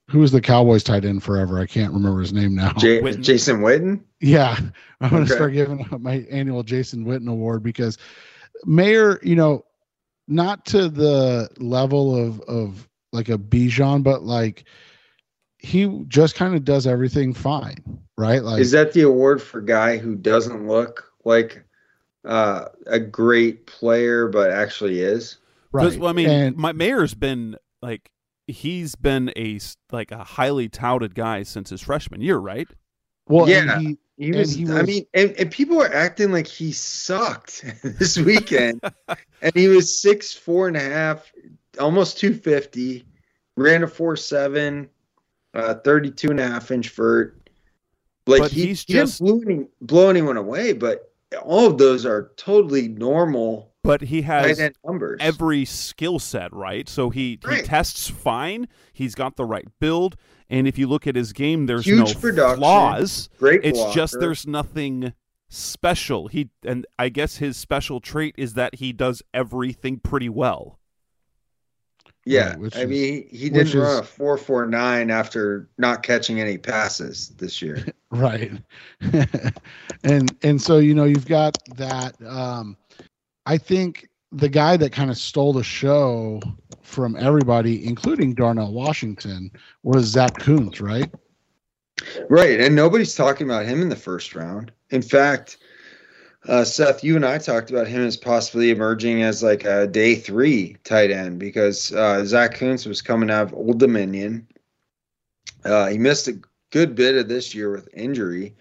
who 0.09 0.19
was 0.19 0.31
the 0.31 0.41
Cowboys 0.41 0.83
tight 0.83 1.03
end 1.03 1.21
forever? 1.21 1.59
I 1.59 1.65
can't 1.65 1.93
remember 1.93 2.21
his 2.21 2.31
name 2.31 2.55
now. 2.55 2.71
J- 2.73 3.01
Witten. 3.01 3.21
Jason 3.21 3.59
Witten. 3.59 4.01
Yeah, 4.21 4.57
I'm 5.01 5.09
going 5.09 5.25
to 5.25 5.31
okay. 5.31 5.35
start 5.35 5.53
giving 5.53 5.85
out 5.91 6.01
my 6.01 6.25
annual 6.29 6.63
Jason 6.63 7.05
Witten 7.05 7.29
award 7.29 7.61
because 7.61 7.97
Mayer, 8.65 9.19
you 9.21 9.35
know, 9.35 9.65
not 10.27 10.65
to 10.67 10.89
the 10.89 11.49
level 11.57 12.15
of 12.15 12.39
of 12.41 12.87
like 13.11 13.29
a 13.29 13.37
Bijan, 13.37 14.03
but 14.03 14.23
like 14.23 14.65
he 15.59 16.03
just 16.07 16.35
kind 16.35 16.55
of 16.55 16.63
does 16.63 16.85
everything 16.85 17.33
fine, 17.33 17.83
right? 18.17 18.43
Like, 18.43 18.61
is 18.61 18.71
that 18.71 18.93
the 18.93 19.01
award 19.01 19.41
for 19.41 19.61
guy 19.61 19.97
who 19.97 20.15
doesn't 20.15 20.67
look 20.67 21.11
like 21.25 21.63
uh, 22.25 22.65
a 22.85 22.99
great 22.99 23.65
player 23.65 24.27
but 24.27 24.51
actually 24.51 25.01
is? 25.01 25.37
Right. 25.71 25.97
Well, 25.99 26.09
I 26.09 26.13
mean, 26.13 26.29
and, 26.29 26.55
my 26.55 26.71
Mayer's 26.71 27.13
been 27.13 27.57
like 27.81 28.11
he's 28.47 28.95
been 28.95 29.31
a 29.35 29.59
like 29.91 30.11
a 30.11 30.23
highly 30.23 30.69
touted 30.69 31.15
guy 31.15 31.43
since 31.43 31.69
his 31.69 31.81
freshman 31.81 32.21
year, 32.21 32.37
right? 32.37 32.67
Well, 33.27 33.49
yeah, 33.49 33.79
he, 33.79 33.97
he, 34.17 34.31
was, 34.31 34.55
he, 34.55 34.63
was, 34.63 34.73
I 34.73 34.83
mean, 34.83 35.05
and, 35.13 35.31
and 35.31 35.51
people 35.51 35.81
are 35.81 35.93
acting 35.93 36.31
like 36.31 36.47
he 36.47 36.71
sucked 36.71 37.65
this 37.83 38.17
weekend, 38.17 38.81
and 39.41 39.53
he 39.53 39.67
was 39.67 40.01
six 40.01 40.33
four 40.33 40.67
and 40.67 40.77
a 40.77 40.81
half, 40.81 41.31
almost 41.77 42.17
two 42.17 42.33
fifty, 42.33 43.05
ran 43.55 43.83
a 43.83 43.87
four 43.87 44.15
seven, 44.15 44.89
uh, 45.53 45.75
32 45.75 46.31
and 46.31 46.39
a 46.39 46.47
half 46.47 46.71
inch 46.71 46.89
vert. 46.89 47.49
Like 48.25 48.41
but 48.41 48.51
he, 48.51 48.67
he's 48.67 48.83
he 48.83 48.93
just 48.93 49.19
didn't 49.19 49.43
blow, 49.43 49.51
any, 49.51 49.67
blow 49.81 50.09
anyone 50.09 50.37
away, 50.37 50.73
but 50.73 51.11
all 51.41 51.67
of 51.67 51.77
those 51.77 52.05
are 52.05 52.31
totally 52.35 52.87
normal 52.87 53.71
but 53.87 54.01
he 54.01 54.21
has 54.23 54.59
every 55.21 55.63
skill 55.63 56.19
set, 56.19 56.53
right? 56.53 56.89
So 56.89 57.09
he, 57.09 57.39
right. 57.45 57.59
he 57.59 57.63
tests 57.63 58.09
fine. 58.09 58.67
He's 58.91 59.15
got 59.15 59.37
the 59.37 59.45
right 59.45 59.65
build, 59.79 60.17
and 60.49 60.67
if 60.67 60.77
you 60.77 60.87
look 60.87 61.07
at 61.07 61.15
his 61.15 61.31
game, 61.31 61.67
there's 61.67 61.85
Huge 61.85 62.13
no 62.13 62.19
production, 62.19 62.57
flaws. 62.57 63.29
Great, 63.39 63.61
it's 63.63 63.79
blocker. 63.79 63.95
just 63.95 64.19
there's 64.19 64.45
nothing 64.45 65.13
special. 65.47 66.27
He 66.27 66.49
and 66.65 66.85
I 66.99 67.07
guess 67.07 67.37
his 67.37 67.55
special 67.55 68.01
trait 68.01 68.35
is 68.37 68.55
that 68.55 68.75
he 68.75 68.91
does 68.91 69.23
everything 69.33 69.99
pretty 69.99 70.29
well. 70.29 70.79
Yeah, 72.27 72.55
right, 72.57 72.75
I 72.75 72.81
is, 72.81 72.89
mean, 72.89 73.27
he, 73.31 73.49
didn't 73.49 73.73
run 73.73 73.93
is, 73.93 73.99
a 73.99 74.03
four 74.03 74.37
four 74.37 74.65
nine 74.65 75.09
after 75.09 75.69
not 75.77 76.03
catching 76.03 76.41
any 76.41 76.57
passes 76.57 77.29
this 77.37 77.61
year. 77.61 77.85
right, 78.11 78.51
and 80.03 80.35
and 80.43 80.61
so 80.61 80.77
you 80.79 80.93
know 80.93 81.05
you've 81.05 81.27
got 81.27 81.57
that. 81.77 82.21
Um, 82.25 82.75
I 83.45 83.57
think 83.57 84.09
the 84.33 84.49
guy 84.49 84.75
that 84.75 84.91
kind 84.91 85.09
of 85.09 85.17
stole 85.17 85.53
the 85.53 85.63
show 85.63 86.41
from 86.81 87.15
everybody, 87.15 87.85
including 87.87 88.33
Darnell 88.33 88.73
Washington, 88.73 89.49
was 89.83 90.05
Zach 90.05 90.37
Kuntz, 90.37 90.81
right? 90.81 91.09
Right, 92.29 92.59
and 92.59 92.75
nobody's 92.75 93.15
talking 93.15 93.47
about 93.47 93.65
him 93.65 93.81
in 93.81 93.87
the 93.87 93.95
first 93.95 94.35
round. 94.35 94.73
In 94.89 95.01
fact, 95.01 95.57
uh, 96.47 96.63
Seth, 96.63 97.03
you 97.03 97.15
and 97.15 97.25
I 97.25 97.37
talked 97.37 97.69
about 97.69 97.87
him 97.87 98.05
as 98.05 98.17
possibly 98.17 98.69
emerging 98.69 99.21
as 99.23 99.43
like 99.43 99.65
a 99.65 99.87
day 99.87 100.15
three 100.15 100.77
tight 100.83 101.11
end 101.11 101.39
because 101.39 101.93
uh, 101.93 102.23
Zach 102.25 102.55
Kuntz 102.55 102.85
was 102.85 103.01
coming 103.01 103.29
out 103.29 103.47
of 103.47 103.53
Old 103.53 103.79
Dominion. 103.79 104.47
Uh, 105.65 105.87
he 105.87 105.97
missed 105.97 106.27
a 106.27 106.39
good 106.71 106.95
bit 106.95 107.15
of 107.15 107.27
this 107.27 107.53
year 107.53 107.71
with 107.71 107.89
injury, 107.93 108.55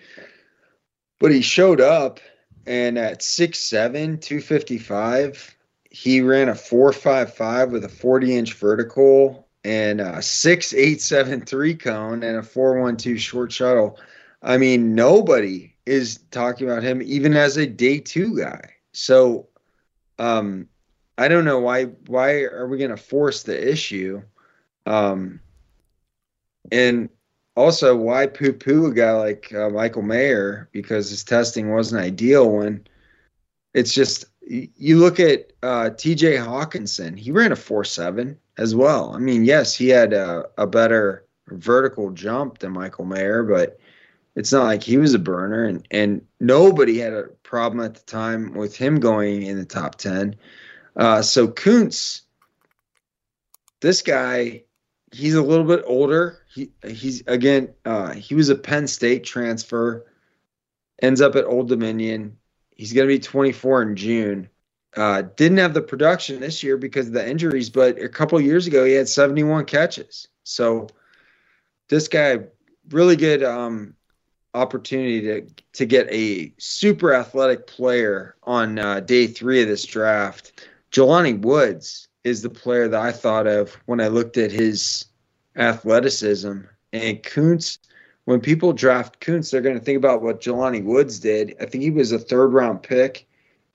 but 1.20 1.30
he 1.30 1.40
showed 1.40 1.80
up 1.80 2.18
and 2.66 2.98
at 2.98 3.20
6'7, 3.20 3.92
255, 4.20 5.56
he 5.90 6.20
ran 6.20 6.48
a 6.48 6.54
455 6.54 7.70
with 7.70 7.84
a 7.84 7.88
40 7.88 8.36
inch 8.36 8.54
vertical 8.54 9.46
and 9.64 10.00
a 10.00 10.20
6873 10.20 11.74
cone 11.76 12.22
and 12.24 12.36
a 12.36 12.42
412 12.42 13.18
short 13.18 13.52
shuttle. 13.52 13.98
I 14.42 14.58
mean, 14.58 14.94
nobody 14.94 15.75
is 15.86 16.18
talking 16.30 16.68
about 16.68 16.82
him 16.82 17.00
even 17.02 17.34
as 17.34 17.56
a 17.56 17.66
day 17.66 17.98
two 17.98 18.36
guy. 18.36 18.60
So 18.92 19.48
um 20.18 20.68
I 21.18 21.28
don't 21.28 21.44
know 21.44 21.60
why 21.60 21.84
why 22.06 22.42
are 22.42 22.68
we 22.68 22.78
gonna 22.78 22.96
force 22.96 23.42
the 23.42 23.70
issue? 23.70 24.22
Um 24.84 25.40
and 26.70 27.08
also 27.56 27.96
why 27.96 28.26
poo 28.26 28.52
poo 28.52 28.86
a 28.86 28.92
guy 28.92 29.12
like 29.12 29.52
uh, 29.54 29.70
Michael 29.70 30.02
Mayer 30.02 30.68
because 30.72 31.08
his 31.08 31.24
testing 31.24 31.72
wasn't 31.72 32.02
ideal 32.02 32.50
when 32.50 32.86
it's 33.72 33.94
just 33.94 34.26
you 34.48 34.98
look 34.98 35.18
at 35.18 35.52
uh, 35.62 35.90
TJ 35.90 36.44
Hockenson 36.44 37.18
he 37.18 37.30
ran 37.32 37.52
a 37.52 37.56
4 37.56 37.84
7 37.84 38.38
as 38.58 38.74
well. 38.74 39.12
I 39.14 39.18
mean, 39.18 39.44
yes, 39.44 39.74
he 39.74 39.88
had 39.88 40.12
a, 40.12 40.46
a, 40.56 40.66
better 40.66 41.26
vertical 41.48 42.10
jump 42.10 42.58
than 42.58 42.72
Michael 42.72 43.04
Mayer, 43.04 43.42
but 43.42 43.78
it's 44.36 44.52
not 44.52 44.64
like 44.64 44.82
he 44.82 44.98
was 44.98 45.14
a 45.14 45.18
burner. 45.18 45.64
And, 45.64 45.86
and 45.90 46.24
nobody 46.38 46.98
had 46.98 47.14
a 47.14 47.24
problem 47.42 47.84
at 47.84 47.94
the 47.94 48.02
time 48.02 48.52
with 48.52 48.76
him 48.76 49.00
going 49.00 49.42
in 49.42 49.58
the 49.58 49.64
top 49.64 49.96
10. 49.96 50.36
Uh, 50.94 51.22
so 51.22 51.48
Kuntz, 51.48 52.22
this 53.80 54.02
guy, 54.02 54.62
he's 55.12 55.34
a 55.34 55.42
little 55.42 55.64
bit 55.64 55.82
older. 55.86 56.38
He 56.54 56.70
he's 56.86 57.22
again 57.26 57.74
uh, 57.84 58.12
he 58.12 58.34
was 58.34 58.48
a 58.48 58.54
Penn 58.54 58.86
State 58.86 59.24
transfer, 59.24 60.06
ends 61.02 61.20
up 61.20 61.36
at 61.36 61.44
Old 61.44 61.68
Dominion. 61.68 62.38
He's 62.74 62.92
going 62.92 63.08
to 63.08 63.14
be 63.14 63.18
24 63.18 63.82
in 63.82 63.96
June. 63.96 64.48
Uh, 64.96 65.22
didn't 65.36 65.58
have 65.58 65.74
the 65.74 65.82
production 65.82 66.40
this 66.40 66.62
year 66.62 66.78
because 66.78 67.08
of 67.08 67.12
the 67.12 67.28
injuries, 67.28 67.68
but 67.68 67.98
a 67.98 68.08
couple 68.08 68.40
years 68.40 68.66
ago 68.66 68.84
he 68.84 68.92
had 68.92 69.08
71 69.08 69.66
catches. 69.66 70.28
So 70.44 70.88
this 71.88 72.08
guy 72.08 72.38
really 72.88 73.16
good 73.16 73.42
um, 73.42 73.94
opportunity 74.56 75.20
to 75.20 75.46
to 75.74 75.86
get 75.86 76.08
a 76.10 76.52
super 76.58 77.14
athletic 77.14 77.66
player 77.66 78.36
on 78.44 78.78
uh, 78.78 79.00
day 79.00 79.26
three 79.26 79.62
of 79.62 79.68
this 79.68 79.84
draft. 79.84 80.66
Jelani 80.90 81.40
Woods 81.40 82.08
is 82.24 82.42
the 82.42 82.50
player 82.50 82.88
that 82.88 83.00
I 83.00 83.12
thought 83.12 83.46
of 83.46 83.74
when 83.86 84.00
I 84.00 84.08
looked 84.08 84.36
at 84.36 84.50
his 84.50 85.04
athleticism. 85.56 86.60
And 86.92 87.22
Kuntz, 87.22 87.78
when 88.24 88.40
people 88.40 88.72
draft 88.72 89.20
Kuntz, 89.20 89.50
they're 89.50 89.60
going 89.60 89.78
to 89.78 89.84
think 89.84 89.98
about 89.98 90.22
what 90.22 90.40
Jelani 90.40 90.82
Woods 90.82 91.20
did. 91.20 91.54
I 91.60 91.66
think 91.66 91.84
he 91.84 91.90
was 91.90 92.12
a 92.12 92.18
third 92.18 92.48
round 92.48 92.82
pick 92.82 93.26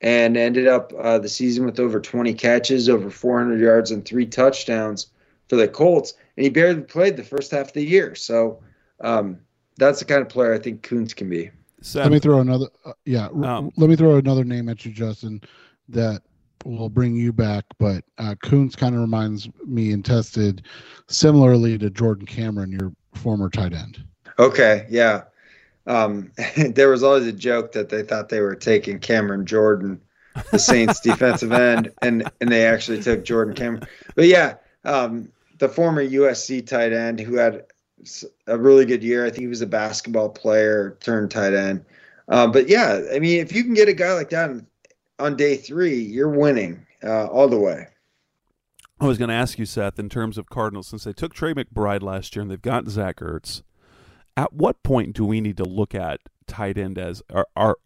and 0.02 0.36
ended 0.36 0.68
up 0.68 0.92
uh, 1.00 1.20
the 1.20 1.30
season 1.30 1.66
with 1.66 1.80
over 1.80 2.00
20 2.00 2.34
catches, 2.34 2.90
over 2.90 3.10
400 3.10 3.60
yards, 3.60 3.92
and 3.92 4.04
three 4.04 4.26
touchdowns 4.26 5.08
for 5.48 5.56
the 5.56 5.68
Colts. 5.68 6.16
And 6.36 6.44
he 6.44 6.50
barely 6.50 6.82
played 6.82 7.18
the 7.18 7.24
first 7.24 7.52
half 7.52 7.68
of 7.68 7.74
the 7.74 7.86
year. 7.86 8.16
So 8.16 8.60
um, 9.00 9.40
that's 9.78 10.00
the 10.00 10.06
kind 10.06 10.22
of 10.22 10.30
player 10.30 10.54
I 10.54 10.60
think 10.60 10.84
Kuntz 10.84 11.14
can 11.14 11.30
be. 11.30 11.52
Let 11.96 12.12
me 12.12 12.20
throw 12.20 12.40
another. 12.40 12.68
Uh, 12.86 12.94
yeah, 13.06 13.28
um, 13.44 13.72
let 13.76 13.90
me 13.90 13.96
throw 13.96 14.18
another 14.18 14.44
name 14.44 14.70
at 14.70 14.86
you, 14.86 14.92
Justin. 14.92 15.42
That 15.90 16.22
will 16.64 16.90
bring 16.90 17.16
you 17.16 17.34
back, 17.34 17.66
but 17.80 18.04
uh, 18.18 18.36
Kuntz 18.44 18.76
kind 18.76 18.94
of 18.94 19.02
reminds 19.02 19.50
me 19.66 19.92
and 19.92 20.06
tested 20.06 20.66
similarly 21.10 21.78
to 21.80 21.90
Jordan 21.90 22.26
Cameron, 22.26 22.72
your 22.72 22.94
former 23.16 23.50
tight 23.50 23.74
end. 23.74 24.04
Okay, 24.38 24.86
yeah. 24.90 25.24
Um, 25.88 26.32
there 26.58 26.90
was 26.90 27.04
always 27.04 27.26
a 27.26 27.34
joke 27.34 27.72
that 27.74 27.90
they 27.90 28.04
thought 28.04 28.30
they 28.30 28.42
were 28.42 28.56
taking 28.56 29.00
Cameron 29.00 29.46
Jordan, 29.46 30.00
the 30.52 30.60
Saints 30.60 31.00
defensive 31.02 31.52
end, 31.52 31.92
and 32.02 32.30
and 32.40 32.52
they 32.52 32.66
actually 32.66 33.02
took 33.02 33.26
Jordan 33.26 33.56
Cameron. 33.56 33.88
But 34.16 34.28
yeah, 34.28 34.56
um, 34.86 35.32
the 35.58 35.70
former 35.70 36.06
USC 36.06 36.66
tight 36.66 36.94
end 36.94 37.20
who 37.20 37.36
had 37.36 37.66
a 38.48 38.58
really 38.58 38.86
good 38.86 39.04
year. 39.04 39.26
I 39.26 39.30
think 39.30 39.42
he 39.42 39.48
was 39.48 39.62
a 39.62 39.68
basketball 39.68 40.30
player 40.30 40.98
turned 41.02 41.32
tight 41.32 41.54
end. 41.54 41.86
Uh, 42.28 42.48
but 42.48 42.68
yeah, 42.70 43.02
I 43.14 43.20
mean, 43.20 43.40
if 43.40 43.54
you 43.54 43.64
can 43.64 43.74
get 43.74 43.90
a 43.90 43.94
guy 43.94 44.14
like 44.14 44.30
that 44.30 44.52
on 45.20 45.36
day 45.36 45.58
three, 45.58 46.00
you're 46.00 46.30
winning 46.30 46.86
uh, 47.04 47.28
all 47.28 47.48
the 47.48 47.60
way. 47.60 47.88
I 49.00 49.06
was 49.06 49.18
going 49.18 49.30
to 49.30 49.36
ask 49.36 49.58
you, 49.58 49.66
Seth, 49.66 49.98
in 49.98 50.10
terms 50.10 50.38
of 50.38 50.50
Cardinals, 50.50 50.88
since 50.88 51.04
they 51.04 51.14
took 51.14 51.34
Trey 51.34 51.54
McBride 51.54 52.04
last 52.04 52.36
year 52.36 52.44
and 52.44 52.52
they've 52.52 52.62
got 52.62 52.88
Zach 52.88 53.18
Ertz, 53.18 53.64
at 54.38 54.54
what 54.54 54.84
point 54.84 55.16
do 55.16 55.26
we 55.26 55.42
need 55.42 55.58
to 55.58 55.66
look 55.66 55.96
at 55.96 56.22
tight 56.48 56.78
end 56.78 56.98
as 56.98 57.24
are, 57.32 57.48
are 57.56 57.78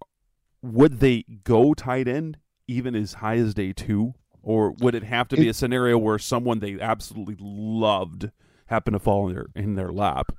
would 0.61 0.99
they 0.99 1.23
go 1.43 1.73
tight 1.73 2.07
end 2.07 2.37
even 2.67 2.95
as 2.95 3.15
high 3.15 3.37
as 3.37 3.53
day 3.53 3.71
two, 3.71 4.13
or 4.41 4.71
would 4.71 4.95
it 4.95 5.03
have 5.03 5.27
to 5.29 5.37
be 5.37 5.47
a 5.47 5.53
scenario 5.53 5.97
where 5.97 6.19
someone 6.19 6.59
they 6.59 6.79
absolutely 6.79 7.37
loved 7.39 8.31
happened 8.67 8.95
to 8.95 8.99
fall 8.99 9.27
in 9.29 9.35
their 9.35 9.45
in 9.55 9.75
their 9.75 9.91
lap? 9.91 10.31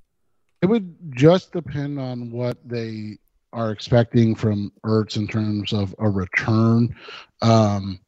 It 0.62 0.66
would 0.66 0.96
just 1.10 1.52
depend 1.52 1.98
on 1.98 2.30
what 2.30 2.58
they 2.66 3.18
are 3.52 3.70
expecting 3.70 4.34
from 4.34 4.72
Ertz 4.84 5.16
in 5.16 5.26
terms 5.26 5.72
of 5.72 5.94
a 5.98 6.08
return. 6.08 6.94
Um, 7.42 8.00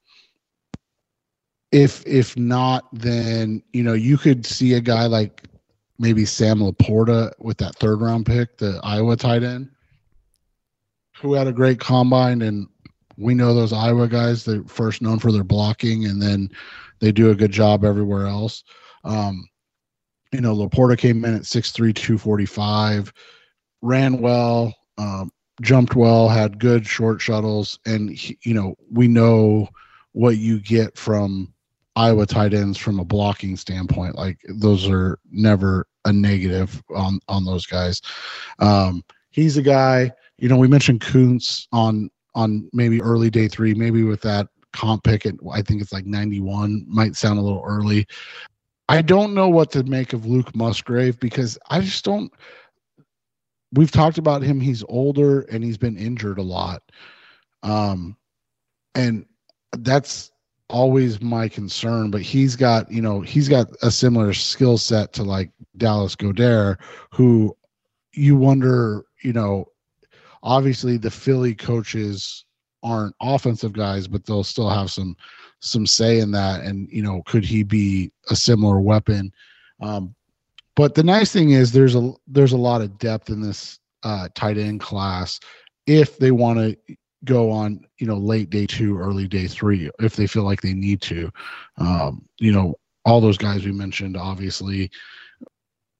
if 1.72 2.06
if 2.06 2.36
not, 2.36 2.84
then 2.92 3.62
you 3.72 3.82
know 3.82 3.94
you 3.94 4.16
could 4.18 4.46
see 4.46 4.74
a 4.74 4.80
guy 4.80 5.06
like 5.06 5.44
maybe 5.98 6.24
Sam 6.24 6.60
LaPorta 6.60 7.32
with 7.38 7.58
that 7.58 7.76
third 7.76 8.00
round 8.00 8.26
pick, 8.26 8.58
the 8.58 8.80
Iowa 8.82 9.16
tight 9.16 9.42
end, 9.42 9.70
who 11.20 11.34
had 11.34 11.46
a 11.46 11.52
great 11.52 11.80
combine, 11.80 12.42
and 12.42 12.66
we 13.16 13.34
know 13.34 13.54
those 13.54 13.72
Iowa 13.72 14.08
guys. 14.08 14.44
They're 14.44 14.64
first 14.64 15.02
known 15.02 15.18
for 15.18 15.32
their 15.32 15.44
blocking, 15.44 16.06
and 16.06 16.22
then 16.22 16.50
they 17.00 17.12
do 17.12 17.30
a 17.30 17.34
good 17.34 17.52
job 17.52 17.84
everywhere 17.84 18.26
else. 18.26 18.64
Um, 19.04 19.48
you 20.32 20.40
know, 20.40 20.54
LaPorta 20.54 20.98
came 20.98 21.24
in 21.24 21.34
at 21.34 21.42
6'3", 21.42 21.94
245, 21.94 23.12
ran 23.82 24.20
well, 24.20 24.74
um, 24.98 25.30
jumped 25.62 25.96
well, 25.96 26.28
had 26.28 26.58
good 26.58 26.86
short 26.86 27.20
shuttles, 27.20 27.78
and 27.86 28.10
he, 28.10 28.38
you 28.42 28.54
know 28.54 28.74
we 28.90 29.08
know 29.08 29.68
what 30.12 30.36
you 30.38 30.60
get 30.60 30.96
from 30.96 31.52
Iowa 31.96 32.26
tight 32.26 32.54
ends 32.54 32.78
from 32.78 33.00
a 33.00 33.04
blocking 33.04 33.56
standpoint. 33.56 34.16
Like 34.16 34.38
those 34.48 34.88
are 34.88 35.18
never 35.30 35.86
a 36.04 36.12
negative 36.12 36.82
on 36.94 37.18
on 37.28 37.44
those 37.44 37.66
guys. 37.66 38.00
Um, 38.58 39.04
he's 39.30 39.56
a 39.56 39.62
guy. 39.62 40.12
You 40.38 40.48
know, 40.48 40.56
we 40.56 40.68
mentioned 40.68 41.00
Kuntz 41.00 41.66
on 41.72 42.10
on 42.34 42.68
maybe 42.72 43.02
early 43.02 43.30
day 43.30 43.48
three, 43.48 43.74
maybe 43.74 44.04
with 44.04 44.20
that 44.22 44.46
comp 44.72 45.02
pick 45.02 45.26
at 45.26 45.34
I 45.52 45.62
think 45.62 45.82
it's 45.82 45.92
like 45.92 46.06
91. 46.06 46.84
Might 46.88 47.16
sound 47.16 47.38
a 47.38 47.42
little 47.42 47.64
early. 47.66 48.06
I 48.88 49.02
don't 49.02 49.34
know 49.34 49.48
what 49.48 49.70
to 49.72 49.82
make 49.84 50.12
of 50.12 50.26
Luke 50.26 50.54
Musgrave 50.56 51.20
because 51.20 51.58
I 51.68 51.80
just 51.80 52.04
don't. 52.04 52.32
We've 53.72 53.90
talked 53.90 54.16
about 54.16 54.42
him. 54.42 54.60
He's 54.60 54.82
older 54.88 55.42
and 55.42 55.62
he's 55.62 55.76
been 55.76 55.98
injured 55.98 56.38
a 56.38 56.42
lot. 56.42 56.82
Um, 57.62 58.16
and 58.94 59.26
that's 59.72 60.30
always 60.70 61.20
my 61.20 61.48
concern, 61.48 62.10
but 62.10 62.22
he's 62.22 62.56
got, 62.56 62.90
you 62.90 63.02
know, 63.02 63.20
he's 63.20 63.48
got 63.48 63.68
a 63.82 63.90
similar 63.90 64.32
skill 64.32 64.78
set 64.78 65.12
to 65.14 65.22
like 65.22 65.50
Dallas 65.76 66.16
Goedert, 66.16 66.78
who 67.12 67.54
you 68.14 68.36
wonder, 68.36 69.04
you 69.22 69.32
know, 69.32 69.66
obviously 70.42 70.96
the 70.96 71.10
Philly 71.10 71.54
coaches 71.54 72.44
aren't 72.82 73.14
offensive 73.20 73.72
guys, 73.72 74.06
but 74.08 74.24
they'll 74.24 74.44
still 74.44 74.70
have 74.70 74.90
some 74.90 75.16
some 75.60 75.86
say 75.86 76.20
in 76.20 76.30
that. 76.32 76.62
And, 76.62 76.88
you 76.90 77.02
know, 77.02 77.22
could 77.26 77.44
he 77.44 77.62
be 77.62 78.12
a 78.30 78.36
similar 78.36 78.80
weapon? 78.80 79.32
Um, 79.80 80.14
but 80.76 80.94
the 80.94 81.02
nice 81.02 81.32
thing 81.32 81.50
is 81.50 81.72
there's 81.72 81.96
a 81.96 82.12
there's 82.28 82.52
a 82.52 82.56
lot 82.56 82.80
of 82.82 82.98
depth 82.98 83.30
in 83.30 83.40
this 83.40 83.80
uh, 84.04 84.28
tight 84.34 84.58
end 84.58 84.80
class 84.80 85.40
if 85.86 86.18
they 86.18 86.30
want 86.30 86.58
to 86.58 86.96
go 87.24 87.50
on 87.50 87.84
you 87.98 88.06
know 88.06 88.16
late 88.16 88.48
day 88.50 88.64
two 88.64 88.96
early 88.96 89.26
day 89.26 89.48
three 89.48 89.90
if 89.98 90.14
they 90.14 90.26
feel 90.26 90.44
like 90.44 90.60
they 90.60 90.72
need 90.72 91.00
to 91.00 91.30
um 91.78 92.24
you 92.38 92.52
know 92.52 92.74
all 93.04 93.20
those 93.20 93.38
guys 93.38 93.64
we 93.64 93.72
mentioned 93.72 94.16
obviously 94.16 94.88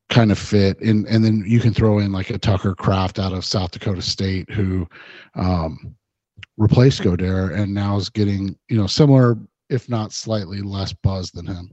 kind 0.09 0.31
of 0.31 0.39
fit 0.39 0.81
and 0.81 1.07
and 1.09 1.25
then 1.25 1.43
you 1.45 1.59
can 1.59 1.75
throw 1.75 1.99
in 1.99 2.13
like 2.13 2.31
a 2.31 2.39
tucker 2.39 2.75
Kraft 2.75 3.19
out 3.19 3.33
of 3.33 3.45
south 3.45 3.73
dakota 3.73 4.01
state 4.01 4.49
who 4.51 4.87
um 5.35 5.97
replaced 6.57 7.03
Goedert 7.03 7.59
and 7.59 7.73
now 7.73 7.97
is 7.97 8.11
getting 8.11 8.57
you 8.69 8.77
know 8.77 8.87
similar 8.87 9.37
if 9.69 9.89
not 9.89 10.13
slightly 10.13 10.61
less 10.61 10.93
buzz 10.93 11.31
than 11.31 11.47
him 11.47 11.71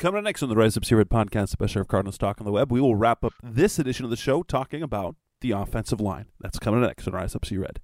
Coming 0.00 0.20
up 0.20 0.24
next 0.24 0.42
on 0.42 0.48
the 0.48 0.56
Rise 0.56 0.78
Up 0.78 0.90
Red 0.90 1.10
podcast, 1.10 1.50
the 1.50 1.58
best 1.58 1.76
of 1.76 1.86
Cardinals 1.86 2.16
talk 2.16 2.40
on 2.40 2.46
the 2.46 2.52
web, 2.52 2.72
we 2.72 2.80
will 2.80 2.96
wrap 2.96 3.22
up 3.22 3.34
this 3.42 3.78
edition 3.78 4.06
of 4.06 4.10
the 4.10 4.16
show 4.16 4.42
talking 4.42 4.82
about 4.82 5.14
the 5.42 5.50
offensive 5.50 6.00
line. 6.00 6.24
That's 6.40 6.58
coming 6.58 6.80
next 6.80 7.06
on 7.06 7.12
Rise 7.12 7.36
Up 7.36 7.44
Red. 7.52 7.80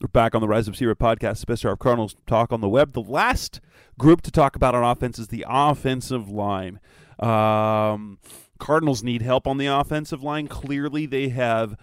We're 0.00 0.08
back 0.08 0.34
on 0.34 0.40
the 0.40 0.48
Rise 0.48 0.66
of 0.66 0.76
Sea 0.76 0.86
Red 0.86 0.98
podcast, 0.98 1.36
Special 1.36 1.70
of 1.70 1.78
Cardinals 1.78 2.16
talk 2.26 2.52
on 2.52 2.60
the 2.60 2.68
web. 2.68 2.92
The 2.92 3.00
last 3.00 3.60
group 4.00 4.20
to 4.22 4.32
talk 4.32 4.56
about 4.56 4.74
on 4.74 4.82
offense 4.82 5.16
is 5.20 5.28
the 5.28 5.46
offensive 5.48 6.28
line. 6.28 6.80
Um, 7.20 8.18
Cardinals 8.58 9.04
need 9.04 9.22
help 9.22 9.46
on 9.46 9.58
the 9.58 9.66
offensive 9.66 10.24
line. 10.24 10.48
Clearly, 10.48 11.06
they 11.06 11.28
have 11.28 11.76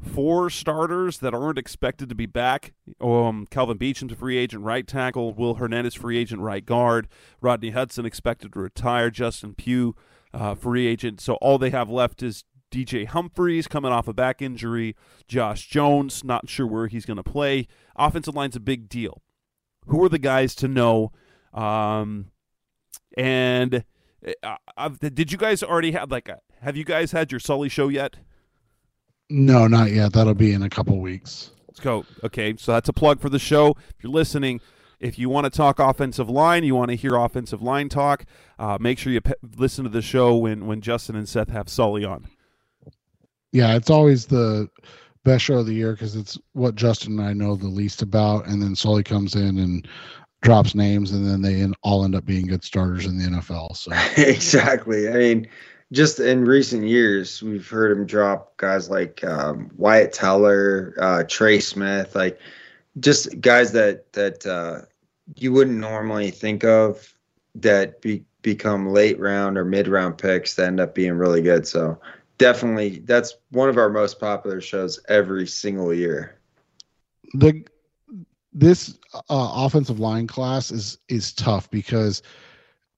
four 0.00 0.50
starters 0.50 1.18
that 1.18 1.34
aren't 1.34 1.58
expected 1.58 2.08
to 2.08 2.14
be 2.14 2.26
back. 2.26 2.74
Um, 3.00 3.46
Kelvin 3.50 3.78
Beachum's 3.78 4.12
a 4.12 4.16
free 4.16 4.36
agent 4.36 4.62
right 4.62 4.86
tackle. 4.86 5.32
Will 5.32 5.54
Hernandez, 5.54 5.94
free 5.94 6.18
agent 6.18 6.42
right 6.42 6.64
guard. 6.64 7.08
Rodney 7.40 7.70
Hudson 7.70 8.04
expected 8.04 8.52
to 8.52 8.60
retire. 8.60 9.10
Justin 9.10 9.54
Pugh, 9.54 9.94
uh, 10.34 10.54
free 10.54 10.86
agent. 10.86 11.20
So 11.20 11.34
all 11.34 11.58
they 11.58 11.70
have 11.70 11.88
left 11.88 12.22
is 12.22 12.44
DJ 12.70 13.06
Humphries 13.06 13.68
coming 13.68 13.92
off 13.92 14.08
a 14.08 14.12
back 14.12 14.42
injury. 14.42 14.96
Josh 15.28 15.66
Jones, 15.68 16.24
not 16.24 16.48
sure 16.48 16.66
where 16.66 16.88
he's 16.88 17.06
going 17.06 17.16
to 17.16 17.22
play. 17.22 17.66
Offensive 17.96 18.34
line's 18.34 18.56
a 18.56 18.60
big 18.60 18.88
deal. 18.88 19.22
Who 19.86 20.02
are 20.04 20.08
the 20.08 20.18
guys 20.18 20.54
to 20.56 20.68
know? 20.68 21.12
Um, 21.54 22.32
and 23.16 23.84
uh, 24.42 24.88
did 25.00 25.32
you 25.32 25.38
guys 25.38 25.62
already 25.62 25.92
have 25.92 26.10
like 26.10 26.28
a, 26.28 26.40
have 26.60 26.76
you 26.76 26.84
guys 26.84 27.12
had 27.12 27.30
your 27.30 27.40
Sully 27.40 27.68
show 27.68 27.88
yet? 27.88 28.16
No, 29.28 29.66
not 29.66 29.90
yet. 29.92 30.12
That'll 30.12 30.34
be 30.34 30.52
in 30.52 30.62
a 30.62 30.70
couple 30.70 30.98
weeks. 31.00 31.50
Let's 31.68 31.80
go. 31.80 32.04
Okay, 32.24 32.54
so 32.58 32.72
that's 32.72 32.88
a 32.88 32.92
plug 32.92 33.20
for 33.20 33.28
the 33.28 33.38
show. 33.38 33.76
If 33.90 34.02
you're 34.02 34.12
listening, 34.12 34.60
if 35.00 35.18
you 35.18 35.28
want 35.28 35.44
to 35.44 35.50
talk 35.50 35.78
offensive 35.78 36.30
line, 36.30 36.64
you 36.64 36.74
want 36.74 36.90
to 36.90 36.96
hear 36.96 37.16
offensive 37.16 37.60
line 37.60 37.88
talk, 37.88 38.24
uh, 38.58 38.78
make 38.80 38.98
sure 38.98 39.12
you 39.12 39.20
pe- 39.20 39.34
listen 39.56 39.84
to 39.84 39.90
the 39.90 40.02
show 40.02 40.36
when 40.36 40.66
when 40.66 40.80
Justin 40.80 41.16
and 41.16 41.28
Seth 41.28 41.50
have 41.50 41.68
Sully 41.68 42.04
on 42.04 42.28
yeah, 43.56 43.74
it's 43.74 43.88
always 43.88 44.26
the 44.26 44.68
best 45.24 45.44
show 45.44 45.58
of 45.58 45.66
the 45.66 45.72
year 45.72 45.92
because 45.92 46.14
it's 46.14 46.38
what 46.52 46.74
Justin 46.74 47.18
and 47.18 47.26
I 47.26 47.32
know 47.32 47.56
the 47.56 47.68
least 47.68 48.02
about, 48.02 48.46
and 48.46 48.62
then 48.62 48.76
Sully 48.76 49.02
comes 49.02 49.34
in 49.34 49.58
and 49.58 49.88
drops 50.42 50.74
names, 50.74 51.12
and 51.12 51.26
then 51.26 51.40
they 51.40 51.66
all 51.82 52.04
end 52.04 52.14
up 52.14 52.26
being 52.26 52.46
good 52.46 52.62
starters 52.62 53.06
in 53.06 53.16
the 53.16 53.24
NFL. 53.24 53.74
So 53.74 53.92
exactly. 54.22 55.08
I 55.08 55.12
mean, 55.12 55.48
just 55.92 56.18
in 56.18 56.44
recent 56.44 56.84
years, 56.84 57.42
we've 57.42 57.68
heard 57.68 57.96
him 57.96 58.06
drop 58.06 58.56
guys 58.56 58.90
like 58.90 59.22
um, 59.24 59.70
Wyatt 59.76 60.12
Teller, 60.12 60.94
uh, 60.98 61.24
Trey 61.28 61.60
Smith, 61.60 62.14
like 62.14 62.38
just 62.98 63.40
guys 63.40 63.72
that 63.72 64.12
that 64.12 64.44
uh, 64.46 64.80
you 65.36 65.52
wouldn't 65.52 65.78
normally 65.78 66.30
think 66.30 66.64
of 66.64 67.14
that 67.54 68.00
be, 68.00 68.24
become 68.42 68.90
late 68.90 69.18
round 69.18 69.56
or 69.56 69.64
mid 69.64 69.88
round 69.88 70.18
picks 70.18 70.54
that 70.54 70.66
end 70.66 70.80
up 70.80 70.94
being 70.94 71.12
really 71.12 71.42
good. 71.42 71.66
So 71.66 71.98
definitely 72.38 73.00
that's 73.00 73.34
one 73.50 73.68
of 73.68 73.78
our 73.78 73.88
most 73.88 74.18
popular 74.18 74.60
shows 74.60 75.00
every 75.08 75.46
single 75.46 75.94
year. 75.94 76.38
The 77.34 77.64
this 78.52 78.98
uh, 79.14 79.20
offensive 79.28 80.00
line 80.00 80.26
class 80.26 80.72
is 80.72 80.98
is 81.08 81.32
tough 81.32 81.70
because 81.70 82.22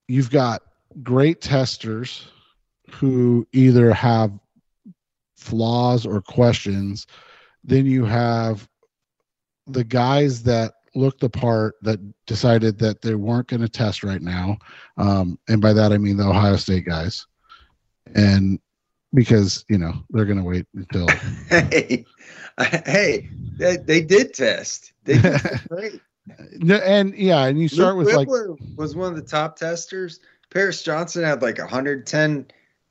you've 0.07 0.31
got 0.31 0.63
great 1.03 1.41
testers 1.41 2.27
who 2.91 3.47
either 3.53 3.93
have 3.93 4.31
flaws 5.37 6.05
or 6.05 6.21
questions 6.21 7.07
then 7.63 7.85
you 7.85 8.05
have 8.05 8.67
the 9.67 9.83
guys 9.83 10.43
that 10.43 10.73
looked 10.95 11.19
the 11.19 11.29
part 11.29 11.75
that 11.81 11.99
decided 12.25 12.79
that 12.79 13.01
they 13.01 13.15
weren't 13.15 13.47
going 13.47 13.61
to 13.61 13.69
test 13.69 14.03
right 14.03 14.21
now 14.21 14.57
um, 14.97 15.39
and 15.47 15.61
by 15.61 15.71
that 15.73 15.93
i 15.93 15.97
mean 15.97 16.17
the 16.17 16.27
ohio 16.27 16.55
state 16.55 16.85
guys 16.85 17.25
and 18.15 18.59
because 19.13 19.65
you 19.69 19.77
know 19.77 19.93
they're 20.09 20.25
going 20.25 20.37
to 20.37 20.43
wait 20.43 20.65
until. 20.75 21.07
hey, 21.49 22.05
hey, 22.57 23.29
they, 23.57 23.77
they 23.77 24.01
did 24.01 24.33
test. 24.33 24.93
They 25.03 25.19
did 25.19 25.41
great. 25.69 26.01
and 26.61 27.15
yeah, 27.15 27.45
and 27.45 27.59
you 27.59 27.67
start 27.67 27.95
Luke 27.95 28.07
with 28.07 28.15
like 28.15 28.27
was 28.77 28.95
one 28.95 29.09
of 29.11 29.15
the 29.15 29.27
top 29.29 29.57
testers. 29.57 30.19
Paris 30.49 30.81
Johnson 30.81 31.23
had 31.23 31.41
like 31.41 31.59
a 31.59 31.63
110 31.63 32.47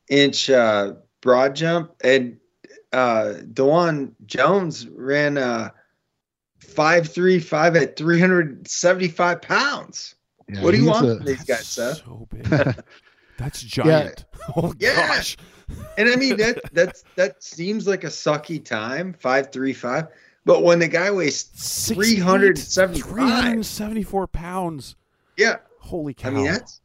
inch 0.08 0.50
uh, 0.50 0.94
broad 1.20 1.54
jump, 1.56 1.92
and 2.02 2.38
uh, 2.92 3.34
Dawand 3.52 4.14
Jones 4.26 4.86
ran 4.88 5.38
uh, 5.38 5.70
five 6.58 7.08
three 7.08 7.38
five 7.38 7.76
at 7.76 7.96
375 7.96 9.42
pounds. 9.42 10.14
Yeah, 10.48 10.62
what 10.62 10.70
do 10.70 10.78
you 10.78 10.86
want 10.86 11.06
a, 11.06 11.16
from 11.16 11.26
these 11.26 11.44
guys, 11.44 11.66
Seth? 11.66 11.98
So 11.98 12.26
big. 12.30 12.46
That's 13.38 13.62
giant. 13.62 14.24
Yeah. 14.32 14.34
Oh 14.56 14.72
yeah. 14.78 15.08
gosh. 15.08 15.36
And 15.98 16.08
I 16.08 16.16
mean 16.16 16.38
that 16.38 16.58
that's 16.72 17.04
that 17.16 17.42
seems 17.42 17.86
like 17.86 18.02
a 18.02 18.08
sucky 18.08 18.64
time, 18.64 19.12
five 19.12 19.52
three 19.52 19.74
five. 19.74 20.08
But 20.46 20.62
when 20.62 20.78
the 20.78 20.88
guy 20.88 21.10
weighs 21.10 21.42
three 21.42 22.16
hundred 22.16 22.56
seventy 22.56 23.00
four 24.02 24.26
pounds. 24.26 24.96
Yeah. 25.36 25.56
Holy 25.80 26.14
cow. 26.14 26.28
I 26.28 26.32
mean 26.32 26.46
that's 26.46 26.80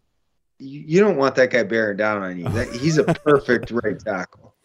you, 0.59 0.83
you 0.85 0.99
don't 0.99 1.17
want 1.17 1.35
that 1.35 1.51
guy 1.51 1.63
bearing 1.63 1.97
down 1.97 2.21
on 2.21 2.37
you. 2.37 2.47
That, 2.49 2.71
he's 2.73 2.97
a 2.97 3.03
perfect 3.03 3.71
right 3.83 3.99
tackle. 3.99 4.55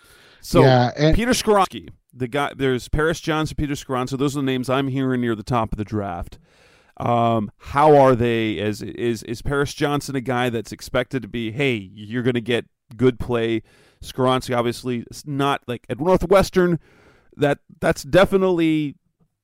So 0.40 0.62
Yeah, 0.62 0.92
and- 0.96 1.14
Peter 1.16 1.32
Skoronski, 1.32 1.90
the 2.14 2.28
guy 2.28 2.52
there's 2.56 2.88
Paris 2.88 3.20
Johnson, 3.20 3.56
Peter 3.56 3.74
Skoronski. 3.74 4.10
So 4.10 4.16
those 4.16 4.36
are 4.36 4.40
the 4.40 4.46
names 4.46 4.68
I'm 4.70 4.88
hearing 4.88 5.20
near 5.20 5.34
the 5.34 5.42
top 5.42 5.72
of 5.72 5.78
the 5.78 5.84
draft. 5.84 6.38
Um, 6.96 7.52
how 7.58 7.96
are 7.96 8.16
they? 8.16 8.58
As 8.58 8.82
is 8.82 9.22
is 9.24 9.40
Paris 9.42 9.72
Johnson 9.74 10.16
a 10.16 10.20
guy 10.20 10.50
that's 10.50 10.72
expected 10.72 11.22
to 11.22 11.28
be? 11.28 11.52
Hey, 11.52 11.74
you're 11.76 12.22
going 12.24 12.34
to 12.34 12.40
get 12.40 12.66
good 12.96 13.20
play. 13.20 13.62
Skoronski 14.02 14.56
obviously 14.56 15.04
is 15.10 15.24
not 15.26 15.62
like 15.68 15.86
at 15.88 16.00
Northwestern. 16.00 16.80
That 17.36 17.58
that's 17.80 18.02
definitely 18.02 18.96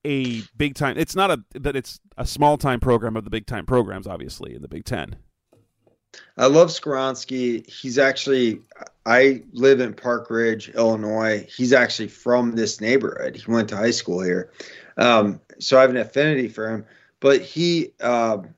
a 0.04 0.42
big 0.56 0.74
time. 0.74 0.96
It's 0.98 1.14
not 1.14 1.30
a 1.30 1.44
that 1.54 1.76
it's 1.76 2.00
a 2.18 2.26
small 2.26 2.56
time 2.58 2.80
program 2.80 3.16
of 3.16 3.22
the 3.24 3.30
big 3.30 3.46
time 3.46 3.66
programs. 3.66 4.06
Obviously 4.08 4.54
in 4.54 4.62
the 4.62 4.68
Big 4.68 4.84
Ten. 4.84 5.16
I 6.36 6.46
love 6.46 6.68
Skoronski. 6.68 7.68
He's 7.68 7.98
actually, 7.98 8.60
I 9.06 9.42
live 9.52 9.80
in 9.80 9.94
Park 9.94 10.30
Ridge, 10.30 10.68
Illinois. 10.70 11.46
He's 11.54 11.72
actually 11.72 12.08
from 12.08 12.52
this 12.52 12.80
neighborhood. 12.80 13.36
He 13.36 13.50
went 13.50 13.68
to 13.70 13.76
high 13.76 13.90
school 13.90 14.20
here. 14.20 14.50
Um, 14.96 15.40
so 15.58 15.78
I 15.78 15.82
have 15.82 15.90
an 15.90 15.96
affinity 15.96 16.48
for 16.48 16.68
him. 16.68 16.84
But 17.20 17.40
he, 17.40 17.92
um, 18.00 18.54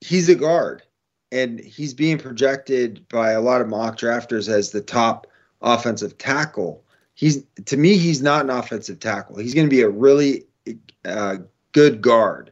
he's 0.00 0.28
a 0.28 0.34
guard, 0.34 0.82
and 1.30 1.60
he's 1.60 1.94
being 1.94 2.18
projected 2.18 3.06
by 3.08 3.32
a 3.32 3.40
lot 3.40 3.60
of 3.60 3.68
mock 3.68 3.98
drafters 3.98 4.48
as 4.48 4.70
the 4.70 4.80
top 4.80 5.26
offensive 5.62 6.18
tackle. 6.18 6.82
He's 7.14 7.44
to 7.66 7.76
me, 7.76 7.96
he's 7.98 8.22
not 8.22 8.44
an 8.44 8.50
offensive 8.50 8.98
tackle. 8.98 9.36
He's 9.36 9.54
going 9.54 9.66
to 9.66 9.70
be 9.70 9.82
a 9.82 9.88
really 9.88 10.46
uh, 11.04 11.36
good 11.72 12.00
guard. 12.00 12.50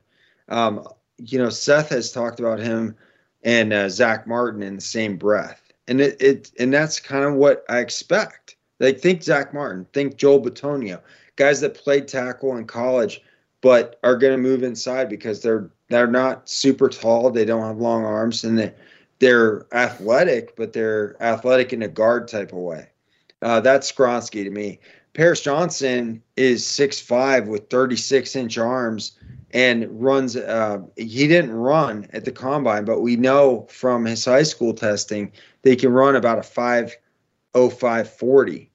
Um, 0.49 0.87
you 1.17 1.39
know, 1.39 1.51
Seth 1.51 1.89
has 1.89 2.13
talked 2.13 2.39
about 2.39 2.61
him 2.61 2.95
and 3.43 3.73
uh, 3.73 3.89
Zack 3.89 4.27
Martin 4.27 4.63
in 4.63 4.77
the 4.77 4.81
same 4.81 5.17
breath. 5.17 5.63
And 5.87 6.01
it, 6.01 6.21
it 6.21 6.53
and 6.59 6.73
that's 6.73 7.01
kind 7.01 7.25
of 7.25 7.35
what 7.35 7.65
I 7.69 7.79
expect. 7.79 8.57
Like 8.81 9.01
think 9.01 9.23
Zack 9.23 9.55
Martin, 9.55 9.87
think 9.93 10.17
Joel 10.17 10.43
Bitonio, 10.43 11.01
guys 11.37 11.61
that 11.61 11.75
played 11.75 12.07
tackle 12.07 12.57
in 12.57 12.67
college, 12.67 13.23
but 13.61 13.99
are 14.05 14.17
going 14.17 14.33
to 14.33 14.43
move 14.43 14.63
inside 14.63 15.09
because 15.09 15.41
they're 15.43 15.71
they're 15.89 16.07
not 16.07 16.49
super 16.49 16.89
tall, 16.89 17.31
they 17.31 17.45
don't 17.45 17.67
have 17.67 17.79
long 17.79 18.05
arms, 18.05 18.45
and 18.45 18.59
they 18.59 18.73
they're 19.19 19.67
athletic, 19.75 20.55
but 20.57 20.73
they're 20.73 21.21
athletic 21.23 21.73
in 21.73 21.83
a 21.83 21.89
guard 21.89 22.29
type 22.29 22.53
of 22.53 22.59
way. 22.59 22.89
Uh, 23.43 23.61
that's 23.61 23.91
Skoronski 23.91 24.45
to 24.45 24.51
me. 24.51 24.79
Paris 25.15 25.41
Johnson 25.41 26.23
is 26.37 26.65
6'5 26.65 27.47
with 27.47 27.69
36 27.71 28.37
inch 28.37 28.59
arms 28.59 29.19
and 29.53 29.87
runs 30.03 30.37
uh, 30.37 30.79
he 30.97 31.27
didn't 31.27 31.53
run 31.53 32.07
at 32.13 32.25
the 32.25 32.33
combine 32.33 32.85
but 32.85 33.01
we 33.01 33.17
know 33.17 33.67
from 33.71 34.05
his 34.05 34.25
high 34.25 34.43
school 34.43 34.75
testing 34.75 35.33
they 35.63 35.77
can 35.77 35.91
run 35.91 36.17
about 36.17 36.39
a 36.39 36.43
50540 36.43 38.71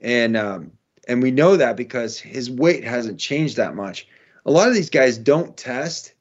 and 0.00 0.36
um, 0.36 0.72
and 1.06 1.22
we 1.22 1.30
know 1.30 1.56
that 1.56 1.76
because 1.76 2.18
his 2.18 2.50
weight 2.50 2.84
hasn't 2.84 3.18
changed 3.18 3.56
that 3.56 3.74
much. 3.74 4.08
A 4.44 4.50
lot 4.50 4.68
of 4.68 4.74
these 4.74 4.90
guys 4.90 5.18
don't 5.18 5.56
test 5.56 6.12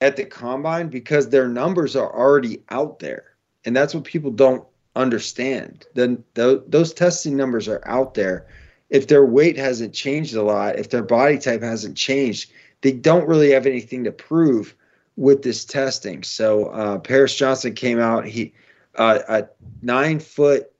at 0.00 0.16
the 0.16 0.24
combine 0.24 0.88
because 0.88 1.28
their 1.28 1.48
numbers 1.48 1.96
are 1.96 2.14
already 2.14 2.62
out 2.70 2.98
there. 2.98 3.24
And 3.64 3.76
that's 3.76 3.94
what 3.94 4.04
people 4.04 4.30
don't 4.30 4.66
understand. 4.96 5.86
Then 5.94 6.24
th- 6.34 6.62
those 6.66 6.92
testing 6.92 7.36
numbers 7.36 7.68
are 7.68 7.82
out 7.86 8.14
there. 8.14 8.46
If 8.90 9.08
their 9.08 9.24
weight 9.24 9.56
hasn't 9.56 9.94
changed 9.94 10.34
a 10.34 10.42
lot 10.42 10.78
if 10.78 10.90
their 10.90 11.02
body 11.02 11.38
type 11.38 11.62
hasn't 11.62 11.96
changed 11.96 12.50
they 12.80 12.92
don't 12.92 13.28
really 13.28 13.50
have 13.50 13.66
anything 13.66 14.04
to 14.04 14.12
prove 14.12 14.74
with 15.16 15.42
this 15.42 15.64
testing. 15.64 16.22
So 16.22 16.66
uh, 16.66 16.98
Paris 16.98 17.34
Johnson 17.34 17.74
came 17.74 17.98
out. 17.98 18.24
He 18.26 18.54
uh, 18.96 19.18
a 19.28 19.48
nine 19.82 20.20
foot 20.20 20.70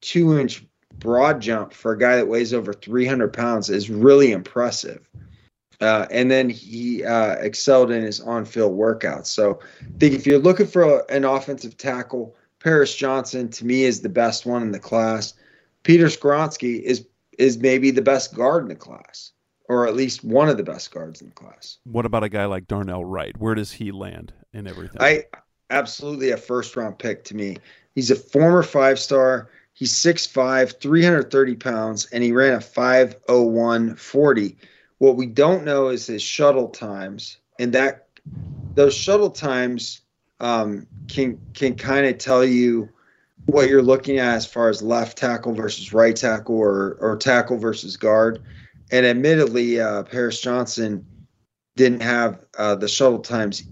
two 0.00 0.38
inch 0.38 0.64
broad 0.98 1.40
jump 1.40 1.72
for 1.72 1.92
a 1.92 1.98
guy 1.98 2.16
that 2.16 2.28
weighs 2.28 2.54
over 2.54 2.72
300 2.72 3.32
pounds 3.32 3.70
is 3.70 3.90
really 3.90 4.32
impressive. 4.32 5.08
Uh, 5.80 6.06
and 6.10 6.30
then 6.30 6.48
he 6.48 7.04
uh, 7.04 7.34
excelled 7.34 7.90
in 7.90 8.02
his 8.02 8.20
on-field 8.20 8.72
workouts. 8.72 9.26
So 9.26 9.60
I 9.82 9.98
think 9.98 10.14
if 10.14 10.26
you're 10.26 10.38
looking 10.38 10.66
for 10.66 10.82
a, 10.82 11.04
an 11.10 11.24
offensive 11.24 11.76
tackle, 11.76 12.34
Paris 12.60 12.96
Johnson 12.96 13.50
to 13.50 13.66
me 13.66 13.82
is 13.82 14.00
the 14.00 14.08
best 14.08 14.46
one 14.46 14.62
in 14.62 14.72
the 14.72 14.78
class. 14.78 15.34
Peter 15.82 16.06
Skoronski 16.06 16.80
is 16.80 17.06
is 17.38 17.58
maybe 17.58 17.90
the 17.90 18.02
best 18.02 18.34
guard 18.34 18.62
in 18.62 18.68
the 18.68 18.74
class 18.74 19.32
or 19.68 19.86
at 19.86 19.94
least 19.94 20.24
one 20.24 20.48
of 20.48 20.56
the 20.56 20.62
best 20.62 20.90
guards 20.92 21.20
in 21.20 21.28
the 21.28 21.34
class. 21.34 21.78
What 21.84 22.06
about 22.06 22.24
a 22.24 22.28
guy 22.28 22.46
like 22.46 22.66
Darnell 22.68 23.04
Wright? 23.04 23.36
Where 23.38 23.54
does 23.54 23.72
he 23.72 23.90
land 23.90 24.32
in 24.52 24.66
everything? 24.66 25.00
I 25.00 25.24
absolutely 25.70 26.30
a 26.30 26.36
first 26.36 26.76
round 26.76 26.98
pick 26.98 27.24
to 27.24 27.36
me. 27.36 27.58
He's 27.94 28.10
a 28.10 28.16
former 28.16 28.62
five 28.62 28.98
star. 28.98 29.50
He's 29.72 29.92
6'5, 29.92 30.80
330 30.80 31.54
pounds, 31.56 32.06
and 32.06 32.24
he 32.24 32.32
ran 32.32 32.54
a 32.54 32.60
501 32.62 33.96
40. 33.96 34.56
What 34.98 35.16
we 35.16 35.26
don't 35.26 35.64
know 35.64 35.88
is 35.88 36.06
his 36.06 36.22
shuttle 36.22 36.68
times, 36.68 37.36
and 37.58 37.74
that 37.74 38.06
those 38.74 38.94
shuttle 38.94 39.28
times 39.28 40.00
um, 40.40 40.86
can 41.08 41.38
can 41.52 41.74
kind 41.74 42.06
of 42.06 42.16
tell 42.16 42.42
you 42.42 42.88
what 43.44 43.68
you're 43.68 43.82
looking 43.82 44.18
at 44.18 44.34
as 44.34 44.46
far 44.46 44.70
as 44.70 44.82
left 44.82 45.18
tackle 45.18 45.52
versus 45.52 45.92
right 45.92 46.16
tackle 46.16 46.56
or 46.56 46.96
or 47.00 47.16
tackle 47.16 47.58
versus 47.58 47.96
guard 47.98 48.42
and 48.90 49.04
admittedly, 49.04 49.80
uh, 49.80 50.04
Paris 50.04 50.40
Johnson 50.40 51.04
didn't 51.76 52.02
have 52.02 52.44
uh, 52.58 52.74
the 52.74 52.88
shuttle 52.88 53.18
times 53.18 53.64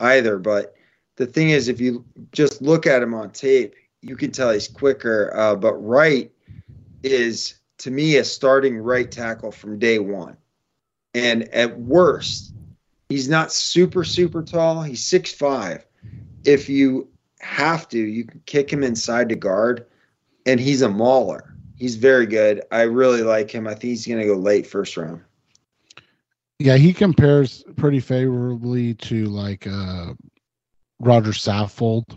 either. 0.00 0.38
But 0.38 0.74
the 1.16 1.26
thing 1.26 1.50
is, 1.50 1.68
if 1.68 1.80
you 1.80 2.04
just 2.32 2.60
look 2.60 2.86
at 2.86 3.02
him 3.02 3.14
on 3.14 3.30
tape, 3.30 3.74
you 4.00 4.16
can 4.16 4.30
tell 4.30 4.50
he's 4.50 4.68
quicker. 4.68 5.32
Uh, 5.34 5.54
but 5.56 5.74
Wright 5.74 6.30
is, 7.02 7.54
to 7.78 7.90
me, 7.90 8.16
a 8.16 8.24
starting 8.24 8.78
right 8.78 9.10
tackle 9.10 9.52
from 9.52 9.78
day 9.78 9.98
one. 9.98 10.36
And 11.14 11.44
at 11.54 11.78
worst, 11.80 12.52
he's 13.08 13.28
not 13.28 13.52
super, 13.52 14.04
super 14.04 14.42
tall. 14.42 14.82
He's 14.82 15.04
six 15.04 15.32
five. 15.32 15.86
If 16.44 16.68
you 16.68 17.08
have 17.40 17.88
to, 17.88 17.98
you 17.98 18.24
can 18.24 18.42
kick 18.46 18.72
him 18.72 18.82
inside 18.82 19.28
to 19.30 19.36
guard, 19.36 19.86
and 20.46 20.60
he's 20.60 20.82
a 20.82 20.88
mauler 20.88 21.47
he's 21.78 21.96
very 21.96 22.26
good. 22.26 22.62
I 22.70 22.82
really 22.82 23.22
like 23.22 23.50
him. 23.50 23.66
I 23.66 23.70
think 23.70 23.82
he's 23.84 24.06
going 24.06 24.20
to 24.20 24.26
go 24.26 24.34
late 24.36 24.66
first 24.66 24.96
round. 24.96 25.22
Yeah, 26.58 26.76
he 26.76 26.92
compares 26.92 27.64
pretty 27.76 28.00
favorably 28.00 28.94
to 28.94 29.26
like 29.26 29.66
uh, 29.66 30.14
Rodger 30.98 31.30
Saffold, 31.30 32.16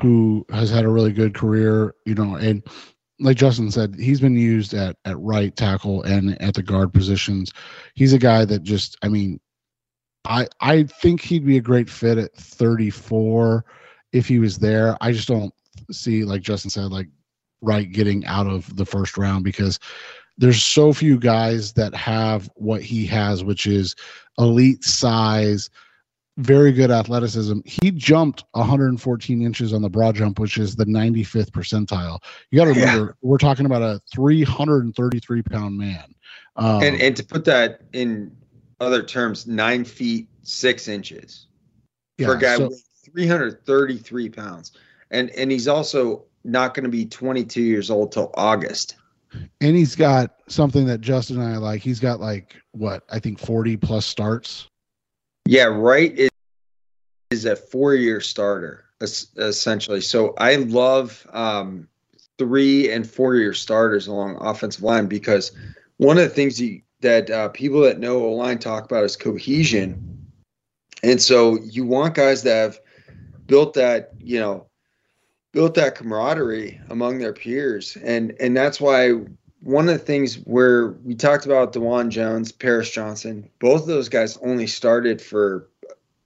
who 0.00 0.44
has 0.50 0.68
had 0.68 0.84
a 0.84 0.88
really 0.88 1.12
good 1.12 1.34
career. 1.34 1.94
You 2.04 2.16
know, 2.16 2.34
and 2.34 2.62
like 3.20 3.36
Justin 3.36 3.70
said, 3.70 3.94
he's 3.94 4.20
been 4.20 4.36
used 4.36 4.74
at 4.74 4.96
at 5.04 5.18
right 5.20 5.54
tackle 5.54 6.02
and 6.02 6.40
at 6.42 6.54
the 6.54 6.62
guard 6.62 6.92
positions. 6.92 7.52
He's 7.94 8.12
a 8.12 8.18
guy 8.18 8.44
that 8.44 8.64
just, 8.64 8.96
I 9.02 9.08
mean, 9.08 9.38
I 10.24 10.48
I 10.60 10.84
think 10.84 11.20
he'd 11.20 11.46
be 11.46 11.56
a 11.56 11.62
great 11.62 11.88
fit 11.88 12.18
at 12.18 12.34
34 12.34 13.64
if 14.12 14.26
he 14.26 14.40
was 14.40 14.58
there. 14.58 14.96
I 15.00 15.12
just 15.12 15.28
don't 15.28 15.54
see, 15.92 16.24
like 16.24 16.42
Justin 16.42 16.70
said, 16.70 16.90
like 16.90 17.06
right 17.62 17.90
getting 17.90 18.26
out 18.26 18.46
of 18.46 18.74
the 18.76 18.84
first 18.84 19.16
round 19.16 19.44
because 19.44 19.78
there's 20.38 20.62
so 20.62 20.92
few 20.92 21.18
guys 21.18 21.72
that 21.74 21.94
have 21.94 22.50
what 22.56 22.82
he 22.82 23.06
has, 23.06 23.44
which 23.44 23.66
is 23.66 23.94
elite 24.38 24.82
size, 24.82 25.70
very 26.38 26.72
good 26.72 26.90
athleticism. 26.90 27.60
He 27.64 27.90
jumped 27.90 28.44
114 28.52 29.42
inches 29.42 29.72
on 29.72 29.82
the 29.82 29.90
broad 29.90 30.16
jump, 30.16 30.38
which 30.38 30.58
is 30.58 30.76
the 30.76 30.86
95th 30.86 31.50
percentile. 31.50 32.18
You 32.50 32.58
got 32.58 32.64
to 32.64 32.70
remember, 32.70 33.06
yeah. 33.06 33.12
we're 33.28 33.38
talking 33.38 33.66
about 33.66 33.82
a 33.82 34.00
333 34.12 35.42
pound 35.42 35.76
man. 35.76 36.14
Um, 36.56 36.82
and 36.82 37.00
and 37.00 37.16
to 37.16 37.24
put 37.24 37.44
that 37.46 37.82
in 37.92 38.34
other 38.80 39.02
terms, 39.02 39.46
nine 39.46 39.84
feet 39.84 40.28
six 40.42 40.88
inches 40.88 41.46
yeah, 42.18 42.26
for 42.26 42.34
a 42.34 42.38
guy 42.38 42.56
so, 42.56 42.68
with 42.68 42.84
333 43.04 44.28
pounds, 44.28 44.72
and 45.10 45.30
and 45.30 45.50
he's 45.50 45.68
also 45.68 46.24
not 46.44 46.74
going 46.74 46.84
to 46.84 46.90
be 46.90 47.06
22 47.06 47.62
years 47.62 47.90
old 47.90 48.12
till 48.12 48.30
August. 48.34 48.96
And 49.60 49.76
he's 49.76 49.96
got 49.96 50.34
something 50.48 50.86
that 50.86 51.00
Justin 51.00 51.40
and 51.40 51.54
I 51.54 51.56
like. 51.56 51.80
He's 51.80 52.00
got 52.00 52.20
like 52.20 52.56
what 52.72 53.04
I 53.10 53.18
think 53.18 53.38
40 53.38 53.76
plus 53.78 54.04
starts. 54.04 54.68
Yeah, 55.46 55.64
Wright 55.64 56.16
is 56.16 56.30
is 57.30 57.46
a 57.46 57.56
four 57.56 57.94
year 57.94 58.20
starter 58.20 58.84
essentially. 59.00 60.00
So 60.00 60.34
I 60.38 60.56
love 60.56 61.26
um, 61.32 61.88
three 62.38 62.90
and 62.90 63.08
four 63.08 63.36
year 63.36 63.54
starters 63.54 64.06
along 64.06 64.36
offensive 64.40 64.82
line 64.82 65.06
because 65.06 65.52
one 65.96 66.18
of 66.18 66.24
the 66.24 66.30
things 66.30 66.60
you, 66.60 66.82
that 67.00 67.30
uh, 67.30 67.48
people 67.48 67.80
that 67.80 67.98
know 67.98 68.24
O 68.24 68.32
line 68.32 68.58
talk 68.58 68.84
about 68.84 69.04
is 69.04 69.16
cohesion, 69.16 70.28
and 71.02 71.20
so 71.20 71.58
you 71.62 71.84
want 71.84 72.14
guys 72.14 72.44
that 72.44 72.54
have 72.54 72.80
built 73.46 73.74
that 73.74 74.10
you 74.18 74.38
know 74.38 74.66
built 75.52 75.74
that 75.74 75.94
camaraderie 75.94 76.80
among 76.90 77.18
their 77.18 77.32
peers, 77.32 77.96
and 78.02 78.34
and 78.40 78.56
that's 78.56 78.80
why 78.80 79.12
one 79.62 79.88
of 79.88 79.98
the 79.98 80.04
things 80.04 80.36
where 80.44 80.88
we 81.04 81.14
talked 81.14 81.46
about 81.46 81.72
Dawand 81.72 82.08
Jones, 82.08 82.50
Paris 82.50 82.90
Johnson, 82.90 83.48
both 83.60 83.82
of 83.82 83.86
those 83.86 84.08
guys 84.08 84.36
only 84.38 84.66
started 84.66 85.22
for 85.22 85.68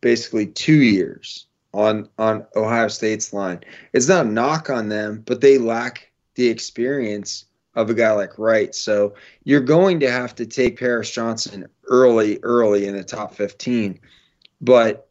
basically 0.01 0.47
two 0.47 0.83
years 0.83 1.47
on 1.75 2.09
on 2.19 2.47
Ohio 2.57 2.89
State's 2.89 3.33
line. 3.33 3.61
It's 3.93 4.09
not 4.09 4.27
a 4.27 4.29
knock 4.29 4.71
on 4.71 4.89
them, 4.89 5.23
but 5.27 5.41
they 5.41 5.59
lack 5.59 6.11
the 6.35 6.49
experience 6.49 7.45
of 7.75 7.91
a 7.91 7.95
guy 7.95 8.11
like 8.13 8.39
Wright. 8.39 8.75
So 8.75 9.15
you're 9.45 9.61
going 9.61 10.01
to 10.01 10.11
have 10.11 10.35
to 10.37 10.47
take 10.47 10.79
Paris 10.79 11.11
Johnson 11.11 11.67
early, 11.89 12.39
early 12.43 12.87
in 12.87 12.97
the 12.97 13.05
top 13.05 13.35
15. 13.35 14.01
But 14.63 15.06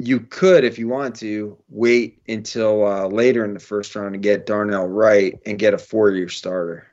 you 0.00 0.20
could, 0.20 0.64
if 0.64 0.78
you 0.78 0.88
want 0.88 1.14
to, 1.16 1.56
wait 1.68 2.20
until 2.28 2.86
uh, 2.86 3.06
later 3.06 3.44
in 3.44 3.54
the 3.54 3.60
first 3.60 3.94
round 3.94 4.14
to 4.14 4.18
get 4.18 4.46
Darnell 4.46 4.86
Wright 4.86 5.38
and 5.46 5.58
get 5.58 5.74
a 5.74 5.78
four-year 5.78 6.28
starter. 6.28 6.86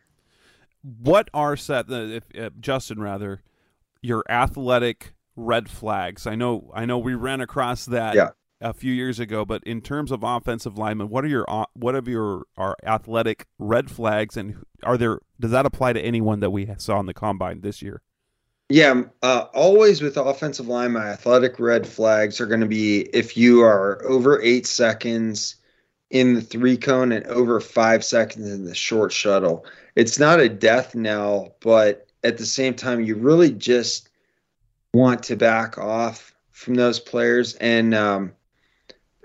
What 1.01 1.29
are 1.33 1.57
set, 1.57 1.85
if, 1.89 2.23
uh, 2.39 2.49
Justin, 2.59 3.01
rather, 3.01 3.41
your 4.01 4.23
athletic 4.29 5.13
red 5.35 5.69
flags? 5.69 6.27
I 6.27 6.35
know, 6.35 6.71
I 6.73 6.85
know, 6.85 6.97
we 6.97 7.15
ran 7.15 7.41
across 7.41 7.85
that 7.85 8.15
yeah 8.15 8.29
a 8.61 8.73
few 8.73 8.91
years 8.91 9.19
ago. 9.19 9.45
But 9.45 9.63
in 9.63 9.81
terms 9.81 10.11
of 10.11 10.23
offensive 10.23 10.77
linemen, 10.77 11.09
what 11.09 11.23
are 11.23 11.27
your 11.27 11.45
uh, 11.47 11.65
what 11.73 11.95
are 11.95 12.09
your 12.09 12.45
our 12.57 12.75
athletic 12.83 13.45
red 13.59 13.89
flags, 13.89 14.37
and 14.37 14.63
are 14.83 14.97
there 14.97 15.19
does 15.39 15.51
that 15.51 15.65
apply 15.65 15.93
to 15.93 16.01
anyone 16.01 16.39
that 16.39 16.51
we 16.51 16.69
saw 16.77 16.99
in 16.99 17.05
the 17.05 17.13
combine 17.13 17.61
this 17.61 17.81
year? 17.81 18.01
Yeah, 18.69 19.03
uh, 19.23 19.45
always 19.53 20.01
with 20.01 20.17
offensive 20.17 20.67
line, 20.67 20.91
my 20.91 21.07
athletic 21.07 21.57
red 21.57 21.87
flags 21.87 22.41
are 22.41 22.45
going 22.45 22.59
to 22.59 22.67
be 22.67 23.01
if 23.13 23.37
you 23.37 23.61
are 23.61 24.03
over 24.05 24.41
eight 24.41 24.67
seconds 24.67 25.55
in 26.09 26.33
the 26.33 26.41
three 26.41 26.75
cone 26.75 27.13
and 27.13 27.25
over 27.27 27.61
five 27.61 28.03
seconds 28.03 28.49
in 28.51 28.65
the 28.65 28.75
short 28.75 29.13
shuttle. 29.13 29.65
It's 29.95 30.19
not 30.19 30.41
a 30.41 30.49
death 30.49 30.95
knell, 30.95 31.55
but 31.61 32.07
at 32.23 32.37
the 32.37 32.45
same 32.45 32.73
time, 32.73 33.03
you 33.03 33.15
really 33.15 33.51
just 33.51 34.09
want 34.93 35.23
to 35.23 35.37
back 35.37 35.77
off 35.77 36.33
from 36.51 36.75
those 36.75 36.99
players. 36.99 37.55
And 37.55 37.93
um, 37.93 38.33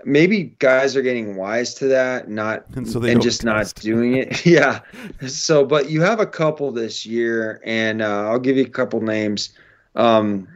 maybe 0.05 0.55
guys 0.59 0.97
are 0.97 1.03
getting 1.03 1.37
wise 1.37 1.75
to 1.75 1.87
that, 1.89 2.29
not 2.29 2.65
and, 2.75 2.89
so 2.89 3.03
and 3.03 3.21
just 3.21 3.43
test. 3.43 3.77
not 3.77 3.83
doing 3.83 4.15
it. 4.17 4.45
yeah. 4.47 4.81
So, 5.29 5.65
but 5.65 5.89
you 5.89 6.03
have 6.03 6.21
a 6.21 6.27
couple 6.27 6.73
this 6.73 7.07
year, 7.07 7.61
and 7.65 8.03
uh, 8.03 8.29
I'll 8.29 8.41
give 8.41 8.57
you 8.57 8.65
a 8.65 8.69
couple 8.69 9.01
names. 9.01 9.51
Um, 9.95 10.49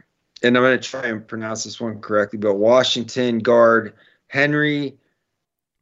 and 0.43 0.57
I'm 0.57 0.63
going 0.63 0.77
to 0.77 0.83
try 0.83 1.05
and 1.05 1.25
pronounce 1.25 1.63
this 1.63 1.79
one 1.79 1.99
correctly, 1.99 2.37
but 2.37 2.55
Washington 2.55 3.39
guard 3.39 3.93
Henry 4.27 4.97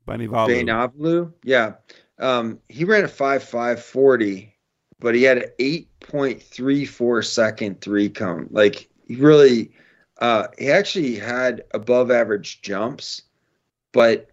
Bainivalu. 0.08 1.34
Yeah. 1.44 1.74
Um, 2.20 2.60
he 2.70 2.86
ran 2.86 3.04
a 3.04 3.08
5.540, 3.08 4.52
but 5.00 5.16
he 5.16 5.24
had 5.24 5.38
an 5.40 5.50
8.34 5.60 7.26
second 7.26 7.82
three 7.82 8.10
cone. 8.10 8.48
Like, 8.52 8.88
he 9.08 9.16
really, 9.16 9.72
uh, 10.20 10.48
he 10.58 10.72
actually 10.72 11.16
had 11.16 11.64
above 11.72 12.12
average 12.12 12.62
jumps 12.62 13.24
but 13.96 14.30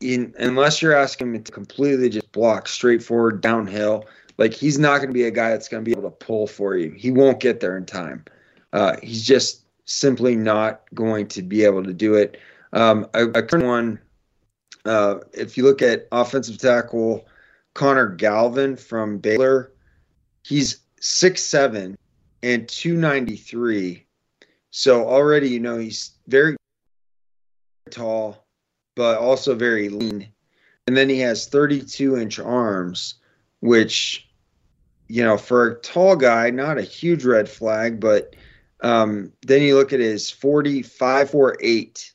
in, 0.00 0.34
unless 0.40 0.82
you're 0.82 0.92
asking 0.92 1.36
him 1.36 1.44
to 1.44 1.52
completely 1.52 2.08
just 2.08 2.32
block 2.32 2.66
straightforward 2.66 3.40
downhill, 3.40 4.06
like 4.38 4.52
he's 4.52 4.76
not 4.76 4.96
going 4.96 5.08
to 5.08 5.14
be 5.14 5.22
a 5.22 5.30
guy 5.30 5.50
that's 5.50 5.68
going 5.68 5.84
to 5.84 5.88
be 5.88 5.96
able 5.96 6.10
to 6.10 6.16
pull 6.16 6.48
for 6.48 6.76
you. 6.76 6.90
He 6.90 7.12
won't 7.12 7.38
get 7.38 7.60
there 7.60 7.76
in 7.76 7.86
time. 7.86 8.24
Uh, 8.72 8.96
he's 9.04 9.24
just 9.24 9.66
simply 9.84 10.34
not 10.34 10.82
going 10.94 11.28
to 11.28 11.42
be 11.42 11.62
able 11.62 11.84
to 11.84 11.92
do 11.92 12.14
it. 12.14 12.40
Um, 12.72 13.06
a, 13.14 13.26
a 13.26 13.42
current 13.44 13.66
one, 13.66 14.00
uh, 14.84 15.18
if 15.32 15.56
you 15.56 15.62
look 15.62 15.80
at 15.80 16.08
offensive 16.10 16.58
tackle 16.58 17.24
Connor 17.74 18.08
Galvin 18.08 18.76
from 18.76 19.18
Baylor, 19.18 19.70
he's 20.42 20.80
six 20.98 21.40
seven 21.40 21.96
and 22.42 22.68
293. 22.68 24.04
So 24.72 25.06
already, 25.06 25.50
you 25.50 25.60
know, 25.60 25.78
he's 25.78 26.16
very 26.26 26.56
tall 27.90 28.43
but 28.94 29.18
also 29.18 29.54
very 29.54 29.88
lean. 29.88 30.28
And 30.86 30.96
then 30.96 31.08
he 31.08 31.18
has 31.20 31.46
32 31.46 32.16
inch 32.18 32.38
arms, 32.38 33.14
which, 33.60 34.28
you 35.08 35.22
know, 35.22 35.36
for 35.36 35.68
a 35.68 35.74
tall 35.76 36.16
guy, 36.16 36.50
not 36.50 36.78
a 36.78 36.82
huge 36.82 37.24
red 37.24 37.48
flag, 37.48 38.00
but 38.00 38.34
um, 38.80 39.32
then 39.42 39.62
you 39.62 39.76
look 39.76 39.92
at 39.92 40.00
his 40.00 40.30
45 40.30 41.30
4 41.30 41.56
8, 41.60 42.12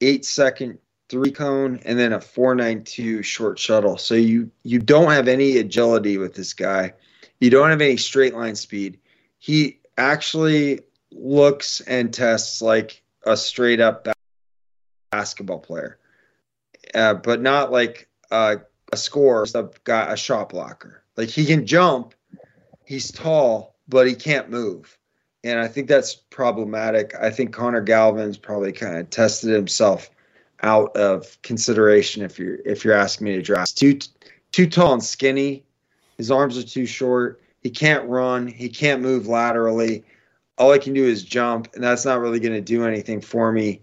eight 0.00 0.24
second 0.24 0.78
three 1.08 1.30
cone, 1.30 1.80
and 1.84 1.98
then 1.98 2.12
a 2.12 2.20
492 2.20 3.22
short 3.22 3.58
shuttle. 3.58 3.96
So 3.96 4.14
you 4.14 4.50
you 4.64 4.80
don't 4.80 5.12
have 5.12 5.28
any 5.28 5.58
agility 5.58 6.18
with 6.18 6.34
this 6.34 6.52
guy. 6.52 6.94
You 7.40 7.50
don't 7.50 7.70
have 7.70 7.80
any 7.80 7.96
straight 7.96 8.34
line 8.34 8.56
speed. 8.56 8.98
He 9.38 9.78
actually 9.96 10.80
looks 11.12 11.80
and 11.82 12.12
tests 12.12 12.60
like 12.60 13.02
a 13.24 13.36
straight 13.36 13.80
up 13.80 14.08
basketball 15.14 15.60
player, 15.60 15.98
uh, 16.94 17.14
but 17.14 17.40
not 17.40 17.70
like 17.70 18.08
uh, 18.30 18.56
a 18.92 18.96
score, 18.96 19.46
a 19.54 19.68
guy, 19.84 20.12
a 20.12 20.16
shot 20.16 20.48
blocker. 20.48 21.02
Like 21.16 21.28
he 21.28 21.46
can 21.46 21.66
jump, 21.66 22.14
he's 22.84 23.12
tall, 23.12 23.76
but 23.88 24.08
he 24.08 24.14
can't 24.14 24.50
move, 24.50 24.98
and 25.44 25.60
I 25.60 25.68
think 25.68 25.86
that's 25.86 26.14
problematic. 26.14 27.14
I 27.20 27.30
think 27.30 27.52
Connor 27.52 27.84
Galvin's 27.84 28.38
probably 28.38 28.72
kind 28.72 28.96
of 28.98 29.10
tested 29.10 29.50
himself 29.50 30.10
out 30.62 30.96
of 30.96 31.40
consideration 31.42 32.24
if 32.24 32.38
you're 32.38 32.58
if 32.64 32.84
you're 32.84 32.94
asking 32.94 33.26
me 33.26 33.36
to 33.36 33.42
draft. 33.42 33.78
Too 33.78 34.00
too 34.50 34.66
tall 34.66 34.94
and 34.94 35.04
skinny. 35.04 35.62
His 36.18 36.30
arms 36.30 36.58
are 36.58 36.64
too 36.64 36.86
short. 36.86 37.40
He 37.60 37.70
can't 37.70 38.08
run. 38.08 38.48
He 38.48 38.68
can't 38.68 39.00
move 39.00 39.28
laterally. 39.28 40.04
All 40.58 40.72
I 40.72 40.78
can 40.78 40.92
do 40.92 41.04
is 41.04 41.24
jump, 41.24 41.68
and 41.74 41.82
that's 41.82 42.04
not 42.04 42.20
really 42.20 42.40
going 42.40 42.54
to 42.54 42.60
do 42.60 42.84
anything 42.84 43.20
for 43.20 43.50
me 43.52 43.80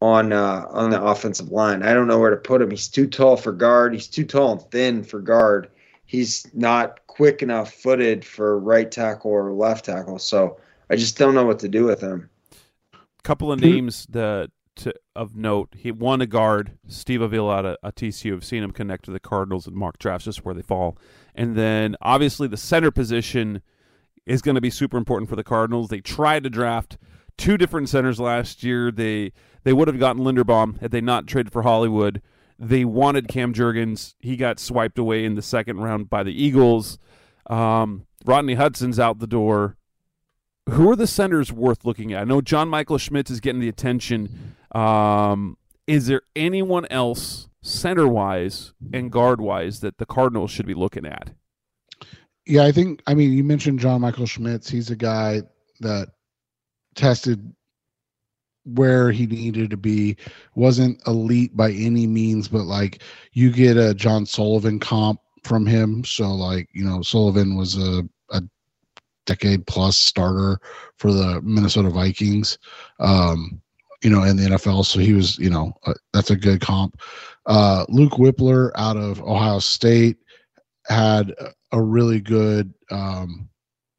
on 0.00 0.32
uh, 0.32 0.66
on 0.70 0.90
the 0.90 1.02
offensive 1.02 1.50
line. 1.50 1.82
I 1.82 1.92
don't 1.92 2.08
know 2.08 2.18
where 2.18 2.30
to 2.30 2.36
put 2.36 2.62
him. 2.62 2.70
He's 2.70 2.88
too 2.88 3.06
tall 3.06 3.36
for 3.36 3.52
guard. 3.52 3.92
He's 3.92 4.08
too 4.08 4.24
tall 4.24 4.52
and 4.52 4.62
thin 4.70 5.04
for 5.04 5.20
guard. 5.20 5.70
He's 6.06 6.46
not 6.54 7.06
quick 7.06 7.42
enough 7.42 7.72
footed 7.72 8.24
for 8.24 8.58
right 8.58 8.90
tackle 8.90 9.30
or 9.30 9.52
left 9.52 9.84
tackle. 9.84 10.18
So 10.18 10.58
I 10.88 10.96
just 10.96 11.18
don't 11.18 11.34
know 11.34 11.44
what 11.44 11.60
to 11.60 11.68
do 11.68 11.84
with 11.84 12.00
him. 12.00 12.28
Couple 13.22 13.52
of 13.52 13.60
names 13.60 14.06
that 14.10 14.50
to, 14.76 14.94
of 15.14 15.36
note. 15.36 15.74
He 15.76 15.92
won 15.92 16.20
a 16.20 16.26
guard, 16.26 16.78
Steve 16.88 17.20
Avila 17.20 17.76
at 17.82 17.96
TCU. 17.96 18.34
I've 18.34 18.44
seen 18.44 18.62
him 18.62 18.70
connect 18.70 19.04
to 19.04 19.10
the 19.10 19.20
Cardinals 19.20 19.66
and 19.66 19.76
mock 19.76 19.98
drafts, 19.98 20.24
just 20.24 20.44
where 20.44 20.54
they 20.54 20.62
fall. 20.62 20.96
And 21.34 21.54
then 21.54 21.96
obviously 22.00 22.48
the 22.48 22.56
center 22.56 22.90
position 22.90 23.62
is 24.26 24.42
going 24.42 24.54
to 24.54 24.60
be 24.60 24.70
super 24.70 24.96
important 24.96 25.28
for 25.28 25.36
the 25.36 25.44
Cardinals. 25.44 25.88
They 25.88 26.00
tried 26.00 26.44
to 26.44 26.50
draft 26.50 26.98
two 27.36 27.56
different 27.56 27.88
centers 27.88 28.18
last 28.18 28.62
year. 28.62 28.90
They 28.90 29.32
they 29.64 29.72
would 29.72 29.88
have 29.88 29.98
gotten 29.98 30.22
Linderbaum 30.22 30.80
had 30.80 30.90
they 30.90 31.00
not 31.00 31.26
traded 31.26 31.52
for 31.52 31.62
Hollywood. 31.62 32.22
They 32.58 32.84
wanted 32.84 33.28
Cam 33.28 33.54
Jurgens. 33.54 34.14
He 34.18 34.36
got 34.36 34.58
swiped 34.58 34.98
away 34.98 35.24
in 35.24 35.34
the 35.34 35.42
second 35.42 35.78
round 35.78 36.10
by 36.10 36.22
the 36.22 36.32
Eagles. 36.32 36.98
Um, 37.48 38.06
Rodney 38.24 38.54
Hudson's 38.54 38.98
out 38.98 39.18
the 39.18 39.26
door. 39.26 39.76
Who 40.68 40.90
are 40.90 40.96
the 40.96 41.06
centers 41.06 41.50
worth 41.50 41.84
looking 41.84 42.12
at? 42.12 42.20
I 42.20 42.24
know 42.24 42.40
John 42.40 42.68
Michael 42.68 42.98
Schmitz 42.98 43.30
is 43.30 43.40
getting 43.40 43.60
the 43.60 43.68
attention. 43.68 44.56
Um, 44.72 45.56
is 45.86 46.06
there 46.06 46.22
anyone 46.36 46.86
else 46.90 47.48
center 47.62 48.06
wise 48.06 48.72
and 48.92 49.10
guard 49.10 49.40
wise 49.40 49.80
that 49.80 49.98
the 49.98 50.06
Cardinals 50.06 50.50
should 50.50 50.66
be 50.66 50.74
looking 50.74 51.06
at? 51.06 51.30
Yeah, 52.46 52.64
I 52.64 52.72
think. 52.72 53.02
I 53.06 53.14
mean, 53.14 53.32
you 53.32 53.42
mentioned 53.42 53.80
John 53.80 54.00
Michael 54.00 54.26
Schmitz. 54.26 54.68
He's 54.68 54.90
a 54.90 54.96
guy 54.96 55.42
that 55.80 56.08
tested 56.94 57.54
where 58.74 59.10
he 59.10 59.26
needed 59.26 59.70
to 59.70 59.76
be. 59.76 60.16
Wasn't 60.54 61.00
elite 61.06 61.56
by 61.56 61.72
any 61.72 62.06
means 62.06 62.48
but 62.48 62.64
like 62.64 63.02
you 63.32 63.50
get 63.50 63.76
a 63.76 63.94
john 63.94 64.26
sullivan 64.26 64.78
comp 64.78 65.20
from 65.44 65.66
him. 65.66 66.04
So 66.04 66.28
like 66.28 66.68
you 66.72 66.84
know 66.84 67.02
sullivan 67.02 67.56
was 67.56 67.76
a, 67.76 68.02
a 68.30 68.42
decade 69.26 69.66
plus 69.66 69.96
starter 69.96 70.58
for 70.96 71.12
the 71.12 71.40
minnesota 71.42 71.90
vikings 71.90 72.58
um 72.98 73.60
you 74.02 74.10
know 74.10 74.24
in 74.24 74.36
the 74.36 74.42
nfl 74.44 74.84
so 74.84 74.98
he 74.98 75.12
was 75.12 75.38
you 75.38 75.50
know 75.50 75.72
that's 76.12 76.30
a 76.30 76.36
good 76.36 76.60
comp. 76.60 77.00
Uh 77.46 77.84
luke 77.88 78.12
wypler 78.14 78.70
out 78.76 78.96
of 78.96 79.22
ohio 79.22 79.58
state 79.58 80.16
had 80.86 81.32
a 81.72 81.80
really 81.80 82.20
good 82.20 82.72
um 82.90 83.48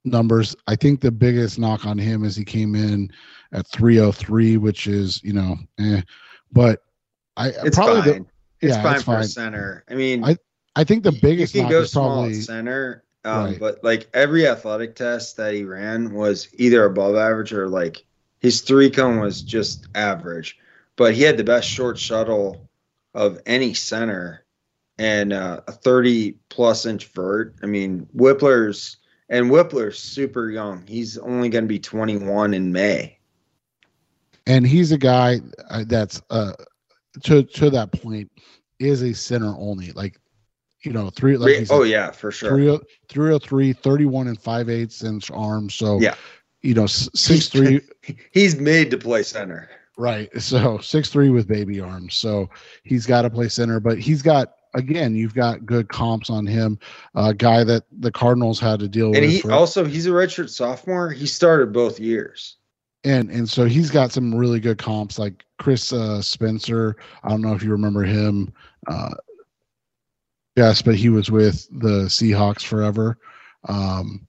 numbers. 0.03 0.56
I 0.68 0.76
think 0.76 1.02
the 1.02 1.11
biggest 1.11 1.60
knock 1.60 1.85
on 1.85 1.98
him 1.98 2.23
is 2.23 2.35
he 2.35 2.45
came 2.45 2.76
in 2.76 3.11
at 3.53 3.68
303, 3.68 4.57
which 4.57 4.88
is, 4.88 5.22
you 5.23 5.34
know, 5.34 5.57
eh. 5.80 6.02
but 6.52 6.84
I 7.38 7.49
it's 7.49 7.76
probably 7.76 8.02
fine. 8.02 8.23
The, 8.23 8.26
it's 8.68 8.76
yeah, 8.76 8.84
fine 8.84 8.95
it's 8.95 9.03
for 9.03 9.23
center. 9.23 9.84
I 9.90 9.95
mean, 9.95 10.23
I, 10.23 10.38
I 10.76 10.84
think 10.84 11.03
the 11.03 11.11
biggest 11.11 11.56
you 11.56 11.61
can 11.61 11.69
go 11.69 11.82
is 11.82 11.91
small 11.91 12.22
probably 12.22 12.41
center, 12.41 13.03
um, 13.26 13.45
right. 13.45 13.60
but 13.60 13.84
like 13.84 14.10
every 14.14 14.48
athletic 14.48 14.95
test 14.95 15.38
that 15.38 15.53
he 15.53 15.64
ran 15.64 16.14
was 16.14 16.48
either 16.53 16.86
above 16.86 17.15
average 17.15 17.53
or 17.53 17.68
like 17.68 18.03
his 18.40 18.61
three 18.61 18.90
cone 18.90 19.19
was 19.19 19.41
just 19.41 19.88
average, 19.95 20.57
but 20.95 21.14
he 21.14 21.22
had 21.23 21.38
the 21.38 21.44
best 21.44 21.68
short 21.68 21.98
shuttle 21.98 22.69
of 23.14 23.40
any 23.45 23.73
center 23.73 24.45
and 24.98 25.34
uh, 25.34 25.61
a 25.68 25.72
30 25.72 26.36
plus 26.49 26.86
inch 26.86 27.07
vert. 27.07 27.56
I 27.64 27.65
mean, 27.65 28.07
Wypler's 28.15 28.98
and 29.30 29.49
Wypler's 29.49 29.98
super 29.98 30.49
young. 30.49 30.86
He's 30.88 31.18
only 31.18 31.49
going 31.49 31.64
to 31.64 31.68
be 31.68 31.80
21 31.80 32.53
in 32.53 32.72
May. 32.72 33.18
And 34.48 34.66
he's 34.66 34.92
a 34.92 34.98
guy 34.98 35.40
uh, 35.70 35.84
that's 35.88 36.22
uh 36.30 36.54
to 37.24 37.44
to 37.44 37.70
that 37.70 37.92
point 37.92 38.32
is 38.80 39.02
a 39.02 39.14
center 39.14 39.54
only. 39.58 39.92
Like 39.92 40.18
you 40.84 40.92
know, 40.92 41.10
three 41.12 41.38
like 41.38 41.48
Re- 41.60 41.68
oh 41.70 41.84
yeah, 41.84 42.12
for 42.12 42.32
sure. 42.32 42.50
303, 42.52 42.88
303 43.10 43.74
31 43.74 44.28
and 44.28 44.42
5 44.42 44.70
eighths 44.70 45.04
inch 45.04 45.30
arms. 45.32 45.76
So 45.76 46.00
Yeah. 46.00 46.16
you 46.62 46.74
know, 46.74 46.88
six 46.88 47.50
three 47.50 47.82
He's 48.32 48.56
made 48.56 48.90
to 48.92 48.98
play 48.98 49.24
center. 49.24 49.70
Right. 49.98 50.30
So 50.42 50.80
six 50.80 51.10
three 51.10 51.30
with 51.30 51.48
baby 51.48 51.80
arms. 51.80 52.16
So 52.16 52.50
he's 52.84 53.06
got 53.06 53.22
to 53.24 53.30
play 53.30 53.50
center, 53.50 53.80
but 53.80 54.00
he's 54.00 54.22
got 54.24 54.54
again, 54.74 55.14
you've 55.16 55.36
got 55.36 55.66
good 55.66 55.90
comps 55.90 56.30
on 56.30 56.48
him. 56.48 56.80
A 57.14 57.34
guy 57.34 57.64
that 57.66 57.84
the 58.00 58.12
Cardinals 58.12 58.60
had 58.60 58.80
to 58.80 58.88
deal 58.88 59.10
with 59.10 59.18
And 59.20 59.30
he 59.30 59.42
for- 59.42 59.52
also 59.52 59.86
he's 59.86 60.08
a 60.08 60.12
redshirt 60.12 60.50
sophomore. 60.50 61.12
He 61.12 61.28
started 61.28 61.72
both 61.74 62.00
years. 62.00 62.56
And 63.03 63.30
and 63.32 63.49
so 63.49 63.65
he's 63.65 63.90
got 63.90 64.11
some 64.11 64.34
really 64.34 64.60
good 64.60 64.78
comps 64.78 65.18
like 65.18 65.44
Chris 65.57 65.91
uh, 65.91 66.22
Spencer. 66.22 66.95
I 67.23 67.30
don't 67.30 67.41
know 67.41 67.53
if 67.53 67.64
you 67.64 67.72
remember 67.72 68.03
him. 68.03 68.53
Uh, 68.88 69.15
yes, 70.56 70.82
but 70.82 70.95
he 70.95 71.10
was 71.10 71.32
with 71.32 71.68
the 71.72 72.06
Seahawks 72.06 72.64
forever. 72.64 73.18
Um, 73.68 74.28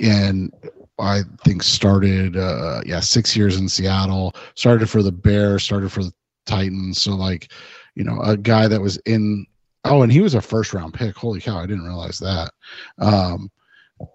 and 0.00 0.52
I 0.98 1.22
think 1.44 1.62
started 1.62 2.36
uh 2.36 2.80
yeah, 2.84 3.00
6 3.00 3.36
years 3.36 3.56
in 3.56 3.68
Seattle, 3.68 4.34
started 4.54 4.88
for 4.88 5.02
the 5.02 5.12
Bears, 5.12 5.62
started 5.62 5.90
for 5.92 6.02
the 6.02 6.12
Titans. 6.46 7.02
So 7.02 7.14
like, 7.14 7.52
you 7.94 8.04
know, 8.04 8.20
a 8.20 8.36
guy 8.36 8.68
that 8.68 8.80
was 8.80 8.96
in 9.06 9.46
oh, 9.84 10.02
and 10.02 10.10
he 10.10 10.20
was 10.20 10.34
a 10.34 10.40
first 10.40 10.72
round 10.74 10.94
pick. 10.94 11.16
Holy 11.16 11.40
cow, 11.40 11.58
I 11.58 11.66
didn't 11.66 11.84
realize 11.84 12.18
that. 12.18 12.52
Um, 12.98 13.50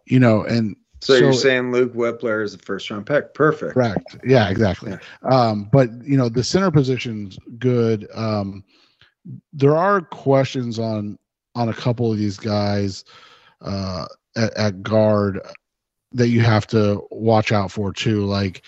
you 0.06 0.20
know, 0.20 0.44
and 0.44 0.76
So, 1.02 1.16
you're 1.16 1.34
saying 1.34 1.72
Luke 1.72 1.94
Wypler 1.94 2.44
is 2.44 2.52
the 2.52 2.64
first 2.64 2.90
round 2.90 3.06
pick? 3.06 3.34
Perfect. 3.34 3.74
Correct. 3.74 4.18
Yeah, 4.26 4.50
exactly. 4.50 4.98
Um, 5.24 5.70
but 5.72 5.90
you 6.04 6.18
know, 6.18 6.30
the 6.30 6.44
center 6.44 6.72
position's 6.72 7.38
good. 7.58 8.08
Um, 8.14 8.64
there 9.54 9.78
are 9.78 10.02
questions 10.02 10.80
on 10.80 11.18
on 11.56 11.70
a 11.70 11.74
couple 11.74 12.12
of 12.12 12.18
these 12.18 12.38
guys 12.38 13.06
uh, 13.62 14.06
at, 14.36 14.54
at 14.56 14.84
guard 14.84 15.40
that 16.12 16.30
you 16.30 16.42
have 16.42 16.68
to 16.68 17.06
watch 17.12 17.52
out 17.52 17.72
for 17.72 17.94
too. 17.94 18.26
Like 18.26 18.64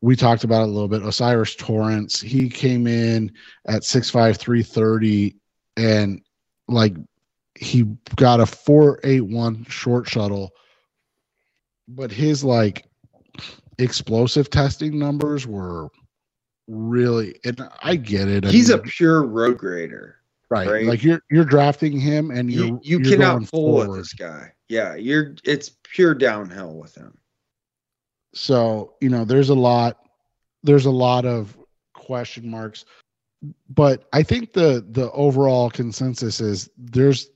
we 0.00 0.14
talked 0.16 0.44
about 0.44 0.62
it 0.62 0.68
a 0.68 0.72
little 0.72 0.88
bit. 0.88 1.02
O'Cyrus 1.02 1.54
Torrence, 1.56 2.20
he 2.20 2.48
came 2.48 2.86
in 2.86 3.32
at 3.66 3.82
6'5", 3.82 4.36
330 4.36 5.36
and 5.76 6.22
like 6.68 6.94
he 7.58 7.84
got 8.14 8.40
a 8.40 8.46
481 8.46 9.64
short 9.64 10.08
shuttle, 10.08 10.52
but 11.88 12.12
his 12.12 12.44
like 12.44 12.86
explosive 13.78 14.50
testing 14.50 14.98
numbers 14.98 15.46
were 15.46 15.88
really 16.68 17.38
and 17.44 17.60
I 17.82 17.96
get 17.96 18.28
it. 18.28 18.44
I 18.44 18.50
He's 18.50 18.70
a 18.70 18.78
pure 18.78 19.24
road 19.24 19.58
grader. 19.58 20.16
right. 20.50 20.68
right. 20.68 20.86
Like 20.86 21.02
you're 21.02 21.22
you're 21.30 21.44
drafting 21.44 21.98
him 21.98 22.30
and 22.30 22.50
you're 22.50 22.66
You 22.66 22.80
you 22.82 22.98
you're 23.00 23.16
cannot 23.16 23.50
pull 23.50 23.74
with 23.74 23.96
this 23.96 24.12
guy. 24.12 24.52
Yeah, 24.68 24.94
you're 24.94 25.34
it's 25.44 25.70
pure 25.82 26.14
downhill 26.14 26.74
with 26.74 26.94
him. 26.94 27.16
So, 28.34 28.94
you 29.00 29.08
know, 29.08 29.24
there's 29.24 29.48
a 29.48 29.54
lot 29.54 30.08
there's 30.62 30.86
a 30.86 30.90
lot 30.90 31.24
of 31.24 31.56
question 31.94 32.50
marks. 32.50 32.84
But 33.70 34.08
I 34.12 34.22
think 34.22 34.52
the 34.52 34.84
the 34.90 35.10
overall 35.12 35.70
consensus 35.70 36.40
is 36.40 36.68
there's 36.76 37.30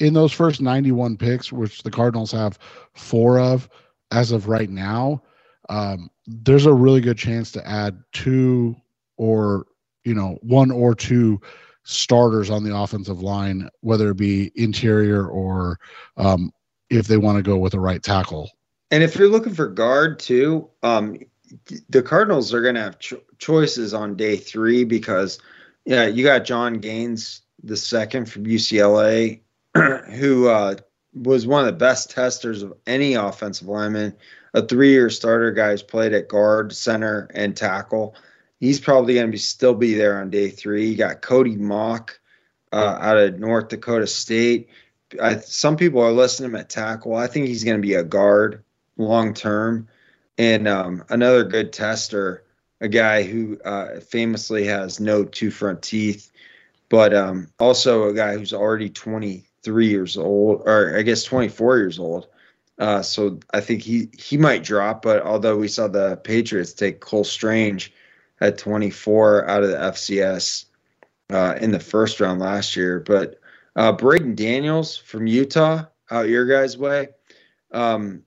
in 0.00 0.14
those 0.14 0.32
first 0.32 0.60
91 0.60 1.16
picks, 1.16 1.52
which 1.52 1.82
the 1.82 1.90
Cardinals 1.90 2.32
have 2.32 2.58
four 2.94 3.38
of 3.38 3.68
as 4.10 4.32
of 4.32 4.48
right 4.48 4.70
now, 4.70 5.22
um, 5.68 6.10
there's 6.26 6.66
a 6.66 6.72
really 6.72 7.00
good 7.00 7.18
chance 7.18 7.52
to 7.52 7.66
add 7.68 8.02
two 8.12 8.74
or 9.16 9.66
you 10.04 10.14
know 10.14 10.38
one 10.42 10.70
or 10.70 10.94
two 10.94 11.40
starters 11.84 12.50
on 12.50 12.64
the 12.64 12.74
offensive 12.74 13.22
line, 13.22 13.68
whether 13.80 14.10
it 14.10 14.16
be 14.16 14.50
interior 14.54 15.26
or 15.26 15.78
um, 16.16 16.52
if 16.88 17.06
they 17.06 17.16
want 17.16 17.36
to 17.36 17.42
go 17.42 17.56
with 17.56 17.74
a 17.74 17.80
right 17.80 18.02
tackle. 18.02 18.50
And 18.90 19.02
if 19.02 19.16
you're 19.16 19.28
looking 19.28 19.54
for 19.54 19.68
guard 19.68 20.18
too, 20.18 20.68
um, 20.82 21.18
the 21.88 22.02
Cardinals 22.02 22.52
are 22.52 22.62
going 22.62 22.74
to 22.74 22.80
have 22.80 22.98
cho- 22.98 23.22
choices 23.38 23.94
on 23.94 24.16
day 24.16 24.36
three 24.36 24.84
because, 24.84 25.38
yeah, 25.84 26.06
you 26.06 26.24
got 26.24 26.44
Jon 26.44 26.74
Gaines 26.74 27.42
the 27.62 27.76
second 27.76 28.30
from 28.30 28.44
UCLA, 28.44 29.40
who 29.74 30.48
uh, 30.48 30.74
was 31.14 31.46
one 31.46 31.60
of 31.60 31.66
the 31.66 31.72
best 31.72 32.10
testers 32.10 32.62
of 32.62 32.74
any 32.86 33.14
offensive 33.14 33.68
lineman, 33.68 34.14
a 34.54 34.66
three-year 34.66 35.10
starter 35.10 35.52
guy 35.52 35.70
who's 35.70 35.82
played 35.82 36.12
at 36.12 36.28
guard, 36.28 36.72
center, 36.72 37.30
and 37.34 37.56
tackle. 37.56 38.14
He's 38.58 38.80
probably 38.80 39.14
going 39.14 39.26
to 39.26 39.32
be 39.32 39.38
still 39.38 39.74
be 39.74 39.94
there 39.94 40.20
on 40.20 40.30
day 40.30 40.50
three. 40.50 40.88
You 40.88 40.96
got 40.96 41.22
Cody 41.22 41.56
Mauch 41.56 42.10
uh, 42.72 42.98
out 43.00 43.18
of 43.18 43.38
North 43.38 43.68
Dakota 43.68 44.06
State. 44.06 44.68
I, 45.20 45.38
some 45.38 45.76
people 45.76 46.00
are 46.00 46.12
listing 46.12 46.46
him 46.46 46.54
at 46.56 46.68
tackle. 46.68 47.16
I 47.16 47.26
think 47.26 47.46
he's 47.46 47.64
going 47.64 47.80
to 47.80 47.86
be 47.86 47.94
a 47.94 48.04
guard 48.04 48.62
long 48.96 49.34
term. 49.34 49.88
And 50.38 50.68
um, 50.68 51.04
another 51.08 51.44
good 51.44 51.72
tester, 51.72 52.44
a 52.80 52.88
guy 52.88 53.22
who 53.22 53.58
uh, 53.64 54.00
famously 54.00 54.64
has 54.66 55.00
no 55.00 55.24
two 55.24 55.50
front 55.50 55.82
teeth, 55.82 56.30
but 56.88 57.12
um, 57.12 57.48
also 57.58 58.08
a 58.08 58.14
guy 58.14 58.36
who's 58.36 58.52
already 58.52 58.88
23 59.64 59.88
years 59.88 60.16
old, 60.16 60.62
or 60.66 60.96
I 60.96 61.02
guess 61.02 61.24
24 61.24 61.78
years 61.78 61.98
old. 61.98 62.28
Uh, 62.78 63.02
so 63.02 63.38
I 63.52 63.60
think 63.60 63.82
he 63.82 64.08
he 64.18 64.36
might 64.38 64.64
drop. 64.64 65.02
But 65.02 65.22
although 65.22 65.56
we 65.56 65.68
saw 65.68 65.88
the 65.88 66.16
Patriots 66.16 66.72
take 66.72 67.00
Cole 67.00 67.24
Strange 67.24 67.92
at 68.40 68.56
24 68.56 69.48
out 69.48 69.62
of 69.62 69.70
the 69.70 69.76
FCS 69.76 70.64
uh, 71.30 71.56
in 71.60 71.72
the 71.72 71.80
first 71.80 72.20
round 72.20 72.40
last 72.40 72.74
year, 72.74 73.00
but 73.00 73.38
uh, 73.76 73.92
Braeden 73.92 74.34
Daniels 74.34 74.96
from 74.96 75.26
Utah 75.26 75.84
out 76.10 76.28
your 76.28 76.46
guys' 76.46 76.78
way. 76.78 77.08
Um, 77.70 78.22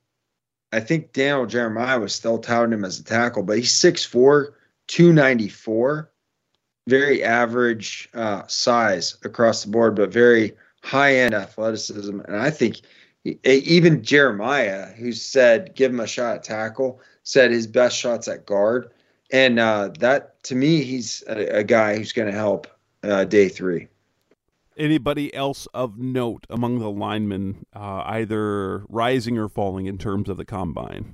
I 0.71 0.79
think 0.79 1.13
Daniel 1.13 1.45
Jeremiah 1.45 1.99
was 1.99 2.15
still 2.15 2.37
touting 2.37 2.73
him 2.73 2.85
as 2.85 2.99
a 2.99 3.03
tackle, 3.03 3.43
but 3.43 3.57
he's 3.57 3.73
6'4, 3.73 4.53
294. 4.87 6.11
Very 6.87 7.23
average 7.23 8.09
uh, 8.13 8.43
size 8.47 9.17
across 9.23 9.63
the 9.63 9.71
board, 9.71 9.95
but 9.95 10.11
very 10.11 10.53
high 10.83 11.15
end 11.15 11.33
athleticism. 11.33 12.19
And 12.19 12.35
I 12.35 12.51
think 12.51 12.81
even 13.43 14.03
Jeremiah, 14.03 14.87
who 14.93 15.13
said 15.13 15.73
give 15.75 15.91
him 15.91 15.99
a 15.99 16.07
shot 16.07 16.35
at 16.35 16.43
tackle, 16.43 16.99
said 17.23 17.51
his 17.51 17.67
best 17.67 17.97
shots 17.97 18.27
at 18.27 18.45
guard. 18.45 18.91
And 19.31 19.59
uh, 19.59 19.89
that, 19.99 20.43
to 20.43 20.55
me, 20.55 20.83
he's 20.83 21.23
a, 21.27 21.59
a 21.59 21.63
guy 21.63 21.97
who's 21.97 22.11
going 22.11 22.31
to 22.31 22.37
help 22.37 22.67
uh, 23.03 23.23
day 23.23 23.49
three. 23.49 23.87
Anybody 24.77 25.33
else 25.33 25.67
of 25.73 25.97
note 25.97 26.45
among 26.49 26.79
the 26.79 26.89
linemen, 26.89 27.65
uh, 27.73 28.03
either 28.05 28.83
rising 28.89 29.37
or 29.37 29.47
falling 29.47 29.85
in 29.85 29.97
terms 29.97 30.29
of 30.29 30.37
the 30.37 30.45
combine? 30.45 31.13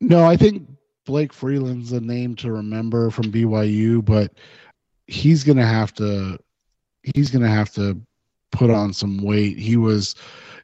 No, 0.00 0.24
I 0.24 0.36
think 0.36 0.68
Blake 1.04 1.32
Freeland's 1.32 1.92
a 1.92 2.00
name 2.00 2.36
to 2.36 2.52
remember 2.52 3.10
from 3.10 3.32
BYU, 3.32 4.04
but 4.04 4.32
he's 5.06 5.42
gonna 5.42 5.66
have 5.66 5.92
to 5.94 6.38
he's 7.14 7.30
gonna 7.30 7.48
have 7.48 7.72
to 7.72 8.00
put 8.50 8.70
on 8.70 8.92
some 8.92 9.18
weight. 9.18 9.58
He 9.58 9.76
was, 9.76 10.14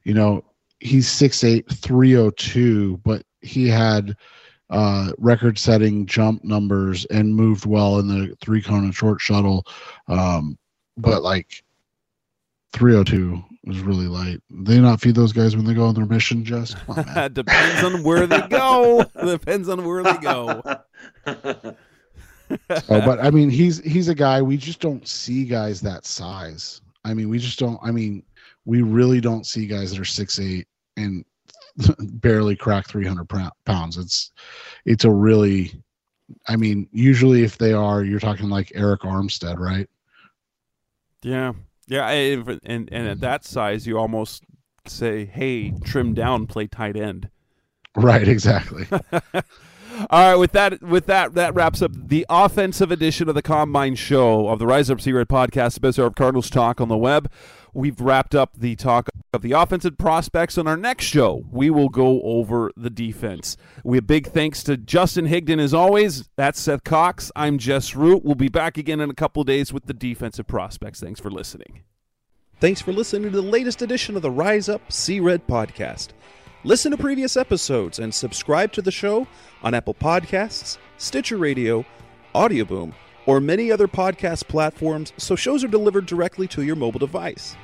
you 0.04 0.14
know, 0.14 0.44
he's 0.80 1.08
6'8, 1.08 1.70
302, 1.70 2.98
but 3.04 3.22
he 3.40 3.68
had 3.68 4.16
uh 4.70 5.12
record 5.18 5.58
setting 5.58 6.06
jump 6.06 6.42
numbers 6.42 7.04
and 7.06 7.34
moved 7.34 7.66
well 7.66 7.98
in 7.98 8.08
the 8.08 8.34
three 8.40 8.62
cone 8.62 8.84
and 8.84 8.94
short 8.94 9.20
shuttle. 9.20 9.66
Um, 10.08 10.58
but 10.96 11.22
like 11.22 11.62
302 12.72 13.42
was 13.66 13.80
really 13.80 14.06
light. 14.06 14.40
They 14.50 14.78
not 14.78 15.00
feed 15.00 15.14
those 15.14 15.32
guys 15.32 15.56
when 15.56 15.64
they 15.64 15.74
go 15.74 15.86
on 15.86 15.94
their 15.94 16.06
mission, 16.06 16.44
just 16.44 16.76
Come 16.86 16.98
on, 16.98 17.06
man. 17.14 17.32
Depends 17.32 17.84
on 17.84 18.02
where 18.02 18.26
they 18.26 18.40
go. 18.48 19.04
Depends 19.24 19.68
on 19.68 19.84
where 19.84 20.02
they 20.02 20.16
go. 20.18 20.62
Oh, 22.70 23.00
but 23.00 23.20
I 23.20 23.30
mean, 23.30 23.48
he's 23.50 23.78
he's 23.84 24.08
a 24.08 24.14
guy 24.14 24.42
we 24.42 24.56
just 24.56 24.80
don't 24.80 25.06
see 25.08 25.44
guys 25.44 25.80
that 25.80 26.04
size. 26.06 26.80
I 27.04 27.14
mean, 27.14 27.28
we 27.28 27.38
just 27.38 27.58
don't. 27.58 27.78
I 27.82 27.90
mean, 27.90 28.22
we 28.64 28.82
really 28.82 29.20
don't 29.20 29.46
see 29.46 29.66
guys 29.66 29.90
that 29.90 30.00
are 30.00 30.04
six 30.04 30.38
eight 30.38 30.66
and 30.96 31.24
barely 31.98 32.54
crack 32.56 32.86
three 32.86 33.06
hundred 33.06 33.28
pounds. 33.64 33.96
It's 33.96 34.32
it's 34.84 35.04
a 35.04 35.10
really. 35.10 35.82
I 36.48 36.56
mean, 36.56 36.88
usually 36.92 37.42
if 37.44 37.58
they 37.58 37.72
are, 37.72 38.02
you're 38.02 38.20
talking 38.20 38.48
like 38.48 38.68
Arik 38.68 39.00
Armstead, 39.00 39.58
right? 39.58 39.88
Yeah, 41.22 41.52
yeah, 41.86 42.06
I- 42.06 42.58
and 42.64 42.88
and 42.92 43.08
at 43.08 43.20
that 43.20 43.44
size, 43.44 43.86
you 43.86 43.98
almost 43.98 44.44
say, 44.86 45.24
"Hey, 45.24 45.72
trim 45.84 46.14
down, 46.14 46.46
play 46.46 46.66
tight 46.66 46.96
end." 46.96 47.28
Right, 47.96 48.26
exactly. 48.26 48.86
All 50.10 50.30
right, 50.30 50.34
with 50.34 50.52
that, 50.52 50.82
with 50.82 51.06
that, 51.06 51.34
that 51.34 51.54
wraps 51.54 51.80
up 51.80 51.92
the 51.94 52.26
offensive 52.28 52.90
edition 52.90 53.28
of 53.28 53.36
the 53.36 53.42
Combine 53.42 53.94
Show 53.94 54.48
of 54.48 54.58
the 54.58 54.66
Rise 54.66 54.90
Up 54.90 55.00
Sea 55.00 55.12
Red 55.12 55.28
podcast, 55.28 55.74
the 55.74 55.80
best 55.80 55.98
of 55.98 56.14
Cardinals 56.16 56.50
talk 56.50 56.80
on 56.80 56.88
the 56.88 56.96
web. 56.96 57.30
We've 57.72 58.00
wrapped 58.00 58.34
up 58.34 58.54
the 58.56 58.74
talk 58.76 59.08
of 59.32 59.42
the 59.42 59.52
offensive 59.52 59.96
prospects. 59.96 60.58
On 60.58 60.66
our 60.66 60.76
next 60.76 61.04
show, 61.04 61.44
we 61.50 61.70
will 61.70 61.88
go 61.88 62.22
over 62.22 62.72
the 62.76 62.90
defense. 62.90 63.56
We 63.84 63.96
have 63.96 64.06
big 64.06 64.28
thanks 64.28 64.62
to 64.64 64.76
Justin 64.76 65.28
Higdon 65.28 65.60
as 65.60 65.74
always. 65.74 66.28
That's 66.36 66.60
Seth 66.60 66.84
Cox. 66.84 67.30
I'm 67.36 67.58
Jess 67.58 67.94
Root. 67.94 68.24
We'll 68.24 68.34
be 68.34 68.48
back 68.48 68.78
again 68.78 69.00
in 69.00 69.10
a 69.10 69.14
couple 69.14 69.44
days 69.44 69.72
with 69.72 69.86
the 69.86 69.94
defensive 69.94 70.46
prospects. 70.46 71.00
Thanks 71.00 71.20
for 71.20 71.30
listening. 71.30 71.82
Thanks 72.60 72.80
for 72.80 72.92
listening 72.92 73.30
to 73.30 73.36
the 73.36 73.42
latest 73.42 73.82
edition 73.82 74.16
of 74.16 74.22
the 74.22 74.30
Rise 74.30 74.68
Up 74.68 74.92
Sea 74.92 75.20
Red 75.20 75.46
podcast. 75.46 76.08
Listen 76.66 76.92
to 76.92 76.96
previous 76.96 77.36
episodes 77.36 77.98
and 77.98 78.12
subscribe 78.14 78.72
to 78.72 78.80
the 78.80 78.90
show 78.90 79.26
on 79.62 79.74
Apple 79.74 79.92
Podcasts, 79.92 80.78
Stitcher 80.96 81.36
Radio, 81.36 81.84
Audioboom, 82.34 82.94
or 83.26 83.38
many 83.38 83.70
other 83.70 83.86
podcast 83.86 84.48
platforms 84.48 85.12
so 85.18 85.36
shows 85.36 85.62
are 85.62 85.68
delivered 85.68 86.06
directly 86.06 86.48
to 86.48 86.62
your 86.62 86.74
mobile 86.74 86.98
device. 86.98 87.54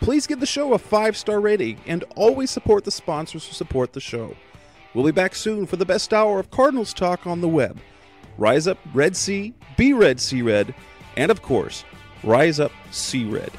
Please 0.00 0.26
give 0.26 0.40
the 0.40 0.46
show 0.46 0.74
a 0.74 0.78
five 0.78 1.16
star 1.16 1.40
rating 1.40 1.78
and 1.86 2.02
always 2.16 2.50
support 2.50 2.84
the 2.84 2.90
sponsors 2.90 3.46
who 3.46 3.52
support 3.52 3.92
the 3.92 4.00
show. 4.00 4.34
We'll 4.92 5.06
be 5.06 5.12
back 5.12 5.36
soon 5.36 5.64
for 5.64 5.76
the 5.76 5.86
best 5.86 6.12
hour 6.12 6.40
of 6.40 6.50
Cardinals 6.50 6.92
talk 6.92 7.28
on 7.28 7.40
the 7.40 7.48
web. 7.48 7.78
Rise 8.38 8.66
up, 8.66 8.78
Red 8.92 9.16
Sea, 9.16 9.54
be 9.76 9.92
Red 9.92 10.18
Sea 10.18 10.42
Red, 10.42 10.74
and 11.16 11.30
of 11.30 11.42
course, 11.42 11.84
Rise 12.24 12.58
up, 12.58 12.72
Sea 12.90 13.24
Red. 13.24 13.52